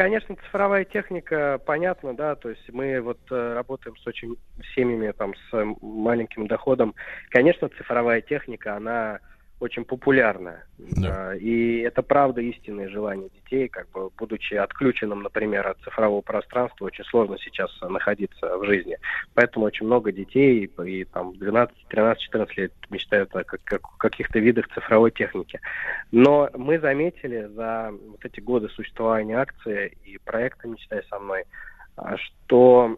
конечно, 0.00 0.34
цифровая 0.36 0.86
техника, 0.86 1.60
понятно, 1.66 2.16
да, 2.16 2.34
то 2.34 2.48
есть 2.48 2.66
мы 2.72 3.02
вот 3.02 3.20
э, 3.30 3.52
работаем 3.52 3.94
с 3.98 4.06
очень 4.06 4.38
семьями 4.74 5.12
там 5.12 5.34
с 5.34 5.76
маленьким 5.82 6.46
доходом. 6.46 6.94
Конечно, 7.28 7.68
цифровая 7.68 8.22
техника, 8.22 8.76
она 8.76 9.20
очень 9.60 9.84
популярная. 9.84 10.64
Да. 10.78 11.30
А, 11.30 11.34
И 11.34 11.80
это 11.80 12.02
правда 12.02 12.40
истинное 12.40 12.88
желание 12.88 13.28
детей, 13.28 13.68
как 13.68 13.90
бы 13.90 14.10
будучи 14.18 14.54
отключенным, 14.54 15.22
например, 15.22 15.68
от 15.68 15.78
цифрового 15.80 16.22
пространства, 16.22 16.86
очень 16.86 17.04
сложно 17.04 17.36
сейчас 17.38 17.70
находиться 17.82 18.56
в 18.56 18.64
жизни. 18.64 18.96
Поэтому 19.34 19.66
очень 19.66 19.86
много 19.86 20.12
детей 20.12 20.70
и, 20.84 21.04
там 21.04 21.36
12, 21.36 21.76
13, 21.88 22.22
14 22.22 22.56
лет 22.56 22.72
мечтают 22.88 23.36
о 23.36 23.44
как- 23.44 23.62
как- 23.64 23.96
каких-то 23.98 24.38
видах 24.38 24.68
цифровой 24.74 25.10
техники. 25.10 25.60
Но 26.10 26.48
мы 26.54 26.80
заметили 26.80 27.44
за 27.54 27.92
вот 27.92 28.24
эти 28.24 28.40
годы 28.40 28.68
существования 28.70 29.38
акции 29.38 29.96
и 30.04 30.18
проекта 30.18 30.68
«Мечтай 30.68 31.02
со 31.10 31.18
мной», 31.18 31.44
а, 31.96 32.16
что 32.16 32.96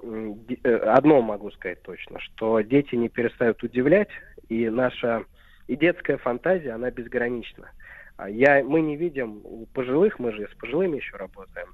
э, 0.62 0.76
одно 0.76 1.22
могу 1.22 1.50
сказать 1.50 1.82
точно, 1.82 2.20
что 2.20 2.60
дети 2.60 2.94
не 2.94 3.08
перестают 3.08 3.62
удивлять, 3.64 4.08
и 4.48 4.68
наша 4.68 5.24
и 5.68 5.76
детская 5.76 6.16
фантазия, 6.18 6.72
она 6.72 6.90
безгранична. 6.90 7.70
А 8.16 8.28
Я, 8.28 8.62
мы 8.62 8.80
не 8.80 8.96
видим 8.96 9.40
у 9.44 9.66
пожилых, 9.66 10.18
мы 10.18 10.32
же 10.32 10.48
с 10.52 10.54
пожилыми 10.56 10.96
еще 10.96 11.16
работаем, 11.16 11.68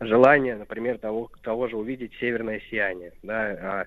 желание, 0.00 0.56
например, 0.56 0.98
того, 0.98 1.30
того 1.42 1.68
же 1.68 1.76
увидеть 1.76 2.14
северное 2.20 2.60
сияние, 2.70 3.12
да, 3.22 3.42
а, 3.50 3.86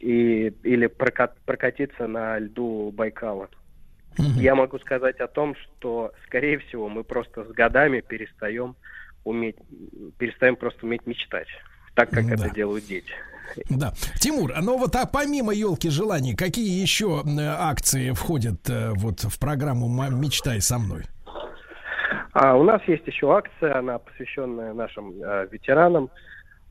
и, 0.00 0.52
или 0.62 0.86
прокат- 0.86 1.36
прокатиться 1.44 2.06
на 2.06 2.38
льду 2.38 2.90
Байкала. 2.92 3.48
Я 4.36 4.54
могу 4.54 4.78
сказать 4.80 5.20
о 5.20 5.28
том, 5.28 5.54
что, 5.54 6.12
скорее 6.26 6.58
всего, 6.58 6.88
мы 6.88 7.04
просто 7.04 7.44
с 7.44 7.48
годами 7.52 8.00
перестаем 8.00 8.76
уметь, 9.24 9.56
перестаем 10.18 10.56
просто 10.56 10.84
уметь 10.84 11.06
мечтать, 11.06 11.48
так 11.94 12.10
как 12.10 12.26
Да. 12.26 12.34
это 12.34 12.50
делают 12.50 12.86
дети. 12.86 13.12
Да. 13.68 13.92
Тимур, 14.20 14.52
ну 14.60 14.78
вот 14.78 14.94
а 14.96 15.06
помимо 15.06 15.52
елки 15.52 15.90
желаний, 15.90 16.34
какие 16.34 16.80
еще 16.80 17.22
э, 17.24 17.40
акции 17.46 18.12
входят 18.12 18.68
э, 18.68 18.90
вот 18.94 19.20
в 19.20 19.38
программу 19.38 19.86
«М- 19.86 20.20
Мечтай 20.20 20.60
со 20.60 20.78
мной? 20.78 21.04
А 22.32 22.56
у 22.56 22.62
нас 22.62 22.80
есть 22.86 23.06
еще 23.06 23.36
акция, 23.36 23.76
она 23.76 23.98
посвященная 23.98 24.72
нашим 24.72 25.12
э, 25.22 25.48
ветеранам 25.50 26.10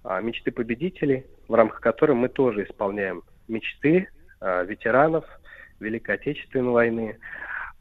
а, 0.03 0.21
мечты 0.21 0.51
победителей, 0.51 1.25
в 1.47 1.53
рамках 1.53 1.81
которой 1.81 2.13
мы 2.13 2.29
тоже 2.29 2.63
исполняем 2.63 3.23
мечты 3.47 4.07
э, 4.39 4.65
ветеранов 4.65 5.25
Великой 5.79 6.15
Отечественной 6.15 6.71
войны. 6.71 7.17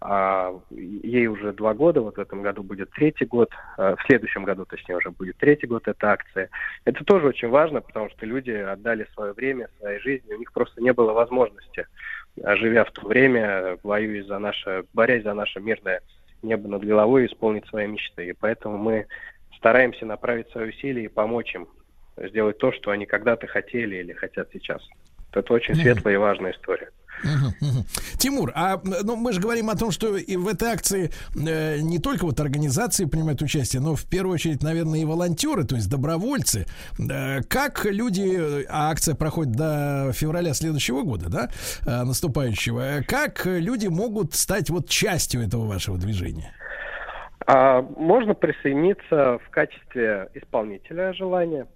А, 0.01 0.55
ей 0.71 1.27
уже 1.27 1.53
два 1.53 1.75
года, 1.75 2.01
вот 2.01 2.17
в 2.17 2.21
этом 2.21 2.43
году 2.43 2.63
будет 2.63 2.91
третий 2.91 3.25
год, 3.25 3.51
э, 3.79 3.97
в 3.97 4.07
следующем 4.07 4.45
году, 4.45 4.65
точнее, 4.65 4.97
уже 4.97 5.11
будет 5.11 5.37
третий 5.39 5.67
год 5.67 5.89
эта 5.89 6.13
акция. 6.13 6.51
Это 6.85 7.05
тоже 7.05 7.27
очень 7.27 7.49
важно, 7.49 7.81
потому 7.81 8.09
что 8.11 8.25
люди 8.25 8.53
отдали 8.53 9.09
свое 9.15 9.33
время, 9.33 9.69
своей 9.81 9.99
жизни, 9.99 10.33
у 10.33 10.39
них 10.39 10.53
просто 10.53 10.81
не 10.81 10.93
было 10.93 11.13
возможности, 11.13 11.87
э, 12.37 12.57
живя 12.57 12.85
в 12.85 12.93
то 12.93 13.09
время, 13.09 13.77
воюя 13.83 14.23
за 14.23 14.39
наше, 14.39 14.85
борясь 14.95 15.25
за 15.25 15.35
наше 15.35 15.59
мирное 15.59 16.01
небо 16.43 16.69
над 16.69 16.85
головой, 16.85 17.27
исполнить 17.27 17.67
свои 17.67 17.89
мечты. 17.89 18.29
И 18.29 18.33
поэтому 18.35 18.79
мы 18.79 19.07
стараемся 19.57 20.07
направить 20.07 20.49
свои 20.51 20.69
усилия 20.69 21.07
и 21.07 21.09
помочь 21.09 21.53
им 21.57 21.67
сделать 22.17 22.59
то, 22.59 22.71
что 22.71 22.93
они 22.93 23.05
когда-то 23.05 23.49
хотели 23.49 23.97
или 23.97 24.13
хотят 24.13 24.49
сейчас. 24.53 24.81
Это 25.33 25.53
очень 25.53 25.75
светлая 25.75 26.15
и 26.15 26.17
важная 26.17 26.53
история. 26.53 26.91
Тимур, 28.19 28.53
а 28.55 28.81
ну, 28.85 29.17
мы 29.17 29.33
же 29.33 29.41
говорим 29.41 29.71
о 29.71 29.77
том, 29.77 29.91
что 29.91 30.17
и 30.17 30.37
в 30.37 30.49
этой 30.49 30.69
акции 30.69 31.11
э, 31.35 31.79
не 31.81 31.99
только 31.99 32.25
вот 32.25 32.39
организации 32.41 33.07
принимают 33.07 33.43
участие, 33.43 33.83
но 33.83 33.95
в 33.95 34.05
первую 34.09 34.35
очередь, 34.35 34.63
наверное, 34.63 35.01
и 35.01 35.05
волонтеры, 35.05 35.65
то 35.65 35.75
есть 35.75 35.91
добровольцы. 35.91 36.67
Э, 36.99 37.43
как 37.43 37.85
люди, 37.85 38.65
а 38.69 38.91
акция 38.91 39.15
проходит 39.15 39.53
до 39.53 40.13
февраля 40.15 40.55
следующего 40.55 41.03
года, 41.03 41.29
да, 41.29 41.49
э, 41.87 42.05
наступающего, 42.05 42.99
э, 42.99 43.03
как 43.03 43.47
люди 43.47 43.89
могут 43.89 44.35
стать 44.35 44.71
вот 44.71 44.89
частью 44.89 45.43
этого 45.43 45.67
вашего 45.67 45.99
движения? 45.99 46.53
А 47.47 47.83
можно 47.83 48.35
присоединиться 48.35 49.39
в 49.45 49.51
качестве 49.51 50.29
исполнителя 50.35 51.15
желания. 51.15 51.67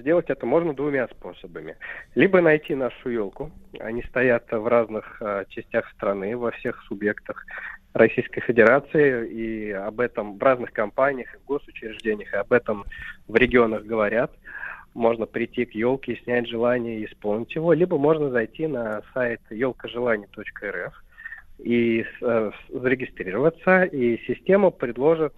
Сделать 0.00 0.28
это 0.28 0.46
можно 0.46 0.74
двумя 0.74 1.08
способами. 1.08 1.76
Либо 2.14 2.40
найти 2.40 2.74
нашу 2.74 3.08
елку. 3.10 3.50
Они 3.78 4.02
стоят 4.04 4.50
в 4.50 4.66
разных 4.66 5.20
э, 5.20 5.44
частях 5.48 5.90
страны, 5.92 6.36
во 6.36 6.50
всех 6.50 6.82
субъектах 6.84 7.44
Российской 7.94 8.40
Федерации, 8.40 9.28
и 9.28 9.70
об 9.70 10.00
этом 10.00 10.38
в 10.38 10.42
разных 10.42 10.72
компаниях 10.72 11.28
в 11.34 11.46
госучреждениях, 11.46 12.32
и 12.32 12.36
об 12.36 12.52
этом 12.52 12.84
в 13.26 13.36
регионах 13.36 13.84
говорят. 13.84 14.32
Можно 14.94 15.26
прийти 15.26 15.64
к 15.64 15.74
елке 15.74 16.12
и 16.12 16.22
снять 16.24 16.48
желание 16.48 17.00
и 17.00 17.06
исполнить 17.06 17.54
его, 17.54 17.72
либо 17.72 17.98
можно 17.98 18.30
зайти 18.30 18.66
на 18.66 19.02
сайт 19.14 19.40
елкожеланий.рф 19.50 20.94
и 21.58 22.04
э, 22.20 22.50
зарегистрироваться, 22.68 23.84
и 23.84 24.18
система 24.26 24.70
предложит 24.70 25.34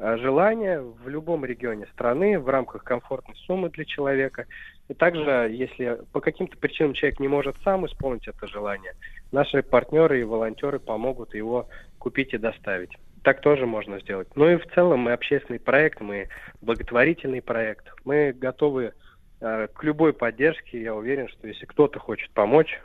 желание 0.00 0.80
в 0.80 1.08
любом 1.08 1.44
регионе 1.44 1.86
страны 1.92 2.38
в 2.38 2.48
рамках 2.48 2.84
комфортной 2.84 3.36
суммы 3.46 3.70
для 3.70 3.84
человека. 3.84 4.46
И 4.88 4.94
также, 4.94 5.48
если 5.52 5.98
по 6.12 6.20
каким-то 6.20 6.56
причинам 6.56 6.94
человек 6.94 7.20
не 7.20 7.28
может 7.28 7.56
сам 7.62 7.86
исполнить 7.86 8.26
это 8.26 8.46
желание, 8.46 8.94
наши 9.30 9.62
партнеры 9.62 10.20
и 10.20 10.24
волонтеры 10.24 10.78
помогут 10.78 11.34
его 11.34 11.68
купить 11.98 12.32
и 12.32 12.38
доставить. 12.38 12.90
Так 13.22 13.42
тоже 13.42 13.66
можно 13.66 14.00
сделать. 14.00 14.28
Ну 14.34 14.48
и 14.48 14.56
в 14.56 14.66
целом 14.74 15.00
мы 15.00 15.12
общественный 15.12 15.60
проект, 15.60 16.00
мы 16.00 16.28
благотворительный 16.62 17.42
проект. 17.42 17.86
Мы 18.04 18.32
готовы 18.32 18.94
э, 19.40 19.68
к 19.74 19.84
любой 19.84 20.14
поддержке. 20.14 20.80
Я 20.80 20.94
уверен, 20.94 21.28
что 21.28 21.46
если 21.46 21.66
кто-то 21.66 21.98
хочет 21.98 22.30
помочь, 22.30 22.80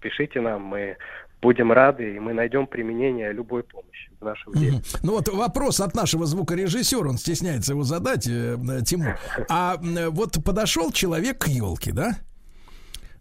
пишите 0.00 0.40
нам, 0.40 0.62
мы 0.62 0.96
будем 1.40 1.72
рады, 1.72 2.14
и 2.16 2.18
мы 2.18 2.32
найдем 2.32 2.66
применение 2.66 3.32
любой 3.32 3.62
помощи 3.62 4.10
в 4.20 4.24
нашем 4.24 4.52
деле. 4.54 4.82
Ну 5.02 5.12
вот 5.12 5.28
вопрос 5.28 5.80
от 5.80 5.94
нашего 5.94 6.26
звукорежиссера, 6.26 7.08
он 7.08 7.18
стесняется 7.18 7.72
его 7.72 7.82
задать, 7.82 8.26
э, 8.28 8.56
Тимур. 8.84 9.18
А 9.48 9.78
вот 10.10 10.44
подошел 10.44 10.92
человек 10.92 11.38
к 11.38 11.48
елке, 11.48 11.92
да? 11.92 12.12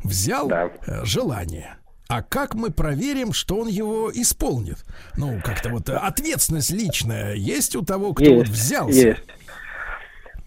Взял 0.04 0.48
Да. 0.48 0.70
э, 0.88 1.06
желание. 1.06 1.78
А 2.08 2.24
как 2.24 2.56
мы 2.56 2.72
проверим, 2.72 3.34
что 3.34 3.58
он 3.58 3.68
его 3.68 4.10
исполнит? 4.12 4.84
Ну, 5.16 5.40
как-то 5.44 5.70
вот 5.70 5.90
ответственность 5.90 6.72
личная 6.72 7.36
есть 7.36 7.76
у 7.76 7.84
того, 7.86 8.14
кто 8.14 8.34
вот 8.34 8.48
взялся? 8.48 9.10
Есть. 9.10 9.24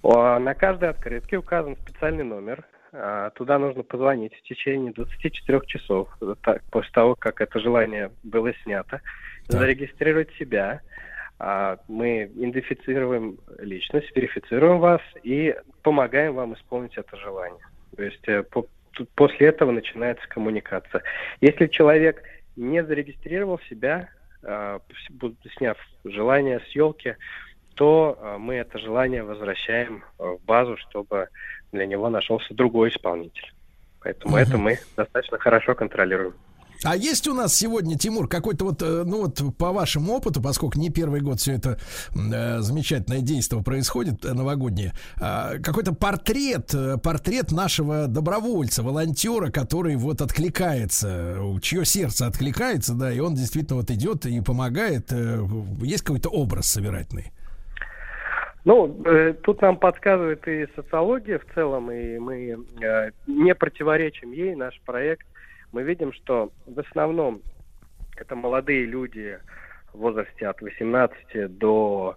На 0.02 0.54
каждой 0.54 0.90
открытке 0.90 1.36
указан 1.36 1.76
специальный 1.76 2.24
номер. 2.24 2.64
А, 2.92 3.30
Туда 3.30 3.58
нужно 3.58 3.82
позвонить 3.82 4.34
в 4.34 4.42
течение 4.42 4.92
24 4.92 5.60
часов 5.66 6.08
так, 6.42 6.62
после 6.70 6.90
того, 6.92 7.14
как 7.14 7.40
это 7.40 7.58
желание 7.58 8.10
было 8.22 8.52
снято, 8.62 9.00
Так. 9.48 9.60
зарегистрировать 9.60 10.30
себя. 10.34 10.80
А, 11.38 11.78
Мы 11.88 12.24
идентифицируем 12.24 13.38
личность, 13.58 14.14
верифицируем 14.14 14.78
вас 14.78 15.00
и 15.22 15.56
помогаем 15.82 16.34
вам 16.34 16.54
исполнить 16.54 16.96
это 16.98 17.16
желание. 17.16 17.64
То 17.96 18.02
есть 18.02 18.28
э, 18.28 18.42
по- 18.42 18.66
после 19.14 19.48
этого 19.48 19.70
начинается 19.70 20.26
коммуникация. 20.28 21.02
Если 21.40 21.66
человек 21.68 22.22
не 22.56 22.84
зарегистрировал 22.84 23.58
себя, 23.70 24.10
а, 24.44 24.80
сняв 25.56 25.78
желание 26.04 26.60
с 26.60 26.66
елки, 26.76 27.16
то 27.74 28.36
мы 28.38 28.56
это 28.56 28.78
желание 28.78 29.22
возвращаем 29.22 30.04
в 30.18 30.38
базу, 30.44 30.76
чтобы 30.76 31.28
для 31.72 31.86
него 31.86 32.08
нашелся 32.10 32.54
другой 32.54 32.90
исполнитель. 32.90 33.52
Поэтому 34.00 34.36
это 34.36 34.58
мы 34.58 34.78
достаточно 34.96 35.38
хорошо 35.38 35.74
контролируем. 35.74 36.34
А 36.84 36.96
есть 36.96 37.28
у 37.28 37.34
нас 37.34 37.54
сегодня, 37.54 37.96
Тимур, 37.96 38.28
какой-то 38.28 38.64
вот, 38.64 38.82
э, 38.82 39.04
ну 39.06 39.22
вот 39.22 39.40
по 39.56 39.70
вашему 39.70 40.14
опыту, 40.14 40.42
поскольку 40.42 40.80
не 40.80 40.90
первый 40.90 41.20
год 41.20 41.38
все 41.38 41.52
это 41.52 41.78
э, 42.12 42.58
замечательное 42.58 43.20
действие 43.20 43.62
происходит 43.62 44.24
э, 44.24 44.32
новогоднее, 44.32 44.92
а, 45.20 45.58
какой-то 45.58 45.94
портрет, 45.94 46.74
э, 46.74 46.96
портрет 46.98 47.52
нашего 47.52 48.08
добровольца, 48.08 48.82
волонтера, 48.82 49.50
который 49.50 49.94
вот 49.94 50.22
откликается, 50.22 51.38
чье 51.62 51.84
сердце 51.84 52.26
откликается, 52.26 52.94
да, 52.94 53.12
и 53.12 53.20
он 53.20 53.36
действительно 53.36 53.76
вот 53.76 53.90
идет 53.92 54.26
и 54.26 54.40
помогает. 54.40 55.12
э, 55.12 55.46
Есть 55.82 56.02
какой-то 56.02 56.30
образ 56.30 56.66
собирательный? 56.66 57.30
Ну, 58.64 59.02
э, 59.04 59.34
тут 59.42 59.60
нам 59.60 59.76
подсказывает 59.76 60.46
и 60.46 60.68
социология 60.76 61.38
в 61.40 61.54
целом, 61.54 61.90
и 61.90 62.18
мы 62.18 62.64
э, 62.80 63.10
не 63.26 63.54
противоречим 63.54 64.30
ей, 64.30 64.54
наш 64.54 64.80
проект. 64.82 65.26
Мы 65.72 65.82
видим, 65.82 66.12
что 66.12 66.52
в 66.66 66.78
основном 66.78 67.42
это 68.16 68.36
молодые 68.36 68.84
люди 68.84 69.38
в 69.92 69.98
возрасте 69.98 70.46
от 70.46 70.60
18 70.60 71.58
до 71.58 72.16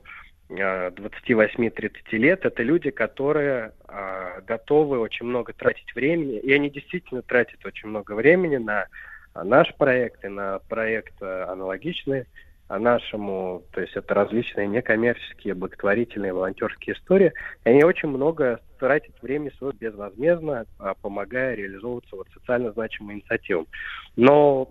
э, 0.49 0.89
28-30 0.89 1.91
лет. 2.11 2.45
Это 2.45 2.61
люди, 2.61 2.91
которые 2.91 3.71
э, 3.87 4.41
готовы 4.45 4.99
очень 4.99 5.25
много 5.25 5.51
тратить 5.51 5.95
времени, 5.95 6.37
и 6.37 6.53
они 6.53 6.69
действительно 6.69 7.23
тратят 7.23 7.65
очень 7.65 7.89
много 7.89 8.11
времени 8.11 8.57
на 8.57 8.85
э, 9.33 9.43
наш 9.43 9.73
проект 9.75 10.23
и 10.23 10.27
на 10.27 10.59
проект 10.69 11.15
э, 11.21 11.43
аналогичный 11.49 12.25
нашему, 12.69 13.63
то 13.71 13.81
есть 13.81 13.95
это 13.95 14.13
различные 14.13 14.67
некоммерческие, 14.67 15.53
благотворительные, 15.53 16.33
волонтерские 16.33 16.95
истории. 16.95 17.31
И 17.63 17.69
они 17.69 17.83
очень 17.83 18.09
много 18.09 18.59
тратят 18.79 19.15
время 19.21 19.51
свое 19.57 19.73
безвозмездно, 19.73 20.65
а, 20.79 20.95
помогая 20.95 21.55
реализовываться 21.55 22.15
вот 22.15 22.27
социально 22.33 22.71
значимым 22.71 23.15
инициативам. 23.15 23.67
Но 24.15 24.67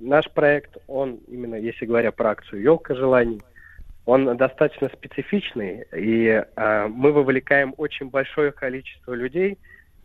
наш 0.00 0.30
проект, 0.30 0.76
он 0.86 1.20
именно, 1.28 1.56
если 1.56 1.86
говоря 1.86 2.12
про 2.12 2.30
акцию 2.30 2.62
«Елка 2.62 2.94
желаний», 2.94 3.42
он 4.06 4.36
достаточно 4.36 4.88
специфичный, 4.88 5.86
и 5.96 6.44
а, 6.56 6.88
мы 6.88 7.12
вовлекаем 7.12 7.74
очень 7.76 8.10
большое 8.10 8.52
количество 8.52 9.14
людей 9.14 9.58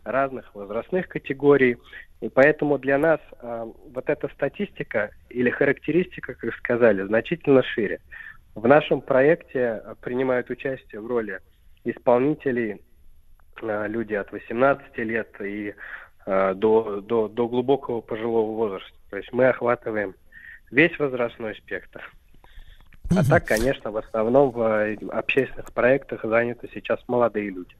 разных 0.03 0.53
возрастных 0.55 1.07
категорий, 1.07 1.77
и 2.21 2.29
поэтому 2.29 2.77
для 2.77 2.97
нас 2.97 3.19
а, 3.39 3.65
вот 3.65 4.09
эта 4.09 4.27
статистика 4.29 5.11
или 5.29 5.49
характеристика, 5.49 6.33
как 6.33 6.53
сказали, 6.55 7.03
значительно 7.03 7.63
шире. 7.63 7.99
В 8.55 8.67
нашем 8.67 9.01
проекте 9.01 9.67
а, 9.67 9.95
принимают 9.95 10.49
участие 10.49 10.99
в 11.01 11.07
роли 11.07 11.39
исполнителей 11.85 12.81
а, 13.61 13.87
люди 13.87 14.15
от 14.15 14.31
18 14.31 14.97
лет 14.97 15.29
и 15.41 15.73
а, 16.25 16.53
до, 16.53 17.01
до, 17.01 17.27
до 17.27 17.47
глубокого 17.47 18.01
пожилого 18.01 18.51
возраста. 18.53 18.97
То 19.09 19.17
есть 19.17 19.31
мы 19.31 19.47
охватываем 19.47 20.13
весь 20.71 20.97
возрастной 20.99 21.55
спектр. 21.55 22.11
А 23.11 23.23
так, 23.23 23.45
конечно, 23.45 23.91
в 23.91 23.97
основном 23.97 24.51
в 24.51 24.61
э, 24.61 24.97
общественных 25.09 25.73
проектах 25.73 26.23
заняты 26.23 26.69
сейчас 26.71 26.99
молодые 27.07 27.49
люди. 27.49 27.75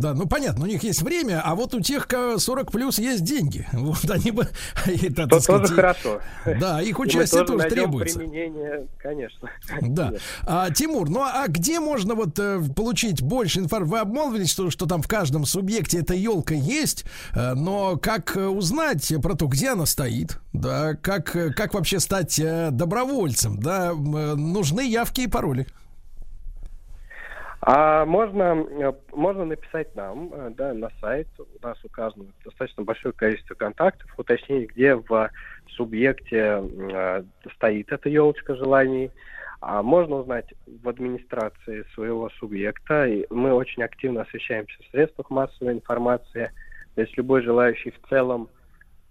Да, 0.00 0.14
ну 0.14 0.26
понятно, 0.26 0.64
у 0.64 0.66
них 0.66 0.82
есть 0.82 1.02
время, 1.02 1.42
а 1.44 1.54
вот 1.54 1.74
у 1.74 1.80
тех, 1.80 2.06
кого 2.06 2.38
40 2.38 2.72
плюс, 2.72 2.98
есть 2.98 3.24
деньги. 3.24 3.66
Вот 3.90 4.10
они 4.10 4.30
бы... 4.30 4.48
это, 4.86 5.26
То 5.26 5.40
сказать, 5.40 5.62
тоже 5.62 5.74
хорошо. 5.74 6.20
Да, 6.44 6.80
их 6.80 6.98
участие 6.98 7.44
тоже 7.44 7.58
найдем 7.58 7.76
требуется. 7.76 8.18
применение, 8.18 8.86
конечно. 8.98 9.48
Да. 9.80 10.06
Конечно. 10.06 10.26
А, 10.46 10.70
Тимур, 10.70 11.10
ну 11.10 11.22
а 11.22 11.46
где 11.48 11.80
можно 11.80 12.14
вот 12.14 12.38
э, 12.38 12.60
получить 12.74 13.22
больше 13.22 13.60
информации? 13.60 13.90
Вы 13.90 13.98
обмолвились, 13.98 14.50
что, 14.50 14.70
что 14.70 14.86
там 14.86 15.02
в 15.02 15.08
каждом 15.08 15.44
субъекте 15.44 15.98
эта 15.98 16.14
елка 16.14 16.54
есть, 16.54 17.04
э, 17.34 17.54
но 17.54 17.96
как 17.96 18.36
э, 18.36 18.46
узнать 18.46 19.12
про 19.22 19.34
то, 19.34 19.46
где 19.46 19.70
она 19.70 19.86
стоит? 19.86 20.38
Да, 20.52 20.94
как, 20.94 21.34
э, 21.36 21.52
как 21.52 21.74
вообще 21.74 22.00
стать 22.00 22.38
э, 22.38 22.70
добровольцем? 22.70 23.58
Да, 23.60 23.90
э, 23.90 23.92
нужны 23.92 24.88
явки 24.88 25.22
и 25.22 25.26
пароли. 25.26 25.66
А 27.62 28.06
можно, 28.06 28.66
э, 28.70 28.92
можно 29.12 29.44
написать 29.44 29.94
нам 29.94 30.30
э, 30.32 30.50
да, 30.56 30.72
на 30.72 30.90
сайт. 31.00 31.28
У 31.38 31.66
нас 31.66 31.76
указано 31.84 32.24
достаточно 32.42 32.84
большое 32.84 33.12
количество 33.12 33.54
контактов, 33.54 34.10
уточнить, 34.16 34.70
где 34.70 34.94
в 34.94 35.30
субъекте 35.68 36.62
э, 36.62 37.22
стоит 37.54 37.92
эта 37.92 38.08
елочка 38.08 38.54
желаний. 38.54 39.10
А 39.60 39.82
можно 39.82 40.16
узнать 40.16 40.46
в 40.66 40.88
администрации 40.88 41.84
своего 41.92 42.30
субъекта. 42.38 43.06
И 43.06 43.26
мы 43.28 43.52
очень 43.52 43.82
активно 43.82 44.22
освещаемся 44.22 44.82
в 44.82 44.90
средствах 44.90 45.28
массовой 45.28 45.74
информации. 45.74 46.50
То 46.94 47.02
есть 47.02 47.14
любой 47.18 47.42
желающий 47.42 47.90
в 47.90 48.08
целом 48.08 48.48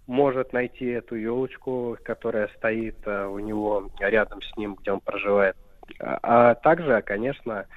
может 0.07 0.53
найти 0.53 0.87
эту 0.87 1.13
елочку, 1.13 1.99
которая 2.03 2.47
стоит 2.57 3.07
у 3.07 3.37
него 3.37 3.91
рядом 3.99 4.41
с 4.41 4.57
ним, 4.57 4.73
где 4.73 4.91
он 4.91 5.01
проживает. 5.01 5.55
А, 5.99 6.19
а 6.23 6.55
также, 6.55 7.03
конечно, 7.03 7.67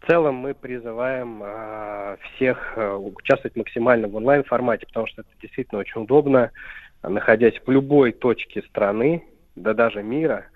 в 0.00 0.06
целом 0.06 0.36
мы 0.36 0.54
призываем 0.54 1.40
а, 1.42 2.16
всех 2.34 2.72
а, 2.76 2.96
участвовать 2.96 3.56
максимально 3.56 4.08
в 4.08 4.16
онлайн-формате, 4.16 4.86
потому 4.86 5.06
что 5.06 5.22
это 5.22 5.30
действительно 5.42 5.80
очень 5.80 6.02
удобно. 6.02 6.50
Находясь 7.02 7.54
в 7.64 7.70
любой 7.70 8.12
точке 8.12 8.62
страны, 8.62 9.24
да 9.56 9.74
даже 9.74 10.02
мира, 10.02 10.46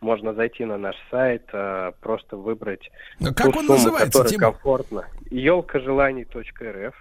можно 0.00 0.34
зайти 0.34 0.64
на 0.64 0.78
наш 0.78 0.96
сайт, 1.10 1.44
а, 1.52 1.92
просто 2.00 2.36
выбрать 2.36 2.90
Как 3.18 3.52
ту 3.52 3.58
он 3.58 3.78
сумму, 3.78 3.96
которая 3.96 4.28
Тимур? 4.28 4.52
комфортно. 4.52 5.04
Елкажеланий.рф. 5.30 6.94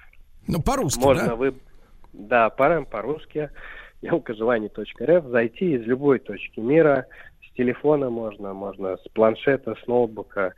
Ну, 0.48 0.62
по-русски, 0.62 1.00
Можно 1.00 1.28
да? 1.28 1.36
вы... 1.36 1.54
Да, 2.14 2.50
парам 2.50 2.86
по-русски. 2.86 3.50
Елкажеланий.рф. 4.02 5.26
Зайти 5.26 5.76
из 5.76 5.82
любой 5.82 6.20
точки 6.20 6.60
мира. 6.60 7.06
С 7.48 7.54
телефона 7.56 8.10
можно, 8.10 8.54
можно 8.54 8.98
с 8.98 9.08
планшета, 9.14 9.76
с 9.82 9.88
ноутбука. 9.88 10.54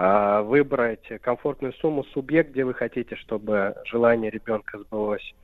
А, 0.00 0.42
выбрать 0.42 1.08
комфортную 1.22 1.72
сумму, 1.72 2.04
субъект, 2.04 2.52
где 2.52 2.64
вы 2.64 2.72
хотите, 2.72 3.16
чтобы 3.16 3.74
желание 3.84 4.30
ребенка 4.30 4.78
сбылось. 4.78 5.34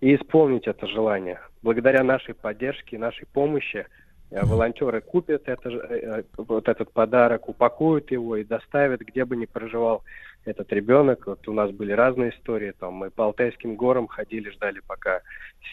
И 0.00 0.14
исполнить 0.14 0.68
это 0.68 0.86
желание. 0.86 1.40
Благодаря 1.60 2.04
нашей 2.04 2.32
поддержке, 2.32 2.98
нашей 2.98 3.26
помощи 3.26 3.84
э, 4.30 4.44
волонтеры 4.44 5.00
купят 5.00 5.48
это, 5.48 5.70
э, 5.70 6.20
э, 6.20 6.22
вот 6.36 6.68
этот 6.68 6.92
подарок, 6.92 7.48
упакуют 7.48 8.12
его 8.12 8.36
и 8.36 8.44
доставят, 8.44 9.00
где 9.00 9.24
бы 9.24 9.34
ни 9.34 9.46
проживал 9.46 10.04
этот 10.44 10.72
ребенок. 10.72 11.26
Вот 11.26 11.48
у 11.48 11.52
нас 11.52 11.72
были 11.72 11.90
разные 11.90 12.30
истории. 12.30 12.74
Там 12.78 12.94
мы 12.94 13.10
по 13.10 13.24
Алтайским 13.24 13.74
горам 13.74 14.06
ходили, 14.06 14.50
ждали, 14.50 14.82
пока 14.86 15.22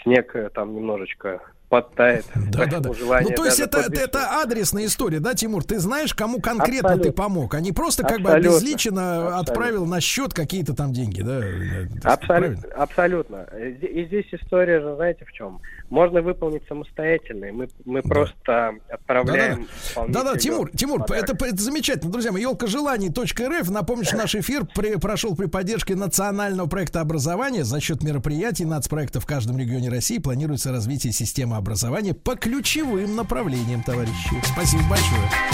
снег 0.02 0.36
там 0.56 0.74
немножечко 0.74 1.40
подтает. 1.74 2.24
Да, 2.36 2.68
да, 2.68 2.80
да. 2.80 2.90
Ну, 3.22 3.30
то 3.36 3.46
есть 3.46 3.60
это, 3.60 3.80
это 3.80 4.42
адресная 4.44 4.86
история, 4.86 5.20
да, 5.20 5.34
Тимур? 5.34 5.64
Ты 5.64 5.80
знаешь, 5.80 6.14
кому 6.14 6.40
конкретно 6.40 6.90
ты 6.90 7.10
Абсолютно. 7.10 7.24
помог, 7.24 7.56
а 7.56 7.62
не 7.62 7.72
просто 7.72 8.04
как 8.04 8.22
бы 8.22 8.30
Абсолютно. 8.30 8.58
обезличенно 8.58 9.16
Абсолютно. 9.16 9.40
отправил 9.40 9.86
на 9.88 10.00
счет 10.00 10.36
какие-то 10.36 10.76
там 10.76 10.94
деньги, 10.94 11.24
да? 11.24 11.40
э, 11.44 11.88
Абсолютно, 12.04 12.70
абсолютно. 12.76 13.48
И 13.58 14.04
и 14.04 14.06
здесь 14.06 14.28
история 14.32 14.82
же, 14.82 14.96
знаете, 14.96 15.26
в 15.26 15.32
чем? 15.32 15.62
Можно 15.94 16.24
выполнить 16.24 16.64
самостоятельно. 16.68 17.46
и 17.46 17.52
Мы, 17.52 17.68
мы 17.86 18.02
просто 18.02 18.74
отправляем 18.90 19.68
исполнителю 19.86 20.24
Да-да, 20.24 20.38
Тимур, 20.40 20.72
Тимур, 20.72 21.00
подарок. 21.02 21.30
это, 21.30 21.46
это 21.46 21.62
замечательно, 21.62 22.12
друзья 22.12 22.32
мои. 22.32 22.42
Елка 22.42 22.66
желаний.рф. 22.66 23.70
Напомню, 23.70 24.04
что 24.04 24.18
наш 24.18 24.34
эфир 24.34 24.66
при- 24.66 24.96
прошел 24.96 25.36
при 25.36 25.46
поддержке 25.46 25.94
национального 25.96 26.68
проекта 26.68 27.00
образования. 27.02 27.64
За 27.64 27.80
счет 27.80 28.02
мероприятий 28.02 28.66
нацпроекта 28.66 29.20
в 29.20 29.28
каждом 29.28 29.60
регионе 29.60 29.90
России 29.90 30.18
планируется 30.18 30.72
развитие 30.72 31.14
системы 31.14 31.58
образования 31.58 32.16
по 32.16 32.36
ключевым 32.36 33.16
направлениям, 33.16 33.84
товарищи. 33.84 34.34
Спасибо 34.52 34.82
большое. 34.90 35.53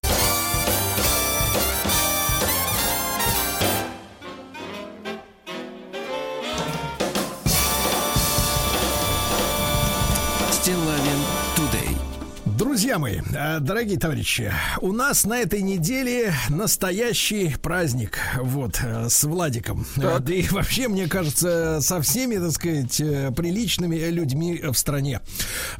Друзья 12.90 13.00
мои, 13.00 13.22
э, 13.36 13.60
дорогие 13.60 14.00
товарищи, 14.00 14.52
у 14.82 14.92
нас 14.92 15.24
на 15.24 15.38
этой 15.38 15.62
неделе 15.62 16.34
настоящий 16.50 17.56
праздник, 17.62 18.18
вот, 18.42 18.80
э, 18.84 19.10
с 19.10 19.24
Владиком. 19.26 19.86
Э, 19.98 20.18
Да 20.20 20.34
и 20.34 20.42
вообще, 20.48 20.88
мне 20.88 21.06
кажется, 21.08 21.82
со 21.82 22.02
всеми, 22.02 22.38
так 22.38 22.50
сказать, 22.50 22.98
приличными 23.36 23.96
людьми 23.96 24.60
в 24.64 24.74
стране. 24.74 25.22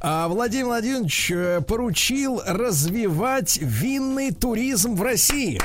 А 0.02 0.28
Владимир 0.28 0.66
Владимирович 0.66 1.66
поручил 1.66 2.44
развивать 2.46 3.58
винный 3.60 4.30
туризм 4.30 4.94
в 4.94 5.02
России. 5.02 5.60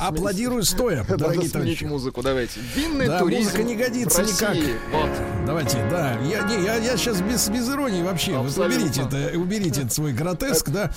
Аплодирую 0.00 0.62
стоя, 0.64 0.98
Надо 1.08 1.16
дорогие 1.16 1.48
товарищи. 1.50 1.84
музыку, 1.84 2.22
давайте. 2.22 2.60
Винный 2.74 3.06
Да, 3.06 3.18
туризм 3.20 3.44
музыка 3.44 3.62
не 3.62 3.76
годится 3.76 4.22
никак. 4.22 4.56
Вот. 4.92 5.10
Давайте, 5.46 5.76
да. 5.90 6.18
Я, 6.20 6.42
не, 6.42 6.64
я, 6.64 6.76
я 6.76 6.96
сейчас 6.96 7.20
без, 7.20 7.48
без 7.48 7.68
иронии 7.68 8.02
вообще. 8.02 8.36
Абсолютно. 8.36 8.76
уберите 8.76 9.02
это, 9.02 9.38
уберите 9.38 9.80
этот 9.80 9.92
свой 9.92 10.12
гротеск, 10.12 10.68
да. 10.70 10.92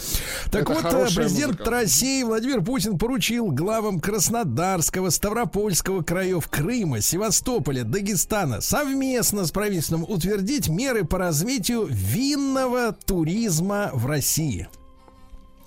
Так 0.52 0.70
это 0.70 0.74
вот, 0.74 0.86
э, 1.12 1.16
президент 1.16 1.60
музыка. 1.60 1.72
России 1.72 2.24
Владимир 2.24 2.62
Путин 2.62 2.98
поручил 2.98 3.52
главам 3.52 4.00
Краснодарского, 4.00 5.10
Ставропольского 5.10 6.02
краев, 6.04 6.48
Крыма, 6.50 7.02
Севастополя, 7.02 7.84
Дагестана 7.84 8.62
совместно 8.62 9.46
с 9.46 9.52
правительством 9.52 10.04
утвердить 10.04 10.68
меры 10.70 11.06
по 11.06 11.18
развитию 11.18 11.88
винного 11.90 12.94
туризма 12.94 13.92
в 13.94 14.06
России. 14.06 14.68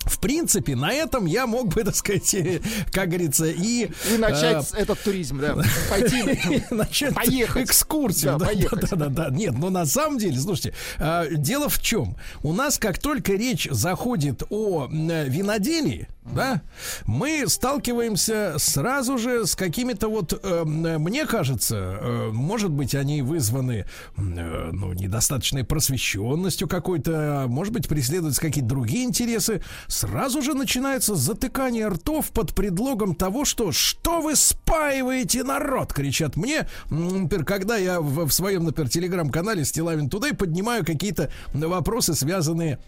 В 0.05 0.19
принципе, 0.19 0.75
на 0.75 0.91
этом 0.91 1.25
я 1.25 1.47
мог 1.47 1.73
бы, 1.73 1.83
так 1.85 1.95
сказать, 1.95 2.33
э, 2.33 2.61
как 2.91 3.09
говорится, 3.09 3.45
и... 3.45 3.89
И 4.11 4.17
начать 4.17 4.71
э, 4.73 4.77
этот 4.77 4.99
туризм, 5.01 5.39
да. 5.39 5.55
Пойти. 5.89 6.63
начать 6.71 7.13
Поехать. 7.15 7.65
экскурсию. 7.69 8.33
Да, 8.33 8.37
Да, 8.39 8.45
поехать. 8.45 8.89
да, 8.89 8.95
да, 8.95 9.09
да. 9.09 9.29
Нет, 9.29 9.53
но 9.57 9.69
на 9.69 9.85
самом 9.85 10.17
деле, 10.17 10.39
слушайте, 10.39 10.73
а, 10.97 11.27
дело 11.29 11.69
в 11.69 11.81
чем? 11.81 12.15
У 12.43 12.53
нас, 12.53 12.77
как 12.77 12.99
только 12.99 13.33
речь 13.33 13.67
заходит 13.71 14.43
о 14.49 14.87
э, 14.87 15.27
виноделии, 15.27 16.07
да, 16.25 16.61
мы 17.05 17.45
сталкиваемся 17.47 18.55
сразу 18.57 19.17
же 19.17 19.45
с 19.45 19.55
какими-то 19.55 20.09
вот, 20.09 20.39
э, 20.41 20.63
мне 20.65 21.25
кажется, 21.25 21.75
э, 22.01 22.29
может 22.31 22.71
быть, 22.71 22.95
они 22.95 23.21
вызваны, 23.21 23.85
э, 24.17 24.69
ну, 24.71 24.93
недостаточной 24.93 25.63
просвещенностью 25.63 26.67
какой-то, 26.67 27.43
а 27.43 27.47
может 27.47 27.73
быть, 27.73 27.87
преследуются 27.87 28.41
какие-то 28.41 28.69
другие 28.69 29.03
интересы. 29.03 29.61
Сразу 29.87 30.41
же 30.41 30.55
начинается 30.55 31.15
затыкание 31.15 31.87
ртов 31.87 32.31
под 32.31 32.55
предлогом 32.55 33.13
того, 33.13 33.45
что 33.45 33.71
что 33.71 34.21
вы 34.21 34.35
спаиваете 34.35 35.43
народ, 35.43 35.93
кричат 35.93 36.37
мне. 36.37 36.67
Например, 36.89 37.45
когда 37.45 37.77
я 37.77 38.01
в, 38.01 38.25
в 38.25 38.31
своем, 38.31 38.63
например, 38.63 38.89
телеграм-канале 38.89 39.63
Стилавин 39.63 40.09
Тудей 40.09 40.33
поднимаю 40.33 40.83
какие-то 40.83 41.29
вопросы, 41.53 42.15
связанные 42.15 42.79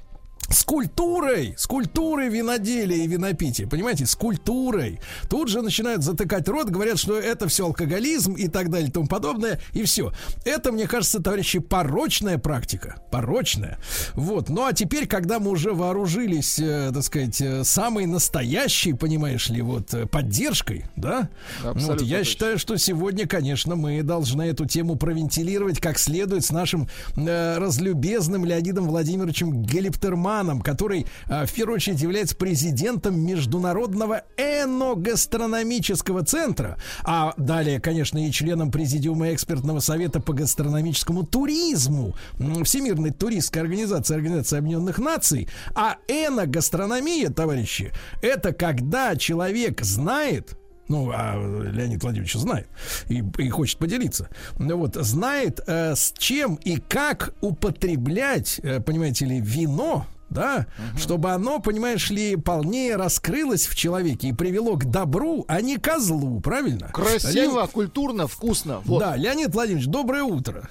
с 0.49 0.63
культурой, 0.63 1.55
с 1.57 1.67
культурой 1.67 2.29
виноделия 2.29 3.03
и 3.03 3.07
винопития, 3.07 3.67
понимаете, 3.67 4.05
с 4.05 4.15
культурой. 4.15 4.99
Тут 5.29 5.49
же 5.49 5.61
начинают 5.61 6.03
затыкать 6.03 6.47
рот, 6.47 6.69
говорят, 6.69 6.99
что 6.99 7.19
это 7.19 7.47
все 7.47 7.65
алкоголизм 7.65 8.33
и 8.33 8.47
так 8.47 8.69
далее 8.69 8.89
и 8.89 8.91
тому 8.91 9.07
подобное, 9.07 9.59
и 9.73 9.83
все. 9.83 10.13
Это, 10.45 10.71
мне 10.71 10.87
кажется, 10.87 11.21
товарищи, 11.21 11.59
порочная 11.59 12.37
практика, 12.37 13.01
порочная. 13.11 13.77
Вот, 14.13 14.49
ну 14.49 14.65
а 14.65 14.73
теперь, 14.73 15.07
когда 15.07 15.39
мы 15.39 15.51
уже 15.51 15.73
вооружились, 15.73 16.59
э, 16.59 16.91
так 16.93 17.03
сказать, 17.03 17.41
э, 17.41 17.63
самой 17.63 18.05
настоящей, 18.05 18.93
понимаешь 18.93 19.49
ли, 19.49 19.61
вот, 19.61 19.93
э, 19.93 20.05
поддержкой, 20.05 20.85
да? 20.95 21.29
Абсолютно 21.59 21.87
Вот, 21.87 22.01
я 22.01 22.19
точно. 22.19 22.31
считаю, 22.31 22.57
что 22.57 22.77
сегодня, 22.77 23.27
конечно, 23.27 23.75
мы 23.75 24.01
должны 24.01 24.43
эту 24.43 24.65
тему 24.65 24.95
провентилировать 24.95 25.79
как 25.81 25.99
следует 25.99 26.45
с 26.45 26.51
нашим 26.51 26.87
э, 27.17 27.57
разлюбезным 27.57 28.45
Леонидом 28.45 28.87
Владимировичем 28.87 29.63
Гелиптерманом, 29.63 30.26
который 30.61 31.05
э, 31.27 31.45
в 31.45 31.53
первую 31.53 31.75
очередь 31.75 32.01
является 32.01 32.35
президентом 32.35 33.19
Международного 33.19 34.23
эногастрономического 34.37 36.23
центра, 36.23 36.77
а 37.03 37.33
далее, 37.37 37.79
конечно, 37.79 38.25
и 38.25 38.31
членом 38.31 38.71
Президиума 38.71 39.33
экспертного 39.33 39.79
совета 39.79 40.19
по 40.19 40.33
гастрономическому 40.33 41.25
туризму 41.25 42.15
Всемирной 42.63 43.11
туристской 43.11 43.61
организации 43.61 44.15
Организации 44.15 44.57
Объединенных 44.57 44.99
Наций. 44.99 45.47
А 45.73 45.97
эногастрономия, 46.07 47.29
товарищи, 47.29 47.91
это 48.21 48.53
когда 48.53 49.15
человек 49.15 49.81
знает, 49.81 50.57
ну, 50.87 51.11
а 51.13 51.35
Леонид 51.35 52.01
Владимирович 52.01 52.33
знает 52.33 52.67
и, 53.09 53.23
и 53.37 53.49
хочет 53.49 53.77
поделиться. 53.77 54.29
Вот, 54.55 54.95
знает, 54.95 55.59
э, 55.67 55.95
с 55.95 56.13
чем 56.17 56.55
и 56.55 56.77
как 56.77 57.33
употреблять, 57.41 58.59
э, 58.63 58.79
понимаете 58.79 59.25
ли, 59.25 59.41
вино, 59.41 60.05
да, 60.29 60.67
чтобы 60.97 61.31
оно, 61.31 61.59
понимаешь 61.59 62.09
ли, 62.09 62.35
полнее 62.35 62.95
раскрылось 62.95 63.67
в 63.67 63.75
человеке 63.75 64.29
и 64.29 64.33
привело 64.33 64.75
к 64.75 64.85
добру, 64.85 65.45
а 65.47 65.61
не 65.61 65.77
козлу, 65.77 66.39
правильно? 66.41 66.89
Красиво, 66.89 67.67
культурно, 67.67 68.27
вкусно. 68.27 68.81
Вот. 68.85 68.99
Да, 68.99 69.15
Леонид 69.15 69.53
Владимирович, 69.53 69.87
доброе 69.87 70.23
утро. 70.23 70.69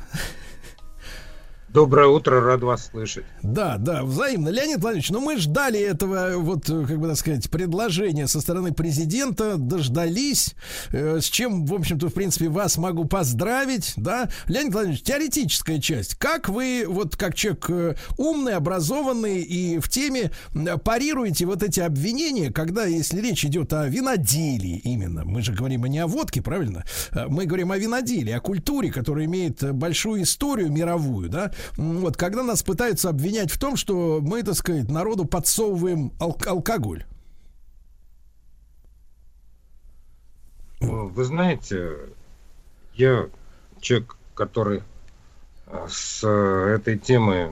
Доброе 1.76 2.08
утро, 2.08 2.40
рад 2.40 2.62
вас 2.62 2.86
слышать. 2.86 3.26
Да, 3.42 3.76
да, 3.76 4.02
взаимно. 4.02 4.48
Леонид 4.48 4.78
Владимирович, 4.78 5.10
ну 5.10 5.20
мы 5.20 5.36
ждали 5.36 5.78
этого, 5.78 6.38
вот, 6.38 6.70
э, 6.70 6.86
как 6.88 6.98
бы 6.98 7.08
так 7.08 7.18
сказать, 7.18 7.50
предложения 7.50 8.26
со 8.28 8.40
стороны 8.40 8.72
президента, 8.72 9.58
дождались, 9.58 10.54
э, 10.90 11.20
с 11.20 11.26
чем, 11.26 11.66
в 11.66 11.74
общем-то, 11.74 12.08
в 12.08 12.14
принципе, 12.14 12.48
вас 12.48 12.78
могу 12.78 13.04
поздравить, 13.04 13.92
да. 13.96 14.30
Леонид 14.46 14.72
Владимирович, 14.72 15.02
теоретическая 15.02 15.78
часть. 15.78 16.14
Как 16.14 16.48
вы, 16.48 16.86
вот, 16.88 17.14
как 17.14 17.34
человек 17.34 17.68
э, 17.68 17.94
умный, 18.16 18.54
образованный 18.54 19.42
и 19.42 19.78
в 19.78 19.90
теме, 19.90 20.30
парируете 20.82 21.44
вот 21.44 21.62
эти 21.62 21.80
обвинения, 21.80 22.50
когда, 22.50 22.86
если 22.86 23.20
речь 23.20 23.44
идет 23.44 23.74
о 23.74 23.86
виноделии 23.86 24.78
именно, 24.78 25.26
мы 25.26 25.42
же 25.42 25.52
говорим 25.52 25.84
не 25.84 25.98
о 25.98 26.06
водке, 26.06 26.40
правильно? 26.40 26.86
Э, 27.12 27.26
Мы 27.28 27.44
говорим 27.44 27.70
о 27.70 27.76
виноделии, 27.76 28.32
о 28.32 28.40
культуре, 28.40 28.90
которая 28.90 29.26
имеет 29.26 29.74
большую 29.74 30.22
историю 30.22 30.72
мировую, 30.72 31.28
да, 31.28 31.52
вот, 31.76 32.16
когда 32.16 32.42
нас 32.42 32.62
пытаются 32.62 33.08
обвинять 33.08 33.50
в 33.50 33.58
том, 33.58 33.76
что 33.76 34.20
мы, 34.20 34.42
так 34.42 34.54
сказать, 34.54 34.90
народу 34.90 35.24
подсовываем 35.24 36.12
ал- 36.20 36.38
алкоголь. 36.46 37.04
Вы 40.80 41.24
знаете, 41.24 41.96
я 42.94 43.28
человек, 43.80 44.16
который 44.34 44.82
э, 45.66 45.86
с 45.88 46.22
э, 46.22 46.74
этой 46.76 46.98
темой 46.98 47.50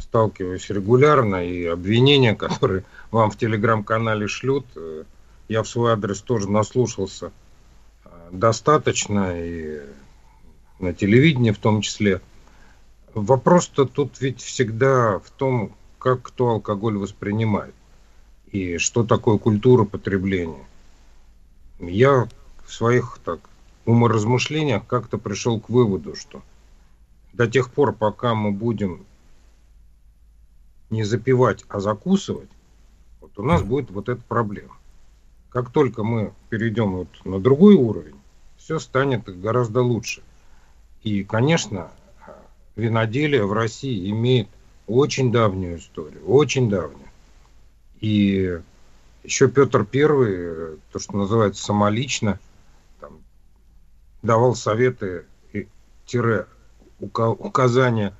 сталкиваюсь 0.00 0.68
регулярно, 0.70 1.44
и 1.44 1.64
обвинения, 1.64 2.34
которые 2.36 2.84
вам 3.10 3.30
в 3.30 3.38
телеграм-канале 3.38 4.28
шлют, 4.28 4.66
э, 4.76 5.04
я 5.48 5.62
в 5.62 5.68
свой 5.68 5.92
адрес 5.92 6.20
тоже 6.20 6.50
наслушался 6.50 7.32
достаточно, 8.30 9.32
и 9.34 9.80
на 10.78 10.94
телевидении 10.94 11.50
в 11.50 11.58
том 11.58 11.80
числе. 11.80 12.20
Вопрос-то 13.14 13.86
тут 13.86 14.20
ведь 14.20 14.40
всегда 14.40 15.18
в 15.18 15.30
том, 15.30 15.72
как 15.98 16.22
кто 16.22 16.50
алкоголь 16.50 16.96
воспринимает, 16.96 17.74
и 18.52 18.78
что 18.78 19.04
такое 19.04 19.38
культура 19.38 19.84
потребления. 19.84 20.64
Я 21.80 22.28
в 22.64 22.72
своих 22.72 23.18
так 23.24 23.40
уморазмышлениях 23.84 24.86
как-то 24.86 25.18
пришел 25.18 25.58
к 25.60 25.68
выводу, 25.68 26.14
что 26.14 26.42
до 27.32 27.48
тех 27.48 27.70
пор, 27.72 27.92
пока 27.92 28.34
мы 28.34 28.52
будем 28.52 29.04
не 30.90 31.04
запивать, 31.04 31.64
а 31.68 31.80
закусывать, 31.80 32.50
вот 33.20 33.38
у 33.38 33.42
нас 33.42 33.62
будет 33.62 33.90
вот 33.90 34.08
эта 34.08 34.22
проблема. 34.22 34.76
Как 35.48 35.70
только 35.70 36.04
мы 36.04 36.32
перейдем 36.48 36.92
вот 36.92 37.08
на 37.24 37.40
другой 37.40 37.74
уровень, 37.74 38.16
все 38.56 38.78
станет 38.78 39.24
гораздо 39.40 39.82
лучше. 39.82 40.22
И, 41.02 41.24
конечно, 41.24 41.90
виноделие 42.80 43.44
в 43.44 43.52
России 43.52 44.10
имеет 44.10 44.48
очень 44.86 45.30
давнюю 45.30 45.78
историю, 45.78 46.24
очень 46.26 46.68
давнюю. 46.68 47.08
И 48.00 48.58
еще 49.22 49.48
Петр 49.48 49.86
э, 49.92 50.76
то, 50.90 50.98
что 50.98 51.16
называется 51.16 51.62
самолично, 51.62 52.40
там, 53.00 53.18
давал 54.22 54.54
советы 54.54 55.26
и 55.52 55.68
тире 56.06 56.46
ука- 57.00 57.30
указания 57.30 58.14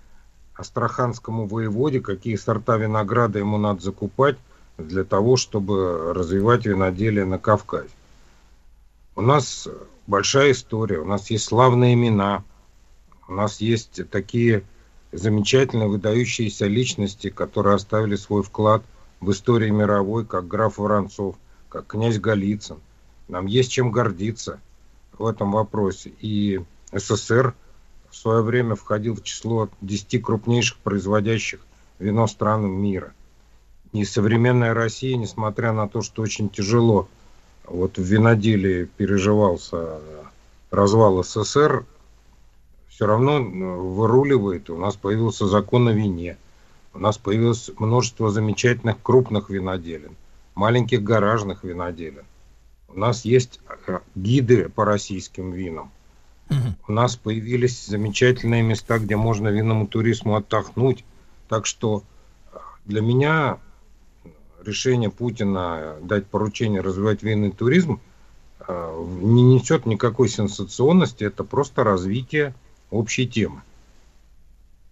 астраханскому 0.55 1.47
воеводе, 1.47 2.01
какие 2.01 2.37
сорта 2.37 2.77
винограда 2.77 3.39
ему 3.39 3.57
надо 3.59 3.81
закупать 3.81 4.37
для 4.77 5.05
того, 5.05 5.37
чтобы 5.37 6.13
развивать 6.15 6.67
виноделие 6.67 7.25
на 7.25 7.39
Кавказе. 7.39 7.89
У 9.17 9.23
нас 9.23 9.67
большая 10.07 10.53
история, 10.53 10.99
у 10.99 11.05
нас 11.05 11.31
есть 11.31 11.45
славные 11.45 11.95
имена, 11.95 12.45
у 13.31 13.35
нас 13.35 13.61
есть 13.61 14.03
такие 14.11 14.65
замечательные 15.13 15.89
выдающиеся 15.89 16.67
личности, 16.67 17.31
которые 17.31 17.77
оставили 17.77 18.17
свой 18.17 18.43
вклад 18.43 18.83
в 19.21 19.31
истории 19.31 19.71
мировой, 19.71 20.27
как 20.27 20.49
граф 20.49 20.79
Воронцов, 20.79 21.37
как 21.69 21.87
князь 21.87 22.19
Голицын. 22.19 22.79
Нам 23.29 23.47
есть 23.47 23.71
чем 23.71 23.93
гордиться 23.93 24.59
в 25.17 25.25
этом 25.25 25.53
вопросе. 25.53 26.13
И 26.21 26.61
СССР 26.93 27.55
в 28.11 28.17
свое 28.17 28.43
время 28.43 28.75
входил 28.75 29.15
в 29.15 29.23
число 29.23 29.69
10 29.81 30.21
крупнейших 30.21 30.79
производящих 30.79 31.61
вино 32.01 32.27
стран 32.27 32.69
мира. 32.69 33.13
И 33.93 34.05
современная 34.05 34.75
Россия, 34.75 35.17
несмотря 35.17 35.73
на 35.73 35.89
то, 35.89 36.03
что 36.03 36.23
очень 36.23 36.49
тяжело 36.49 37.09
вот 37.65 37.97
в 37.97 38.03
виноделии 38.03 38.87
переживался 38.97 40.01
развал 40.73 41.23
СССР, 41.23 41.85
все 43.01 43.07
равно 43.07 43.43
выруливает. 43.43 44.69
У 44.69 44.77
нас 44.77 44.95
появился 44.95 45.47
закон 45.47 45.89
о 45.89 45.93
вине. 45.93 46.37
У 46.93 46.99
нас 46.99 47.17
появилось 47.17 47.71
множество 47.79 48.31
замечательных 48.31 49.01
крупных 49.03 49.49
виноделин, 49.49 50.17
маленьких 50.55 51.03
гаражных 51.03 51.65
виноделин. 51.65 52.25
У 52.89 52.99
нас 52.99 53.25
есть 53.25 53.61
э, 53.87 54.01
гиды 54.15 54.69
по 54.69 54.85
российским 54.85 55.53
винам. 55.53 55.91
У 56.87 56.93
нас 56.93 57.17
появились 57.17 57.87
замечательные 57.87 58.63
места, 58.63 58.99
где 58.99 59.17
можно 59.17 59.49
винному 59.49 59.87
туризму 59.87 60.37
отдохнуть. 60.37 61.03
Так 61.49 61.65
что 61.65 62.03
э, 62.53 62.59
для 62.85 63.01
меня 63.01 63.61
решение 64.63 65.09
Путина 65.09 65.95
дать 66.03 66.27
поручение 66.27 66.83
развивать 66.83 67.23
винный 67.23 67.51
туризм 67.51 67.99
э, 68.69 69.07
не 69.23 69.43
несет 69.43 69.87
никакой 69.87 70.29
сенсационности. 70.29 71.25
Это 71.25 71.45
просто 71.45 71.83
развитие 71.83 72.55
общей 72.91 73.27
темы. 73.27 73.63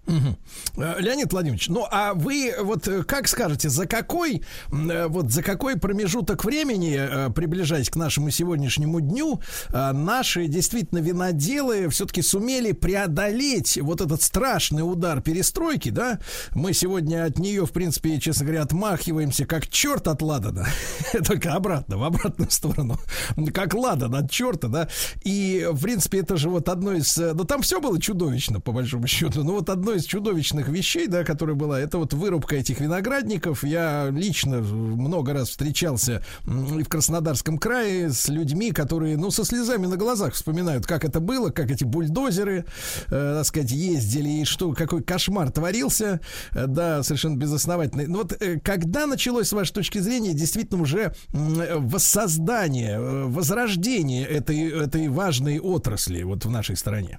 Э, 0.08 0.96
Леонид 1.00 1.32
Владимирович, 1.32 1.68
ну 1.68 1.86
а 1.90 2.14
вы 2.14 2.54
вот 2.60 2.88
э, 2.88 3.02
как 3.02 3.28
скажете, 3.28 3.68
за 3.68 3.86
какой 3.86 4.42
э, 4.72 5.06
вот 5.08 5.30
за 5.30 5.42
какой 5.42 5.76
промежуток 5.78 6.44
времени, 6.44 7.32
приближаясь 7.32 7.90
к 7.90 7.96
нашему 7.96 8.30
сегодняшнему 8.30 9.00
дню, 9.00 9.40
наши 9.72 10.46
действительно 10.46 10.98
виноделы 10.98 11.88
все-таки 11.88 12.22
сумели 12.22 12.72
преодолеть 12.72 13.78
вот 13.80 14.00
этот 14.00 14.22
страшный 14.22 14.80
удар 14.82 15.20
перестройки, 15.20 15.90
да? 15.90 16.18
Мы 16.54 16.72
сегодня 16.72 17.24
от 17.24 17.38
нее, 17.38 17.66
в 17.66 17.72
принципе, 17.72 18.18
честно 18.18 18.46
говоря, 18.46 18.62
отмахиваемся 18.62 19.46
как 19.46 19.68
черт 19.68 20.08
от 20.08 20.22
Ладана, 20.22 20.66
только 21.26 21.54
обратно, 21.54 21.98
в 21.98 22.04
обратную 22.04 22.50
сторону, 22.50 22.98
как 23.54 23.74
Ладан 23.74 24.14
от 24.14 24.30
черта, 24.30 24.68
да? 24.68 24.88
И, 25.24 25.68
в 25.70 25.82
принципе, 25.82 26.20
это 26.20 26.36
же 26.36 26.48
вот 26.48 26.68
одно 26.68 26.92
из... 26.92 27.16
э, 27.18 27.32
Ну, 27.34 27.44
там 27.44 27.62
все 27.62 27.80
было 27.80 28.00
чудовищно, 28.00 28.60
по 28.60 28.72
большому 28.72 29.06
счету, 29.06 29.44
но 29.44 29.52
вот 29.52 29.68
одно 29.68 29.97
из 29.98 30.04
чудовищных 30.04 30.68
вещей, 30.68 31.06
да, 31.06 31.24
которая 31.24 31.56
была, 31.56 31.80
это 31.80 31.98
вот 31.98 32.12
вырубка 32.12 32.56
этих 32.56 32.80
виноградников. 32.80 33.64
Я 33.64 34.08
лично 34.10 34.60
много 34.60 35.32
раз 35.32 35.50
встречался 35.50 36.22
и 36.46 36.82
в 36.82 36.88
Краснодарском 36.88 37.58
крае 37.58 38.10
с 38.10 38.28
людьми, 38.28 38.72
которые, 38.72 39.16
ну, 39.16 39.30
со 39.30 39.44
слезами 39.44 39.86
на 39.86 39.96
глазах 39.96 40.34
вспоминают, 40.34 40.86
как 40.86 41.04
это 41.04 41.20
было, 41.20 41.50
как 41.50 41.70
эти 41.70 41.84
бульдозеры, 41.84 42.64
э, 43.06 43.34
так 43.38 43.44
сказать, 43.44 43.70
ездили, 43.70 44.28
и 44.28 44.44
что, 44.44 44.72
какой 44.72 45.02
кошмар 45.02 45.50
творился, 45.50 46.20
Э, 46.52 46.66
да, 46.66 47.02
совершенно 47.02 47.36
безосновательный. 47.36 48.06
Но 48.06 48.18
вот 48.18 48.40
э, 48.40 48.58
когда 48.60 49.06
началось, 49.06 49.48
с 49.48 49.52
вашей 49.52 49.72
точки 49.72 49.98
зрения, 49.98 50.34
действительно 50.34 50.82
уже 50.82 51.14
м, 51.32 51.88
воссоздание, 51.88 52.96
э, 52.96 53.24
возрождение 53.24 54.26
этой, 54.26 54.70
этой 54.70 55.08
важной 55.08 55.58
отрасли 55.58 56.22
вот 56.22 56.44
в 56.44 56.50
нашей 56.50 56.76
стране? 56.76 57.18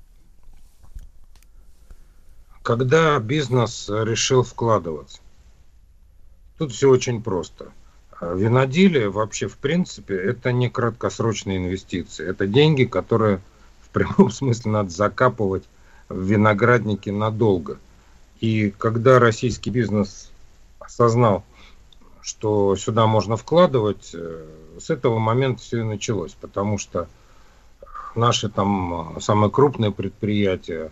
Когда 2.70 3.18
бизнес 3.18 3.90
решил 3.90 4.44
вкладываться? 4.44 5.18
Тут 6.60 6.72
все 6.72 6.88
очень 6.88 7.24
просто. 7.24 7.72
А 8.12 8.36
Виноделие 8.36 9.10
вообще, 9.10 9.48
в 9.48 9.58
принципе, 9.58 10.14
это 10.14 10.52
не 10.52 10.70
краткосрочные 10.70 11.58
инвестиции. 11.58 12.30
Это 12.30 12.46
деньги, 12.46 12.84
которые 12.84 13.42
в 13.82 13.90
прямом 13.90 14.30
смысле 14.30 14.70
надо 14.72 14.92
закапывать 14.92 15.64
в 16.10 16.22
виноградники 16.22 17.10
надолго. 17.10 17.80
И 18.40 18.70
когда 18.70 19.18
российский 19.18 19.72
бизнес 19.72 20.30
осознал, 20.78 21.44
что 22.22 22.76
сюда 22.76 23.08
можно 23.08 23.36
вкладывать, 23.36 24.12
э, 24.14 24.46
с 24.80 24.92
этого 24.92 25.18
момента 25.18 25.64
все 25.64 25.80
и 25.80 25.84
началось. 25.84 26.38
Потому 26.40 26.78
что 26.78 27.08
наши 28.14 28.48
там 28.48 29.18
э, 29.18 29.22
самые 29.22 29.50
крупные 29.50 29.92
предприятия, 29.92 30.92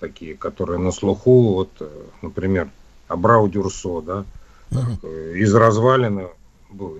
такие, 0.00 0.34
которые 0.34 0.78
на 0.78 0.90
слуху, 0.90 1.54
вот, 1.54 1.70
э, 1.80 1.88
например, 2.22 2.68
Абрау 3.08 3.48
Дюрсо, 3.48 4.00
да, 4.00 4.24
э, 5.02 5.34
из 5.36 5.54
развалины, 5.54 6.28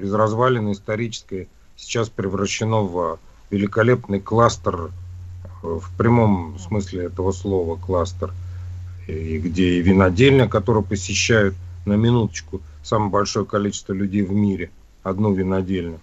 из 0.00 0.12
развалины 0.12 0.72
исторической 0.72 1.48
сейчас 1.76 2.08
превращено 2.08 2.82
в 2.82 3.18
великолепный 3.50 4.20
кластер, 4.20 4.90
э, 5.62 5.66
в 5.66 5.90
прямом 5.96 6.58
смысле 6.58 7.06
этого 7.06 7.32
слова 7.32 7.76
кластер, 7.76 8.32
и 9.08 9.38
где 9.38 9.78
и 9.78 9.82
винодельня, 9.82 10.48
которую 10.48 10.84
посещают 10.84 11.54
на 11.86 11.94
минуточку 11.94 12.60
самое 12.82 13.10
большое 13.10 13.46
количество 13.46 13.92
людей 13.92 14.22
в 14.22 14.32
мире, 14.32 14.70
одну 15.02 15.32
винодельню. 15.32 15.98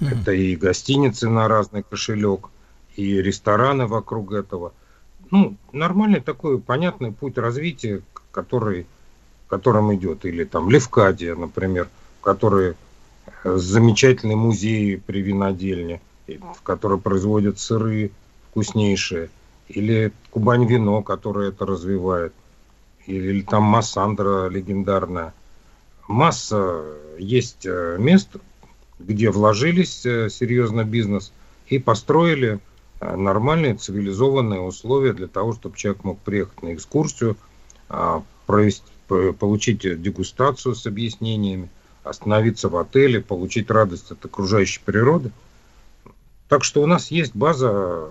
Это 0.00 0.32
и 0.32 0.56
гостиницы 0.56 1.28
на 1.28 1.46
разный 1.46 1.84
кошелек, 1.88 2.48
и 2.96 3.22
рестораны 3.22 3.86
вокруг 3.86 4.32
этого. 4.32 4.72
Ну, 5.32 5.56
нормальный 5.72 6.20
такой 6.20 6.58
понятный 6.60 7.10
путь 7.10 7.38
развития, 7.38 8.02
который, 8.32 8.86
которым 9.48 9.94
идет. 9.94 10.26
Или 10.26 10.44
там 10.44 10.68
Левкадия, 10.68 11.34
например, 11.34 11.88
который 12.20 12.74
э, 13.42 13.56
замечательный 13.56 14.34
музей 14.34 14.98
при 14.98 15.22
винодельне, 15.22 16.02
в 16.28 16.62
которой 16.62 16.98
производят 16.98 17.58
сыры 17.58 18.10
вкуснейшие. 18.50 19.30
Или 19.68 20.12
Кубань 20.30 20.66
вино, 20.66 21.00
которое 21.02 21.48
это 21.48 21.64
развивает. 21.64 22.34
Или, 23.06 23.28
или 23.28 23.40
там 23.40 23.62
Массандра 23.62 24.48
легендарная. 24.48 25.32
Масса 26.08 26.84
есть 27.18 27.64
э, 27.64 27.96
мест, 27.98 28.28
где 28.98 29.30
вложились 29.30 30.04
э, 30.04 30.28
серьезно 30.28 30.84
бизнес 30.84 31.32
и 31.68 31.78
построили 31.78 32.60
нормальные 33.16 33.74
цивилизованные 33.74 34.60
условия 34.60 35.12
для 35.12 35.28
того, 35.28 35.52
чтобы 35.52 35.76
человек 35.76 36.04
мог 36.04 36.18
приехать 36.20 36.62
на 36.62 36.74
экскурсию, 36.74 37.36
а, 37.88 38.22
провести, 38.46 38.84
получить 39.38 39.80
дегустацию 39.80 40.74
с 40.74 40.86
объяснениями, 40.86 41.68
остановиться 42.04 42.68
в 42.68 42.76
отеле, 42.76 43.20
получить 43.20 43.70
радость 43.70 44.10
от 44.10 44.24
окружающей 44.24 44.80
природы. 44.84 45.30
Так 46.48 46.64
что 46.64 46.82
у 46.82 46.86
нас 46.86 47.10
есть 47.10 47.34
база, 47.34 48.08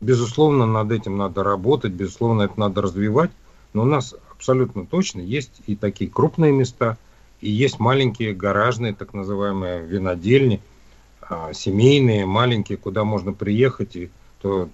безусловно, 0.00 0.66
над 0.66 0.90
этим 0.92 1.16
надо 1.16 1.42
работать, 1.42 1.92
безусловно, 1.92 2.42
это 2.42 2.58
надо 2.58 2.82
развивать, 2.82 3.30
но 3.72 3.82
у 3.82 3.86
нас 3.86 4.14
абсолютно 4.30 4.86
точно 4.86 5.20
есть 5.20 5.62
и 5.66 5.76
такие 5.76 6.10
крупные 6.10 6.52
места, 6.52 6.98
и 7.40 7.50
есть 7.50 7.78
маленькие 7.78 8.34
гаражные, 8.34 8.94
так 8.94 9.14
называемые 9.14 9.84
винодельни, 9.84 10.60
семейные, 11.52 12.26
маленькие, 12.26 12.78
куда 12.78 13.04
можно 13.04 13.32
приехать, 13.32 13.96
и 13.96 14.10
то 14.40 14.68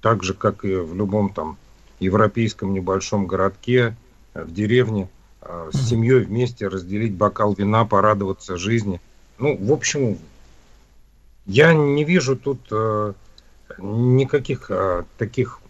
так 0.00 0.22
же, 0.22 0.34
как 0.34 0.64
и 0.64 0.74
в 0.74 0.94
любом 0.94 1.32
там 1.32 1.56
европейском 1.98 2.74
небольшом 2.74 3.26
городке, 3.26 3.96
э, 4.34 4.44
в 4.44 4.52
деревне, 4.52 5.08
э, 5.40 5.70
с 5.72 5.88
семьей 5.88 6.20
вместе 6.20 6.68
разделить 6.68 7.14
бокал 7.14 7.54
вина, 7.54 7.84
порадоваться 7.84 8.56
жизни. 8.56 9.00
Ну, 9.38 9.56
в 9.56 9.72
общем, 9.72 10.18
я 11.46 11.72
не 11.72 12.04
вижу 12.04 12.36
тут 12.36 12.60
э, 12.70 13.14
никаких 13.78 14.70
э, 14.70 15.04
таких 15.18 15.60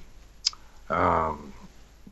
э, 0.89 1.32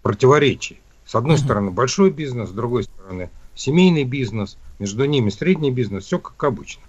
противоречий. 0.02 0.80
С 1.04 1.14
одной 1.14 1.38
стороны 1.38 1.70
большой 1.70 2.10
бизнес, 2.10 2.50
с 2.50 2.52
другой 2.52 2.84
стороны 2.84 3.30
семейный 3.54 4.04
бизнес, 4.04 4.56
между 4.78 5.04
ними 5.04 5.30
средний 5.30 5.70
бизнес, 5.70 6.04
все 6.04 6.18
как 6.18 6.42
обычно. 6.44 6.82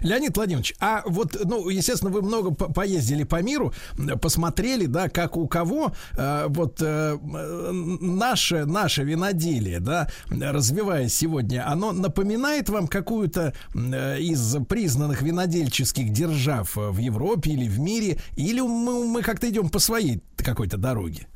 Леонид 0.00 0.36
Владимирович, 0.36 0.74
а 0.80 1.02
вот, 1.06 1.36
ну, 1.44 1.68
естественно, 1.68 2.10
вы 2.10 2.22
много 2.22 2.52
по- 2.54 2.72
поездили 2.72 3.24
по 3.24 3.42
миру, 3.42 3.72
посмотрели, 4.20 4.86
да, 4.86 5.08
как 5.08 5.36
у 5.36 5.46
кого 5.48 5.92
э, 6.16 6.46
вот 6.48 6.80
э, 6.80 7.16
наше, 7.20 8.64
наше 8.64 9.04
виноделие, 9.04 9.80
да, 9.80 10.08
развиваясь 10.28 11.14
сегодня, 11.14 11.68
оно 11.68 11.92
напоминает 11.92 12.68
вам 12.68 12.86
какую-то 12.86 13.54
э, 13.74 14.20
из 14.20 14.56
признанных 14.68 15.22
винодельческих 15.22 16.12
держав 16.12 16.76
в 16.76 16.98
Европе 16.98 17.50
или 17.50 17.68
в 17.68 17.78
мире, 17.78 18.18
или 18.36 18.60
мы, 18.60 19.06
мы 19.06 19.22
как-то 19.22 19.48
идем 19.48 19.68
по 19.68 19.78
своей 19.78 20.22
какой-то 20.36 20.76
дороге? 20.76 21.26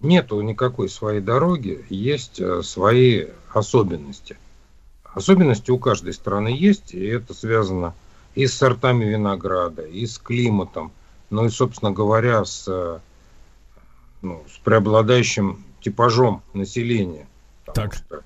Нету 0.00 0.40
никакой 0.42 0.88
своей 0.88 1.20
дороги, 1.20 1.84
есть 1.88 2.38
э, 2.38 2.62
свои 2.62 3.26
особенности. 3.52 4.36
Особенности 5.16 5.70
у 5.70 5.78
каждой 5.78 6.12
страны 6.12 6.48
есть, 6.48 6.92
и 6.92 7.02
это 7.06 7.32
связано 7.32 7.94
и 8.34 8.46
с 8.46 8.52
сортами 8.52 9.06
винограда, 9.06 9.80
и 9.80 10.04
с 10.04 10.18
климатом, 10.18 10.92
ну 11.30 11.46
и, 11.46 11.48
собственно 11.48 11.90
говоря, 11.90 12.44
с, 12.44 13.00
ну, 14.20 14.44
с 14.46 14.58
преобладающим 14.58 15.64
типажом 15.80 16.42
населения. 16.52 17.26
Потому 17.64 17.92
что 17.92 18.24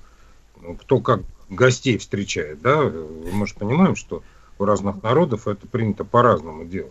ну, 0.60 0.74
кто 0.74 0.98
как 0.98 1.20
гостей 1.48 1.96
встречает, 1.96 2.60
да, 2.60 2.82
мы 2.82 3.46
же 3.46 3.54
понимаем, 3.54 3.94
что 3.94 4.24
у 4.58 4.64
разных 4.64 5.00
народов 5.00 5.46
это 5.46 5.68
принято 5.68 6.04
по-разному 6.04 6.64
делать. 6.64 6.90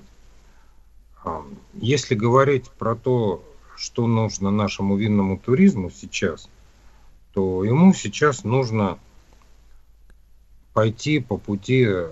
А, 1.26 1.44
Если 1.74 2.16
говорить 2.16 2.70
про 2.70 2.96
то, 2.96 3.44
что 3.76 4.08
нужно 4.08 4.50
нашему 4.50 4.96
винному 4.96 5.38
туризму 5.38 5.92
сейчас, 5.92 6.48
то 7.34 7.66
ему 7.66 7.94
сейчас 7.94 8.46
нужно 8.46 8.98
пойти 10.80 11.20
по 11.20 11.36
пути 11.36 11.84
э, 11.86 12.08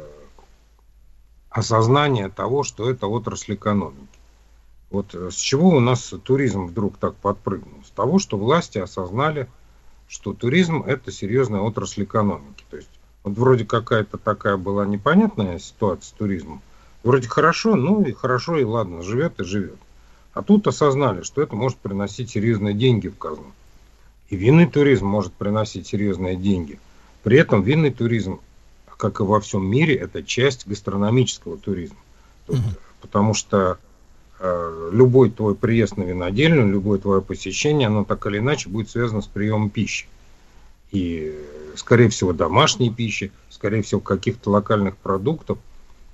осознания 1.50 2.28
того, 2.28 2.64
что 2.64 2.90
это 2.90 3.08
отрасль 3.08 3.54
экономики. 3.54 4.20
Вот 4.90 5.16
э, 5.16 5.32
с 5.32 5.36
чего 5.36 5.70
у 5.70 5.80
нас 5.80 6.14
туризм 6.26 6.66
вдруг 6.66 6.98
так 6.98 7.16
подпрыгнул? 7.16 7.82
С 7.86 7.92
того, 7.92 8.20
что 8.20 8.38
власти 8.38 8.78
осознали, 8.78 9.48
что 10.10 10.34
туризм 10.34 10.84
это 10.86 11.14
серьезная 11.14 11.62
отрасль 11.62 12.04
экономики. 12.04 12.66
То 12.70 12.76
есть 12.76 12.90
вот 13.24 13.38
вроде 13.38 13.64
какая-то 13.64 14.18
такая 14.18 14.58
была 14.58 14.86
непонятная 14.86 15.60
ситуация 15.60 16.10
с 16.10 16.12
туризмом. 16.12 16.62
Вроде 17.04 17.30
хорошо, 17.30 17.78
ну 17.78 18.04
и 18.04 18.12
хорошо, 18.12 18.58
и 18.58 18.66
ладно, 18.66 19.02
живет 19.02 19.40
и 19.40 19.46
живет. 19.46 19.80
А 20.34 20.44
тут 20.44 20.68
осознали, 20.68 21.22
что 21.22 21.42
это 21.42 21.56
может 21.56 21.78
приносить 21.78 22.32
серьезные 22.32 22.74
деньги 22.74 23.08
в 23.08 23.18
казну. 23.18 23.54
И 24.28 24.36
винный 24.36 24.66
туризм 24.66 25.06
может 25.06 25.32
приносить 25.32 25.88
серьезные 25.88 26.36
деньги. 26.36 26.80
При 27.28 27.38
этом 27.38 27.62
винный 27.62 27.92
туризм, 27.92 28.40
как 28.98 29.20
и 29.20 29.24
во 29.24 29.40
всем 29.40 29.66
мире, 29.66 29.96
это 29.96 30.24
часть 30.24 30.68
гастрономического 30.68 31.58
туризма. 31.58 31.98
То 32.48 32.54
есть, 32.54 32.66
Потому 33.02 33.34
что 33.34 33.78
э, 34.40 34.90
любой 34.92 35.30
твой 35.30 35.56
приезд 35.56 35.98
на 35.98 36.04
винодельню, 36.04 36.68
любое 36.68 37.00
твое 37.00 37.22
посещение, 37.22 37.88
оно 37.88 38.04
так 38.04 38.26
или 38.26 38.40
иначе 38.40 38.70
будет 38.70 38.90
связано 38.90 39.22
с 39.22 39.28
приемом 39.28 39.70
пищи. 39.70 40.08
И, 40.92 41.38
скорее 41.76 42.10
всего, 42.10 42.34
домашней 42.34 42.92
пищи, 42.92 43.32
скорее 43.50 43.84
всего, 43.84 44.02
каких-то 44.02 44.50
локальных 44.50 44.98
продуктов. 44.98 45.60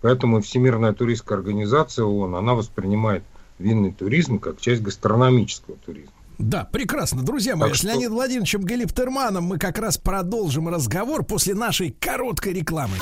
Поэтому 0.02 0.42
Всемирная 0.42 0.94
туристская 0.94 1.38
организация 1.38 2.04
ООН, 2.04 2.36
она 2.36 2.54
воспринимает 2.54 3.24
винный 3.60 3.94
туризм 3.94 4.40
как 4.40 4.60
часть 4.60 4.82
гастрономического 4.82 5.78
туризма. 5.86 6.12
Да, 6.44 6.66
прекрасно. 6.66 7.24
Друзья 7.24 7.56
мои, 7.56 7.70
Так 7.70 7.76
с 7.76 7.80
что- 7.80 7.88
Леонидом 7.90 8.14
Владимировичем 8.16 8.62
Галиптерманом 8.62 9.46
мы 9.46 9.58
как 9.58 9.78
раз 9.80 9.98
продолжим 9.98 10.68
разговор 10.70 11.24
после 11.24 11.56
нашей 11.56 11.92
короткой 11.92 12.54
рекламы. 12.54 12.96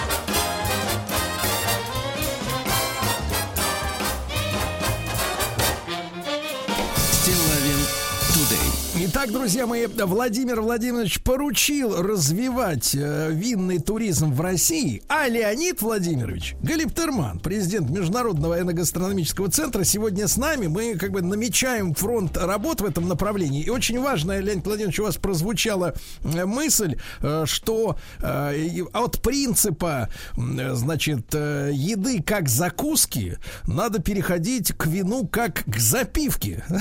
Итак, 9.23 9.33
друзья 9.33 9.67
мои, 9.67 9.85
Владимир 9.85 10.61
Владимирович 10.61 11.21
поручил 11.21 12.01
развивать 12.01 12.95
э, 12.95 13.29
винный 13.31 13.77
туризм 13.77 14.33
в 14.33 14.41
России, 14.41 15.03
а 15.07 15.27
Леонид 15.27 15.83
Владимирович 15.83 16.55
Галиптерман, 16.63 17.37
президент 17.37 17.91
Международного 17.91 18.59
эногастрономического 18.59 19.51
центра, 19.51 19.83
сегодня 19.83 20.27
с 20.27 20.37
нами. 20.37 20.65
Мы 20.65 20.95
как 20.95 21.11
бы 21.11 21.21
намечаем 21.21 21.93
фронт 21.93 22.35
работ 22.35 22.81
в 22.81 22.85
этом 22.85 23.07
направлении. 23.07 23.63
И 23.63 23.69
очень 23.69 24.01
важно, 24.01 24.39
Леонид 24.39 24.65
Владимирович, 24.65 24.99
у 24.99 25.03
вас 25.03 25.17
прозвучала 25.17 25.93
э, 26.23 26.45
мысль, 26.45 26.95
э, 27.19 27.43
что 27.45 27.97
э, 28.23 28.81
от 28.91 29.21
принципа, 29.21 30.09
э, 30.35 30.73
значит, 30.73 31.27
э, 31.35 31.69
еды 31.71 32.23
как 32.23 32.49
закуски 32.49 33.37
надо 33.67 34.01
переходить 34.01 34.71
к 34.71 34.87
вину 34.87 35.27
как 35.27 35.63
к 35.65 35.77
запивке. 35.77 36.65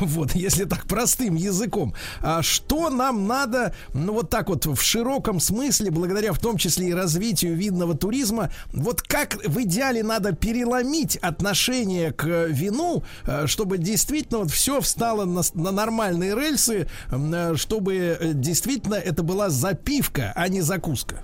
Вот, 0.00 0.34
если 0.34 0.64
так 0.64 0.86
простым 0.86 1.34
языком. 1.34 1.79
А 2.20 2.42
что 2.42 2.90
нам 2.90 3.26
надо, 3.26 3.74
ну 3.94 4.14
вот 4.14 4.30
так 4.30 4.48
вот 4.48 4.66
в 4.66 4.80
широком 4.80 5.40
смысле, 5.40 5.90
благодаря 5.90 6.32
в 6.32 6.38
том 6.38 6.56
числе 6.56 6.88
и 6.88 6.94
развитию 6.94 7.56
винного 7.56 7.96
туризма, 7.96 8.50
вот 8.72 9.02
как 9.02 9.36
в 9.46 9.62
идеале 9.62 10.02
надо 10.02 10.32
переломить 10.32 11.16
отношение 11.16 12.12
к 12.12 12.26
вину, 12.48 13.02
э, 13.26 13.46
чтобы 13.46 13.78
действительно 13.78 14.40
вот 14.40 14.50
все 14.50 14.80
встало 14.80 15.24
на, 15.24 15.42
на 15.54 15.70
нормальные 15.70 16.34
рельсы, 16.34 16.88
э, 17.10 17.54
чтобы 17.56 17.94
э, 17.94 18.32
действительно 18.34 18.96
это 18.96 19.22
была 19.22 19.50
запивка, 19.50 20.32
а 20.36 20.48
не 20.48 20.60
закуска. 20.60 21.22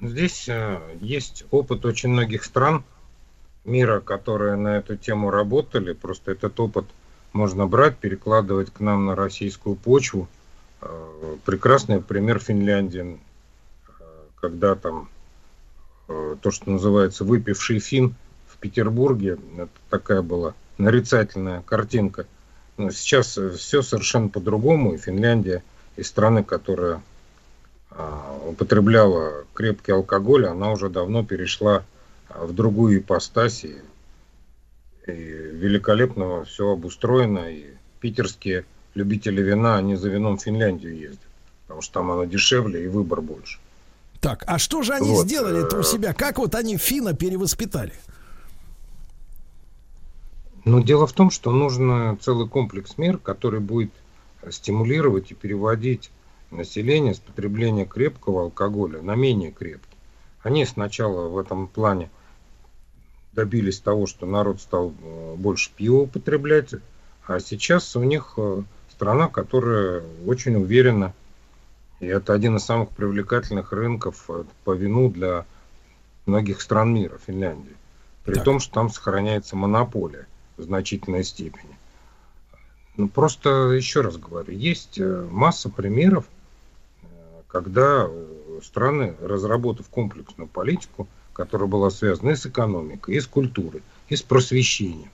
Здесь 0.00 0.48
э, 0.48 0.80
есть 1.00 1.44
опыт 1.52 1.84
очень 1.84 2.08
многих 2.08 2.42
стран 2.44 2.84
мира, 3.64 4.00
которые 4.00 4.56
на 4.56 4.78
эту 4.78 4.96
тему 4.96 5.30
работали. 5.30 5.92
Просто 5.92 6.32
этот 6.32 6.58
опыт 6.58 6.86
можно 7.32 7.66
брать, 7.66 7.96
перекладывать 7.96 8.72
к 8.72 8.80
нам 8.80 9.06
на 9.06 9.16
российскую 9.16 9.76
почву. 9.76 10.28
Э, 10.80 11.36
Прекрасный 11.44 12.00
пример 12.00 12.38
Финляндии, 12.38 13.18
э, 13.88 14.02
когда 14.40 14.74
там 14.74 15.08
э, 16.08 16.36
то, 16.40 16.50
что 16.50 16.70
называется 16.70 17.24
выпивший 17.24 17.78
фин 17.78 18.14
в 18.48 18.58
Петербурге, 18.58 19.38
это 19.56 19.70
такая 19.90 20.22
была 20.22 20.54
нарицательная 20.78 21.62
картинка. 21.62 22.26
Но 22.76 22.90
сейчас 22.90 23.38
все 23.56 23.82
совершенно 23.82 24.28
по-другому, 24.28 24.94
и 24.94 24.98
Финляндия, 24.98 25.62
и 25.96 26.02
страны, 26.02 26.42
которые 26.42 27.02
а, 27.90 28.38
употребляла 28.48 29.44
крепкий 29.52 29.92
алкоголь, 29.92 30.46
она 30.46 30.72
уже 30.72 30.88
давно 30.88 31.22
перешла 31.22 31.84
в 32.34 32.54
другую 32.54 32.98
ипостась. 32.98 33.66
И 35.06 35.12
великолепно 35.12 36.44
все 36.44 36.70
обустроено. 36.70 37.50
И 37.50 37.66
питерские 38.00 38.64
любители 38.94 39.42
вина, 39.42 39.76
они 39.76 39.96
за 39.96 40.08
вином 40.08 40.38
в 40.38 40.42
Финляндию 40.42 40.96
ездят. 40.96 41.20
Потому 41.66 41.82
что 41.82 41.94
там 41.94 42.10
оно 42.10 42.24
дешевле 42.24 42.84
и 42.84 42.88
выбор 42.88 43.20
больше. 43.20 43.58
Так, 44.20 44.44
а 44.46 44.58
что 44.58 44.82
же 44.82 44.92
они 44.92 45.08
Вот, 45.08 45.26
сделали-то 45.26 45.78
у 45.78 45.80
э, 45.80 45.84
себя? 45.84 46.12
Как 46.14 46.38
вот 46.38 46.54
они 46.54 46.76
Фина 46.76 47.12
перевоспитали? 47.12 47.92
Но 50.64 50.80
дело 50.80 51.08
в 51.08 51.12
том, 51.12 51.30
что 51.30 51.50
нужно 51.50 52.16
целый 52.20 52.48
комплекс 52.48 52.96
мер, 52.98 53.18
который 53.18 53.58
будет 53.58 53.90
стимулировать 54.50 55.32
и 55.32 55.34
переводить 55.34 56.10
население 56.52 57.14
с 57.14 57.18
потребления 57.18 57.84
крепкого 57.84 58.42
алкоголя 58.42 59.02
на 59.02 59.16
менее 59.16 59.50
крепкий. 59.50 59.96
Они 60.42 60.64
сначала 60.66 61.28
в 61.28 61.38
этом 61.38 61.66
плане 61.66 62.10
добились 63.32 63.80
того, 63.80 64.06
что 64.06 64.26
народ 64.26 64.60
стал 64.60 64.92
э, 65.02 65.34
больше 65.36 65.70
пива 65.74 66.02
употреблять, 66.02 66.74
а 67.26 67.40
сейчас 67.40 67.96
у 67.96 68.02
них 68.02 68.34
э, 68.36 68.62
страна, 68.90 69.28
которая 69.28 70.02
очень 70.26 70.56
уверена, 70.56 71.14
и 72.00 72.06
это 72.06 72.34
один 72.34 72.56
из 72.56 72.64
самых 72.64 72.90
привлекательных 72.90 73.72
рынков 73.72 74.24
э, 74.28 74.44
по 74.64 74.72
вину 74.72 75.10
для 75.10 75.46
многих 76.26 76.60
стран 76.60 76.94
мира, 76.94 77.18
Финляндии. 77.26 77.76
При 78.24 78.36
Так. 78.36 78.44
том, 78.44 78.60
что 78.60 78.74
там 78.74 78.90
сохраняется 78.90 79.56
монополия 79.56 80.26
в 80.56 80.62
значительной 80.62 81.24
степени. 81.24 81.76
Ну, 82.96 83.08
просто 83.08 83.70
еще 83.70 84.02
раз 84.02 84.18
говорю, 84.18 84.52
есть 84.52 85.00
масса 85.00 85.70
примеров, 85.70 86.26
когда 87.48 88.08
страны, 88.62 89.16
разработав 89.20 89.88
комплексную 89.88 90.46
политику, 90.46 91.08
которая 91.32 91.68
была 91.68 91.90
связана 91.90 92.30
и 92.30 92.36
с 92.36 92.46
экономикой, 92.46 93.16
и 93.16 93.20
с 93.20 93.26
культурой, 93.26 93.82
и 94.08 94.16
с 94.16 94.22
просвещением. 94.22 95.10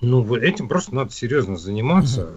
Ну, 0.00 0.22
вот 0.22 0.42
этим 0.42 0.68
просто 0.68 0.94
надо 0.94 1.12
серьезно 1.12 1.56
заниматься. 1.56 2.36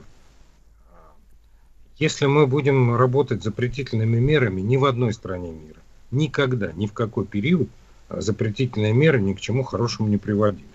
Если 1.98 2.26
мы 2.26 2.48
будем 2.48 2.96
работать 2.96 3.44
запретительными 3.44 4.18
мерами 4.18 4.62
ни 4.62 4.76
в 4.76 4.86
одной 4.86 5.14
стране 5.14 5.52
мира, 5.52 5.80
никогда, 6.10 6.72
ни 6.72 6.88
в 6.88 6.94
какой 6.94 7.26
период 7.26 7.70
э, 8.10 8.22
запретительные 8.22 8.92
меры 8.92 9.22
ни 9.22 9.34
к 9.34 9.40
чему 9.40 9.62
хорошему 9.64 10.10
не 10.10 10.18
приводили. 10.18 10.66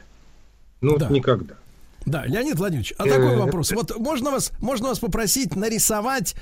Ну, 0.81 0.93
вот 0.93 1.01
Да. 1.01 1.09
никогда. 1.09 1.57
Да, 2.07 2.25
Леонид 2.25 2.59
Владимирович, 2.59 2.95
а 2.99 3.07
Э, 3.07 3.11
такой 3.11 3.37
вопрос. 3.37 3.73
Вот 3.73 3.99
можно 3.99 4.31
вас, 4.31 4.53
можно 4.61 4.89
вас 4.89 4.99
попросить 4.99 5.57
нарисовать, 5.57 6.35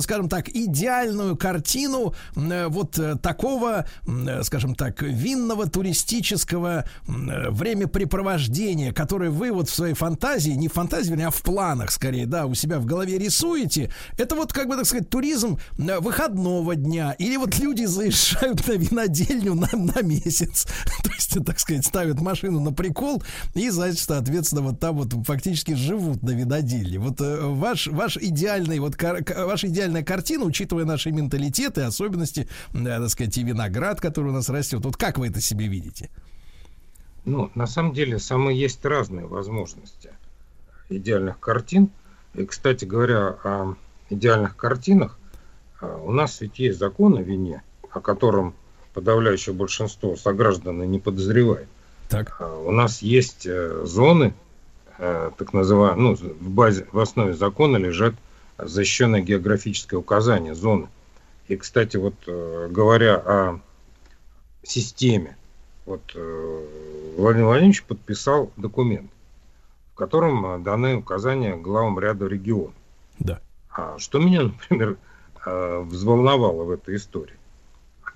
скажем 0.00 0.28
так, 0.28 0.48
идеальную 0.48 1.36
картину 1.36 2.14
э, 2.34 2.66
вот 2.68 2.98
э, 2.98 3.16
такого, 3.16 3.86
э, 4.06 4.42
скажем 4.42 4.74
так, 4.74 5.02
винного 5.02 5.68
туристического 5.68 6.84
э, 6.84 7.50
времяпрепровождения, 7.50 8.92
которое 8.92 9.30
вы 9.30 9.52
вот 9.52 9.68
в 9.68 9.74
своей 9.74 9.94
фантазии, 9.94 10.50
не 10.50 10.68
в 10.68 10.72
фантазии, 10.72 11.10
вернее, 11.10 11.28
а 11.28 11.30
в 11.30 11.42
планах 11.42 11.90
скорее, 11.90 12.26
да, 12.26 12.46
у 12.46 12.54
себя 12.54 12.78
в 12.78 12.86
голове 12.86 13.18
рисуете. 13.18 13.90
Это 14.18 14.34
вот, 14.36 14.52
как 14.52 14.68
бы, 14.68 14.76
так 14.76 14.86
сказать, 14.86 15.08
туризм 15.08 15.58
э, 15.78 15.98
выходного 16.00 16.76
дня. 16.76 17.12
Или 17.18 17.36
вот 17.36 17.58
люди 17.58 17.84
заезжают 17.84 18.66
на 18.66 18.72
винодельню 18.72 19.54
на, 19.54 19.68
на 19.72 20.02
месяц. 20.02 20.66
То 21.02 21.10
есть, 21.10 21.44
так 21.44 21.58
сказать, 21.58 21.86
ставят 21.86 22.20
машину 22.20 22.60
на 22.60 22.72
прикол 22.72 23.22
и, 23.54 23.70
значит, 23.70 24.00
соответственно, 24.00 24.62
вот 24.62 24.80
там 24.80 24.96
вот 24.96 25.05
фактически 25.24 25.74
живут 25.74 26.22
на 26.22 26.30
винодельне. 26.30 26.98
Вот 26.98 27.20
э, 27.20 27.40
ваш, 27.40 27.86
ваш 27.88 28.16
идеальный, 28.16 28.78
вот 28.78 28.96
кар- 28.96 29.24
ваша 29.46 29.68
идеальная 29.68 30.02
картина, 30.02 30.44
учитывая 30.44 30.84
наши 30.84 31.10
менталитеты, 31.10 31.82
особенности, 31.82 32.48
э, 32.72 32.84
так 32.84 33.08
сказать, 33.08 33.36
и 33.38 33.42
виноград, 33.42 34.00
который 34.00 34.28
у 34.28 34.34
нас 34.34 34.48
растет. 34.48 34.84
Вот 34.84 34.96
как 34.96 35.18
вы 35.18 35.28
это 35.28 35.40
себе 35.40 35.66
видите? 35.68 36.10
Ну, 37.24 37.50
на 37.54 37.66
самом 37.66 37.92
деле, 37.92 38.18
самые 38.18 38.58
есть 38.58 38.84
разные 38.84 39.26
возможности 39.26 40.10
идеальных 40.88 41.40
картин. 41.40 41.90
И, 42.34 42.44
кстати 42.44 42.84
говоря, 42.84 43.36
о 43.42 43.74
идеальных 44.10 44.56
картинах, 44.56 45.18
а, 45.80 45.96
у 45.96 46.12
нас 46.12 46.40
ведь 46.40 46.58
есть 46.58 46.78
закон 46.78 47.16
о 47.16 47.22
вине, 47.22 47.62
о 47.90 48.00
котором 48.00 48.54
подавляющее 48.94 49.54
большинство 49.54 50.16
сограждан 50.16 50.88
не 50.90 50.98
подозревает. 50.98 51.68
Так. 52.08 52.36
А, 52.40 52.56
У 52.62 52.70
нас 52.70 53.02
есть 53.02 53.46
э, 53.46 53.82
зоны, 53.84 54.26
э, 54.26 54.32
так 54.98 55.52
называемые, 55.52 56.02
ну, 56.02 56.14
в 56.14 56.48
базе, 56.50 56.86
в 56.92 56.98
основе 56.98 57.34
закона 57.34 57.76
лежат 57.76 58.14
защищенное 58.58 59.20
географическое 59.20 59.98
указание 59.98 60.54
зоны. 60.54 60.88
И, 61.48 61.56
кстати, 61.56 61.96
вот 61.96 62.14
э, 62.26 62.68
говоря 62.70 63.16
о 63.16 63.60
системе, 64.62 65.36
вот 65.84 66.02
э, 66.14 66.66
Владимир 67.16 67.46
Владимирович 67.46 67.84
подписал 67.84 68.50
документ, 68.56 69.10
в 69.92 69.96
котором 69.96 70.44
э, 70.46 70.58
даны 70.58 70.96
указания 70.96 71.56
главам 71.56 71.98
ряда 72.00 72.26
регионов. 72.26 72.74
Да. 73.18 73.40
А 73.70 73.98
что 73.98 74.18
меня, 74.18 74.42
например, 74.70 74.96
э, 75.44 75.84
взволновало 75.86 76.64
в 76.64 76.70
этой 76.70 76.96
истории? 76.96 77.36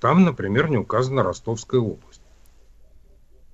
Там, 0.00 0.24
например, 0.24 0.70
не 0.70 0.78
указана 0.78 1.22
Ростовская 1.22 1.78
область. 1.78 2.09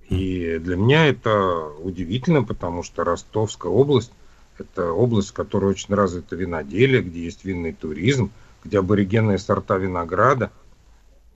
И 0.09 0.57
для 0.59 0.77
меня 0.77 1.07
это 1.07 1.71
удивительно, 1.79 2.43
потому 2.43 2.83
что 2.83 3.03
Ростовская 3.03 3.71
область– 3.71 4.11
это 4.57 4.91
область, 4.91 5.29
в 5.29 5.33
которой 5.33 5.71
очень 5.71 5.93
развито 5.93 6.35
виноделие, 6.35 7.01
где 7.01 7.23
есть 7.23 7.43
винный 7.43 7.73
туризм, 7.73 8.31
где 8.63 8.79
аборигенные 8.79 9.37
сорта 9.37 9.77
винограда, 9.77 10.51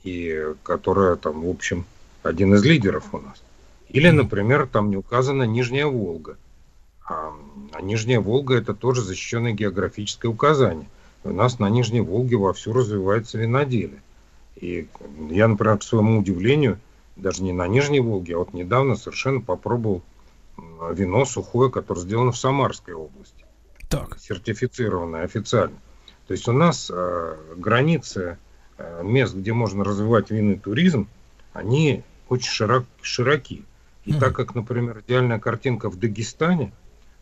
и 0.04 0.54
которая 0.64 1.16
там, 1.18 1.42
в 1.44 1.50
общем, 1.50 1.86
один 2.24 2.54
из 2.56 2.64
лидеров 2.64 3.14
у 3.14 3.20
нас. 3.20 3.44
Или, 3.90 4.10
например, 4.10 4.68
там 4.68 4.90
не 4.90 4.96
указана 4.96 5.44
Нижняя 5.44 5.86
Волга. 5.86 6.38
А, 7.06 7.34
а 7.74 7.82
Нижняя 7.82 8.22
Волга– 8.22 8.56
это 8.58 8.74
тоже 8.74 9.02
защищенное 9.02 9.52
географическое 9.52 10.32
указание. 10.32 10.88
У 11.26 11.32
нас 11.32 11.60
на 11.60 11.70
Нижней 11.70 12.02
Волге 12.02 12.38
вовсю 12.38 12.72
развивается 12.72 13.38
виноделие. 13.38 14.02
И 14.56 14.88
я, 15.30 15.48
например, 15.48 15.78
к 15.78 15.84
своему 15.84 16.20
удивлению, 16.20 16.80
даже 17.16 17.44
не 17.44 17.54
на 17.54 17.68
Нижней 17.68 18.00
Волге, 18.00 18.36
а 18.36 18.40
вот 18.40 18.54
недавно 18.54 18.96
совершенно 18.96 19.42
попробовал 19.42 20.02
вино 20.92 21.26
сухое, 21.26 21.70
которое 21.72 22.02
сделано 22.02 22.32
в 22.32 22.38
Самарской 22.38 22.94
области. 22.94 23.46
Так. 23.90 24.18
Сертифицированное 24.20 25.24
официально. 25.24 25.76
То 26.28 26.34
есть 26.34 26.48
у 26.48 26.54
нас 26.54 26.90
э, 26.94 27.36
границы 27.58 28.38
э, 28.78 29.02
мест, 29.04 29.36
где 29.36 29.54
можно 29.54 29.84
развивать 29.84 30.32
винный 30.32 30.58
туризм, 30.58 31.08
они 31.54 32.04
очень 32.30 32.50
широк, 32.50 32.86
широки. 33.02 33.66
И 34.06 34.12
Мгм. 34.12 34.20
так 34.20 34.36
как, 34.36 34.56
например, 34.56 35.04
идеальная 35.06 35.40
картинка 35.40 35.90
в 35.90 36.00
Дагестане, 36.00 36.72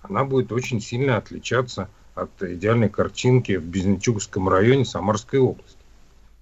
она 0.02 0.24
будет 0.24 0.52
очень 0.52 0.80
сильно 0.80 1.18
отличаться 1.18 1.90
от 2.14 2.30
идеальной 2.42 2.90
картинки 2.90 3.58
в 3.58 3.64
Безнечугском 3.64 4.48
районе 4.48 4.86
Самарской 4.86 5.40
области. 5.40 5.78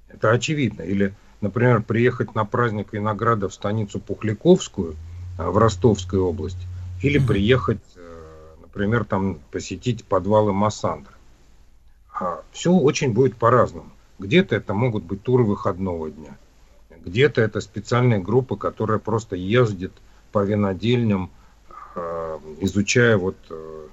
Это 0.10 0.32
очевидно. 0.32 0.82
Или, 0.82 1.14
например, 1.42 1.82
приехать 1.82 2.36
на 2.36 2.46
праздник 2.46 2.94
винограда 2.94 3.50
в 3.50 3.54
станицу 3.54 4.00
Пухляковскую 4.00 4.96
а, 5.38 5.52
в 5.52 5.58
Ростовской 5.58 6.20
области, 6.20 6.68
или 7.02 7.20
приехать, 7.20 7.82
э, 7.96 8.56
например, 8.62 9.06
там 9.06 9.40
посетить 9.52 10.04
подвалы 10.04 10.54
Массандра. 10.54 11.14
Все 12.52 12.72
очень 12.72 13.14
будет 13.14 13.36
по-разному. 13.36 13.92
Где-то 14.18 14.56
это 14.56 14.74
могут 14.74 15.04
быть 15.04 15.22
туры 15.22 15.44
выходного 15.44 16.10
дня, 16.10 16.36
где-то 17.06 17.42
это 17.42 17.62
специальные 17.62 18.20
группы, 18.20 18.58
которые 18.58 19.00
просто 19.00 19.36
ездят 19.36 19.92
по 20.32 20.44
винодельням, 20.44 21.30
э, 21.96 22.40
изучая 22.62 23.18
вот 23.18 23.38
э, 23.52 23.88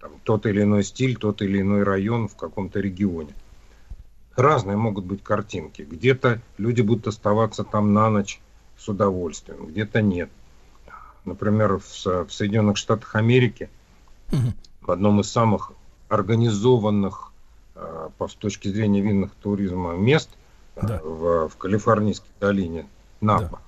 там, 0.00 0.12
тот 0.24 0.46
или 0.46 0.62
иной 0.62 0.82
стиль, 0.84 1.16
тот 1.16 1.42
или 1.42 1.60
иной 1.60 1.82
район 1.82 2.28
в 2.28 2.36
каком-то 2.36 2.80
регионе. 2.80 3.34
Разные 4.36 4.76
могут 4.76 5.04
быть 5.04 5.22
картинки. 5.22 5.82
Где-то 5.82 6.40
люди 6.58 6.80
будут 6.80 7.06
оставаться 7.06 7.64
там 7.64 7.92
на 7.92 8.10
ночь 8.10 8.40
с 8.78 8.88
удовольствием, 8.88 9.66
где-то 9.66 10.02
нет. 10.02 10.30
Например, 11.24 11.78
в, 11.78 12.04
в 12.04 12.30
Соединенных 12.30 12.76
Штатах 12.76 13.14
Америки, 13.14 13.70
в 14.80 14.90
одном 14.90 15.20
из 15.20 15.30
самых 15.30 15.72
организованных 16.08 17.32
э, 17.74 18.10
по, 18.18 18.28
с 18.28 18.34
точки 18.34 18.68
зрения 18.68 19.00
винных 19.00 19.32
туризма 19.34 19.94
мест 19.94 20.30
да. 20.76 21.00
в, 21.02 21.48
в 21.48 21.56
Калифорнийской 21.56 22.30
долине 22.40 22.86
Напа, 23.20 23.60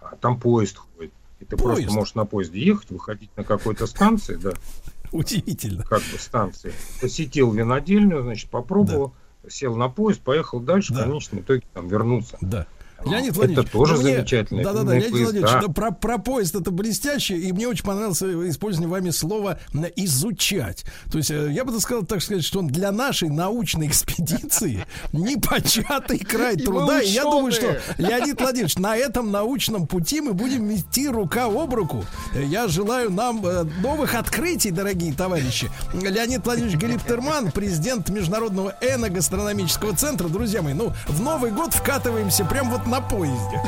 да. 0.00 0.12
там 0.20 0.38
поезд 0.38 0.78
ходит. 0.78 1.12
И 1.40 1.44
ты 1.44 1.56
поезд. 1.56 1.80
просто 1.80 1.92
можешь 1.92 2.14
на 2.14 2.24
поезде 2.24 2.60
ехать, 2.60 2.90
выходить 2.90 3.30
на 3.36 3.44
какой-то 3.44 3.86
станции, 3.86 4.36
да. 4.36 4.52
Удивительно. 5.12 5.82
Как 5.84 6.00
бы 6.00 6.18
станции. 6.18 6.72
Посетил 7.00 7.50
винодельню, 7.50 8.22
значит, 8.22 8.48
попробовал, 8.48 9.08
да. 9.08 9.14
Сел 9.48 9.76
на 9.76 9.88
поезд, 9.88 10.20
поехал 10.22 10.60
дальше, 10.60 10.92
да. 10.92 11.00
в 11.00 11.04
конечном 11.04 11.40
итоге 11.40 11.62
там 11.72 11.88
вернулся. 11.88 12.36
Да. 12.40 12.66
Леонид 13.04 13.34
Владимирович, 13.34 13.66
это 13.66 13.72
тоже 13.72 13.94
ну, 13.94 14.02
мне, 14.02 14.16
замечательно. 14.16 14.62
Да, 14.62 14.72
да, 14.72 14.82
да, 14.82 14.94
Леонид 14.94 15.10
Владимирович, 15.10 15.52
да, 15.66 15.72
про, 15.72 15.90
про 15.90 16.18
поезд 16.18 16.54
это 16.54 16.70
блестяще, 16.70 17.36
и 17.36 17.52
мне 17.52 17.68
очень 17.68 17.84
понравилось 17.84 18.22
использование 18.22 18.90
вами 18.90 19.10
слова 19.10 19.58
изучать. 19.96 20.84
То 21.10 21.18
есть 21.18 21.30
э, 21.30 21.50
я 21.52 21.64
бы 21.64 21.78
сказал, 21.80 22.04
так 22.04 22.22
сказать, 22.22 22.44
что 22.44 22.60
он 22.60 22.68
для 22.68 22.92
нашей 22.92 23.28
научной 23.28 23.88
экспедиции 23.88 24.86
непочатый 25.12 26.18
край 26.18 26.56
труда. 26.56 27.00
И 27.00 27.08
я 27.08 27.22
думаю, 27.22 27.52
что 27.52 27.80
Леонид 27.98 28.40
Владимирович, 28.40 28.76
на 28.76 28.96
этом 28.96 29.30
научном 29.30 29.86
пути 29.86 30.20
мы 30.20 30.32
будем 30.32 30.72
идти 30.74 31.08
рука 31.08 31.46
об 31.46 31.74
руку. 31.74 32.04
Я 32.34 32.68
желаю 32.68 33.10
нам 33.10 33.44
э, 33.44 33.64
новых 33.82 34.14
открытий, 34.14 34.70
дорогие 34.70 35.12
товарищи. 35.12 35.70
Леонид 35.92 36.44
Владимирович 36.44 36.78
Галиптерман, 36.78 37.50
президент 37.52 38.08
Международного 38.10 38.74
эногастрономического 38.80 39.96
центра. 39.96 40.28
Друзья 40.28 40.62
мои, 40.62 40.74
ну, 40.74 40.92
в 41.08 41.20
Новый 41.20 41.50
год 41.50 41.74
вкатываемся 41.74 42.44
прям 42.44 42.70
вот 42.70 42.86
на 42.92 43.00
поезде. 43.00 43.58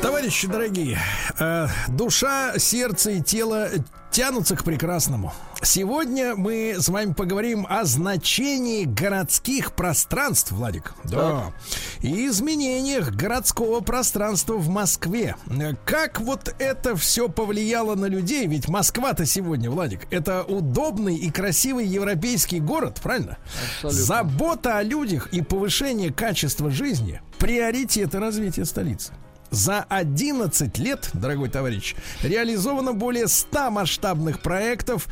Товарищи 0.00 0.48
дорогие, 0.48 0.98
э, 1.38 1.68
душа, 1.88 2.58
сердце 2.58 3.10
и 3.10 3.20
тело 3.20 3.68
тянутся 4.10 4.56
к 4.56 4.64
прекрасному. 4.64 5.34
Сегодня 5.64 6.36
мы 6.36 6.76
с 6.78 6.88
вами 6.88 7.14
поговорим 7.14 7.66
о 7.68 7.84
значении 7.84 8.84
городских 8.84 9.72
пространств, 9.72 10.52
Владик. 10.52 10.94
Да. 11.04 11.52
И 12.00 12.26
изменениях 12.26 13.12
городского 13.12 13.80
пространства 13.80 14.54
в 14.54 14.68
Москве. 14.68 15.36
Как 15.84 16.20
вот 16.20 16.54
это 16.58 16.96
все 16.96 17.28
повлияло 17.28 17.94
на 17.94 18.06
людей? 18.06 18.46
Ведь 18.46 18.68
Москва-то 18.68 19.24
сегодня, 19.24 19.70
Владик, 19.70 20.06
это 20.10 20.42
удобный 20.42 21.16
и 21.16 21.30
красивый 21.30 21.86
европейский 21.86 22.60
город, 22.60 23.00
правильно? 23.02 23.38
Абсолютно. 23.76 24.02
Забота 24.02 24.78
о 24.78 24.82
людях 24.82 25.28
и 25.32 25.40
повышение 25.40 26.12
качества 26.12 26.70
жизни– 26.70 27.22
приоритеты 27.38 28.18
развития 28.18 28.64
столицы. 28.64 29.12
За 29.54 29.86
11 29.88 30.78
лет, 30.78 31.10
дорогой 31.12 31.48
товарищ, 31.48 31.94
реализовано 32.24 32.92
более 32.92 33.28
100 33.28 33.70
масштабных 33.70 34.40
проектов, 34.40 35.06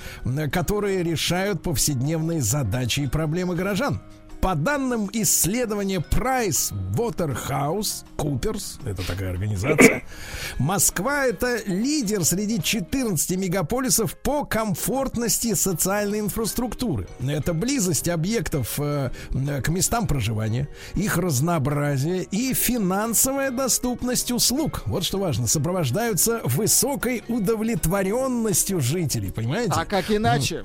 которые 0.51 1.05
решают 1.05 1.63
повседневные 1.63 2.43
задачи 2.43 3.01
и 3.01 3.07
проблемы 3.07 3.55
горожан. 3.55 4.03
По 4.43 4.57
данным 4.57 5.09
исследования 5.13 5.99
Price 5.99 6.75
Waterhouse 6.97 8.05
Coopers, 8.17 8.81
это 8.85 9.07
такая 9.07 9.31
организация, 9.31 10.03
Москва 10.59 11.27
это 11.27 11.61
лидер 11.65 12.25
среди 12.25 12.61
14 12.61 13.39
мегаполисов 13.39 14.19
по 14.19 14.45
комфортности 14.45 15.55
социальной 15.55 16.19
инфраструктуры. 16.19 17.07
Это 17.25 17.55
близость 17.55 18.09
объектов 18.09 18.81
э, 18.81 19.13
к 19.63 19.69
местам 19.69 20.09
проживания, 20.09 20.69
их 20.97 21.19
разнообразие 21.19 22.25
и 22.25 22.53
финансовая 22.53 23.53
доступность 23.53 24.33
услуг. 24.33 24.83
Вот 24.87 25.05
что 25.05 25.19
важно, 25.19 25.47
сопровождаются 25.47 26.41
высокой 26.43 27.23
удовлетворенностью 27.29 28.81
жителей, 28.81 29.31
понимаете? 29.31 29.75
А 29.77 29.85
как 29.85 30.11
иначе? 30.11 30.65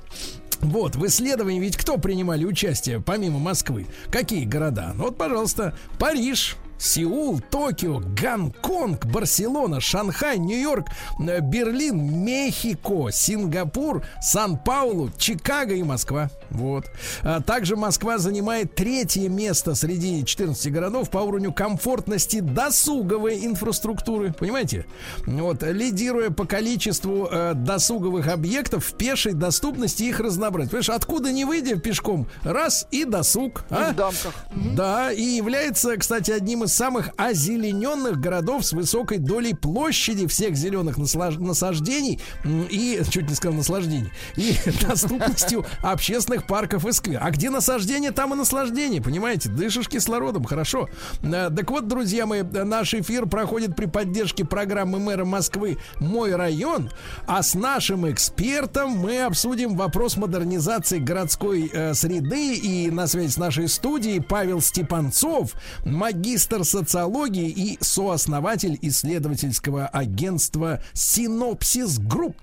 Вот, 0.61 0.95
в 0.95 1.05
исследовании 1.05 1.59
ведь 1.59 1.77
кто 1.77 1.97
принимали 1.97 2.45
участие, 2.45 2.99
помимо 2.99 3.39
Москвы? 3.39 3.87
Какие 4.11 4.45
города? 4.45 4.91
Ну 4.95 5.05
вот, 5.05 5.17
пожалуйста, 5.17 5.75
Париж, 5.99 6.57
Сеул, 6.77 7.39
Токио, 7.39 7.99
Гонконг, 7.99 9.05
Барселона, 9.05 9.81
Шанхай, 9.81 10.37
Нью-Йорк, 10.37 10.87
э, 11.19 11.39
Берлин, 11.41 12.23
Мехико, 12.23 13.11
Сингапур, 13.11 14.03
Сан-Паулу, 14.21 15.11
Чикаго 15.17 15.73
и 15.73 15.83
Москва. 15.83 16.29
Вот. 16.49 16.85
А 17.23 17.41
также 17.41 17.75
Москва 17.75 18.17
занимает 18.17 18.75
третье 18.75 19.29
место 19.29 19.75
среди 19.75 20.25
14 20.25 20.71
городов 20.71 21.09
по 21.09 21.19
уровню 21.19 21.51
комфортности 21.51 22.39
досуговой 22.39 23.45
инфраструктуры. 23.45 24.33
Понимаете? 24.33 24.85
Вот, 25.25 25.63
лидируя 25.63 26.29
по 26.29 26.45
количеству 26.45 27.27
э, 27.31 27.53
досуговых 27.53 28.27
объектов 28.27 28.85
в 28.85 28.93
пешей 28.93 29.33
доступности 29.33 30.03
их 30.03 30.19
разнообразия. 30.19 30.69
Понимаешь, 30.69 30.89
откуда 30.89 31.31
не 31.31 31.45
выйдя 31.45 31.77
пешком, 31.77 32.27
раз 32.43 32.87
и 32.91 33.05
досуг. 33.05 33.63
А? 33.69 33.91
в 33.91 33.95
дамках. 33.95 34.33
Да, 34.73 35.11
и 35.11 35.23
является, 35.23 35.95
кстати, 35.97 36.31
одним 36.31 36.63
из 36.63 36.73
самых 36.73 37.09
озелененных 37.17 38.19
городов 38.19 38.65
с 38.65 38.73
высокой 38.73 39.17
долей 39.17 39.53
площади 39.53 40.27
всех 40.27 40.55
зеленых 40.55 40.97
насаждений 40.97 42.19
и, 42.45 43.01
чуть 43.09 43.29
не 43.29 43.35
сказал, 43.35 43.57
наслаждений, 43.57 44.11
и 44.35 44.55
доступностью 44.87 45.65
общественных 45.81 46.36
парков 46.45 46.85
и 46.85 46.91
сквер. 46.91 47.19
А 47.23 47.31
где 47.31 47.49
насаждение, 47.49 48.11
там 48.11 48.33
и 48.33 48.37
наслаждение, 48.37 49.01
понимаете? 49.01 49.49
Дышишь 49.49 49.89
кислородом, 49.89 50.43
хорошо. 50.43 50.89
Э, 51.23 51.49
так 51.55 51.69
вот, 51.71 51.87
друзья 51.87 52.25
мои, 52.25 52.43
наш 52.43 52.93
эфир 52.93 53.25
проходит 53.25 53.75
при 53.75 53.85
поддержке 53.85 54.45
программы 54.45 54.99
мэра 54.99 55.25
Москвы 55.25 55.77
«Мой 55.99 56.35
район», 56.35 56.89
а 57.25 57.41
с 57.41 57.55
нашим 57.55 58.09
экспертом 58.11 58.91
мы 58.91 59.23
обсудим 59.23 59.75
вопрос 59.75 60.17
модернизации 60.17 60.99
городской 60.99 61.69
э, 61.73 61.93
среды 61.93 62.55
и 62.55 62.91
на 62.91 63.07
связи 63.07 63.31
с 63.31 63.37
нашей 63.37 63.67
студией 63.67 64.21
Павел 64.21 64.61
Степанцов, 64.61 65.53
магистр 65.85 66.63
социологии 66.63 67.49
и 67.49 67.77
сооснователь 67.81 68.77
исследовательского 68.81 69.87
агентства 69.87 70.81
Synopsis 70.93 71.99
Group, 71.99 72.35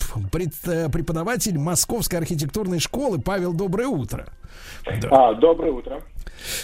э, 0.64 0.88
преподаватель 0.88 1.58
Московской 1.58 2.18
архитектурной 2.18 2.78
школы. 2.78 3.20
Павел, 3.20 3.52
доброе 3.84 3.86
утро. 3.86 4.26
Да. 5.00 5.08
А, 5.10 5.34
доброе 5.34 5.72
утро. 5.72 6.02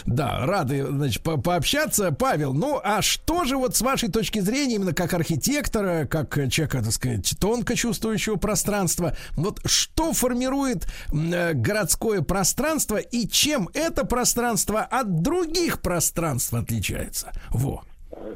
Да, 0.05 0.45
рады, 0.45 0.85
значит, 0.85 1.23
по 1.23 1.41
пообщаться. 1.41 2.13
Павел, 2.13 2.53
ну 2.53 2.81
а 2.83 3.01
что 3.01 3.45
же 3.45 3.57
вот 3.57 3.77
с 3.77 3.81
вашей 3.81 4.11
точки 4.11 4.41
зрения, 4.41 4.77
именно 4.77 4.93
как 4.93 5.15
архитектора, 5.15 6.05
как 6.05 6.35
человека, 6.51 6.83
так 6.83 6.93
сказать, 6.93 7.35
тонко 7.41 7.77
чувствующего 7.77 8.37
пространство, 8.37 9.15
вот 9.37 9.61
что 9.65 10.13
формирует 10.13 10.87
э, 11.13 11.55
городское 11.55 12.21
пространство 12.21 12.97
и 12.99 13.27
чем 13.27 13.69
это 13.73 14.05
пространство 14.05 14.81
от 14.81 15.23
других 15.23 15.81
пространств 15.81 16.53
отличается? 16.53 17.33
Во. 17.51 17.83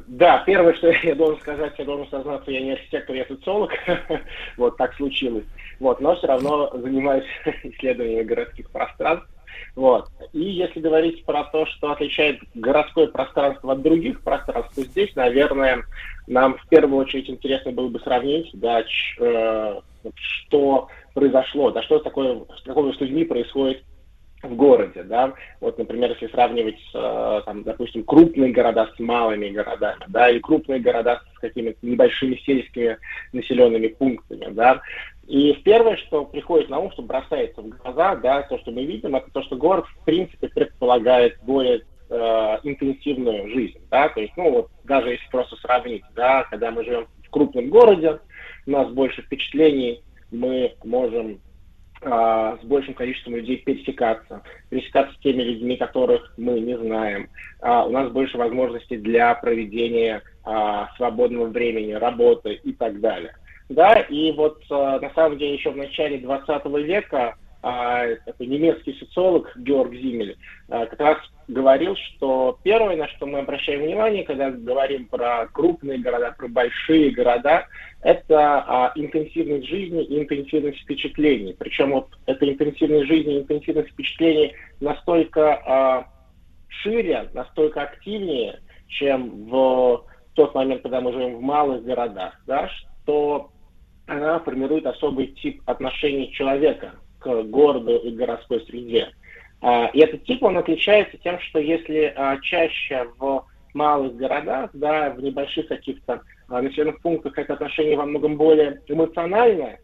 Да, 0.07 0.43
первое, 0.45 0.73
что 0.75 0.89
я 1.03 1.15
должен 1.15 1.39
сказать, 1.41 1.73
я 1.77 1.85
должен 1.85 2.09
сознаться, 2.09 2.49
я 2.49 2.61
не 2.61 2.71
архитектор, 2.71 3.15
я 3.15 3.25
социолог. 3.25 3.71
вот 4.57 4.77
так 4.77 4.95
случилось. 4.95 5.45
Вот, 5.79 5.99
но 5.99 6.15
все 6.15 6.27
равно 6.27 6.69
занимаюсь 6.73 7.25
исследованием 7.63 8.25
городских 8.25 8.69
пространств. 8.71 9.27
Вот. 9.75 10.09
И 10.33 10.41
если 10.41 10.79
говорить 10.79 11.25
про 11.25 11.43
то, 11.45 11.65
что 11.65 11.91
отличает 11.91 12.39
городское 12.53 13.07
пространство 13.07 13.73
от 13.73 13.81
других 13.81 14.21
пространств, 14.21 14.73
то 14.75 14.83
здесь, 14.83 15.15
наверное, 15.15 15.83
нам 16.27 16.57
в 16.57 16.67
первую 16.67 16.99
очередь 16.99 17.29
интересно 17.29 17.71
было 17.71 17.89
бы 17.89 17.99
сравнить, 17.99 18.49
да, 18.53 18.83
ч- 18.83 19.15
э, 19.19 19.79
что 20.13 20.87
произошло, 21.13 21.71
да, 21.71 21.81
что 21.83 21.99
такое, 21.99 22.45
что 22.57 22.65
такое 22.65 22.93
с 22.93 22.99
людьми 22.99 23.25
происходит 23.25 23.83
в 24.43 24.55
городе, 24.55 25.03
да, 25.03 25.33
вот, 25.59 25.77
например, 25.77 26.11
если 26.11 26.27
сравнивать, 26.27 26.79
э, 26.93 27.41
там, 27.45 27.63
допустим, 27.63 28.03
крупные 28.03 28.51
города 28.51 28.91
с 28.95 28.99
малыми 28.99 29.49
городами, 29.49 30.03
да, 30.07 30.29
или 30.29 30.39
крупные 30.39 30.79
города 30.79 31.21
с 31.35 31.39
какими-то 31.39 31.77
небольшими 31.81 32.35
сельскими 32.45 32.97
населенными 33.33 33.87
пунктами, 33.87 34.47
да, 34.51 34.81
и 35.27 35.53
первое, 35.63 35.97
что 35.97 36.25
приходит 36.25 36.69
на 36.69 36.79
ум, 36.79 36.91
что 36.91 37.01
бросается 37.01 37.61
в 37.61 37.69
глаза, 37.69 38.15
да, 38.15 38.43
то, 38.43 38.57
что 38.59 38.71
мы 38.71 38.85
видим, 38.85 39.15
это 39.15 39.29
то, 39.31 39.41
что 39.43 39.55
город, 39.55 39.85
в 39.87 40.05
принципе, 40.05 40.47
предполагает 40.49 41.37
более 41.43 41.83
э, 42.09 42.15
интенсивную 42.63 43.49
жизнь, 43.49 43.79
да, 43.89 44.09
то 44.09 44.21
есть, 44.21 44.33
ну, 44.37 44.51
вот, 44.51 44.69
даже 44.83 45.09
если 45.09 45.27
просто 45.29 45.55
сравнить, 45.57 46.03
да, 46.15 46.43
когда 46.43 46.71
мы 46.71 46.83
живем 46.83 47.07
в 47.23 47.29
крупном 47.29 47.69
городе, 47.69 48.19
у 48.67 48.71
нас 48.71 48.89
больше 48.91 49.23
впечатлений, 49.23 50.01
мы 50.31 50.75
можем 50.83 51.39
а, 52.01 52.57
с 52.61 52.65
большим 52.65 52.93
количеством 52.93 53.35
людей 53.35 53.57
пересекаться, 53.57 54.43
пересекаться 54.69 55.15
с 55.15 55.19
теми 55.19 55.41
людьми, 55.41 55.77
которых 55.77 56.33
мы 56.37 56.59
не 56.59 56.77
знаем. 56.77 57.29
А, 57.61 57.85
у 57.85 57.89
нас 57.89 58.11
больше 58.11 58.37
возможностей 58.37 58.97
для 58.97 59.33
проведения 59.35 60.21
а, 60.43 60.89
свободного 60.97 61.47
времени, 61.47 61.93
работы 61.93 62.53
и 62.63 62.73
так 62.73 62.99
далее. 62.99 63.35
Да, 63.69 63.93
и 63.93 64.31
вот 64.31 64.61
а, 64.69 64.99
на 64.99 65.11
самом 65.13 65.37
деле 65.37 65.55
еще 65.55 65.71
в 65.71 65.77
начале 65.77 66.19
20 66.19 66.65
века 66.85 67.35
а, 67.63 68.05
такой 68.25 68.45
немецкий 68.45 68.93
социолог 68.99 69.51
Георг 69.57 69.91
Зимель 69.91 70.37
а, 70.69 70.85
как 70.85 70.99
раз 70.99 71.17
говорил, 71.47 71.95
что 71.95 72.59
первое, 72.63 72.95
на 72.95 73.07
что 73.07 73.25
мы 73.25 73.39
обращаем 73.39 73.81
внимание, 73.81 74.23
когда 74.23 74.51
говорим 74.51 75.07
про 75.07 75.47
крупные 75.51 75.97
города, 75.97 76.35
про 76.37 76.47
большие 76.47 77.09
города, 77.09 77.65
это 78.01 78.63
а, 78.67 78.91
интенсивность 78.93 79.67
жизни 79.67 80.03
и 80.03 80.21
интенсивность 80.21 80.79
впечатлений. 80.81 81.55
Причем 81.57 81.91
вот 81.91 82.09
эта 82.27 82.47
интенсивность 82.47 83.07
жизни 83.07 83.33
и 83.33 83.39
интенсивность 83.39 83.89
впечатлений 83.89 84.53
настолько 84.79 85.55
а, 85.65 86.07
шире, 86.67 87.29
настолько 87.33 87.81
активнее, 87.81 88.59
чем 88.89 89.47
в 89.47 90.05
тот 90.35 90.53
момент, 90.53 90.83
когда 90.83 91.01
мы 91.01 91.13
живем 91.13 91.37
в 91.37 91.41
малых 91.41 91.83
городах, 91.83 92.39
да, 92.45 92.69
что 92.69 93.49
она 94.07 94.39
формирует 94.39 94.85
особый 94.85 95.27
тип 95.27 95.61
отношений 95.65 96.31
человека 96.31 96.93
к 97.19 97.43
городу 97.43 97.97
и 97.97 98.11
городской 98.11 98.61
среде. 98.61 99.09
А, 99.61 99.87
И 99.93 99.99
этот 99.99 100.23
тип, 100.25 100.43
он 100.43 100.57
отличается 100.57 101.17
тем, 101.17 101.39
что 101.39 101.59
если 101.59 102.13
а, 102.15 102.37
чаще 102.41 103.07
в 103.17 103.45
малых 103.73 104.15
городах, 104.15 104.69
да, 104.73 105.09
в 105.09 105.21
небольших 105.21 105.67
каких-то 105.67 106.21
а, 106.47 106.61
населенных 106.61 107.01
пунктах 107.01 107.37
это 107.37 107.53
отношение 107.53 107.97
во 107.97 108.05
многом 108.05 108.37
более 108.37 108.81
эмоциональное, 108.87 109.79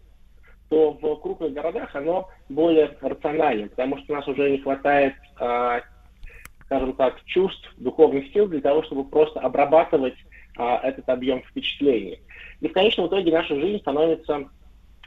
то 0.70 0.92
в 0.92 1.16
крупных 1.18 1.54
городах 1.54 1.94
оно 1.96 2.30
более 2.48 2.96
рациональное, 3.02 3.70
потому 3.70 3.98
что 3.98 4.14
у 4.14 4.16
нас 4.16 4.28
уже 4.28 4.52
не 4.52 4.60
хватает, 4.60 5.16
скажем 5.36 6.94
так, 6.94 7.22
чувств, 7.26 7.70
духовных 7.76 8.32
сил 8.32 8.48
для 8.48 8.62
того, 8.62 8.82
чтобы 8.84 9.04
просто 9.04 9.42
обрабатывать 9.42 10.16
этот 10.58 11.10
объем 11.10 11.42
впечатлений. 11.42 12.22
И 12.62 12.68
в 12.68 12.74
конечном 12.74 13.08
итоге 13.08 13.32
наша 13.32 13.56
жизнь 13.60 13.80
становится 13.80 14.48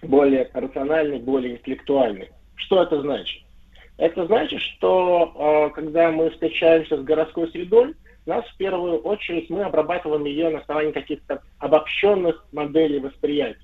более 0.03 0.51
рациональной, 0.53 1.19
более 1.19 1.55
интеллектуальной. 1.55 2.31
Что 2.57 2.83
это 2.83 3.01
значит? 3.01 3.43
Это 3.97 4.27
значит, 4.27 4.61
что 4.61 5.33
э, 5.71 5.75
когда 5.75 6.11
мы 6.11 6.31
встречаемся 6.31 6.97
с 7.01 7.05
городской 7.05 7.49
средой, 7.51 7.95
нас 8.27 8.45
в 8.47 8.57
первую 8.57 8.99
очередь 8.99 9.51
мы 9.51 9.63
обрабатываем 9.63 10.25
ее 10.25 10.51
на 10.51 10.59
основании 10.59 10.93
каких-то 10.93 11.43
обобщенных 11.59 12.45
моделей 12.53 12.99
восприятия. 12.99 13.61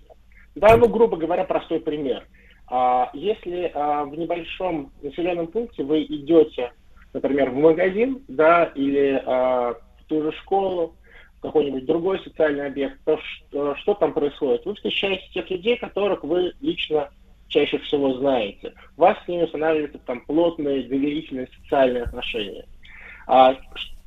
Да, 0.55 0.77
ну, 0.77 0.89
грубо 0.89 1.17
говоря, 1.17 1.45
простой 1.45 1.81
пример. 1.81 2.25
А, 2.69 3.11
если 3.15 3.73
а, 3.75 4.05
в 4.05 4.17
небольшом 4.17 4.93
населенном 5.03 5.49
пункте 5.49 5.83
вы 5.83 6.03
идете, 6.03 6.73
например, 7.13 7.51
в 7.51 7.57
магазин, 7.57 8.23
да, 8.29 8.65
или 8.75 9.21
а, 9.27 9.75
в 9.75 10.05
ту 10.09 10.23
же 10.23 10.33
школу, 10.33 10.95
какой-нибудь 11.41 11.87
другой 11.87 12.21
социальный 12.21 12.67
объект, 12.67 12.99
то 13.05 13.19
что, 13.19 13.75
что 13.77 13.95
там 13.95 14.13
происходит? 14.13 14.65
Вы 14.67 14.75
встречаете 14.75 15.25
тех 15.33 15.51
людей, 15.51 15.77
которых 15.77 16.23
вы 16.23 16.53
лично 16.61 17.11
чаще 17.49 17.79
всего 17.79 18.15
знаете. 18.15 18.73
У 18.97 19.03
вас 19.03 19.17
с 19.25 19.29
ними 19.29 19.43
устанавливаются 19.43 19.99
там 19.99 20.21
плотные, 20.21 20.85
доверительные 20.85 21.49
социальные 21.63 22.05
отношения. 22.05 22.65
А 23.27 23.57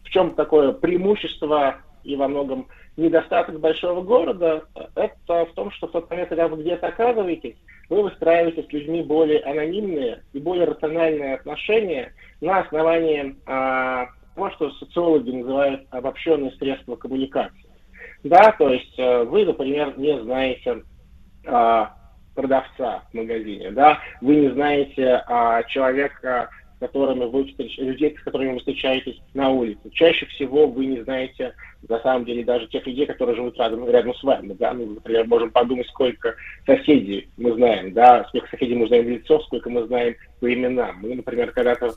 в 0.03 0.09
чем 0.09 0.35
такое 0.35 0.71
преимущество 0.71 1.77
и 2.03 2.15
во 2.15 2.27
многом 2.27 2.67
недостаток 2.97 3.59
большого 3.59 4.01
города? 4.01 4.63
Это 4.95 5.45
в 5.45 5.53
том, 5.53 5.71
что 5.71 5.87
в 5.87 5.91
тот 5.91 6.09
момент, 6.09 6.29
когда 6.29 6.47
вы 6.47 6.61
где-то 6.61 6.87
оказываетесь, 6.87 7.55
вы 7.89 8.03
выстраиваете 8.03 8.63
с 8.63 8.71
людьми 8.71 9.03
более 9.03 9.41
анонимные 9.41 10.23
и 10.33 10.39
более 10.39 10.65
рациональные 10.65 11.35
отношения 11.35 12.13
на 12.41 12.59
основании 12.59 13.35
а, 13.45 14.07
того, 14.35 14.51
что 14.51 14.71
социологи 14.71 15.31
называют 15.31 15.85
обобщенные 15.91 16.51
средства 16.53 16.95
коммуникации. 16.95 17.65
Да, 18.23 18.51
то 18.57 18.69
есть 18.69 18.97
э, 18.97 19.23
вы, 19.23 19.45
например, 19.45 19.97
не 19.97 20.21
знаете 20.21 20.83
а, 21.45 21.93
продавца 22.35 23.03
в 23.11 23.13
магазине, 23.13 23.71
да, 23.71 23.99
вы 24.21 24.35
не 24.35 24.49
знаете 24.49 25.23
а, 25.27 25.63
человека, 25.63 26.49
с 26.77 26.79
которыми 26.79 27.25
вы 27.25 27.45
встреч... 27.45 27.77
людей, 27.77 28.15
с 28.17 28.23
которыми 28.23 28.53
вы 28.53 28.59
встречаетесь 28.59 29.19
на 29.33 29.49
улице. 29.49 29.89
Чаще 29.91 30.25
всего 30.27 30.67
вы 30.67 30.85
не 30.85 31.01
знаете, 31.03 31.53
на 31.89 31.99
самом 31.99 32.25
деле, 32.25 32.43
даже 32.43 32.67
тех 32.67 32.85
людей, 32.85 33.05
которые 33.05 33.35
живут 33.35 33.57
рядом, 33.57 33.89
рядом 33.89 34.15
с 34.15 34.23
вами, 34.23 34.53
да, 34.53 34.73
ну, 34.73 34.85
например, 34.85 35.27
можем 35.27 35.51
подумать, 35.51 35.87
сколько 35.87 36.35
соседей 36.65 37.29
мы 37.37 37.53
знаем, 37.53 37.93
да, 37.93 38.25
сколько 38.29 38.47
соседей 38.49 38.75
мы 38.75 38.87
знаем 38.87 39.05
в 39.05 39.09
лицо, 39.09 39.39
сколько 39.41 39.69
мы 39.69 39.85
знаем 39.85 40.15
по 40.39 40.53
именам. 40.53 40.99
Мы, 41.01 41.15
например, 41.15 41.51
когда-то 41.51 41.93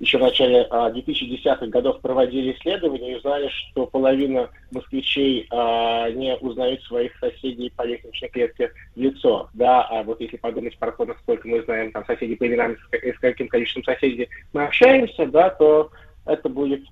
еще 0.00 0.18
в 0.18 0.22
начале 0.22 0.66
а, 0.70 0.90
2010-х 0.90 1.66
годов 1.66 2.00
проводили 2.00 2.52
исследования 2.52 3.12
и 3.12 3.16
узнали, 3.16 3.48
что 3.48 3.86
половина 3.86 4.48
москвичей 4.70 5.46
а, 5.50 6.08
не 6.10 6.36
узнают 6.36 6.82
своих 6.84 7.16
соседей 7.18 7.72
по 7.76 7.82
лестничной 7.82 8.28
клетке 8.28 8.72
в 8.94 9.00
лицо. 9.00 9.48
Да, 9.54 9.82
а 9.82 10.02
вот 10.04 10.20
если 10.20 10.36
подумать 10.36 10.78
про 10.78 10.92
то, 10.92 11.04
насколько 11.04 11.48
мы 11.48 11.62
знаем 11.62 11.90
там 11.90 12.04
соседей 12.06 12.36
по 12.36 12.46
именам, 12.46 12.76
с, 12.76 13.16
с 13.16 13.18
каким 13.18 13.48
количеством 13.48 13.84
соседей 13.84 14.28
мы 14.52 14.64
общаемся, 14.64 15.26
да, 15.26 15.50
то 15.50 15.90
это 16.26 16.48
будет 16.48 16.82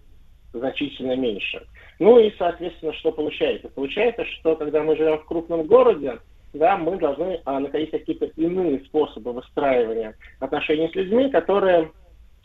значительно 0.52 1.14
меньше. 1.16 1.64
Ну 1.98 2.18
и, 2.18 2.32
соответственно, 2.38 2.92
что 2.94 3.12
получается? 3.12 3.68
Получается, 3.68 4.24
что 4.24 4.56
когда 4.56 4.82
мы 4.82 4.96
живем 4.96 5.18
в 5.18 5.24
крупном 5.24 5.66
городе, 5.66 6.18
да, 6.52 6.76
мы 6.76 6.98
должны 6.98 7.40
а, 7.44 7.60
находить 7.60 7.90
какие-то 7.90 8.26
иные 8.36 8.80
способы 8.86 9.32
выстраивания 9.32 10.14
отношений 10.40 10.88
с 10.88 10.94
людьми, 10.94 11.30
которые 11.30 11.90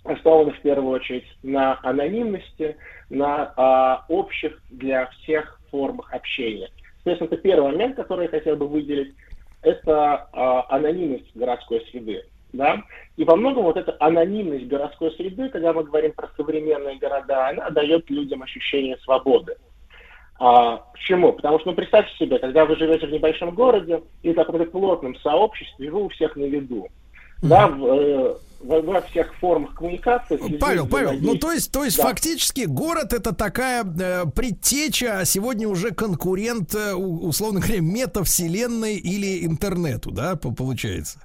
основаны 0.03 0.51
в 0.51 0.61
первую 0.61 0.91
очередь 0.91 1.25
на 1.43 1.79
анонимности, 1.83 2.77
на 3.09 3.53
а, 3.55 4.05
общих 4.07 4.59
для 4.69 5.07
всех 5.07 5.59
формах 5.69 6.13
общения. 6.13 6.69
Соответственно, 7.03 7.27
это 7.27 7.37
первый 7.37 7.71
момент, 7.71 7.95
который 7.95 8.25
я 8.25 8.29
хотел 8.29 8.55
бы 8.55 8.67
выделить, 8.67 9.13
это 9.61 10.27
а, 10.33 10.65
анонимность 10.69 11.35
городской 11.35 11.85
среды. 11.91 12.23
Да? 12.53 12.83
И 13.17 13.23
во 13.23 13.35
многом 13.35 13.63
вот 13.63 13.77
эта 13.77 13.95
анонимность 13.99 14.67
городской 14.67 15.11
среды, 15.11 15.49
когда 15.49 15.73
мы 15.73 15.83
говорим 15.83 16.11
про 16.13 16.29
современные 16.35 16.97
города, 16.97 17.49
она 17.49 17.69
дает 17.69 18.09
людям 18.09 18.43
ощущение 18.43 18.97
свободы. 19.03 19.55
А, 20.39 20.77
почему? 20.93 21.33
Потому 21.33 21.59
что, 21.59 21.69
ну, 21.69 21.75
представьте 21.75 22.11
себе, 22.17 22.39
когда 22.39 22.65
вы 22.65 22.75
живете 22.75 23.05
в 23.05 23.11
небольшом 23.11 23.53
городе 23.53 24.01
или 24.23 24.33
в 24.33 24.35
каком-то 24.35 24.65
плотном 24.65 25.15
сообществе, 25.17 25.91
вы 25.91 26.05
у 26.05 26.09
всех 26.09 26.35
на 26.35 26.45
виду. 26.45 26.87
Mm-hmm. 27.41 27.47
Да, 27.47 27.67
в, 27.67 27.85
э, 27.85 28.35
во, 28.63 28.81
во 28.81 29.01
всех 29.01 29.33
формах 29.35 29.75
коммуникации. 29.75 30.37
Павел, 30.59 30.87
Павел, 30.87 31.13
ну 31.19 31.35
то 31.37 31.51
есть, 31.51 31.71
то 31.71 31.83
есть 31.83 31.97
да. 31.97 32.03
фактически 32.03 32.65
город 32.65 33.13
это 33.13 33.33
такая 33.33 33.83
э, 33.83 34.25
предтеча, 34.35 35.19
а 35.19 35.25
сегодня 35.25 35.67
уже 35.67 35.91
конкурент, 35.91 36.73
э, 36.75 36.93
условно 36.93 37.59
говоря, 37.59 37.81
метавселенной 37.81 38.95
или 38.97 39.45
интернету, 39.45 40.11
да, 40.11 40.35
получается? 40.35 41.19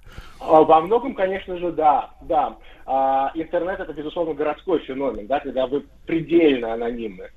Во 0.47 0.81
многом, 0.81 1.14
конечно 1.14 1.56
же, 1.59 1.73
да, 1.73 2.10
да. 2.23 2.56
А, 2.89 3.32
интернет 3.35 3.81
это, 3.81 3.93
безусловно, 3.93 4.32
городской 4.32 4.78
феномен, 4.78 5.27
да, 5.27 5.40
когда 5.40 5.66
вы 5.66 5.85
предельно 6.06 6.74
анонимны, 6.74 7.31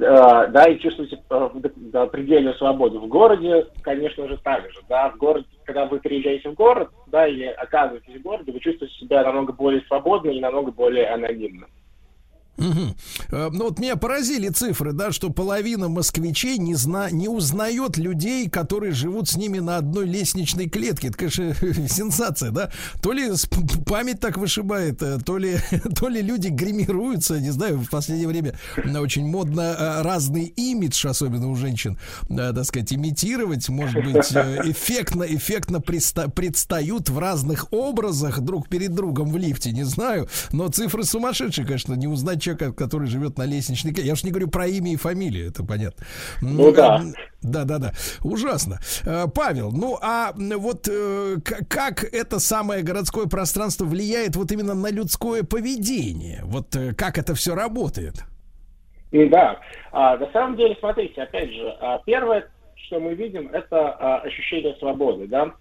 а, 0.00 0.46
да, 0.46 0.66
и 0.66 0.78
чувствуете 0.78 1.20
да, 1.28 2.06
предельную 2.06 2.54
свободу. 2.54 3.00
В 3.00 3.08
городе, 3.08 3.66
конечно 3.82 4.28
же, 4.28 4.36
так 4.38 4.70
же, 4.70 4.78
да, 4.88 5.10
в 5.10 5.16
городе, 5.16 5.46
когда 5.64 5.86
вы 5.86 5.98
приезжаете 5.98 6.50
в 6.50 6.54
город, 6.54 6.90
да, 7.08 7.26
или 7.26 7.46
оказываетесь 7.46 8.14
в 8.14 8.22
городе, 8.22 8.52
вы 8.52 8.60
чувствуете 8.60 8.94
себя 8.94 9.24
намного 9.24 9.52
более 9.52 9.82
свободно 9.82 10.30
и 10.30 10.40
намного 10.40 10.70
более 10.70 11.06
анонимно. 11.08 11.66
Э, 12.58 13.48
Ну 13.52 13.64
вот 13.64 13.78
меня 13.78 13.96
поразили 13.96 14.48
цифры, 14.48 14.92
да, 14.92 15.12
что 15.12 15.30
половина 15.30 15.88
москвичей 15.88 16.58
не, 16.58 16.74
зна... 16.74 17.10
не 17.10 17.28
узнает 17.28 17.96
людей, 17.96 18.48
которые 18.48 18.92
живут 18.92 19.28
с 19.28 19.36
ними 19.36 19.58
на 19.58 19.78
одной 19.78 20.06
лестничной 20.06 20.68
клетке. 20.68 21.08
Это, 21.08 21.16
конечно, 21.18 21.54
сенсация, 21.88 22.50
да? 22.50 22.70
То 23.02 23.12
ли 23.12 23.30
память 23.86 24.20
так 24.20 24.36
вышибает, 24.36 25.02
э, 25.02 25.18
то 25.24 25.38
ли, 25.38 25.56
то 25.96 26.08
ли 26.08 26.20
люди 26.22 26.48
гримируются, 26.48 27.40
не 27.40 27.50
знаю, 27.50 27.78
в 27.78 27.88
последнее 27.88 28.28
время 28.28 28.54
очень 29.00 29.26
модно 29.26 29.60
э, 29.78 30.02
разный 30.02 30.44
имидж, 30.44 31.06
особенно 31.06 31.48
у 31.50 31.56
женщин, 31.56 31.98
э, 32.28 32.52
так 32.54 32.64
сказать, 32.64 32.92
имитировать, 32.92 33.68
может 33.68 34.04
быть, 34.04 34.32
эффектно, 34.32 35.24
эффектно 35.24 35.78
приста- 35.78 36.30
предстают 36.30 37.08
в 37.08 37.18
разных 37.18 37.72
образах 37.72 38.40
друг 38.40 38.68
перед 38.68 38.94
другом 38.94 39.30
в 39.30 39.36
лифте, 39.36 39.72
не 39.72 39.84
знаю, 39.84 40.28
но 40.52 40.68
цифры 40.68 41.04
сумасшедшие, 41.04 41.66
конечно, 41.66 41.94
не 41.94 42.06
узнать 42.06 42.41
человека, 42.42 42.72
который 42.72 43.08
живет 43.08 43.38
на 43.38 43.46
лестничной. 43.46 43.92
Я 43.96 44.12
уж 44.12 44.24
не 44.24 44.30
говорю 44.30 44.48
про 44.48 44.66
имя 44.66 44.92
и 44.92 44.96
фамилию, 44.96 45.48
это 45.48 45.64
понятно. 45.64 46.04
Ну 46.40 46.72
да. 46.72 47.02
Да, 47.42 47.64
да, 47.64 47.78
да. 47.78 47.92
Ужасно. 48.22 48.78
Э, 49.04 49.26
Павел, 49.34 49.72
ну 49.72 49.98
а 50.00 50.32
вот 50.36 50.88
э, 50.88 51.36
как 51.68 52.04
это 52.04 52.38
самое 52.38 52.82
городское 52.82 53.26
пространство 53.26 53.84
влияет 53.84 54.36
вот 54.36 54.52
именно 54.52 54.74
на 54.74 54.90
людское 54.90 55.42
поведение? 55.42 56.40
Вот 56.44 56.76
э, 56.76 56.94
как 56.94 57.18
это 57.18 57.34
все 57.34 57.54
работает? 57.54 58.24
Да, 59.12 59.60
А, 59.92 60.16
на 60.16 60.30
самом 60.32 60.56
деле, 60.56 60.74
смотрите, 60.80 61.22
опять 61.22 61.52
же, 61.52 61.76
а, 61.80 62.00
первое, 62.06 62.48
что 62.74 62.98
мы 62.98 63.14
видим, 63.14 63.50
это 63.52 63.92
а, 63.92 64.18
ощущение 64.20 64.74
свободы, 64.76 65.26
да. 65.26 65.52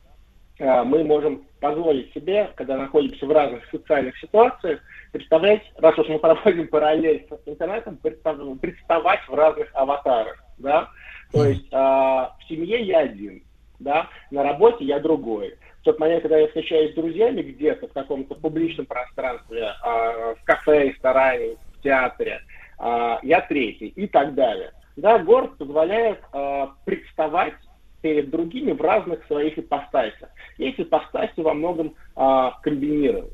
А, 0.59 0.85
Мы 0.85 1.03
можем 1.03 1.43
позволить 1.59 2.13
себе, 2.13 2.49
когда 2.55 2.77
находимся 2.77 3.25
в 3.25 3.31
разных 3.31 3.65
социальных 3.69 4.17
ситуациях, 4.19 4.79
представлять, 5.11 5.61
раз 5.77 5.97
уж 5.97 6.07
мы 6.07 6.19
проводим 6.19 6.67
параллель 6.67 7.27
с 7.29 7.47
интернетом, 7.47 7.97
представ- 8.01 8.59
представать 8.59 9.21
в 9.27 9.33
разных 9.33 9.69
аватарах, 9.73 10.43
да. 10.57 10.89
То 11.31 11.45
есть 11.45 11.67
а, 11.71 12.35
в 12.39 12.47
семье 12.47 12.81
я 12.81 12.99
один, 12.99 13.43
да, 13.79 14.07
на 14.31 14.43
работе 14.43 14.85
я 14.85 14.99
другой. 14.99 15.55
В 15.81 15.83
тот 15.83 15.99
момент, 15.99 16.21
когда 16.21 16.37
я 16.37 16.47
встречаюсь 16.47 16.91
с 16.91 16.95
друзьями 16.95 17.41
где-то 17.41 17.87
в 17.87 17.93
каком-то 17.93 18.35
публичном 18.35 18.85
пространстве, 18.85 19.73
а, 19.81 20.35
в 20.35 20.43
кафе, 20.43 20.89
ресторане, 20.89 21.55
в 21.77 21.83
театре, 21.83 22.41
а, 22.77 23.19
я 23.23 23.41
третий 23.41 23.87
и 23.87 24.07
так 24.07 24.33
далее. 24.35 24.71
Да, 24.97 25.19
город 25.19 25.57
позволяет 25.57 26.19
а, 26.33 26.73
представать 26.85 27.53
перед 28.01 28.29
другими 28.29 28.71
в 28.71 28.81
разных 28.81 29.25
своих 29.27 29.57
ипостасях. 29.57 30.29
Эти 30.57 30.81
ипостаси 30.81 31.39
во 31.39 31.53
многом 31.53 31.95
а, 32.15 32.59
комбинируют. 32.61 33.33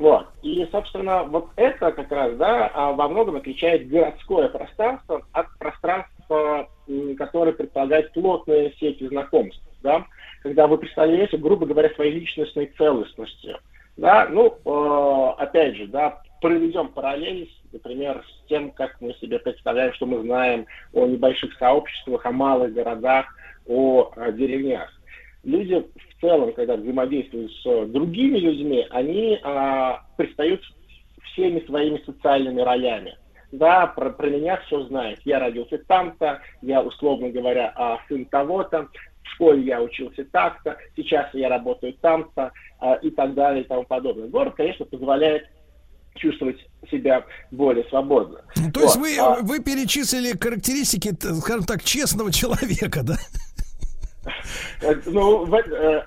Вот. 0.00 0.28
И, 0.42 0.66
собственно, 0.72 1.24
вот 1.24 1.50
это 1.56 1.92
как 1.92 2.10
раз, 2.10 2.34
да, 2.36 2.70
а, 2.72 2.92
во 2.92 3.06
многом 3.06 3.36
отличает 3.36 3.86
городское 3.86 4.48
пространство 4.48 5.26
от 5.32 5.46
пространства, 5.58 6.70
которое 7.18 7.52
предполагает 7.52 8.10
плотные 8.14 8.72
сети 8.80 9.06
знакомств, 9.06 9.62
да, 9.82 10.06
когда 10.42 10.66
вы 10.68 10.78
представляете, 10.78 11.36
грубо 11.36 11.66
говоря, 11.66 11.90
своей 11.90 12.18
личностной 12.18 12.72
целостностью. 12.78 13.58
Да, 13.98 14.26
ну, 14.30 14.56
э, 14.64 15.42
опять 15.42 15.76
же, 15.76 15.86
да, 15.86 16.22
проведем 16.40 16.88
параллель, 16.88 17.52
например, 17.70 18.24
с 18.26 18.48
тем, 18.48 18.70
как 18.70 18.98
мы 19.02 19.12
себе 19.20 19.38
представляем, 19.38 19.92
что 19.92 20.06
мы 20.06 20.22
знаем 20.22 20.64
о 20.94 21.04
небольших 21.04 21.52
сообществах, 21.58 22.24
о 22.24 22.32
малых 22.32 22.72
городах, 22.72 23.26
о, 23.66 24.10
э, 24.16 24.32
деревнях. 24.32 24.90
Люди 25.44 25.84
в 25.94 26.09
целом, 26.20 26.52
когда 26.52 26.76
взаимодействуют 26.76 27.52
с 27.52 27.86
другими 27.88 28.38
людьми, 28.38 28.86
они 28.90 29.38
а, 29.42 30.02
предстают 30.16 30.60
всеми 31.32 31.64
своими 31.66 32.02
социальными 32.04 32.60
ролями. 32.60 33.16
Да, 33.52 33.86
про, 33.88 34.10
про 34.10 34.28
меня 34.28 34.60
все 34.66 34.82
знают. 34.84 35.20
Я 35.24 35.40
родился 35.40 35.78
там-то, 35.78 36.40
я, 36.62 36.82
условно 36.82 37.30
говоря, 37.30 37.72
а, 37.74 37.98
сын 38.08 38.24
того-то, 38.26 38.88
в 39.22 39.34
школе 39.34 39.62
я 39.62 39.82
учился 39.82 40.24
так-то, 40.24 40.76
сейчас 40.96 41.32
я 41.34 41.48
работаю 41.48 41.94
там-то 42.00 42.52
а, 42.78 42.94
и 42.96 43.10
так 43.10 43.34
далее 43.34 43.64
и 43.64 43.66
тому 43.66 43.84
подобное. 43.84 44.28
Город, 44.28 44.54
конечно, 44.56 44.84
позволяет 44.84 45.48
чувствовать 46.16 46.58
себя 46.90 47.24
более 47.50 47.84
свободно. 47.84 48.40
То 48.74 48.80
есть 48.80 48.96
Вот, 48.96 49.02
вы, 49.02 49.16
а- 49.18 49.40
вы 49.42 49.60
перечислили 49.60 50.36
характеристики, 50.38 51.12
скажем 51.40 51.64
так, 51.64 51.82
честного 51.82 52.32
человека, 52.32 53.02
да? 53.02 53.14
Э, 54.82 54.94
Ну, 55.06 55.46
э, 55.54 56.02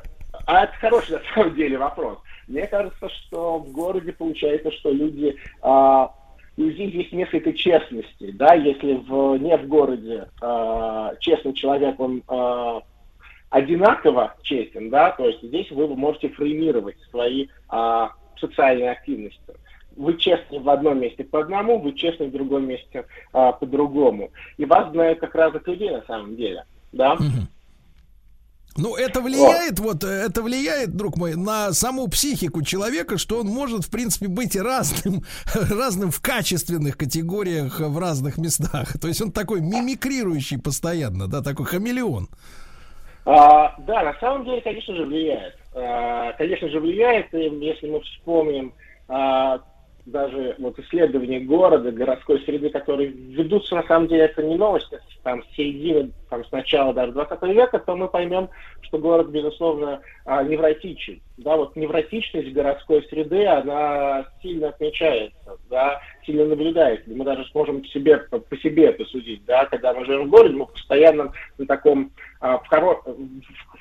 а 0.45 0.63
это 0.63 0.73
хороший 0.79 1.13
на 1.13 1.21
самом 1.33 1.55
деле 1.55 1.77
вопрос. 1.77 2.17
Мне 2.47 2.67
кажется, 2.67 3.09
что 3.09 3.59
в 3.59 3.71
городе 3.71 4.11
получается, 4.11 4.71
что 4.71 4.91
люди 4.91 5.35
а, 5.61 6.11
у 6.57 6.61
них 6.61 6.93
есть 6.93 7.13
несколько 7.13 7.53
честности, 7.53 8.31
да, 8.31 8.53
если 8.53 8.95
в, 8.95 9.37
не 9.37 9.55
в 9.57 9.67
городе 9.67 10.27
а, 10.41 11.15
честный 11.19 11.53
человек, 11.53 11.99
он 11.99 12.21
а, 12.27 12.81
одинаково 13.49 14.35
честен, 14.41 14.89
да, 14.89 15.11
то 15.11 15.27
есть 15.27 15.41
здесь 15.41 15.71
вы 15.71 15.87
можете 15.95 16.29
фреймировать 16.29 16.97
свои 17.09 17.47
а, 17.69 18.11
социальные 18.37 18.91
активности. 18.91 19.39
Вы 19.95 20.17
честны 20.17 20.59
в 20.59 20.69
одном 20.69 20.99
месте 20.99 21.23
по 21.23 21.39
одному, 21.39 21.79
вы 21.79 21.93
честны 21.93 22.25
в 22.27 22.31
другом 22.31 22.67
месте 22.67 23.05
а, 23.31 23.51
по 23.51 23.65
другому. 23.65 24.31
И 24.57 24.65
вас 24.65 24.91
знают 24.91 25.19
как 25.19 25.35
разных 25.35 25.67
людей 25.67 25.91
на 25.91 26.01
самом 26.03 26.35
деле, 26.35 26.65
да. 26.91 27.17
Ну, 28.75 28.95
это 28.95 29.21
влияет, 29.21 29.79
вот, 29.79 30.03
э, 30.03 30.07
это 30.07 30.41
влияет, 30.41 30.95
друг 30.95 31.15
мой, 31.15 31.35
на 31.35 31.73
саму 31.73 32.07
психику 32.07 32.63
человека, 32.63 33.17
что 33.17 33.39
он 33.39 33.47
может, 33.47 33.85
в 33.85 33.91
принципе, 33.91 34.27
быть 34.27 34.55
разным, 34.55 35.23
разным 35.53 36.09
в 36.09 36.19
качественных 36.21 36.97
категориях 36.97 37.79
в 37.79 37.97
разных 37.99 38.37
местах. 38.37 38.99
То 38.99 39.07
есть 39.07 39.21
он 39.21 39.31
такой 39.31 39.61
мимикрирующий 39.61 40.59
постоянно, 40.59 41.27
да, 41.27 41.41
такой 41.41 41.65
хамелеон. 41.67 42.29
А, 43.25 43.75
да, 43.79 44.03
на 44.03 44.13
самом 44.19 44.45
деле, 44.45 44.61
конечно 44.61 44.95
же, 44.95 45.05
влияет. 45.05 45.55
А, 45.75 46.33
конечно 46.33 46.67
же, 46.69 46.79
влияет, 46.79 47.31
если 47.33 47.89
мы 47.89 48.01
вспомним 48.01 48.73
а, 49.07 49.59
даже 50.05 50.55
вот 50.59 50.77
исследования 50.79 51.39
города, 51.39 51.91
городской 51.91 52.39
среды, 52.41 52.69
которые 52.69 53.09
ведутся, 53.09 53.75
на 53.75 53.83
самом 53.83 54.07
деле, 54.07 54.23
это 54.23 54.43
не 54.43 54.55
новости, 54.55 54.99
там, 55.23 55.43
с 55.43 55.55
середины, 55.55 56.11
там, 56.29 56.43
с 56.43 56.51
начала 56.51 56.93
даже 56.93 57.13
20 57.13 57.41
века, 57.43 57.79
то 57.79 57.95
мы 57.95 58.09
поймем, 58.09 58.49
что 58.81 58.97
город, 58.97 59.29
безусловно, 59.29 60.01
а, 60.25 60.43
невротичен. 60.43 61.21
Да, 61.37 61.55
вот 61.55 61.75
невротичность 61.75 62.51
городской 62.51 63.03
среды, 63.09 63.45
она 63.45 64.27
сильно 64.41 64.69
отмечается, 64.69 65.57
да, 65.69 65.99
сильно 66.25 66.45
наблюдается. 66.45 67.09
Мы 67.09 67.23
даже 67.23 67.45
сможем 67.51 67.85
себе, 67.85 68.17
по 68.17 68.57
себе 68.57 68.87
это 68.87 69.05
судить, 69.05 69.45
да, 69.45 69.65
когда 69.65 69.93
мы 69.93 70.05
живем 70.05 70.27
в 70.27 70.29
городе, 70.29 70.55
мы 70.55 70.65
постоянно 70.67 71.31
на 71.57 71.65
таком, 71.65 72.11
а, 72.41 72.57
в, 72.57 72.69
хоро- 72.69 73.01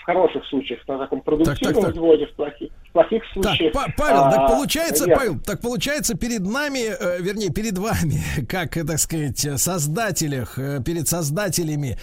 в 0.02 0.04
хороших 0.04 0.44
случаях, 0.46 0.80
на 0.88 0.98
таком 0.98 1.20
продуктивном 1.20 1.82
так. 1.82 1.92
взводе, 1.92 2.26
в 2.26 2.34
плохих, 2.34 2.70
в 2.88 2.92
плохих 2.92 3.22
Так, 3.22 3.44
случаях. 3.44 3.72
Па- 3.72 3.86
Павел, 3.96 4.24
а, 4.24 4.32
так 4.32 4.48
получается, 4.48 5.06
нет. 5.06 5.16
Павел, 5.16 5.40
так 5.40 5.60
получается 5.60 6.16
перед 6.16 6.40
нами, 6.40 6.88
э, 6.88 7.20
вернее, 7.20 7.50
перед 7.50 7.78
вами, 7.78 8.20
как, 8.48 8.76
э, 8.76 8.84
так 8.84 8.98
сказать, 8.98 9.38
создателях, 9.60 10.58
э, 10.58 10.82
перед 10.84 11.06
создателями, 11.06 11.98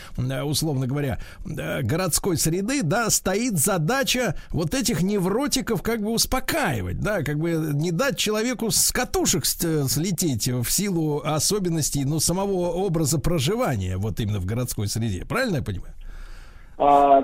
условно 0.46 0.88
говоря, 0.88 1.20
городской 1.44 2.38
среды, 2.38 2.84
да, 2.84 3.10
стоит 3.10 3.58
задача 3.58 4.36
вот 4.52 4.74
этих 4.74 5.02
невротиков 5.02 5.82
как 5.82 6.02
бы 6.02 6.12
успокаивать, 6.12 7.02
да, 7.02 7.22
как 7.22 7.38
бы 7.38 7.52
не 7.74 7.92
дать 7.92 8.18
человеку 8.18 8.72
с 8.72 8.92
катушек 8.94 9.46
слететь 9.46 10.48
в 10.48 10.70
силу 10.70 11.22
особенностей, 11.26 12.06
ну, 12.06 12.22
самого 12.22 12.70
образа 12.70 13.20
проживания 13.20 13.98
вот 13.98 14.22
именно 14.22 14.40
в 14.40 14.46
городской 14.46 14.88
среде. 14.88 15.26
Правильно 15.26 15.58
я 15.58 15.64
понимаю? 15.64 15.94
А, 16.78 17.24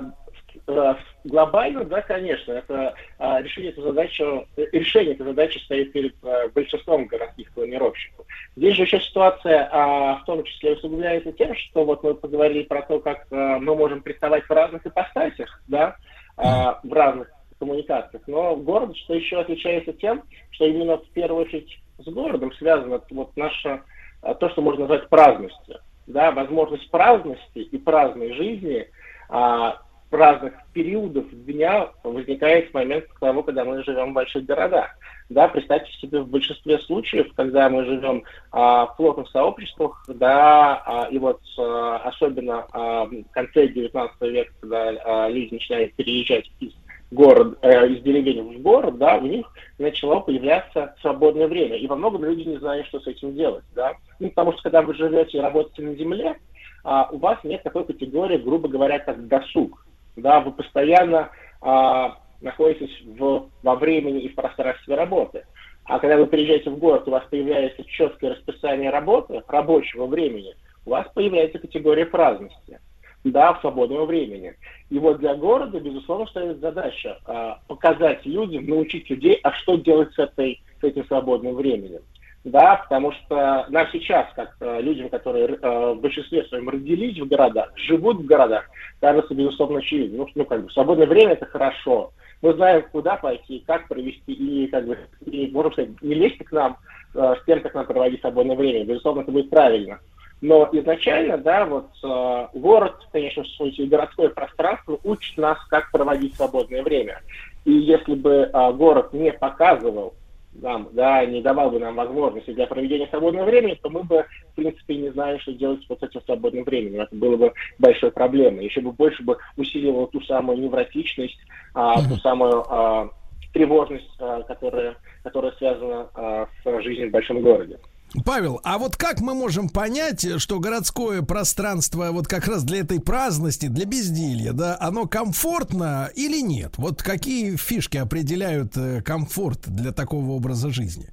глобально, 1.24 1.84
да, 1.84 2.02
конечно, 2.02 2.52
это 2.52 2.94
а, 3.18 3.40
решение 3.40 3.70
этой 3.70 3.84
задачи, 3.84 4.22
э, 4.56 4.66
решение 4.72 5.14
этой 5.14 5.26
задачи 5.26 5.58
стоит 5.58 5.92
перед 5.92 6.14
э, 6.24 6.48
большинством 6.48 7.06
городских 7.06 7.52
планировщиков. 7.52 8.26
Здесь 8.56 8.76
же 8.76 8.82
еще 8.82 9.00
ситуация, 9.00 9.68
а, 9.70 10.16
в 10.16 10.24
том 10.24 10.42
числе 10.44 10.72
усугубляется 10.72 11.32
тем, 11.32 11.54
что 11.54 11.84
вот 11.84 12.02
мы 12.02 12.14
поговорили 12.14 12.64
про 12.64 12.82
то, 12.82 12.98
как 12.98 13.26
э, 13.30 13.36
мы 13.36 13.76
можем 13.76 14.02
приставать 14.02 14.44
в 14.44 14.50
разных 14.50 14.84
ипостасях, 14.86 15.62
да, 15.68 15.96
а, 16.36 16.80
в 16.82 16.92
разных 16.92 17.30
коммуникациях. 17.58 18.22
Но 18.26 18.56
город, 18.56 18.96
что 18.96 19.14
еще 19.14 19.40
отличается 19.40 19.92
тем, 19.92 20.22
что 20.50 20.66
именно 20.66 20.98
в 20.98 21.08
первую 21.10 21.46
очередь 21.46 21.78
с 21.98 22.04
городом 22.06 22.52
связано 22.54 23.00
вот 23.10 23.36
наше 23.36 23.82
то, 24.20 24.50
что 24.50 24.60
можно 24.60 24.82
назвать 24.82 25.08
праздностью. 25.08 25.78
Да, 26.06 26.30
возможность 26.30 26.88
праздности 26.90 27.58
и 27.58 27.78
праздной 27.78 28.32
жизни 28.34 28.86
а, 29.28 29.80
разных 30.10 30.54
периодов 30.72 31.24
дня 31.30 31.90
возникает 32.04 32.70
в 32.70 32.74
момент 32.74 33.06
того, 33.20 33.42
когда 33.42 33.64
мы 33.64 33.82
живем 33.84 34.10
в 34.10 34.14
больших 34.14 34.44
городах. 34.44 34.90
Да, 35.28 35.48
представьте 35.48 35.90
себе 35.98 36.20
в 36.20 36.28
большинстве 36.28 36.78
случаев, 36.78 37.32
когда 37.34 37.68
мы 37.68 37.84
живем 37.84 38.22
а, 38.52 38.86
в 38.86 38.96
плотных 38.96 39.28
сообществах, 39.30 40.04
да, 40.08 40.82
а, 40.86 41.08
и 41.10 41.18
вот 41.18 41.40
а, 41.58 41.96
особенно 42.04 42.66
а, 42.72 43.06
в 43.06 43.24
конце 43.32 43.66
19 43.66 44.20
века, 44.22 44.52
когда 44.60 44.88
а, 45.04 45.28
люди 45.28 45.54
начинают 45.54 45.94
переезжать 45.94 46.48
из 46.60 46.72
город, 47.10 47.58
э, 47.62 47.88
из 47.88 48.02
деревень 48.02 48.58
в 48.58 48.62
город, 48.62 48.98
да, 48.98 49.16
у 49.16 49.26
них 49.26 49.46
начало 49.78 50.20
появляться 50.20 50.94
свободное 51.00 51.48
время. 51.48 51.76
И 51.76 51.86
во 51.86 51.96
многом 51.96 52.24
люди 52.24 52.48
не 52.48 52.58
знают, 52.58 52.86
что 52.86 53.00
с 53.00 53.06
этим 53.06 53.34
делать, 53.34 53.64
да. 53.74 53.94
Ну, 54.18 54.28
потому 54.28 54.52
что 54.52 54.62
когда 54.62 54.82
вы 54.82 54.94
живете 54.94 55.38
и 55.38 55.40
работаете 55.40 55.82
на 55.82 55.94
земле, 55.94 56.36
а, 56.84 57.08
у 57.10 57.18
вас 57.18 57.38
нет 57.44 57.62
такой 57.62 57.84
категории, 57.84 58.36
грубо 58.36 58.68
говоря, 58.68 58.98
как 58.98 59.26
досуг. 59.26 59.85
Да, 60.16 60.40
вы 60.40 60.52
постоянно 60.52 61.30
а, 61.60 62.18
находитесь 62.40 63.02
в, 63.04 63.50
во 63.62 63.76
времени 63.76 64.22
и 64.22 64.28
в 64.28 64.34
пространстве 64.34 64.94
работы. 64.94 65.44
А 65.84 65.98
когда 65.98 66.16
вы 66.16 66.26
приезжаете 66.26 66.70
в 66.70 66.78
город, 66.78 67.06
у 67.06 67.12
вас 67.12 67.24
появляется 67.30 67.84
четкое 67.84 68.34
расписание 68.34 68.90
работы, 68.90 69.42
рабочего 69.46 70.06
времени, 70.06 70.54
у 70.84 70.90
вас 70.90 71.06
появляется 71.14 71.58
категория 71.58 72.06
праздности, 72.06 72.80
да, 73.22 73.54
в 73.54 73.60
свободного 73.60 74.04
времени. 74.04 74.54
И 74.90 74.98
вот 74.98 75.18
для 75.18 75.34
города, 75.34 75.78
безусловно, 75.78 76.26
стоит 76.26 76.58
задача 76.58 77.18
э, 77.26 77.52
показать 77.68 78.24
людям, 78.26 78.66
научить 78.66 79.08
людей, 79.10 79.38
а 79.42 79.52
что 79.52 79.76
делать 79.76 80.12
с, 80.14 80.18
этой, 80.18 80.60
с 80.80 80.84
этим 80.84 81.04
свободным 81.06 81.54
временем. 81.54 82.02
Да, 82.46 82.76
потому 82.76 83.10
что 83.10 83.66
нам 83.70 83.88
сейчас, 83.90 84.28
как 84.36 84.54
э, 84.60 84.80
людям, 84.80 85.08
которые 85.08 85.48
э, 85.48 85.94
в 85.94 86.00
большинстве 86.00 86.44
своем 86.44 86.68
родились 86.68 87.18
в 87.18 87.26
городах, 87.26 87.72
живут 87.74 88.18
в 88.18 88.24
городах, 88.24 88.70
кажется, 89.00 89.34
безусловно, 89.34 89.80
очевидно. 89.80 90.18
Ну, 90.18 90.28
ну, 90.32 90.44
как 90.44 90.62
бы, 90.62 90.70
свободное 90.70 91.08
время– 91.08 91.32
это 91.32 91.46
хорошо, 91.46 92.12
мы 92.42 92.54
знаем, 92.54 92.84
куда 92.92 93.16
пойти, 93.16 93.64
как 93.66 93.88
провести, 93.88 94.32
и, 94.32 94.68
как 94.68 94.86
бы, 94.86 94.96
и, 95.24 95.50
можем 95.50 95.72
сказать, 95.72 95.90
не 96.02 96.14
лезьте 96.14 96.44
к 96.44 96.52
нам 96.52 96.76
э, 97.16 97.34
с 97.42 97.44
тем, 97.46 97.60
как 97.62 97.74
нам 97.74 97.84
проводить 97.84 98.20
свободное 98.20 98.54
время. 98.54 98.84
Безусловно, 98.84 99.22
это 99.22 99.32
будет 99.32 99.50
правильно. 99.50 99.98
Но 100.40 100.68
изначально, 100.70 101.38
да, 101.38 101.64
вот 101.64 101.88
э, 102.04 102.46
город, 102.54 102.94
конечно, 103.10 103.42
в 103.42 103.48
случае 103.48 103.88
городское 103.88 104.28
пространство 104.28 105.00
учит 105.02 105.36
нас, 105.36 105.58
как 105.68 105.90
проводить 105.90 106.36
свободное 106.36 106.84
время. 106.84 107.22
И 107.64 107.72
если 107.72 108.14
бы 108.14 108.48
э, 108.52 108.72
город 108.74 109.12
не 109.12 109.32
показывал 109.32 110.14
нам, 110.62 110.88
да, 110.92 111.24
не 111.24 111.40
давал 111.40 111.70
бы 111.70 111.78
нам 111.78 111.94
возможности 111.94 112.52
для 112.52 112.66
проведения 112.66 113.06
свободного 113.08 113.46
времени, 113.46 113.78
то 113.80 113.90
мы 113.90 114.02
бы, 114.02 114.24
в 114.52 114.54
принципе, 114.54 114.96
не 114.96 115.10
знали, 115.10 115.38
что 115.38 115.52
делать 115.52 115.84
вот 115.88 116.00
с 116.00 116.02
этим 116.02 116.20
свободным 116.22 116.64
временем. 116.64 117.00
Это 117.00 117.14
было 117.14 117.36
бы 117.36 117.52
большой 117.78 118.10
проблемой. 118.10 118.64
Еще 118.64 118.80
бы 118.80 118.92
больше 118.92 119.22
бы 119.22 119.38
усиливало 119.56 120.06
ту 120.08 120.20
самую 120.22 120.58
невротичность, 120.58 121.38
а, 121.74 121.96
ту 122.08 122.16
самую 122.16 122.64
а, 122.68 123.10
тревожность, 123.52 124.10
а, 124.18 124.42
которая, 124.42 124.96
которая 125.22 125.52
связана 125.52 126.08
а, 126.14 126.46
с 126.64 126.82
жизнью 126.82 127.08
в 127.08 127.12
большом 127.12 127.40
городе. 127.40 127.78
Павел, 128.24 128.60
а 128.64 128.78
вот 128.78 128.96
как 128.96 129.20
мы 129.20 129.34
можем 129.34 129.68
понять, 129.68 130.40
что 130.40 130.58
городское 130.58 131.22
пространство 131.22 132.08
вот 132.12 132.26
как 132.26 132.46
раз 132.46 132.64
для 132.64 132.80
этой 132.80 133.00
праздности, 133.00 133.66
для 133.66 133.84
безделья, 133.84 134.52
да, 134.52 134.76
оно 134.80 135.06
комфортно 135.06 136.08
или 136.14 136.40
нет? 136.40 136.74
Вот 136.78 137.02
какие 137.02 137.56
фишки 137.56 137.96
определяют 137.98 138.76
э, 138.76 139.02
комфорт 139.02 139.60
для 139.66 139.92
такого 139.92 140.30
образа 140.30 140.70
жизни? 140.70 141.08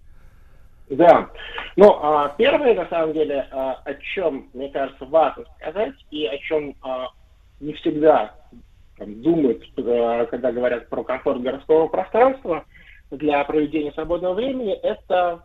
Да. 0.89 1.30
Ну, 1.75 1.97
а, 2.01 2.30
первое, 2.38 2.75
на 2.75 2.88
самом 2.88 3.13
деле, 3.13 3.47
а, 3.51 3.81
о 3.84 3.93
чем, 3.95 4.49
мне 4.53 4.69
кажется, 4.69 5.05
важно 5.05 5.43
сказать, 5.59 5.93
и 6.11 6.25
о 6.27 6.38
чем 6.38 6.75
а, 6.84 7.07
не 7.59 7.73
всегда 7.73 8.35
там, 8.97 9.21
думают, 9.21 9.63
когда 9.75 10.51
говорят 10.51 10.89
про 10.89 11.03
комфорт 11.03 11.41
городского 11.41 11.88
пространства 11.88 12.65
для 13.09 13.43
проведения 13.43 13.91
свободного 13.93 14.35
времени, 14.35 14.73
это 14.73 15.41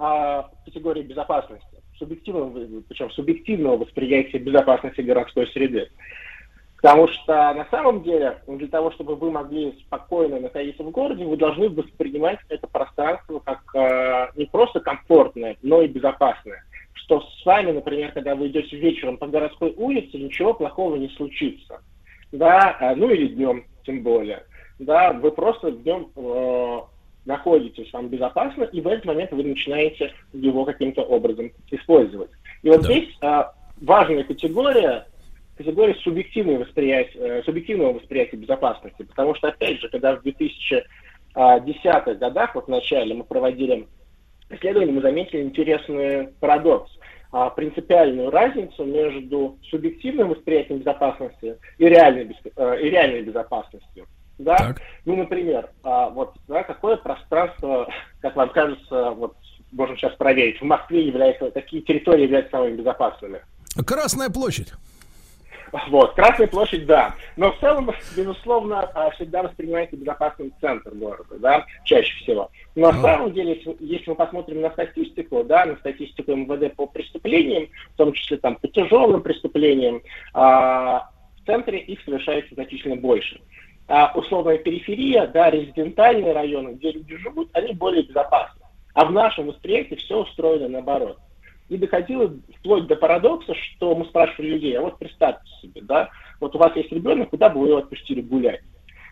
а, 0.00 0.50
категории 0.64 1.02
безопасности, 1.02 1.82
субъективного, 1.98 2.82
причем 2.88 3.10
субъективного 3.10 3.76
восприятия 3.76 4.38
безопасности 4.38 5.02
городской 5.02 5.46
среды. 5.48 5.90
Потому 6.80 7.08
что 7.08 7.52
на 7.52 7.66
самом 7.70 8.02
деле, 8.02 8.38
для 8.46 8.68
того, 8.68 8.90
чтобы 8.92 9.14
вы 9.14 9.30
могли 9.30 9.78
спокойно 9.86 10.40
находиться 10.40 10.82
в 10.82 10.90
городе, 10.90 11.26
вы 11.26 11.36
должны 11.36 11.68
воспринимать 11.68 12.38
это 12.48 12.66
пространство 12.66 13.40
как 13.40 13.60
э, 13.74 14.28
не 14.36 14.46
просто 14.46 14.80
комфортное, 14.80 15.58
но 15.60 15.82
и 15.82 15.88
безопасное. 15.88 16.64
Что 16.94 17.20
с 17.20 17.44
вами, 17.44 17.72
например, 17.72 18.12
когда 18.12 18.34
вы 18.34 18.48
идете 18.48 18.76
вечером 18.76 19.18
по 19.18 19.26
городской 19.26 19.74
улице, 19.76 20.16
ничего 20.16 20.54
плохого 20.54 20.96
не 20.96 21.08
случится. 21.10 21.82
Да, 22.32 22.74
а, 22.80 22.94
ну 22.94 23.10
или 23.10 23.28
днем, 23.28 23.66
тем 23.84 24.02
более. 24.02 24.44
Да, 24.78 25.12
вы 25.12 25.32
просто 25.32 25.72
днем 25.72 26.08
э, 26.16 26.80
находитесь, 27.24 27.92
вам 27.92 28.08
безопасно, 28.08 28.64
и 28.64 28.80
в 28.80 28.88
этот 28.88 29.04
момент 29.04 29.32
вы 29.32 29.44
начинаете 29.44 30.12
его 30.32 30.64
каким-то 30.64 31.02
образом 31.02 31.52
использовать. 31.70 32.30
И 32.62 32.68
вот 32.68 32.82
да. 32.82 32.86
здесь 32.86 33.08
а, 33.20 33.52
важная 33.80 34.24
категория, 34.24 35.06
категория 35.56 35.94
субъективного 35.96 36.64
восприятия, 36.64 37.18
э, 37.18 37.42
субъективного 37.44 37.94
восприятия 37.94 38.36
безопасности, 38.36 39.02
потому 39.02 39.34
что, 39.34 39.48
опять 39.48 39.80
же, 39.80 39.88
когда 39.88 40.16
в 40.16 40.24
2010-х 40.24 42.14
годах, 42.14 42.54
вот 42.54 42.66
в 42.66 42.70
начале, 42.70 43.14
мы 43.14 43.24
проводили 43.24 43.86
исследование, 44.48 44.94
мы 44.94 45.02
заметили 45.02 45.42
интересный 45.42 46.28
парадокс 46.40 46.90
а, 47.32 47.50
принципиальную 47.50 48.30
разницу 48.30 48.84
между 48.84 49.56
субъективным 49.70 50.30
восприятием 50.30 50.80
безопасности 50.80 51.56
и 51.78 51.84
реальной, 51.84 52.36
э, 52.56 52.80
и 52.80 52.90
реальной 52.90 53.22
безопасностью. 53.22 54.06
Да? 54.40 54.56
Так. 54.56 54.82
Ну, 55.04 55.16
например, 55.16 55.70
а, 55.82 56.08
вот 56.08 56.34
да, 56.48 56.62
какое 56.62 56.96
пространство, 56.96 57.88
как 58.20 58.36
вам 58.36 58.50
кажется, 58.50 59.10
вот 59.10 59.36
можем 59.72 59.96
сейчас 59.96 60.14
проверить, 60.14 60.60
в 60.60 60.64
Москве 60.64 61.06
является, 61.06 61.50
какие 61.50 61.80
территории 61.80 62.22
являются 62.22 62.52
самыми 62.52 62.76
безопасными? 62.76 63.40
Красная 63.86 64.30
площадь. 64.30 64.72
Вот, 65.88 66.14
Красная 66.14 66.48
площадь, 66.48 66.86
да. 66.86 67.14
Но 67.36 67.52
в 67.52 67.60
целом, 67.60 67.90
безусловно, 68.16 68.80
а, 68.80 69.10
всегда 69.10 69.42
воспринимается 69.42 69.96
безопасным 69.96 70.52
центр 70.60 70.90
города, 70.94 71.38
да, 71.38 71.64
чаще 71.84 72.12
всего. 72.24 72.50
Но 72.74 72.90
на 72.90 73.00
самом 73.00 73.32
деле, 73.32 73.54
если, 73.54 73.76
если 73.78 74.10
мы 74.10 74.16
посмотрим 74.16 74.62
на 74.62 74.70
статистику, 74.70 75.44
да, 75.44 75.66
на 75.66 75.76
статистику 75.76 76.34
МВД 76.34 76.74
по 76.74 76.86
преступлениям, 76.86 77.68
в 77.94 77.96
том 77.96 78.12
числе 78.12 78.38
там 78.38 78.56
по 78.56 78.66
тяжелым 78.68 79.22
преступлениям, 79.22 80.02
а, 80.34 81.10
в 81.40 81.46
центре 81.46 81.78
их 81.78 82.00
совершается 82.04 82.54
значительно 82.54 82.96
больше 82.96 83.36
а, 83.36 83.69
условная 84.14 84.58
периферия, 84.58 85.26
да, 85.26 85.50
резидентальные 85.50 86.32
районы, 86.32 86.70
где 86.74 86.92
люди 86.92 87.16
живут, 87.16 87.50
они 87.54 87.72
более 87.72 88.02
безопасны. 88.04 88.60
А 88.94 89.04
в 89.04 89.12
нашем 89.12 89.48
восприятии 89.48 89.96
все 89.96 90.18
устроено 90.22 90.68
наоборот. 90.68 91.18
И 91.68 91.76
доходило 91.76 92.32
вплоть 92.58 92.86
до 92.86 92.96
парадокса, 92.96 93.54
что 93.54 93.94
мы 93.94 94.04
спрашивали 94.06 94.50
людей, 94.50 94.76
а 94.76 94.80
вот 94.80 94.98
представьте 94.98 95.48
себе, 95.62 95.82
да, 95.82 96.10
вот 96.40 96.54
у 96.54 96.58
вас 96.58 96.74
есть 96.76 96.90
ребенок, 96.90 97.30
куда 97.30 97.48
бы 97.48 97.60
вы 97.60 97.68
его 97.68 97.78
отпустили 97.78 98.20
гулять? 98.20 98.60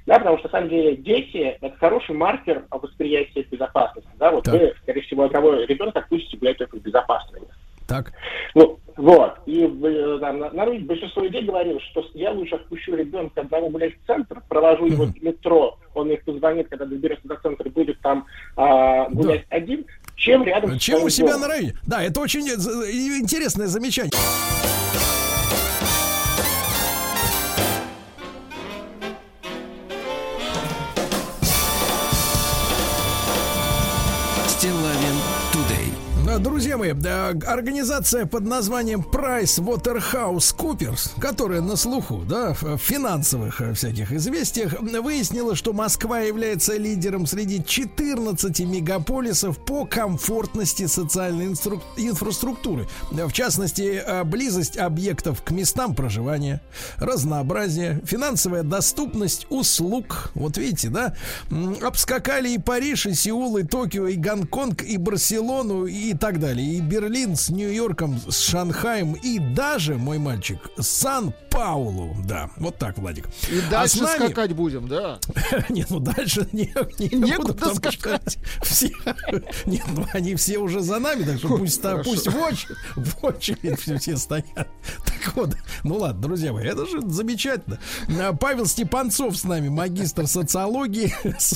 Да, 0.07 0.19
потому 0.19 0.39
что, 0.39 0.49
на 0.49 0.53
самом 0.53 0.71
деле, 0.71 0.97
дети– 0.97 1.37
это 1.61 1.77
хороший 1.77 2.15
маркер 2.15 2.65
восприятия 2.71 3.43
безопасности. 3.43 4.09
Да, 4.19 4.31
вот 4.31 4.45
так. 4.45 4.55
вы, 4.55 4.75
скорее 4.83 5.03
всего, 5.03 5.25
одного 5.25 5.55
ребенка 5.55 5.99
отпустите 5.99 6.39
гулять 6.39 6.57
только 6.57 6.79
в 6.79 6.83
безопасное 6.83 7.41
место. 7.41 7.55
Так. 7.87 8.13
Ну, 8.55 8.79
вот. 8.99 9.35
И 9.47 9.63
э, 9.63 10.19
там, 10.21 10.41
на, 10.41 10.51
на 10.51 10.67
большинство 10.81 11.23
людей 11.23 11.43
говорило, 11.43 11.81
что 11.81 12.05
я 12.15 12.33
лучше 12.33 12.57
отпущу 12.57 12.97
ребенка 12.97 13.43
одного 13.43 13.71
гулять 13.71 13.95
в 13.95 14.07
центр, 14.07 14.43
провожу 14.49 14.87
его 14.87 15.05
в 15.05 15.23
метро, 15.23 15.79
он 15.95 16.11
их 16.11 16.25
позвонит, 16.25 16.69
когда 16.69 16.85
доберется 16.85 17.29
до 17.29 17.37
центра, 17.37 17.71
будет 17.71 18.01
там 18.01 18.27
а, 18.57 19.09
гулять 19.09 19.47
да. 19.49 19.57
один, 19.57 19.87
чем 20.17 20.43
рядом 20.43 20.77
Чем 20.81 21.05
у 21.05 21.09
себя 21.09 21.35
домом. 21.35 21.43
на 21.43 21.49
районе. 21.49 21.75
Да, 21.87 22.03
это 22.03 22.21
очень 22.21 22.49
э, 22.49 23.21
интересное 23.21 23.69
замечание. 23.69 24.11
Друзья 36.39 36.77
мои, 36.77 36.91
организация 36.91 38.27
под 38.27 38.45
названием 38.45 39.01
Price 39.01 39.61
Waterhouse 39.61 40.55
Coopers, 40.57 41.11
которая 41.21 41.61
на 41.61 41.77
слуху, 41.77 42.23
да, 42.29 42.55
в 42.55 42.77
финансовых 42.77 43.61
э, 43.61 43.75
всяких 43.75 44.13
известиях, 44.13 44.81
выяснила, 44.81 45.57
что 45.57 45.73
Москва 45.73 46.21
является 46.21 46.77
лидером 46.77 47.27
среди 47.27 47.65
14 47.65 48.61
мегаполисов 48.61 49.59
по 49.65 49.85
комфортности 49.85 50.87
социальной 50.87 51.47
инстру... 51.47 51.83
инфраструктуры. 51.97 52.87
В 53.11 53.33
частности, 53.33 54.03
э, 54.05 54.25
близость 54.25 54.77
объектов 54.77 55.43
к 55.43 55.51
местам 55.51 55.95
проживания, 55.95 56.61
разнообразие, 56.99 58.01
финансовая 58.05 58.63
доступность 58.63 59.47
услуг. 59.51 60.31
Вот 60.35 60.57
видите, 60.57 60.89
да? 60.89 61.15
Обскакали 61.83 62.51
и 62.51 62.59
Париж, 62.59 63.07
и 63.07 63.15
Сеул, 63.15 63.57
и 63.57 63.65
Токио, 63.65 64.07
и 64.07 64.17
Гонконг, 64.17 64.83
и 64.83 64.97
Барселону, 64.97 65.87
и 65.87 66.15
так 66.15 66.28
так 66.29 66.41
далее. 66.41 66.75
И 66.75 66.81
Берлин 66.81 67.37
с 67.37 67.49
Нью-Йорком, 67.49 68.21
с 68.29 68.39
Шанхаем 68.41 69.15
и 69.15 69.39
даже, 69.39 69.95
мой 69.95 70.19
мальчик, 70.19 70.59
Сан-Паулу. 70.79 72.15
Да, 72.27 72.51
вот 72.59 72.77
так, 72.77 72.99
Владик. 72.99 73.29
И 73.51 73.61
а 73.67 73.71
дальше 73.71 74.03
нами... 74.03 74.27
скакать 74.27 74.53
будем, 74.53 74.89
да? 74.89 75.21
Нет, 75.71 75.89
ну 75.89 76.01
дальше 76.01 76.47
не, 76.53 76.71
не 76.99 77.09
Некуда 77.17 77.71
буду, 77.71 77.75
скакать. 77.77 78.37
Все, 78.63 78.91
нет, 79.65 79.85
ну 79.95 80.07
они 80.13 80.35
все 80.35 80.59
уже 80.59 80.81
за 80.81 80.99
нами, 80.99 81.23
так 81.23 81.39
что 81.39 81.49
пусть, 81.49 81.83
пусть 82.05 82.27
в, 82.27 82.37
очередь, 82.37 82.77
в 82.95 83.25
очередь 83.25 83.81
все, 83.81 84.19
стоят. 84.19 84.45
Так 85.07 85.35
вот, 85.35 85.57
Ну 85.83 85.97
ладно, 85.97 86.21
друзья 86.21 86.53
мои, 86.53 86.67
это 86.67 86.85
же 86.85 87.01
замечательно. 87.09 87.79
А, 88.21 88.35
Павел 88.35 88.67
Степанцов 88.67 89.35
с 89.35 89.45
нами, 89.45 89.69
магистр 89.69 90.27
социологии. 90.27 91.15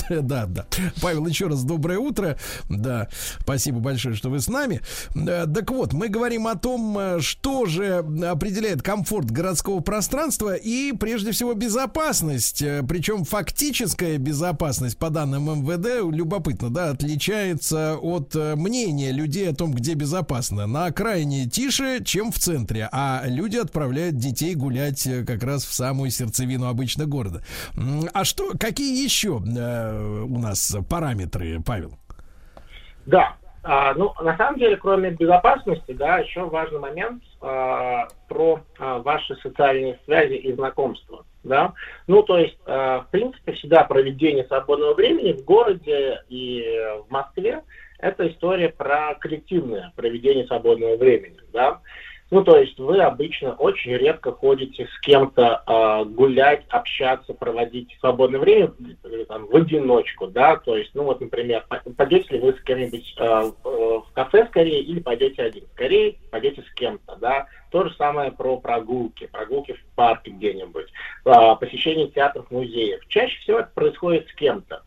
Да, 0.09 0.47
да. 0.47 0.65
Павел, 0.99 1.27
еще 1.27 1.47
раз 1.47 1.63
доброе 1.63 1.99
утро. 1.99 2.39
Да, 2.69 3.07
спасибо 3.39 3.79
большое, 3.79 4.15
что 4.15 4.29
вы 4.29 4.39
с 4.39 4.47
нами. 4.47 4.62
Э, 4.69 5.45
Так 5.53 5.71
вот, 5.71 5.93
мы 5.93 6.07
говорим 6.07 6.47
о 6.47 6.55
том, 6.55 6.97
э, 6.97 7.19
что 7.21 7.65
же 7.65 7.97
определяет 7.97 8.81
комфорт 8.81 9.31
городского 9.31 9.79
пространства 9.81 10.55
и, 10.55 10.93
прежде 10.93 11.31
всего, 11.31 11.53
безопасность. 11.53 12.61
Э, 12.61 12.83
Причем 12.87 13.23
фактическая 13.23 14.17
безопасность, 14.17 14.97
по 14.97 15.09
данным 15.09 15.63
МВД, 15.63 16.13
любопытно, 16.13 16.69
да, 16.69 16.89
отличается 16.91 17.97
от 17.97 18.35
мнения 18.35 19.11
людей 19.11 19.49
о 19.49 19.55
том, 19.55 19.73
где 19.73 19.93
безопасно. 19.93 20.67
На 20.67 20.85
окраине 20.85 21.49
тише, 21.49 22.03
чем 22.03 22.31
в 22.31 22.39
центре, 22.39 22.89
а 22.91 23.23
люди 23.25 23.57
отправляют 23.57 24.17
детей 24.17 24.55
гулять 24.55 25.07
как 25.25 25.43
раз 25.43 25.65
в 25.65 25.73
самую 25.73 26.11
сердцевину 26.11 26.67
обычно 26.67 27.05
города. 27.05 27.43
А 28.13 28.23
что, 28.23 28.51
какие 28.57 29.03
еще 29.03 29.29
у 29.33 30.39
нас 30.39 30.75
параметры, 30.89 31.61
Павел? 31.65 31.97
Да. 33.05 33.35
А, 33.63 33.93
ну, 33.93 34.13
на 34.21 34.35
самом 34.35 34.59
деле, 34.59 34.75
кроме 34.75 35.11
безопасности, 35.11 35.93
да, 35.93 36.17
еще 36.17 36.41
важный 36.41 36.79
момент 36.79 37.23
а, 37.41 38.07
про 38.27 38.59
а, 38.77 38.99
ваши 38.99 39.35
социальные 39.37 39.99
связи 40.05 40.33
и 40.33 40.51
знакомства. 40.53 41.25
Да? 41.43 41.73
Ну, 42.07 42.23
то 42.23 42.37
есть, 42.37 42.57
а, 42.65 43.01
в 43.01 43.09
принципе, 43.09 43.53
всегда 43.53 43.85
проведение 43.85 44.45
свободного 44.45 44.93
времени 44.93 45.31
в 45.31 45.45
городе 45.45 46.23
и 46.27 46.61
в 47.07 47.11
Москве 47.11 47.63
это 47.99 48.27
история 48.27 48.67
про 48.67 49.15
коллективное 49.15 49.93
проведение 49.95 50.45
свободного 50.45 50.97
времени. 50.97 51.37
Да? 51.53 51.79
Ну, 52.33 52.43
то 52.43 52.57
есть 52.57 52.79
вы 52.79 52.99
обычно 52.99 53.53
очень 53.53 53.91
редко 53.91 54.31
ходите 54.31 54.87
с 54.87 54.99
кем-то 55.01 55.61
а, 55.67 56.03
гулять, 56.03 56.65
общаться, 56.69 57.35
проводить 57.35 57.95
свободное 57.99 58.39
время 58.39 58.73
э, 59.03 59.25
там, 59.25 59.45
в 59.45 59.55
одиночку, 59.55 60.25
да, 60.25 60.55
то 60.55 60.75
есть, 60.75 60.89
ну 60.95 61.03
вот, 61.03 61.21
например, 61.21 61.63
по- 61.69 61.87
пойдете 61.91 62.33
ли 62.33 62.39
вы 62.41 62.53
с 62.53 62.61
кем-нибудь 62.63 63.15
а, 63.19 63.43
э, 63.43 63.51
в 63.63 64.07
кафе 64.15 64.47
скорее 64.47 64.81
или 64.81 64.99
пойдете 64.99 65.43
один? 65.43 65.65
Скорее 65.73 66.15
пойдете 66.31 66.63
с 66.63 66.73
кем-то, 66.73 67.17
да. 67.17 67.45
То 67.69 67.87
же 67.87 67.93
самое 67.97 68.31
про 68.31 68.57
прогулки, 68.57 69.27
прогулки 69.27 69.73
в 69.73 69.95
парке 69.95 70.31
где-нибудь, 70.31 70.87
а, 71.25 71.53
посещение 71.53 72.07
театров, 72.07 72.49
музеев. 72.49 73.05
Чаще 73.09 73.39
всего 73.41 73.59
это 73.59 73.69
происходит 73.75 74.27
с 74.29 74.33
кем-то. 74.33 74.81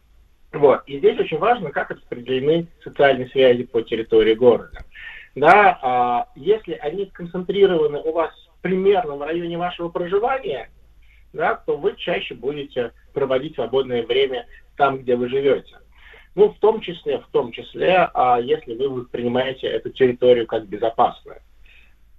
Вот. 0.52 0.82
И 0.86 0.98
здесь 0.98 1.16
очень 1.20 1.38
важно, 1.38 1.70
как 1.70 1.92
распределены 1.92 2.66
социальные 2.82 3.28
связи 3.28 3.62
по 3.62 3.82
территории 3.82 4.34
города. 4.34 4.84
Да, 5.36 5.78
а, 5.82 6.28
если 6.34 6.72
они 6.72 7.06
сконцентрированы 7.06 8.00
у 8.00 8.12
вас 8.12 8.32
примерно 8.62 9.16
в 9.16 9.22
районе 9.22 9.58
вашего 9.58 9.90
проживания, 9.90 10.70
да, 11.34 11.54
то 11.54 11.76
вы 11.76 11.94
чаще 11.96 12.34
будете 12.34 12.92
проводить 13.12 13.54
свободное 13.54 14.02
время 14.04 14.46
там, 14.78 14.98
где 14.98 15.14
вы 15.14 15.28
живете. 15.28 15.78
Ну, 16.34 16.48
в 16.48 16.58
том 16.58 16.80
числе, 16.80 17.18
в 17.18 17.26
том 17.32 17.52
числе, 17.52 18.08
а, 18.14 18.40
если 18.40 18.74
вы 18.74 18.88
воспринимаете 18.88 19.66
эту 19.66 19.90
территорию 19.90 20.46
как 20.46 20.66
безопасную. 20.66 21.40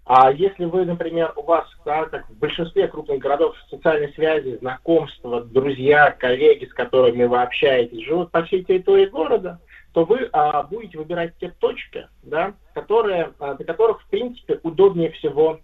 А 0.05 0.31
если 0.31 0.65
вы, 0.65 0.85
например, 0.85 1.33
у 1.35 1.41
вас, 1.41 1.67
да, 1.85 2.05
как 2.05 2.29
в 2.29 2.37
большинстве 2.37 2.87
крупных 2.87 3.17
городов, 3.17 3.55
социальные 3.71 4.13
связи, 4.13 4.57
знакомства, 4.57 5.43
друзья, 5.43 6.11
коллеги, 6.11 6.65
с 6.65 6.73
которыми 6.73 7.23
вы 7.25 7.41
общаетесь, 7.41 8.05
живут 8.05 8.31
по 8.31 8.43
всей 8.43 8.63
территории 8.63 9.07
города, 9.07 9.59
то 9.97 10.05
вы 10.05 10.29
а, 10.31 10.61
будете 10.61 10.99
выбирать 10.99 11.33
те 11.39 11.49
точки, 11.49 12.07
да, 12.21 12.53
которые, 12.75 13.33
а, 13.39 13.55
до 13.55 13.63
которых, 13.63 13.99
в 14.03 14.07
принципе, 14.09 14.59
удобнее 14.61 15.09
всего 15.09 15.59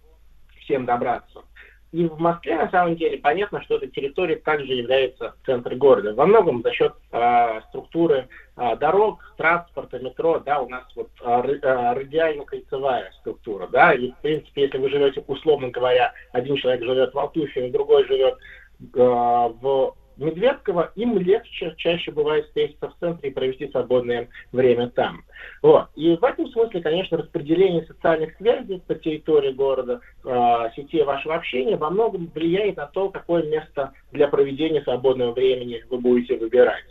всем 0.61 0.87
добраться. 0.87 1.43
И 1.91 2.07
в 2.07 2.17
Москве, 2.17 2.55
на 2.55 2.67
самом 2.71 2.95
деле, 2.95 3.19
понятно, 3.19 3.61
что 3.61 3.75
эта 3.75 3.85
территория 3.85 4.37
также 4.37 4.73
является 4.73 5.35
центром 5.45 5.77
города. 5.77 6.15
Во 6.15 6.25
многом 6.25 6.63
за 6.63 6.71
счет 6.71 6.95
а, 7.11 7.61
структуры 7.69 8.27
а, 8.55 8.75
дорог, 8.75 9.19
транспорта, 9.37 9.99
метро, 9.99 10.39
да, 10.39 10.61
у 10.61 10.67
нас 10.67 10.83
вот 10.95 11.11
а, 11.21 11.43
радиально-кольцевая 11.93 13.11
структура, 13.19 13.67
да, 13.67 13.93
и, 13.93 14.13
в 14.13 14.17
принципе, 14.23 14.63
если 14.63 14.79
вы 14.79 14.89
живете, 14.89 15.23
условно 15.27 15.69
говоря, 15.69 16.11
один 16.31 16.55
человек 16.55 16.81
живет 16.81 17.13
в 17.13 17.19
Алтуфе, 17.19 17.69
другой 17.69 18.07
живет 18.07 18.35
а, 18.97 19.49
в 19.49 19.93
Медведково, 20.17 20.91
им 20.95 21.17
легче 21.17 21.73
чаще 21.77 22.11
бывает 22.11 22.45
встретиться 22.45 22.89
в 22.89 22.95
центре 22.99 23.29
и 23.29 23.33
провести 23.33 23.67
свободное 23.69 24.29
время 24.51 24.89
там. 24.89 25.23
Вот. 25.61 25.87
И 25.95 26.15
в 26.15 26.23
этом 26.23 26.47
смысле, 26.49 26.81
конечно, 26.81 27.17
распределение 27.17 27.85
социальных 27.85 28.35
связей 28.37 28.81
по 28.87 28.95
территории 28.95 29.51
города, 29.51 30.01
э, 30.23 30.29
сетей 30.75 31.03
вашего 31.03 31.35
общения 31.35 31.77
во 31.77 31.89
многом 31.89 32.31
влияет 32.33 32.77
на 32.77 32.87
то, 32.87 33.09
какое 33.09 33.43
место 33.43 33.93
для 34.11 34.27
проведения 34.27 34.81
свободного 34.83 35.33
времени 35.33 35.83
вы 35.89 35.99
будете 35.99 36.37
выбирать. 36.37 36.85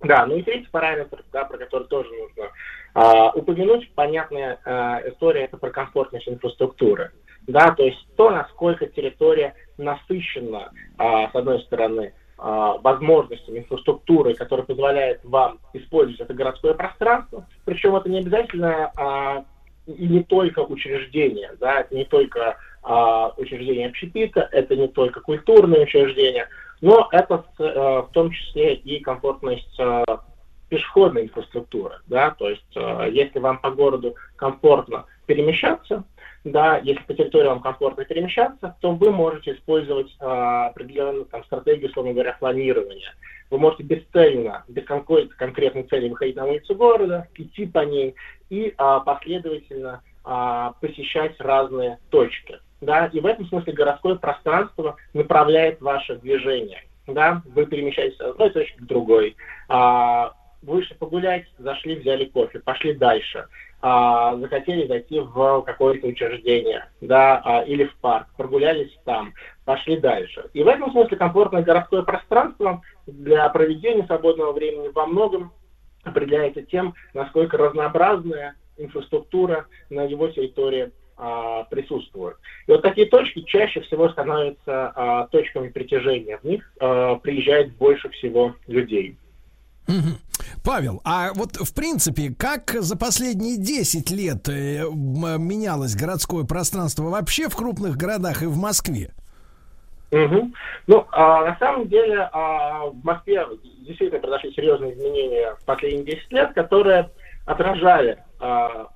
Да, 0.00 0.26
ну 0.26 0.36
и 0.36 0.42
третий 0.42 0.68
параметр, 0.70 1.24
да, 1.32 1.44
про 1.44 1.56
который 1.56 1.88
тоже 1.88 2.10
нужно 2.10 2.50
а, 2.94 3.30
упомянуть, 3.30 3.90
понятная 3.94 4.60
а, 4.64 5.00
история, 5.08 5.44
это 5.44 5.56
про 5.56 5.70
комфортность 5.70 6.28
инфраструктуры. 6.28 7.10
Да, 7.46 7.74
то 7.74 7.84
есть 7.84 7.98
то, 8.16 8.30
насколько 8.30 8.86
территория 8.86 9.54
насыщена, 9.76 10.70
а, 10.98 11.30
с 11.30 11.34
одной 11.34 11.60
стороны, 11.60 12.12
а, 12.12 12.23
возможностями 12.36 13.60
инфраструктуры, 13.60 14.34
которая 14.34 14.66
позволяет 14.66 15.20
вам 15.24 15.60
использовать 15.72 16.20
это 16.20 16.34
городское 16.34 16.74
пространство. 16.74 17.46
Причем 17.64 17.94
это 17.94 18.08
не 18.08 18.18
обязательно 18.18 18.90
а, 18.96 19.44
и 19.86 20.06
не 20.06 20.22
только 20.22 20.60
учреждения, 20.60 21.52
да, 21.60 21.80
это 21.80 21.94
не 21.94 22.04
только 22.04 22.56
а, 22.82 23.32
учреждения 23.36 23.86
общепита, 23.86 24.48
это 24.52 24.76
не 24.76 24.88
только 24.88 25.20
культурные 25.20 25.84
учреждения, 25.84 26.48
но 26.80 27.08
это 27.12 27.44
э, 27.58 27.64
в 27.64 28.10
том 28.12 28.30
числе 28.30 28.74
и 28.74 29.00
комфортность 29.00 29.74
э, 29.78 30.04
пешеходной 30.68 31.24
инфраструктуры, 31.24 32.00
да, 32.08 32.32
то 32.32 32.50
есть 32.50 32.76
э, 32.76 33.08
если 33.10 33.38
вам 33.38 33.58
по 33.58 33.70
городу 33.70 34.16
комфортно 34.36 35.06
перемещаться, 35.26 36.04
да, 36.44 36.78
если 36.78 37.02
по 37.02 37.14
территории 37.14 37.48
вам 37.48 37.60
комфортно 37.60 38.04
перемещаться, 38.04 38.76
то 38.80 38.92
вы 38.92 39.10
можете 39.10 39.54
использовать 39.54 40.14
э, 40.20 40.24
определенную 40.24 41.24
там, 41.24 41.42
стратегию, 41.44 41.88
условно 41.88 42.12
говоря, 42.12 42.36
планирования. 42.38 43.14
Вы 43.50 43.58
можете 43.58 43.84
бесцельно, 43.84 44.64
без 44.68 44.84
какой-то 44.84 45.34
конкретной 45.36 45.84
цели 45.84 46.08
выходить 46.08 46.36
на 46.36 46.46
улицу 46.46 46.74
города, 46.74 47.28
идти 47.36 47.66
по 47.66 47.80
ней 47.80 48.14
и 48.50 48.74
а, 48.76 49.00
последовательно 49.00 50.02
а, 50.24 50.72
посещать 50.80 51.38
разные 51.38 51.98
точки. 52.10 52.58
Да? 52.80 53.06
И 53.06 53.20
в 53.20 53.26
этом 53.26 53.46
смысле 53.46 53.72
городское 53.72 54.16
пространство 54.16 54.96
направляет 55.12 55.80
ваше 55.80 56.16
движение. 56.16 56.82
Да? 57.06 57.42
Вы 57.46 57.66
перемещаетесь 57.66 58.16
с 58.16 58.20
одной 58.20 58.50
точки 58.50 58.78
к 58.78 58.86
другой. 58.86 59.36
А, 59.68 60.32
вышли 60.62 60.94
погулять, 60.94 61.46
зашли, 61.58 61.96
взяли 61.96 62.24
кофе, 62.24 62.60
пошли 62.60 62.94
дальше. 62.94 63.46
А, 63.86 64.34
захотели 64.36 64.86
зайти 64.86 65.20
в 65.20 65.60
какое-то 65.60 66.06
учреждение, 66.06 66.86
да, 67.02 67.42
а, 67.44 67.64
или 67.64 67.84
в 67.84 67.94
парк, 67.96 68.28
прогулялись 68.34 68.98
там, 69.04 69.34
пошли 69.66 69.98
дальше. 69.98 70.48
И 70.54 70.62
в 70.62 70.68
этом 70.68 70.90
смысле 70.90 71.18
комфортное 71.18 71.62
городское 71.62 72.00
пространство 72.00 72.80
для 73.06 73.46
проведения 73.50 74.06
свободного 74.06 74.52
времени 74.52 74.88
во 74.88 75.04
многом 75.04 75.52
определяется 76.02 76.62
тем, 76.62 76.94
насколько 77.12 77.58
разнообразная 77.58 78.54
инфраструктура 78.78 79.66
на 79.90 80.04
его 80.04 80.28
территории 80.28 80.90
а, 81.18 81.64
присутствует. 81.64 82.38
И 82.66 82.70
вот 82.70 82.80
такие 82.80 83.06
точки 83.06 83.42
чаще 83.42 83.82
всего 83.82 84.08
становятся 84.08 84.92
а, 84.96 85.26
точками 85.26 85.68
притяжения. 85.68 86.38
В 86.38 86.44
них 86.44 86.72
а, 86.80 87.16
приезжает 87.16 87.74
больше 87.76 88.08
всего 88.08 88.54
людей. 88.66 89.18
Павел, 90.64 91.00
а 91.04 91.32
вот 91.34 91.56
в 91.56 91.74
принципе, 91.74 92.34
как 92.36 92.70
за 92.70 92.96
последние 92.96 93.58
10 93.58 94.10
лет 94.10 94.48
э, 94.48 94.84
менялось 94.90 95.94
городское 95.94 96.44
пространство 96.44 97.04
вообще 97.04 97.48
в 97.48 97.56
крупных 97.56 97.96
городах 97.96 98.42
и 98.42 98.46
в 98.46 98.56
Москве? 98.56 99.12
Мгм. 100.10 100.54
Ну, 100.86 101.06
а, 101.10 101.44
на 101.44 101.58
самом 101.58 101.88
деле, 101.88 102.28
а, 102.32 102.86
в 102.86 103.04
Москве 103.04 103.44
действительно 103.80 104.20
произошли 104.20 104.52
серьезные 104.54 104.94
изменения 104.94 105.56
в 105.60 105.64
последние 105.64 106.16
10 106.16 106.32
лет, 106.32 106.52
которые 106.54 107.10
отражали 107.46 108.18
а, 108.40 108.88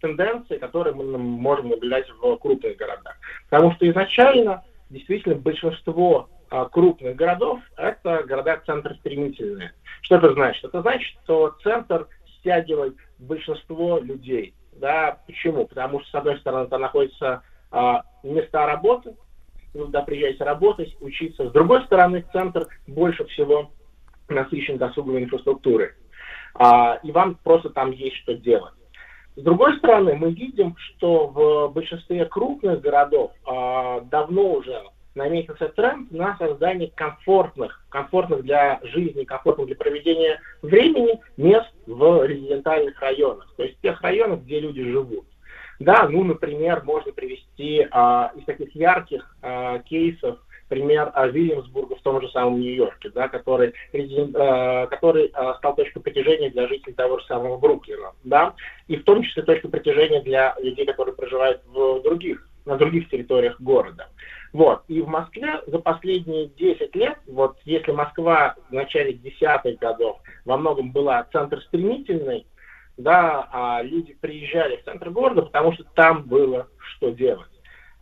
тенденции, 0.00 0.58
которые 0.58 0.94
мы 0.94 1.18
можем 1.18 1.70
наблюдать 1.70 2.08
в 2.10 2.36
крупных 2.36 2.76
городах. 2.76 3.16
Потому 3.48 3.72
что 3.72 3.88
изначально 3.88 4.62
действительно 4.90 5.36
большинство 5.36 6.28
а, 6.50 6.64
крупных 6.66 7.16
городов 7.16 7.60
это 7.76 8.22
города 8.26 8.60
центростремительные. 8.64 9.72
Что 10.02 10.16
это 10.16 10.32
значит? 10.32 10.64
Это 10.64 10.82
значит, 10.82 11.18
что 11.24 11.56
центр 11.62 12.08
стягивает 12.38 12.96
большинство 13.18 13.98
людей. 13.98 14.54
Да? 14.72 15.18
Почему? 15.26 15.66
Потому 15.66 16.00
что, 16.00 16.10
с 16.10 16.14
одной 16.14 16.38
стороны, 16.38 16.68
там 16.68 16.80
находятся 16.80 17.42
а, 17.70 18.02
места 18.22 18.66
работы, 18.66 19.16
туда 19.72 20.02
приезжаете 20.02 20.44
работать, 20.44 20.96
учиться. 21.00 21.48
С 21.48 21.52
другой 21.52 21.84
стороны, 21.84 22.24
центр 22.32 22.68
больше 22.86 23.24
всего 23.26 23.70
насыщен 24.28 24.78
досуговой 24.78 25.24
инфраструктурой. 25.24 25.92
А, 26.54 26.98
и 27.02 27.12
вам 27.12 27.36
просто 27.36 27.70
там 27.70 27.90
есть 27.92 28.16
что 28.16 28.34
делать. 28.34 28.74
С 29.36 29.42
другой 29.42 29.76
стороны, 29.78 30.16
мы 30.16 30.32
видим, 30.32 30.76
что 30.76 31.28
в 31.28 31.72
большинстве 31.72 32.24
крупных 32.24 32.80
городов 32.80 33.32
а, 33.46 34.00
давно 34.00 34.54
уже 34.54 34.82
наметился 35.18 35.68
тренд 35.68 36.10
на 36.10 36.36
создание 36.38 36.90
комфортных, 36.94 37.84
комфортных 37.90 38.42
для 38.42 38.80
жизни, 38.84 39.24
комфортных 39.24 39.66
для 39.66 39.76
проведения 39.76 40.40
времени 40.62 41.20
мест 41.36 41.70
в 41.86 42.24
резидентальных 42.24 42.98
районах, 43.00 43.52
то 43.56 43.64
есть 43.64 43.78
тех 43.82 44.00
районах, 44.00 44.40
где 44.40 44.60
люди 44.60 44.82
живут. 44.82 45.26
Да, 45.80 46.08
ну, 46.08 46.24
например, 46.24 46.82
можно 46.84 47.12
привести 47.12 47.86
а, 47.90 48.32
из 48.36 48.44
таких 48.44 48.74
ярких 48.74 49.36
а, 49.42 49.78
кейсов 49.80 50.38
пример 50.68 51.10
а, 51.14 51.28
Вильямсбурга 51.28 51.96
в 51.96 52.02
том 52.02 52.20
же 52.20 52.28
самом 52.30 52.60
Нью-Йорке, 52.60 53.10
да, 53.10 53.28
который, 53.28 53.72
э, 53.92 54.86
который 54.88 55.32
э, 55.32 55.54
стал 55.58 55.74
точкой 55.74 56.00
притяжения 56.00 56.50
для 56.50 56.68
жителей 56.68 56.92
того 56.92 57.18
же 57.18 57.26
самого 57.26 57.56
Бруклина, 57.58 58.12
да, 58.24 58.54
и 58.86 58.96
в 58.96 59.04
том 59.04 59.22
числе 59.22 59.44
точкой 59.44 59.68
притяжения 59.68 60.20
для 60.20 60.54
людей, 60.60 60.84
которые 60.84 61.14
проживают 61.14 61.62
в 61.66 62.02
других, 62.02 62.46
на 62.66 62.76
других 62.76 63.08
территориях 63.08 63.60
города. 63.60 64.08
Вот. 64.52 64.82
И 64.88 65.00
в 65.00 65.08
Москве 65.08 65.60
за 65.66 65.78
последние 65.78 66.46
10 66.48 66.94
лет, 66.94 67.18
вот 67.26 67.58
если 67.64 67.92
Москва 67.92 68.54
в 68.70 68.72
начале 68.72 69.12
десятых 69.12 69.78
годов 69.78 70.20
во 70.44 70.56
многом 70.56 70.92
была 70.92 71.24
центр 71.32 71.60
стремительный, 71.62 72.46
да, 72.96 73.48
а 73.52 73.82
люди 73.82 74.14
приезжали 74.14 74.76
в 74.76 74.84
центр 74.84 75.10
города, 75.10 75.42
потому 75.42 75.72
что 75.72 75.84
там 75.94 76.24
было 76.24 76.68
что 76.78 77.10
делать. 77.10 77.50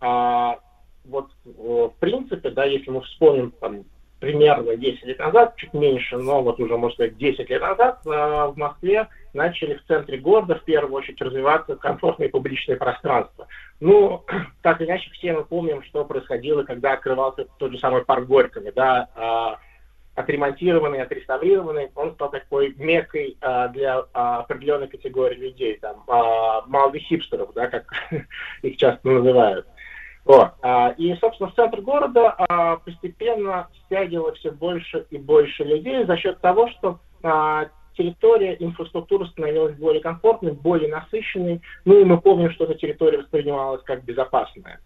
А, 0.01 0.59
вот 1.05 1.31
э, 1.44 1.48
в 1.48 1.94
принципе, 2.01 2.51
да, 2.51 2.64
если 2.64 2.90
мы 2.90 3.02
вспомним 3.02 3.51
там, 3.52 3.85
примерно 4.20 4.76
10 4.76 5.05
лет 5.05 5.18
назад, 5.18 5.56
чуть 5.56 5.74
меньше, 5.74 6.16
но 6.16 6.43
вот 6.43 6.59
уже, 6.60 6.76
можно 6.76 6.94
сказать, 6.94 7.16
10 7.16 7.51
лет 7.51 7.60
назад 7.60 8.01
э, 8.06 8.09
в 8.09 8.55
Москве 8.56 9.09
начали 9.34 9.74
в 9.74 9.84
центре 9.86 10.18
города 10.18 10.56
в 10.56 10.64
первую 10.64 10.94
очередь 10.94 11.20
развиваться 11.20 11.76
комфортные 11.76 12.28
публичные 12.28 12.76
пространства. 12.76 13.47
Ну, 13.80 14.24
так 14.62 14.80
или 14.80 14.88
иначе, 14.88 15.10
все 15.10 15.32
мы 15.32 15.44
помним, 15.44 15.82
что 15.82 16.05
происходило, 16.05 16.62
когда 16.62 16.94
открывался 16.94 17.47
тот 17.59 17.72
же 17.72 17.78
самый 17.78 18.05
парк 18.05 18.26
Горького, 18.26 18.72
да, 18.72 19.09
э, 19.14 19.66
отремонтированный, 20.16 21.02
отреставрированный, 21.02 21.90
он 21.94 22.14
стал 22.14 22.30
такой 22.30 22.74
мекой 22.78 23.36
а, 23.43 23.68
для 23.68 24.06
а, 24.14 24.38
определенной 24.38 24.88
категории 24.88 25.36
людей, 25.36 25.78
там, 25.78 26.02
а, 26.09 26.62
молодых 26.66 27.02
хипстеров, 27.02 27.52
да, 27.55 27.68
как 27.68 27.93
их 28.62 28.76
часто 28.78 29.06
называют. 29.09 29.66
Вот. 30.27 30.55
А, 30.61 30.90
и, 30.98 31.15
собственно, 31.16 31.51
в 31.51 31.55
центр 31.55 31.81
города 31.81 32.35
а, 32.36 32.77
постепенно 32.78 33.69
стягивало 33.85 34.35
все 34.35 34.51
больше 34.51 35.07
и 35.11 35.19
больше 35.19 35.62
людей 35.62 36.05
за 36.05 36.16
счет 36.16 36.40
того, 36.40 36.69
что 36.70 36.98
а, 37.23 37.66
территория, 37.97 38.57
инфраструктура 38.59 39.27
становилась 39.27 39.77
более 39.77 40.03
комфортной, 40.03 40.53
более 40.53 40.90
насыщенной. 40.90 41.62
Ну 41.85 42.01
и 42.01 42.05
мы 42.05 42.20
помним, 42.20 42.51
что 42.51 42.65
эта 42.65 42.74
территория 42.74 43.19
воспринималась 43.19 43.82
как 43.85 44.05
безопасная. 44.05 44.81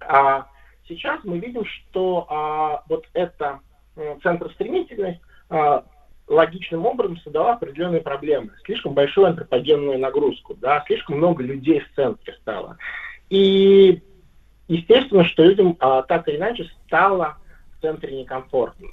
А 0.00 0.46
сейчас 0.88 1.18
мы 1.24 1.40
видим, 1.40 1.64
что 1.64 2.26
а, 2.30 2.84
вот 2.88 3.06
эта 3.12 3.58
э, 3.96 4.16
центр 4.22 4.52
стремительность 4.52 5.20
а, 5.50 5.84
логичным 6.28 6.86
образом 6.86 7.18
создала 7.18 7.54
определенные 7.54 8.02
проблемы. 8.02 8.52
Слишком 8.64 8.94
большую 8.94 9.26
антропогенную 9.26 9.98
нагрузку, 9.98 10.54
да, 10.54 10.84
слишком 10.86 11.16
много 11.16 11.42
людей 11.42 11.80
в 11.80 11.94
центре 11.96 12.34
стало. 12.40 12.76
И 13.30 14.00
Естественно, 14.70 15.24
что 15.24 15.42
людям 15.42 15.76
а, 15.80 16.02
так 16.02 16.28
или 16.28 16.36
иначе 16.36 16.70
стало 16.86 17.38
в 17.76 17.82
центре 17.82 18.16
некомфортно. 18.16 18.86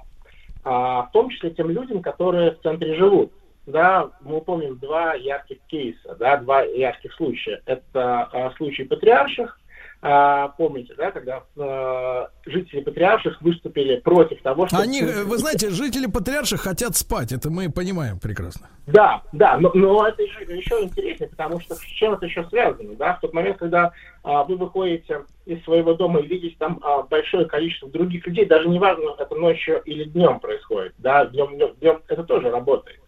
А, 0.63 1.03
в 1.03 1.11
том 1.11 1.29
числе 1.29 1.51
тем 1.51 1.69
людям, 1.69 2.01
которые 2.01 2.53
в 2.53 2.61
центре 2.61 2.95
живут. 2.95 3.31
Да, 3.67 4.09
мы 4.21 4.41
помним 4.41 4.79
два 4.79 5.13
ярких 5.13 5.59
кейса, 5.67 6.15
да, 6.15 6.37
два 6.37 6.63
ярких 6.63 7.13
случая. 7.13 7.61
Это 7.67 8.23
а, 8.23 8.51
случай 8.57 8.85
патриарших, 8.85 9.59
помните, 9.99 10.93
да, 10.95 11.11
когда 11.11 11.43
а, 11.57 12.29
жители 12.45 12.81
патриарших 12.81 13.41
выступили 13.41 13.97
против 13.97 14.41
того, 14.41 14.67
что... 14.67 14.77
Они, 14.77 15.01
вы 15.01 15.37
знаете, 15.37 15.69
жители 15.71 16.05
патриарших 16.05 16.61
хотят 16.61 16.95
спать, 16.95 17.31
это 17.31 17.49
мы 17.49 17.71
понимаем 17.71 18.19
прекрасно. 18.19 18.69
Да, 18.85 19.23
да, 19.33 19.57
но, 19.57 19.71
но 19.73 20.07
это 20.07 20.21
еще, 20.21 20.83
интереснее, 20.83 21.29
потому 21.29 21.59
что 21.59 21.75
с 21.75 21.81
чем 21.81 22.13
это 22.13 22.25
еще 22.27 22.47
связано, 22.49 22.95
да, 22.95 23.15
в 23.15 23.21
тот 23.21 23.33
момент, 23.33 23.57
когда 23.57 23.91
а, 24.23 24.43
вы 24.43 24.55
выходите 24.55 25.25
из 25.45 25.63
своего 25.63 25.93
дома 25.93 26.19
и 26.19 26.27
видите 26.27 26.55
там 26.59 26.79
а, 26.83 27.01
большое 27.01 27.45
количество 27.45 27.89
других 27.89 28.25
людей, 28.27 28.45
даже 28.45 28.69
неважно, 28.69 29.15
это 29.17 29.35
ночью 29.35 29.81
или 29.83 30.03
днем 30.03 30.39
происходит, 30.39 30.93
да, 30.99 31.25
днем, 31.25 31.55
днем, 31.55 31.73
днем 31.81 32.01
это 32.07 32.23
тоже 32.23 32.51
работает 32.51 32.99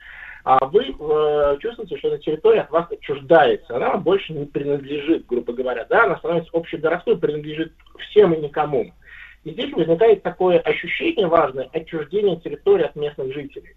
а 0.49 0.65
вы 0.65 0.95
э, 0.99 1.57
чувствуете, 1.59 1.95
что 1.99 2.07
эта 2.07 2.17
территория 2.17 2.61
от 2.61 2.71
вас 2.71 2.87
отчуждается, 2.89 3.75
она 3.75 3.89
вам 3.89 4.01
больше 4.01 4.33
не 4.33 4.45
принадлежит, 4.45 5.27
грубо 5.27 5.53
говоря, 5.53 5.85
да, 5.87 6.05
она 6.05 6.17
становится 6.17 6.49
общегородской, 6.53 7.15
принадлежит 7.19 7.71
всем 7.99 8.33
и 8.33 8.39
никому. 8.39 8.91
И 9.43 9.51
здесь 9.51 9.71
возникает 9.73 10.23
такое 10.23 10.57
ощущение 10.57 11.27
важное 11.27 11.69
отчуждения 11.71 12.35
территории 12.37 12.85
от 12.85 12.95
местных 12.95 13.31
жителей. 13.31 13.75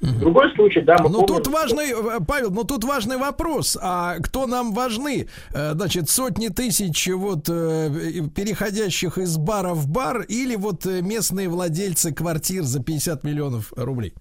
Другой 0.00 0.50
случай, 0.54 0.80
да, 0.80 0.96
мы 0.98 1.10
Ну 1.10 1.26
тут 1.26 1.46
важный, 1.48 1.90
э, 1.90 2.20
Павел, 2.26 2.50
ну 2.50 2.64
тут 2.64 2.84
важный 2.84 3.18
вопрос. 3.18 3.76
А 3.80 4.16
кто 4.18 4.46
нам 4.46 4.72
важны? 4.72 5.28
Э, 5.52 5.72
значит, 5.74 6.08
сотни 6.08 6.48
тысяч 6.48 7.06
вот 7.08 7.50
э, 7.50 7.90
переходящих 8.34 9.18
из 9.18 9.36
бара 9.36 9.74
в 9.74 9.88
бар 9.88 10.22
или 10.22 10.56
вот 10.56 10.86
местные 10.86 11.50
владельцы 11.50 12.14
квартир 12.14 12.62
за 12.62 12.82
50 12.82 13.24
миллионов 13.24 13.74
рублей? 13.76 14.14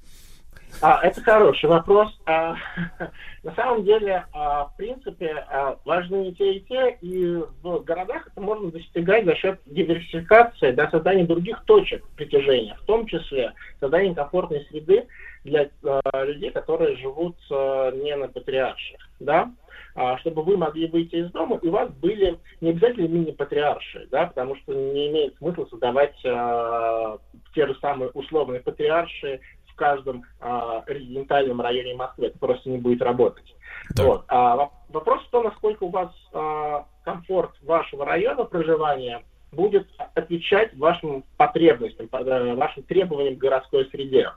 А, 0.82 1.00
это 1.04 1.22
хороший 1.22 1.70
вопрос. 1.70 2.10
А, 2.26 2.56
на 3.44 3.54
самом 3.56 3.84
деле, 3.84 4.26
а, 4.34 4.66
в 4.66 4.78
принципе, 4.78 5.46
а, 5.50 5.78
важны 5.86 6.30
и 6.30 6.34
те, 6.34 6.54
и 6.54 6.60
те, 6.62 6.98
и 7.02 7.44
в 7.62 7.80
городах 7.84 8.28
это 8.28 8.42
можно 8.42 8.72
достигать 8.72 9.26
за 9.26 9.36
счет 9.36 9.60
диверсификации, 9.66 10.72
да, 10.72 10.90
создания 10.90 11.26
других 11.26 11.64
точек 11.66 12.06
притяжения, 12.16 12.76
в 12.82 12.86
том 12.86 13.06
числе 13.08 13.54
создания 13.80 14.16
комфортной 14.16 14.66
среды 14.70 15.08
для 15.44 15.70
а, 15.84 16.24
людей, 16.24 16.52
которые 16.52 16.98
живут 16.98 17.38
а, 17.52 17.92
не 17.92 18.16
на 18.16 18.28
патриарших, 18.28 19.00
да, 19.20 19.52
а, 19.96 20.18
чтобы 20.18 20.42
вы 20.42 20.58
могли 20.58 20.88
выйти 20.88 21.18
из 21.18 21.32
дома, 21.32 21.60
и 21.62 21.68
у 21.68 21.72
вас 21.72 21.92
были 21.92 22.40
не 22.62 22.72
обязательно 22.72 23.08
мини-патриарши, 23.08 24.08
да, 24.10 24.26
потому 24.26 24.56
что 24.56 24.74
не 24.74 25.10
имеет 25.12 25.38
смысла 25.38 25.66
создавать 25.70 26.16
а, 26.26 27.20
те 27.54 27.68
же 27.68 27.76
самые 27.80 28.10
условные 28.10 28.62
патриарши 28.62 29.40
в 29.74 29.76
каждом 29.76 30.24
а, 30.40 30.84
резидентальном 30.88 31.62
районе 31.62 31.96
Москвы. 31.96 32.28
Это 32.28 32.40
просто 32.40 32.70
не 32.70 32.78
будет 32.78 33.02
работать. 33.02 33.56
Да. 33.96 34.04
Вот. 34.04 34.26
А, 34.28 34.70
вопрос 34.90 35.24
в 35.24 35.30
том, 35.30 35.46
насколько 35.46 35.84
у 35.84 35.90
вас 35.90 36.12
а, 36.34 36.86
комфорт 37.04 37.52
вашего 37.64 38.06
района 38.06 38.46
проживания 38.46 39.24
будет 39.52 39.88
отвечать 40.16 40.76
вашим 40.76 41.24
потребностям, 41.38 42.08
э, 42.12 42.56
вашим 42.56 42.84
требованиям 42.84 43.36
к 43.36 43.40
городской 43.40 43.86
среде. 43.92 44.32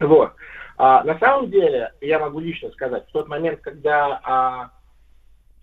Вот. 0.00 0.32
А, 0.76 1.04
на 1.04 1.18
самом 1.18 1.50
деле, 1.50 1.92
я 2.00 2.18
могу 2.18 2.40
лично 2.40 2.70
сказать, 2.70 3.06
в 3.08 3.12
тот 3.12 3.28
момент, 3.28 3.60
когда 3.60 4.20
а, 4.22 4.70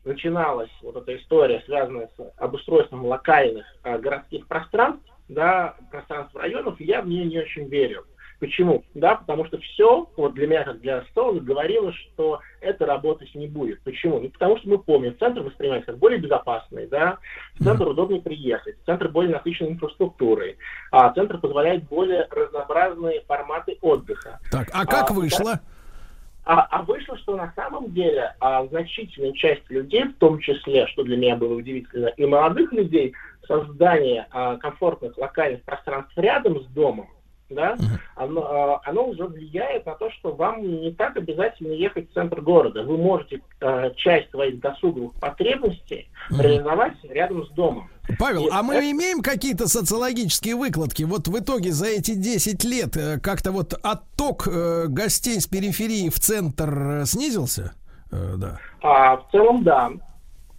начиналась 0.05 0.71
вот 0.81 0.95
эта 0.95 1.17
история, 1.17 1.61
связанная 1.65 2.09
с 2.17 2.33
обустройством 2.37 3.05
локальных 3.05 3.65
а, 3.83 3.97
городских 3.97 4.47
пространств, 4.47 5.05
да, 5.27 5.75
пространств 5.91 6.35
районов, 6.35 6.79
я 6.79 7.01
в 7.01 7.07
нее 7.07 7.25
не 7.25 7.39
очень 7.39 7.67
верил. 7.67 8.03
Почему? 8.41 8.83
Да, 8.95 9.17
потому 9.17 9.45
что 9.45 9.59
все, 9.59 10.09
вот 10.17 10.33
для 10.33 10.47
меня, 10.47 10.63
как 10.63 10.81
для 10.81 11.03
Стоуна, 11.11 11.41
говорило, 11.41 11.93
что 11.93 12.39
это 12.59 12.87
работать 12.87 13.35
не 13.35 13.45
будет. 13.45 13.79
Почему? 13.83 14.19
Ну, 14.19 14.29
потому 14.29 14.57
что 14.57 14.67
мы 14.67 14.79
помним, 14.79 15.15
центр 15.19 15.41
воспринимается 15.41 15.91
как 15.91 15.99
более 15.99 16.17
безопасный, 16.17 16.87
да, 16.87 17.19
в 17.59 17.63
центр 17.63 17.87
удобнее 17.87 18.19
приехать, 18.19 18.77
центр 18.87 19.09
более 19.09 19.31
насыщенной 19.31 19.73
инфраструктурой, 19.73 20.57
а 20.91 21.13
центр 21.13 21.37
позволяет 21.37 21.83
более 21.87 22.27
разнообразные 22.31 23.21
форматы 23.27 23.77
отдыха. 23.79 24.39
Так, 24.49 24.69
а 24.73 24.87
как 24.87 25.11
а, 25.11 25.13
вышло? 25.13 25.59
А, 26.43 26.61
а 26.71 26.81
вышло, 26.81 27.15
что 27.19 27.35
на 27.35 27.53
самом 27.55 27.93
деле 27.93 28.33
а, 28.39 28.65
значительная 28.65 29.33
часть 29.33 29.69
людей, 29.69 30.05
в 30.05 30.15
том 30.15 30.39
числе, 30.39 30.87
что 30.87 31.03
для 31.03 31.15
меня 31.15 31.35
было 31.35 31.53
удивительно, 31.53 32.07
и 32.07 32.25
молодых 32.25 32.71
людей, 32.73 33.13
создание 33.47 34.25
а, 34.31 34.57
комфортных 34.57 35.15
локальных 35.19 35.61
пространств 35.61 36.17
рядом 36.17 36.59
с 36.59 36.65
домом, 36.69 37.07
да, 37.53 37.77
оно, 38.15 38.41
а, 38.41 38.81
оно 38.83 39.07
уже 39.07 39.25
влияет 39.25 39.85
на 39.85 39.95
то, 39.95 40.09
что 40.11 40.33
вам 40.33 40.61
не 40.61 40.91
так 40.91 41.15
обязательно 41.17 41.73
ехать 41.73 42.09
в 42.09 42.13
центр 42.13 42.41
города. 42.41 42.83
Вы 42.83 42.97
можете 42.97 43.41
э, 43.59 43.91
часть 43.95 44.29
своих 44.31 44.59
досуговых 44.59 45.13
потребностей 45.19 46.09
реализовать 46.29 46.93
рядом 47.03 47.45
с 47.45 47.49
домом. 47.51 47.89
Павел, 48.19 48.47
И 48.47 48.49
а 48.51 48.63
мы 48.63 48.75
это... 48.75 48.91
имеем 48.91 49.21
какие-то 49.21 49.67
социологические 49.67 50.55
выкладки? 50.55 51.03
Вот 51.03 51.27
в 51.27 51.39
итоге 51.39 51.71
за 51.71 51.87
эти 51.87 52.15
10 52.15 52.63
лет 52.63 52.97
э, 52.97 53.19
как-то 53.19 53.51
вот 53.51 53.73
отток 53.73 54.47
э, 54.47 54.85
гостей 54.87 55.39
с 55.39 55.47
периферии 55.47 56.09
в 56.09 56.19
центр 56.19 57.03
снизился? 57.05 57.73
Да. 58.11 58.59
А, 58.81 59.15
в 59.15 59.31
целом, 59.31 59.63
да. 59.63 59.89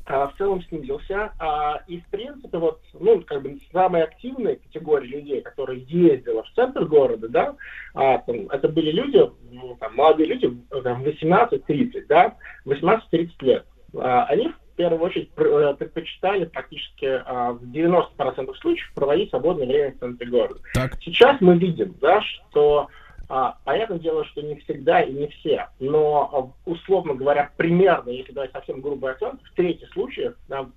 А, 0.04 0.28
в 0.28 0.36
целом 0.36 0.62
снизился. 0.64 1.32
А, 1.38 1.82
и, 1.86 2.00
в 2.00 2.06
принципе, 2.08 2.58
вот, 2.58 2.80
ну, 2.98 3.20
как 3.22 3.42
бы 3.42 3.58
самая 3.72 4.04
активная 4.04 4.56
категория 4.56 5.06
людей, 5.08 5.40
которые 5.42 5.84
ездила 5.88 6.42
в 6.42 6.50
центр 6.54 6.84
города, 6.84 7.28
да, 7.28 7.56
а, 7.94 8.18
там, 8.18 8.48
это 8.48 8.68
были 8.68 8.90
люди, 8.90 9.18
ну, 9.50 9.76
там, 9.78 9.94
молодые 9.94 10.28
люди, 10.28 10.50
там, 10.82 11.04
18-30, 11.04 12.06
да, 12.08 12.36
18-30 12.66 13.30
лет. 13.40 13.66
а, 13.94 14.24
они 14.24 14.48
в 14.48 14.74
первую 14.74 15.02
очередь 15.02 15.30
э, 15.36 15.74
предпочитали 15.78 16.46
практически 16.46 17.04
а, 17.04 17.52
в 17.52 17.62
90% 17.62 18.54
случаев 18.56 18.90
проводить 18.94 19.28
свободное 19.28 19.66
время 19.66 19.92
в 19.92 19.98
центре 19.98 20.26
города. 20.26 20.60
Так. 20.72 20.94
Сейчас 21.02 21.40
мы 21.40 21.58
видим, 21.58 21.94
да, 22.00 22.22
что 22.22 22.88
а, 23.28 23.56
понятное 23.64 23.98
дело, 23.98 24.24
что 24.26 24.42
не 24.42 24.56
всегда 24.56 25.02
и 25.02 25.12
не 25.12 25.28
все, 25.28 25.68
но 25.80 26.54
а, 26.66 26.70
условно 26.70 27.14
говоря, 27.14 27.50
примерно, 27.56 28.10
если 28.10 28.32
давать 28.32 28.52
совсем 28.52 28.80
грубую 28.80 29.14
оценку, 29.14 29.44
в 29.44 29.54
трети 29.54 29.84
случаев, 29.92 30.34
да, 30.48 30.62
в 30.62 30.70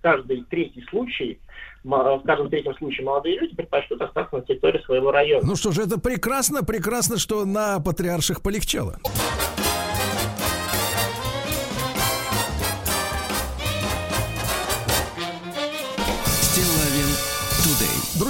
каждый 0.00 0.42
третий 0.44 0.84
случай, 0.90 1.38
в 1.84 2.22
каждом 2.24 2.50
третьем 2.50 2.74
случае 2.76 3.06
молодые 3.06 3.38
люди 3.38 3.54
предпочтут 3.54 4.02
остаться 4.02 4.36
на 4.36 4.42
территории 4.42 4.82
своего 4.84 5.10
района. 5.10 5.46
Ну 5.46 5.56
что 5.56 5.72
ж, 5.72 5.78
это 5.78 5.98
прекрасно, 5.98 6.62
прекрасно, 6.62 7.18
что 7.18 7.44
на 7.44 7.80
патриарших 7.80 8.42
полегчало. 8.42 8.98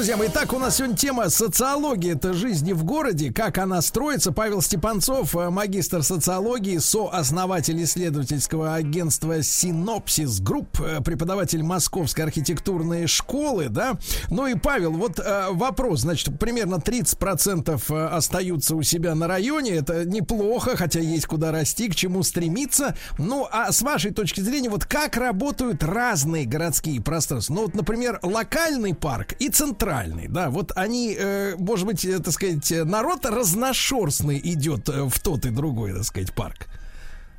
Друзья 0.03 0.17
мои, 0.17 0.29
так 0.29 0.53
у 0.53 0.59
нас 0.59 0.79
сегодня 0.79 0.97
тема 0.97 1.31
социология 1.31 2.17
это 2.17 2.33
жизни 2.33 2.73
в 2.73 2.83
городе, 2.83 3.33
как 3.33 3.59
она 3.59 3.81
строится. 3.81 4.33
Павел 4.33 4.61
Степанцов, 4.61 5.37
э, 5.37 5.49
магистр 5.49 6.03
социологии, 6.03 6.79
сооснователь 6.79 7.81
исследовательского 7.85 8.75
агентства 8.75 9.45
Synopsis 9.45 10.41
Group, 10.41 10.81
э, 10.81 11.03
преподаватель 11.05 11.63
Московской 11.63 12.25
архитектурной 12.25 13.07
школы, 13.07 13.69
да. 13.69 13.97
Ну 14.29 14.49
и 14.49 14.57
Павел, 14.57 14.91
вот 14.91 15.21
э, 15.21 15.51
вопрос, 15.53 16.01
значит, 16.01 16.37
примерно 16.37 16.81
30% 16.85 17.81
э, 17.89 18.07
остаются 18.07 18.75
у 18.75 18.83
себя 18.83 19.15
на 19.15 19.29
районе, 19.29 19.71
это 19.71 20.05
неплохо, 20.05 20.77
хотя 20.77 20.99
есть 20.99 21.27
куда 21.27 21.53
расти, 21.53 21.89
к 21.89 21.95
чему 21.95 22.25
стремиться. 22.25 22.97
Ну, 23.19 23.47
а 23.53 23.71
с 23.71 23.83
вашей 23.83 24.11
точки 24.11 24.41
зрения, 24.41 24.69
вот 24.69 24.85
как 24.85 25.17
работают 25.17 25.85
разные 25.85 26.45
городские 26.45 27.01
пространства? 27.01 27.55
Ну, 27.55 27.63
вот, 27.67 27.77
например, 27.77 28.19
локальный 28.25 28.97
парк 28.97 29.35
и 29.39 29.49
центральный, 29.49 29.92
да, 30.29 30.51
вот 30.51 30.73
они, 30.75 31.15
э, 31.19 31.55
может 31.57 31.87
быть, 31.87 32.05
э, 32.05 32.19
так 32.19 32.33
сказать, 32.33 32.71
э, 32.73 32.85
народ 32.85 33.27
разношерстный 33.27 34.39
идет 34.39 34.89
э, 34.89 35.05
в 35.05 35.21
тот 35.23 35.45
и 35.45 35.51
другой, 35.51 35.93
так 35.93 36.05
сказать, 36.05 36.35
парк. 36.35 36.67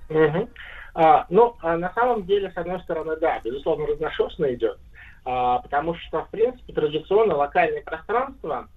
Мгм. 0.09 0.49
А, 0.95 1.25
ну, 1.29 1.55
а 1.61 1.77
на 1.77 1.91
самом 1.93 2.25
деле, 2.25 2.51
с 2.51 2.57
одной 2.57 2.79
стороны, 2.81 3.15
да, 3.17 3.39
безусловно, 3.43 3.87
разношерстно 3.87 4.53
идет, 4.53 4.77
а, 5.25 5.59
потому 5.59 5.95
что, 5.95 6.25
в 6.25 6.29
принципе, 6.29 6.73
традиционно 6.73 7.35
локальные 7.35 7.81
пространства, 7.81 8.67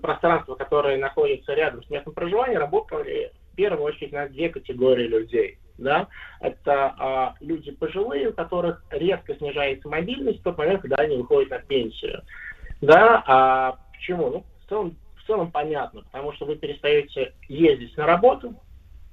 пространства, 0.00 0.54
которые 0.54 0.98
находятся 0.98 1.54
рядом 1.54 1.82
с 1.82 1.90
местом 1.90 2.14
проживания, 2.14 2.58
работали 2.58 3.32
в 3.52 3.56
первую 3.56 3.82
очередь 3.82 4.12
на 4.12 4.28
две 4.28 4.48
категории 4.48 5.08
людей. 5.08 5.58
Да? 5.78 6.06
Это 6.40 6.94
а, 6.98 7.34
люди 7.40 7.72
пожилые, 7.72 8.28
у 8.28 8.32
которых 8.32 8.84
резко 8.90 9.34
снижается 9.34 9.88
мобильность 9.88 10.40
в 10.40 10.44
тот 10.44 10.56
момент, 10.56 10.82
когда 10.82 10.96
они 10.96 11.16
выходят 11.16 11.50
на 11.50 11.58
пенсию. 11.58 12.22
Да, 12.80 13.22
а 13.26 13.78
почему? 13.92 14.30
Ну, 14.30 14.44
в 14.64 14.68
целом, 14.68 14.96
в 15.16 15.26
целом 15.26 15.50
понятно, 15.50 16.02
потому 16.02 16.32
что 16.32 16.46
вы 16.46 16.56
перестаете 16.56 17.34
ездить 17.48 17.96
на 17.96 18.06
работу, 18.06 18.54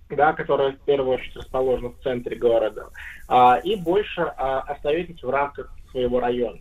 да, 0.09 0.33
которая 0.33 0.73
в 0.73 0.79
первую 0.79 1.17
очередь 1.17 1.35
расположена 1.35 1.89
в 1.89 1.99
центре 2.03 2.35
города, 2.35 2.89
а, 3.27 3.57
и 3.63 3.75
больше 3.75 4.21
а, 4.21 4.61
остаетесь 4.61 5.21
в 5.23 5.29
рамках 5.29 5.73
своего 5.91 6.19
района. 6.19 6.59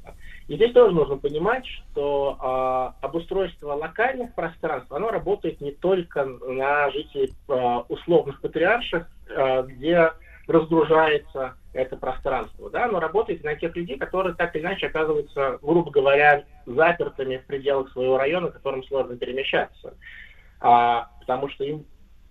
И 0.49 0.57
здесь 0.57 0.73
тоже 0.73 0.95
нужно 0.95 1.17
понимать, 1.17 1.67
что 1.67 2.37
а, 2.41 2.95
обустройство 3.01 3.73
локальных 3.75 4.35
пространств, 4.35 4.93
оно 4.93 5.11
работает 5.11 5.61
не 5.61 5.73
только 5.73 6.25
на 6.25 6.91
жителей 6.91 7.33
а, 7.49 7.81
условных 7.89 8.41
патриарших, 8.41 9.09
а, 9.31 9.63
где 9.63 10.13
разгружается 10.47 11.55
это 11.73 11.97
пространство, 11.97 12.71
да, 12.71 12.85
оно 12.85 13.01
работает 13.01 13.43
на 13.45 13.55
тех 13.55 13.75
людей, 13.77 13.99
которые 13.99 14.35
так 14.35 14.55
или 14.55 14.63
иначе 14.63 14.87
оказываются, 14.87 15.59
грубо 15.63 15.91
говоря, 15.91 16.45
запертыми 16.67 17.39
в 17.39 17.47
пределах 17.47 17.91
своего 17.93 18.19
района, 18.19 18.49
которым 18.49 18.85
сложно 18.85 19.17
перемещаться, 19.17 19.95
А, 20.61 21.09
потому 21.21 21.49
что 21.49 21.65
им 21.65 21.85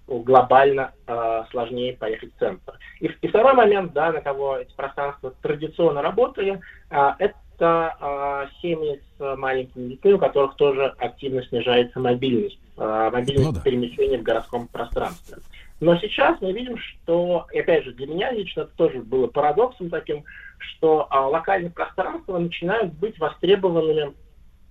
глобально 0.08 0.92
э, 1.08 1.44
сложнее 1.52 1.96
поехать 1.96 2.34
в 2.36 2.40
центр. 2.40 2.78
И, 3.00 3.08
и 3.22 3.28
второй 3.28 3.54
момент, 3.54 3.94
да, 3.94 4.12
на 4.12 4.22
кого 4.22 4.58
эти 4.58 4.74
пространства 4.74 5.34
традиционно 5.42 6.02
работали, 6.02 6.60
э, 6.90 7.12
это 7.20 7.96
э, 8.00 8.48
семьи 8.62 9.02
с 9.18 9.36
маленькими 9.38 9.90
детьми, 9.90 10.14
у 10.14 10.18
которых 10.18 10.56
тоже 10.56 10.94
активно 10.98 11.44
снижается 11.44 12.00
мобильность, 12.00 12.60
э, 12.78 13.10
мобильность 13.12 13.46
Ну 13.48 13.54
да. 13.54 13.62
перемещения 13.62 14.18
в 14.18 14.24
городском 14.24 14.68
пространстве. 14.68 15.38
Но 15.82 15.98
сейчас 15.98 16.40
мы 16.42 16.54
видим, 16.54 16.78
что, 16.78 17.48
и 17.52 17.60
опять 17.60 17.84
же, 17.84 17.92
для 17.94 18.06
меня 18.06 18.32
лично 18.32 18.62
это 18.62 18.72
тоже 18.78 19.00
было 19.00 19.26
парадоксом 19.26 19.90
таким, 19.90 20.24
что 20.60 21.08
а, 21.10 21.28
локальные 21.28 21.72
пространства 21.72 22.38
начинают 22.38 22.94
быть 22.94 23.18
востребованными 23.18 24.14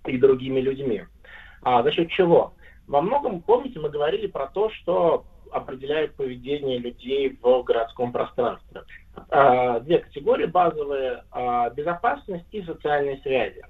и 0.07 0.17
другими 0.17 0.61
людьми. 0.61 1.03
А, 1.63 1.83
за 1.83 1.91
счет 1.91 2.11
чего? 2.11 2.55
Во 2.87 3.03
многом, 3.03 3.43
помните, 3.43 3.81
мы 3.81 3.91
говорили 3.91 4.29
про 4.29 4.47
то, 4.47 4.71
что 4.71 5.25
определяет 5.51 6.15
поведение 6.15 6.79
людей 6.79 7.37
в 7.43 7.63
городском 7.65 8.13
пространстве. 8.13 8.83
А, 9.31 9.81
Две 9.81 9.99
категории 9.99 10.47
базовые 10.47 11.25
а,– 11.33 11.71
безопасность 11.71 12.47
и 12.53 12.63
социальные 12.63 13.19
связи. 13.19 13.61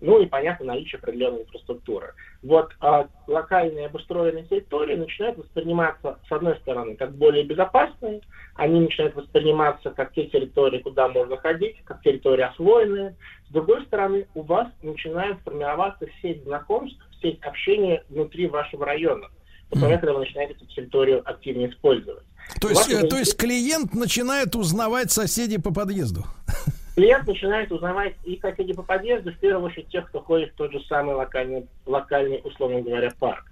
Ну 0.00 0.22
и, 0.22 0.26
понятно, 0.26 0.66
наличие 0.66 0.98
определенной 0.98 1.42
инфраструктуры. 1.42 2.14
Вот 2.42 2.70
а, 2.80 3.08
локальные 3.26 3.86
обустроенные 3.86 4.44
территории 4.44 4.94
начинают 4.94 5.38
восприниматься, 5.38 6.18
с 6.28 6.32
одной 6.32 6.56
стороны, 6.58 6.94
как 6.94 7.16
более 7.16 7.44
безопасные, 7.44 8.20
они 8.54 8.80
начинают 8.80 9.16
восприниматься 9.16 9.90
как 9.90 10.12
те 10.12 10.26
территории, 10.26 10.78
куда 10.78 11.08
можно 11.08 11.36
ходить, 11.36 11.76
как 11.84 12.02
территории 12.02 12.42
освоенные. 12.42 13.16
С 13.48 13.52
другой 13.52 13.84
стороны, 13.86 14.26
у 14.34 14.42
вас 14.42 14.68
начинает 14.82 15.38
формироваться 15.40 16.06
сеть 16.22 16.44
знакомств, 16.44 17.00
сеть 17.20 17.40
общения 17.42 18.04
внутри 18.08 18.46
вашего 18.46 18.86
района. 18.86 19.28
Вот 19.70 19.80
Мгм. 19.80 19.90
когда 19.98 20.12
вы 20.12 20.20
начинаете 20.20 20.54
эту 20.54 20.66
территорию 20.66 21.22
активнее 21.28 21.70
использовать. 21.70 22.24
То 22.60 22.68
есть, 22.70 22.90
э, 22.90 23.06
то 23.06 23.18
есть 23.18 23.36
клиент 23.36 23.94
начинает 23.94 24.56
узнавать 24.56 25.10
соседей 25.10 25.58
по 25.58 25.72
подъезду. 25.72 26.24
Клиент 26.98 27.28
начинает 27.28 27.70
узнавать 27.70 28.16
и 28.24 28.40
соседей 28.40 28.74
по 28.74 28.82
подъезду, 28.82 29.30
в 29.30 29.38
первую 29.38 29.66
очередь 29.66 29.86
тех, 29.86 30.08
кто 30.08 30.20
ходит 30.20 30.50
в 30.50 30.56
тот 30.56 30.72
же 30.72 30.80
самый 30.88 31.14
локальный, 31.14 31.68
локальный 31.86 32.40
условно 32.42 32.80
говоря, 32.80 33.12
парк. 33.20 33.44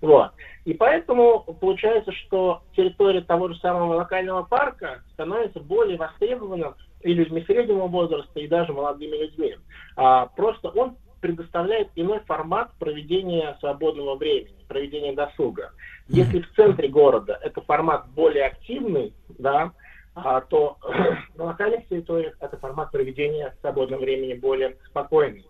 Вот. 0.00 0.30
И 0.64 0.74
поэтому 0.74 1.40
получается, 1.40 2.12
что 2.12 2.62
территория 2.76 3.22
того 3.22 3.48
же 3.48 3.58
самого 3.58 3.94
локального 3.94 4.44
парка 4.44 5.02
становится 5.14 5.58
более 5.58 5.96
востребована 5.96 6.74
и 7.00 7.12
людьми 7.12 7.42
среднего 7.44 7.88
возраста, 7.88 8.38
и 8.38 8.46
даже 8.46 8.72
молодыми 8.72 9.16
людьми. 9.16 9.56
А, 9.96 10.26
просто 10.26 10.68
он 10.68 10.96
предоставляет 11.20 11.88
иной 11.96 12.20
формат 12.20 12.70
проведения 12.78 13.56
свободного 13.58 14.14
времени, 14.14 14.54
проведения 14.68 15.14
досуга. 15.14 15.72
Если 16.06 16.42
в 16.42 16.54
центре 16.54 16.86
города 16.86 17.40
это 17.42 17.60
формат 17.60 18.06
более 18.10 18.44
активный, 18.44 19.12
да, 19.36 19.72
а, 20.14 20.40
то 20.40 20.78
на 21.36 21.44
локальных 21.44 21.86
территориях 21.88 22.34
это 22.40 22.56
формат 22.56 22.90
проведения 22.90 23.54
свободного 23.60 24.00
времени 24.00 24.34
более 24.34 24.76
спокойный. 24.86 25.46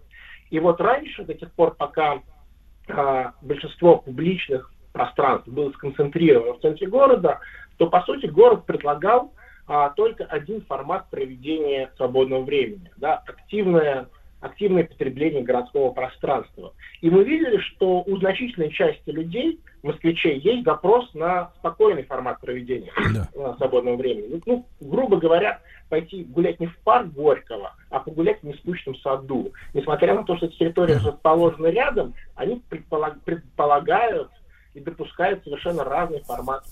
И 0.51 0.59
вот 0.59 0.81
раньше, 0.81 1.25
до 1.25 1.35
тех 1.35 1.53
пор, 1.53 1.75
пока 1.75 2.23
а, 2.89 3.35
большинство 3.43 3.99
публичных 3.99 4.73
пространств 4.93 5.49
было 5.49 5.71
сконцентрировано 5.73 6.55
в 6.55 6.61
центре 6.61 6.87
города, 6.87 7.41
то, 7.77 7.89
по 7.89 8.01
сути, 8.03 8.27
город 8.27 8.65
предлагал 8.65 9.33
а, 9.67 9.91
только 9.91 10.25
один 10.25 10.63
формат 10.63 11.11
проведения 11.11 11.91
свободного 11.97 12.43
времени, 12.43 12.91
да, 12.97 13.23
активное, 13.27 14.09
активное 14.45 14.85
потребление 14.85 15.43
городского 15.43 15.91
пространства. 15.91 16.75
И 17.01 17.09
мы 17.09 17.25
видели, 17.25 17.59
что 17.59 18.03
у 18.03 18.17
значительной 18.19 18.71
части 18.71 19.09
людей, 19.09 19.59
москвичей, 19.83 20.39
есть 20.39 20.65
запрос 20.65 21.13
на 21.15 21.51
спокойный 21.59 22.03
формат 22.05 22.41
проведения 22.41 22.93
Да. 23.35 23.57
свободного 23.57 23.97
времени. 23.97 24.41
Ну, 24.45 24.67
грубо 24.81 25.17
говоря, 25.17 25.61
пойти 25.89 26.25
гулять 26.25 26.61
не 26.61 26.67
в 26.67 26.77
парк 26.81 27.09
Горького, 27.09 27.75
а 27.91 28.01
погулять 28.01 28.41
в 28.43 28.47
нескучном 28.47 28.97
саду. 28.97 29.53
Несмотря 29.73 30.15
на 30.15 30.25
то, 30.25 30.37
что 30.37 30.47
эти 30.47 30.57
территории 30.59 30.95
расположены 30.95 31.69
рядом, 31.69 32.15
они 32.35 32.63
предполаг- 32.71 33.21
предполагают 33.25 34.31
и 34.75 34.81
допускают 34.81 35.43
совершенно 35.45 35.85
разный 35.85 36.21
формат 36.21 36.65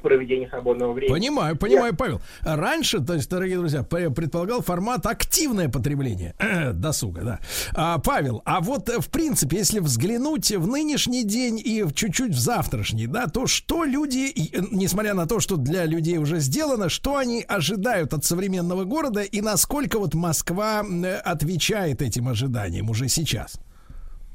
проведения 0.00 0.48
свободного 0.48 0.92
времени. 0.92 1.12
Понимаю, 1.12 1.56
понимаю, 1.56 1.96
Павел. 1.96 2.20
Раньше, 2.42 3.00
то 3.00 3.14
есть, 3.14 3.30
дорогие 3.30 3.58
друзья, 3.58 3.80
пре- 3.80 4.12
предполагал 4.12 4.62
формат 4.62 5.06
активное 5.06 5.68
потребление 5.68 6.34
досуга, 6.72 7.22
да. 7.22 7.38
А, 7.74 7.98
Павел, 7.98 8.42
а 8.44 8.60
вот 8.60 8.88
э, 8.88 9.00
в 9.00 9.10
принципе, 9.10 9.58
если 9.58 9.80
взглянуть 9.80 10.50
в 10.50 10.66
нынешний 10.66 11.24
день 11.24 11.60
и 11.62 11.84
чуть-чуть 11.94 12.32
в 12.32 12.38
завтрашний, 12.38 13.06
да, 13.06 13.26
то 13.26 13.46
что 13.46 13.84
люди, 13.84 14.30
э, 14.30 14.62
несмотря 14.70 15.14
на 15.14 15.26
то, 15.26 15.40
что 15.40 15.56
для 15.56 15.84
людей 15.84 16.18
уже 16.18 16.38
сделано, 16.38 16.88
что 16.88 17.16
они 17.16 17.44
ожидают 17.46 18.12
от 18.12 18.24
современного 18.24 18.84
города 18.84 19.22
и 19.22 19.40
насколько 19.40 19.98
вот 19.98 20.14
Москва 20.14 20.82
э, 20.82 21.14
отвечает 21.16 22.02
этим 22.02 22.28
ожиданиям 22.28 22.90
уже 22.90 23.08
сейчас? 23.08 23.60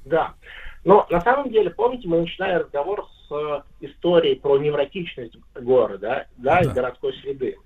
Да. 0.05 0.33
Но 0.83 1.05
на 1.09 1.19
самом 1.21 1.49
деле, 1.49 1.71
помните, 1.71 2.07
мы 2.07 2.21
начинали 2.21 2.59
разговор 2.59 3.07
с 3.27 3.63
историей 3.81 4.35
про 4.35 4.57
невротичность 4.57 5.37
города, 5.55 6.27
да, 6.37 6.61
и 6.61 6.67
Да. 6.67 6.73
городской 6.73 7.13
среды. 7.21 7.57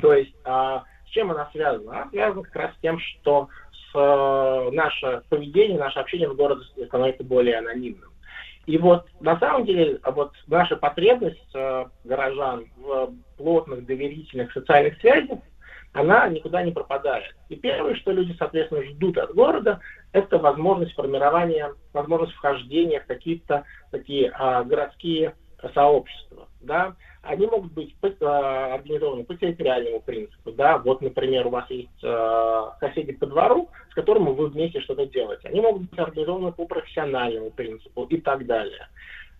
То 0.00 0.12
есть 0.12 0.34
а, 0.44 0.84
С 1.06 1.10
чем 1.10 1.30
она 1.30 1.48
связана? 1.52 1.92
Она 2.02 2.10
связана 2.10 2.42
как 2.42 2.56
раз 2.56 2.74
с 2.74 2.80
тем, 2.80 2.98
что 2.98 3.48
с, 3.70 3.96
э, 3.96 4.70
наше 4.72 5.22
поведение, 5.28 5.78
наше 5.78 6.00
общение 6.00 6.28
в 6.28 6.34
городе 6.34 6.64
становится 6.86 7.22
более 7.22 7.58
анонимным. 7.58 8.10
И 8.66 8.78
вот 8.78 9.06
на 9.20 9.38
самом 9.38 9.66
деле 9.66 10.00
а 10.02 10.10
вот 10.10 10.32
наша 10.46 10.76
потребность 10.76 11.54
э, 11.54 11.84
горожан 12.04 12.66
в 12.78 13.12
плотных 13.36 13.84
доверительных 13.86 14.52
социальных 14.52 14.98
связях, 15.00 15.38
она 15.92 16.28
никуда 16.28 16.62
не 16.62 16.72
пропадает. 16.72 17.36
И 17.48 17.56
первое, 17.56 17.94
что 17.94 18.10
люди, 18.10 18.34
соответственно, 18.38 18.82
ждут 18.84 19.16
от 19.18 19.32
города, 19.34 19.80
это 20.14 20.38
возможность 20.38 20.94
формирования, 20.94 21.74
возможность 21.92 22.34
вхождения 22.34 23.00
в 23.00 23.06
какие-то 23.06 23.64
такие 23.90 24.30
а, 24.30 24.62
городские 24.62 25.34
сообщества. 25.74 26.48
Да? 26.60 26.94
Они 27.22 27.46
могут 27.46 27.72
быть 27.72 27.96
по, 27.96 28.08
а, 28.20 28.74
организованы 28.74 29.24
по 29.24 29.34
территориальному 29.34 30.00
принципу. 30.00 30.52
Да? 30.52 30.78
Вот, 30.78 31.02
например, 31.02 31.48
у 31.48 31.50
вас 31.50 31.68
есть 31.68 32.04
а, 32.04 32.76
соседи 32.78 33.12
по 33.12 33.26
двору, 33.26 33.68
с 33.90 33.94
которыми 33.94 34.30
вы 34.30 34.50
вместе 34.50 34.80
что-то 34.82 35.04
делаете. 35.06 35.48
Они 35.48 35.60
могут 35.60 35.90
быть 35.90 35.98
организованы 35.98 36.52
по 36.52 36.64
профессиональному 36.64 37.50
принципу 37.50 38.04
и 38.04 38.20
так 38.20 38.46
далее. 38.46 38.86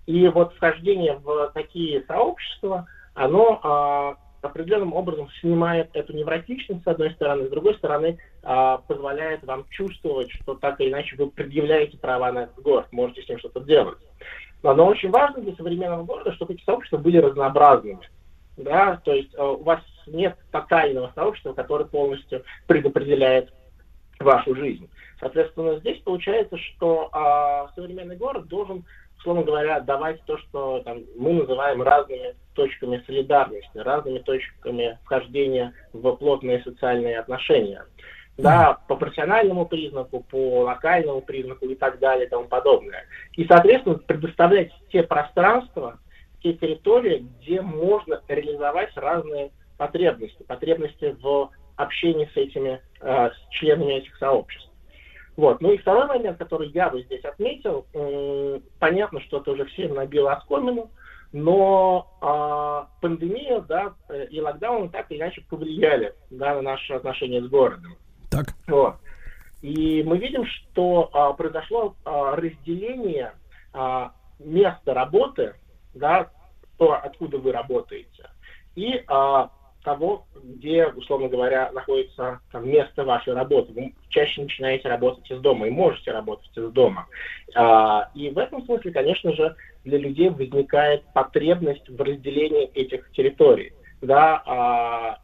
И 0.07 0.27
вот 0.27 0.55
вхождение 0.55 1.15
в 1.23 1.53
такие 1.55 2.03
сообщества, 2.09 2.87
оно 3.15 3.61
а, 3.63 4.17
определенным 4.43 4.93
образом 4.93 5.29
снимает 5.41 5.91
эту 5.95 6.15
невротичность, 6.15 6.83
с 6.83 6.87
одной 6.89 7.13
стороны, 7.13 7.47
с 7.47 7.51
другой 7.51 7.77
стороны, 7.77 8.19
позволяет 8.87 9.43
вам 9.45 9.65
чувствовать, 9.71 10.31
что 10.31 10.55
так 10.55 10.81
или 10.81 10.91
иначе 10.91 11.17
вы 11.17 11.31
предъявляете 11.31 11.97
права 11.97 12.31
на 12.33 12.45
этот 12.45 12.63
город, 12.63 12.87
можете 12.93 13.23
с 13.23 13.29
ним 13.29 13.39
что-то 13.39 13.61
делать. 13.61 13.99
Но 14.63 14.87
очень 14.87 15.11
важно 15.11 15.43
для 15.43 15.55
современного 15.57 16.05
города, 16.05 16.33
чтобы 16.33 16.55
эти 16.55 16.65
сообщества 16.65 16.97
были 16.97 17.19
разнообразными. 17.19 18.09
Да? 18.57 19.01
То 19.05 19.13
есть 19.13 19.35
а, 19.37 19.53
у 19.53 19.63
вас 19.63 19.81
нет 20.07 20.37
тотального 20.51 21.13
сообщества, 21.15 21.53
которое 21.53 21.85
полностью 21.85 22.45
предопределяет 22.67 23.53
вашу 24.21 24.55
жизнь. 24.55 24.89
Соответственно, 25.21 25.79
здесь 25.81 25.99
получается, 26.03 26.57
что 26.57 27.11
а, 27.13 27.69
современный 27.75 28.17
город 28.17 28.49
должен 28.49 28.85
условно 29.25 29.43
говоря, 29.43 29.81
давать 29.81 30.23
то, 30.27 30.37
что 30.37 30.81
там, 30.81 31.01
мы 31.17 31.33
называем 31.33 31.81
разными 31.81 32.35
точками 32.53 33.03
солидарности, 33.07 33.79
разными 33.79 34.19
точками 34.19 34.99
вхождения 35.05 35.73
в 35.95 36.15
плотные 36.17 36.63
социальные 36.63 37.19
отношения. 37.19 37.87
Да, 38.37 38.79
по 38.89 38.97
профессиональному 38.97 39.65
признаку, 39.65 40.21
по 40.21 40.63
локальному 40.63 41.21
признаку 41.21 41.67
и 41.67 41.77
так 41.77 42.01
далее 42.01 42.27
и 42.27 42.29
тому 42.29 42.49
подобное. 42.49 43.05
И, 43.35 43.45
соответственно, 43.45 43.97
предоставлять 43.97 44.73
те 44.91 45.05
пространства, 45.05 45.99
те 46.43 46.55
территории, 46.55 47.27
где 47.41 47.63
можно 47.63 48.21
реализовать 48.27 48.91
разные 48.97 49.53
потребности, 49.79 50.43
потребности 50.43 51.17
в 51.21 51.51
общении 51.77 52.29
с 52.33 52.37
этими 52.37 52.81
э, 53.01 53.31
с 53.31 53.49
членами 53.51 53.95
этих 53.95 54.17
сообществ. 54.17 54.71
Вот. 55.37 55.61
Ну 55.61 55.73
и 55.73 55.79
второй 55.79 56.07
момент, 56.07 56.39
который 56.39 56.69
я 56.71 56.91
бы 56.91 57.03
здесь 57.03 57.25
отметил, 57.25 57.87
э, 57.93 58.61
понятно, 58.79 59.21
что 59.23 59.39
это 59.39 59.53
уже 59.53 59.65
всем 59.67 59.95
набило 59.95 60.33
оскомину, 60.33 60.91
но 61.33 62.09
э, 62.21 63.01
пандемия 63.01 63.61
да, 63.61 63.95
и 64.31 64.41
локдаун 64.41 64.91
так 64.91 65.11
или 65.11 65.19
иначе 65.19 65.45
повлияли 65.49 66.15
да, 66.31 66.55
на 66.55 66.63
наши 66.63 66.93
отношения 66.93 67.43
с 67.43 67.49
городом. 67.49 67.97
Так. 68.35 68.99
И 69.63 70.03
мы 70.03 70.19
видим, 70.19 70.45
что 70.45 71.11
э, 71.13 71.37
произошло 71.39 71.95
э, 72.05 72.11
разделение 72.37 73.33
э, 73.73 74.09
места 74.39 74.93
работы, 74.93 75.55
да, 75.95 76.31
то, 76.77 76.93
откуда 76.93 77.39
вы 77.39 77.53
работаете, 77.53 78.29
и 78.75 78.97
э, 78.97 79.49
того, 79.85 80.27
где, 80.43 80.87
условно 80.89 81.29
говоря, 81.29 81.71
находится 81.73 82.41
там, 82.51 82.69
место 82.69 83.05
вашей 83.05 83.35
работы. 83.35 83.73
Вы 83.73 83.95
чаще 84.09 84.43
начинаете 84.43 84.89
работать 84.89 85.31
из 85.31 85.39
дома 85.41 85.69
и 85.69 85.71
можете 85.71 86.11
работать 86.11 86.51
из 86.57 86.71
дома. 86.73 87.07
А, 87.55 88.11
и 88.15 88.31
в 88.31 88.39
этом 88.39 88.65
смысле, 88.65 88.91
конечно 88.91 89.33
же, 89.35 89.55
для 89.85 89.99
людей 89.99 90.31
возникает 90.31 91.05
потребность 91.13 91.89
в 91.89 92.01
разделении 92.01 92.67
этих 92.71 93.11
территорий. 93.13 93.75
Да, 94.01 94.43
а, 94.47 95.19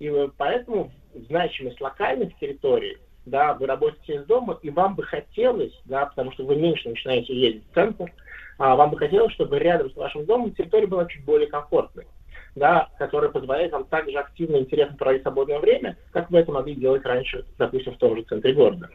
и 0.00 0.12
поэтому 0.36 0.90
значимость 1.14 1.80
локальных 1.80 2.36
территорий, 2.38 2.98
да, 3.26 3.54
вы 3.54 3.66
работаете 3.66 4.16
из 4.16 4.24
дома, 4.26 4.58
и 4.62 4.70
вам 4.70 4.94
бы 4.94 5.02
хотелось, 5.04 5.72
да, 5.84 6.06
потому 6.06 6.32
что 6.32 6.44
вы 6.44 6.56
меньше 6.56 6.88
начинаете 6.88 7.34
ездить 7.34 7.64
в 7.70 7.74
центр, 7.74 8.12
а, 8.58 8.76
вам 8.76 8.90
бы 8.90 8.98
хотелось, 8.98 9.32
чтобы 9.32 9.58
рядом 9.58 9.90
с 9.90 9.96
вашим 9.96 10.24
домом 10.26 10.52
территория 10.52 10.86
была 10.86 11.06
чуть 11.06 11.24
более 11.24 11.48
комфортной 11.48 12.06
да, 12.54 12.88
который 12.98 13.30
позволяет 13.30 13.72
вам 13.72 13.84
также 13.84 14.18
активно 14.18 14.56
и 14.56 14.60
интересно 14.60 14.96
проводить 14.96 15.22
свободное 15.22 15.58
время, 15.58 15.96
как 16.12 16.30
вы 16.30 16.40
это 16.40 16.52
могли 16.52 16.74
делать 16.74 17.04
раньше, 17.04 17.44
допустим, 17.58 17.94
в 17.94 17.98
том 17.98 18.16
же 18.16 18.22
центре 18.24 18.52
города. 18.52 18.88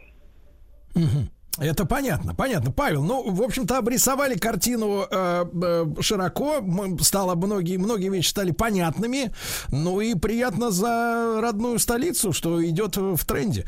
Угу. 0.96 1.30
Это 1.58 1.86
понятно, 1.86 2.36
понятно. 2.36 2.72
Павел, 2.72 3.03
ну, 3.03 3.32
в 3.32 3.42
общем-то, 3.42 3.77
обрисовали 3.77 4.38
картину 4.38 5.06
э, 5.10 5.45
э, 5.61 5.86
широко, 6.02 6.64
стало 7.02 7.36
многие, 7.36 7.77
многие 7.77 8.10
вещи 8.10 8.30
стали 8.30 8.52
понятными, 8.52 9.34
ну 9.69 10.00
и 10.00 10.14
приятно 10.14 10.69
за 10.69 11.40
родную 11.42 11.80
столицу, 11.80 12.32
что 12.32 12.64
идет 12.64 12.98
в 12.98 13.26
тренде. 13.26 13.66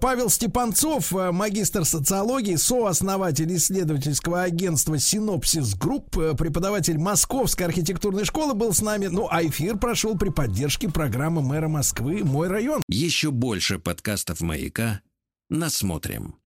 Павел 0.00 0.30
Степанцов, 0.30 1.12
э, 1.14 1.30
магистр 1.30 1.84
социологии, 1.84 2.56
сооснователь 2.56 3.54
исследовательского 3.54 4.42
агентства 4.42 4.98
«Synopsis 4.98 5.74
Group», 5.74 6.16
э, 6.16 6.34
преподаватель 6.34 6.98
Московской 6.98 7.66
архитектурной 7.66 8.24
школы 8.24 8.54
был 8.54 8.72
с 8.72 8.80
нами, 8.80 9.06
ну, 9.06 9.28
а 9.30 9.44
эфир 9.44 9.76
прошел 9.76 10.16
при 10.16 10.30
поддержке 10.30 10.88
программы 10.88 11.42
мэра 11.42 11.68
Москвы 11.68 12.24
«Мой 12.24 12.48
район». 12.48 12.82
Еще 12.88 13.30
больше 13.30 13.78
подкастов 13.78 14.40
«Маяка» 14.40 15.00
насмотрим. 15.50 16.36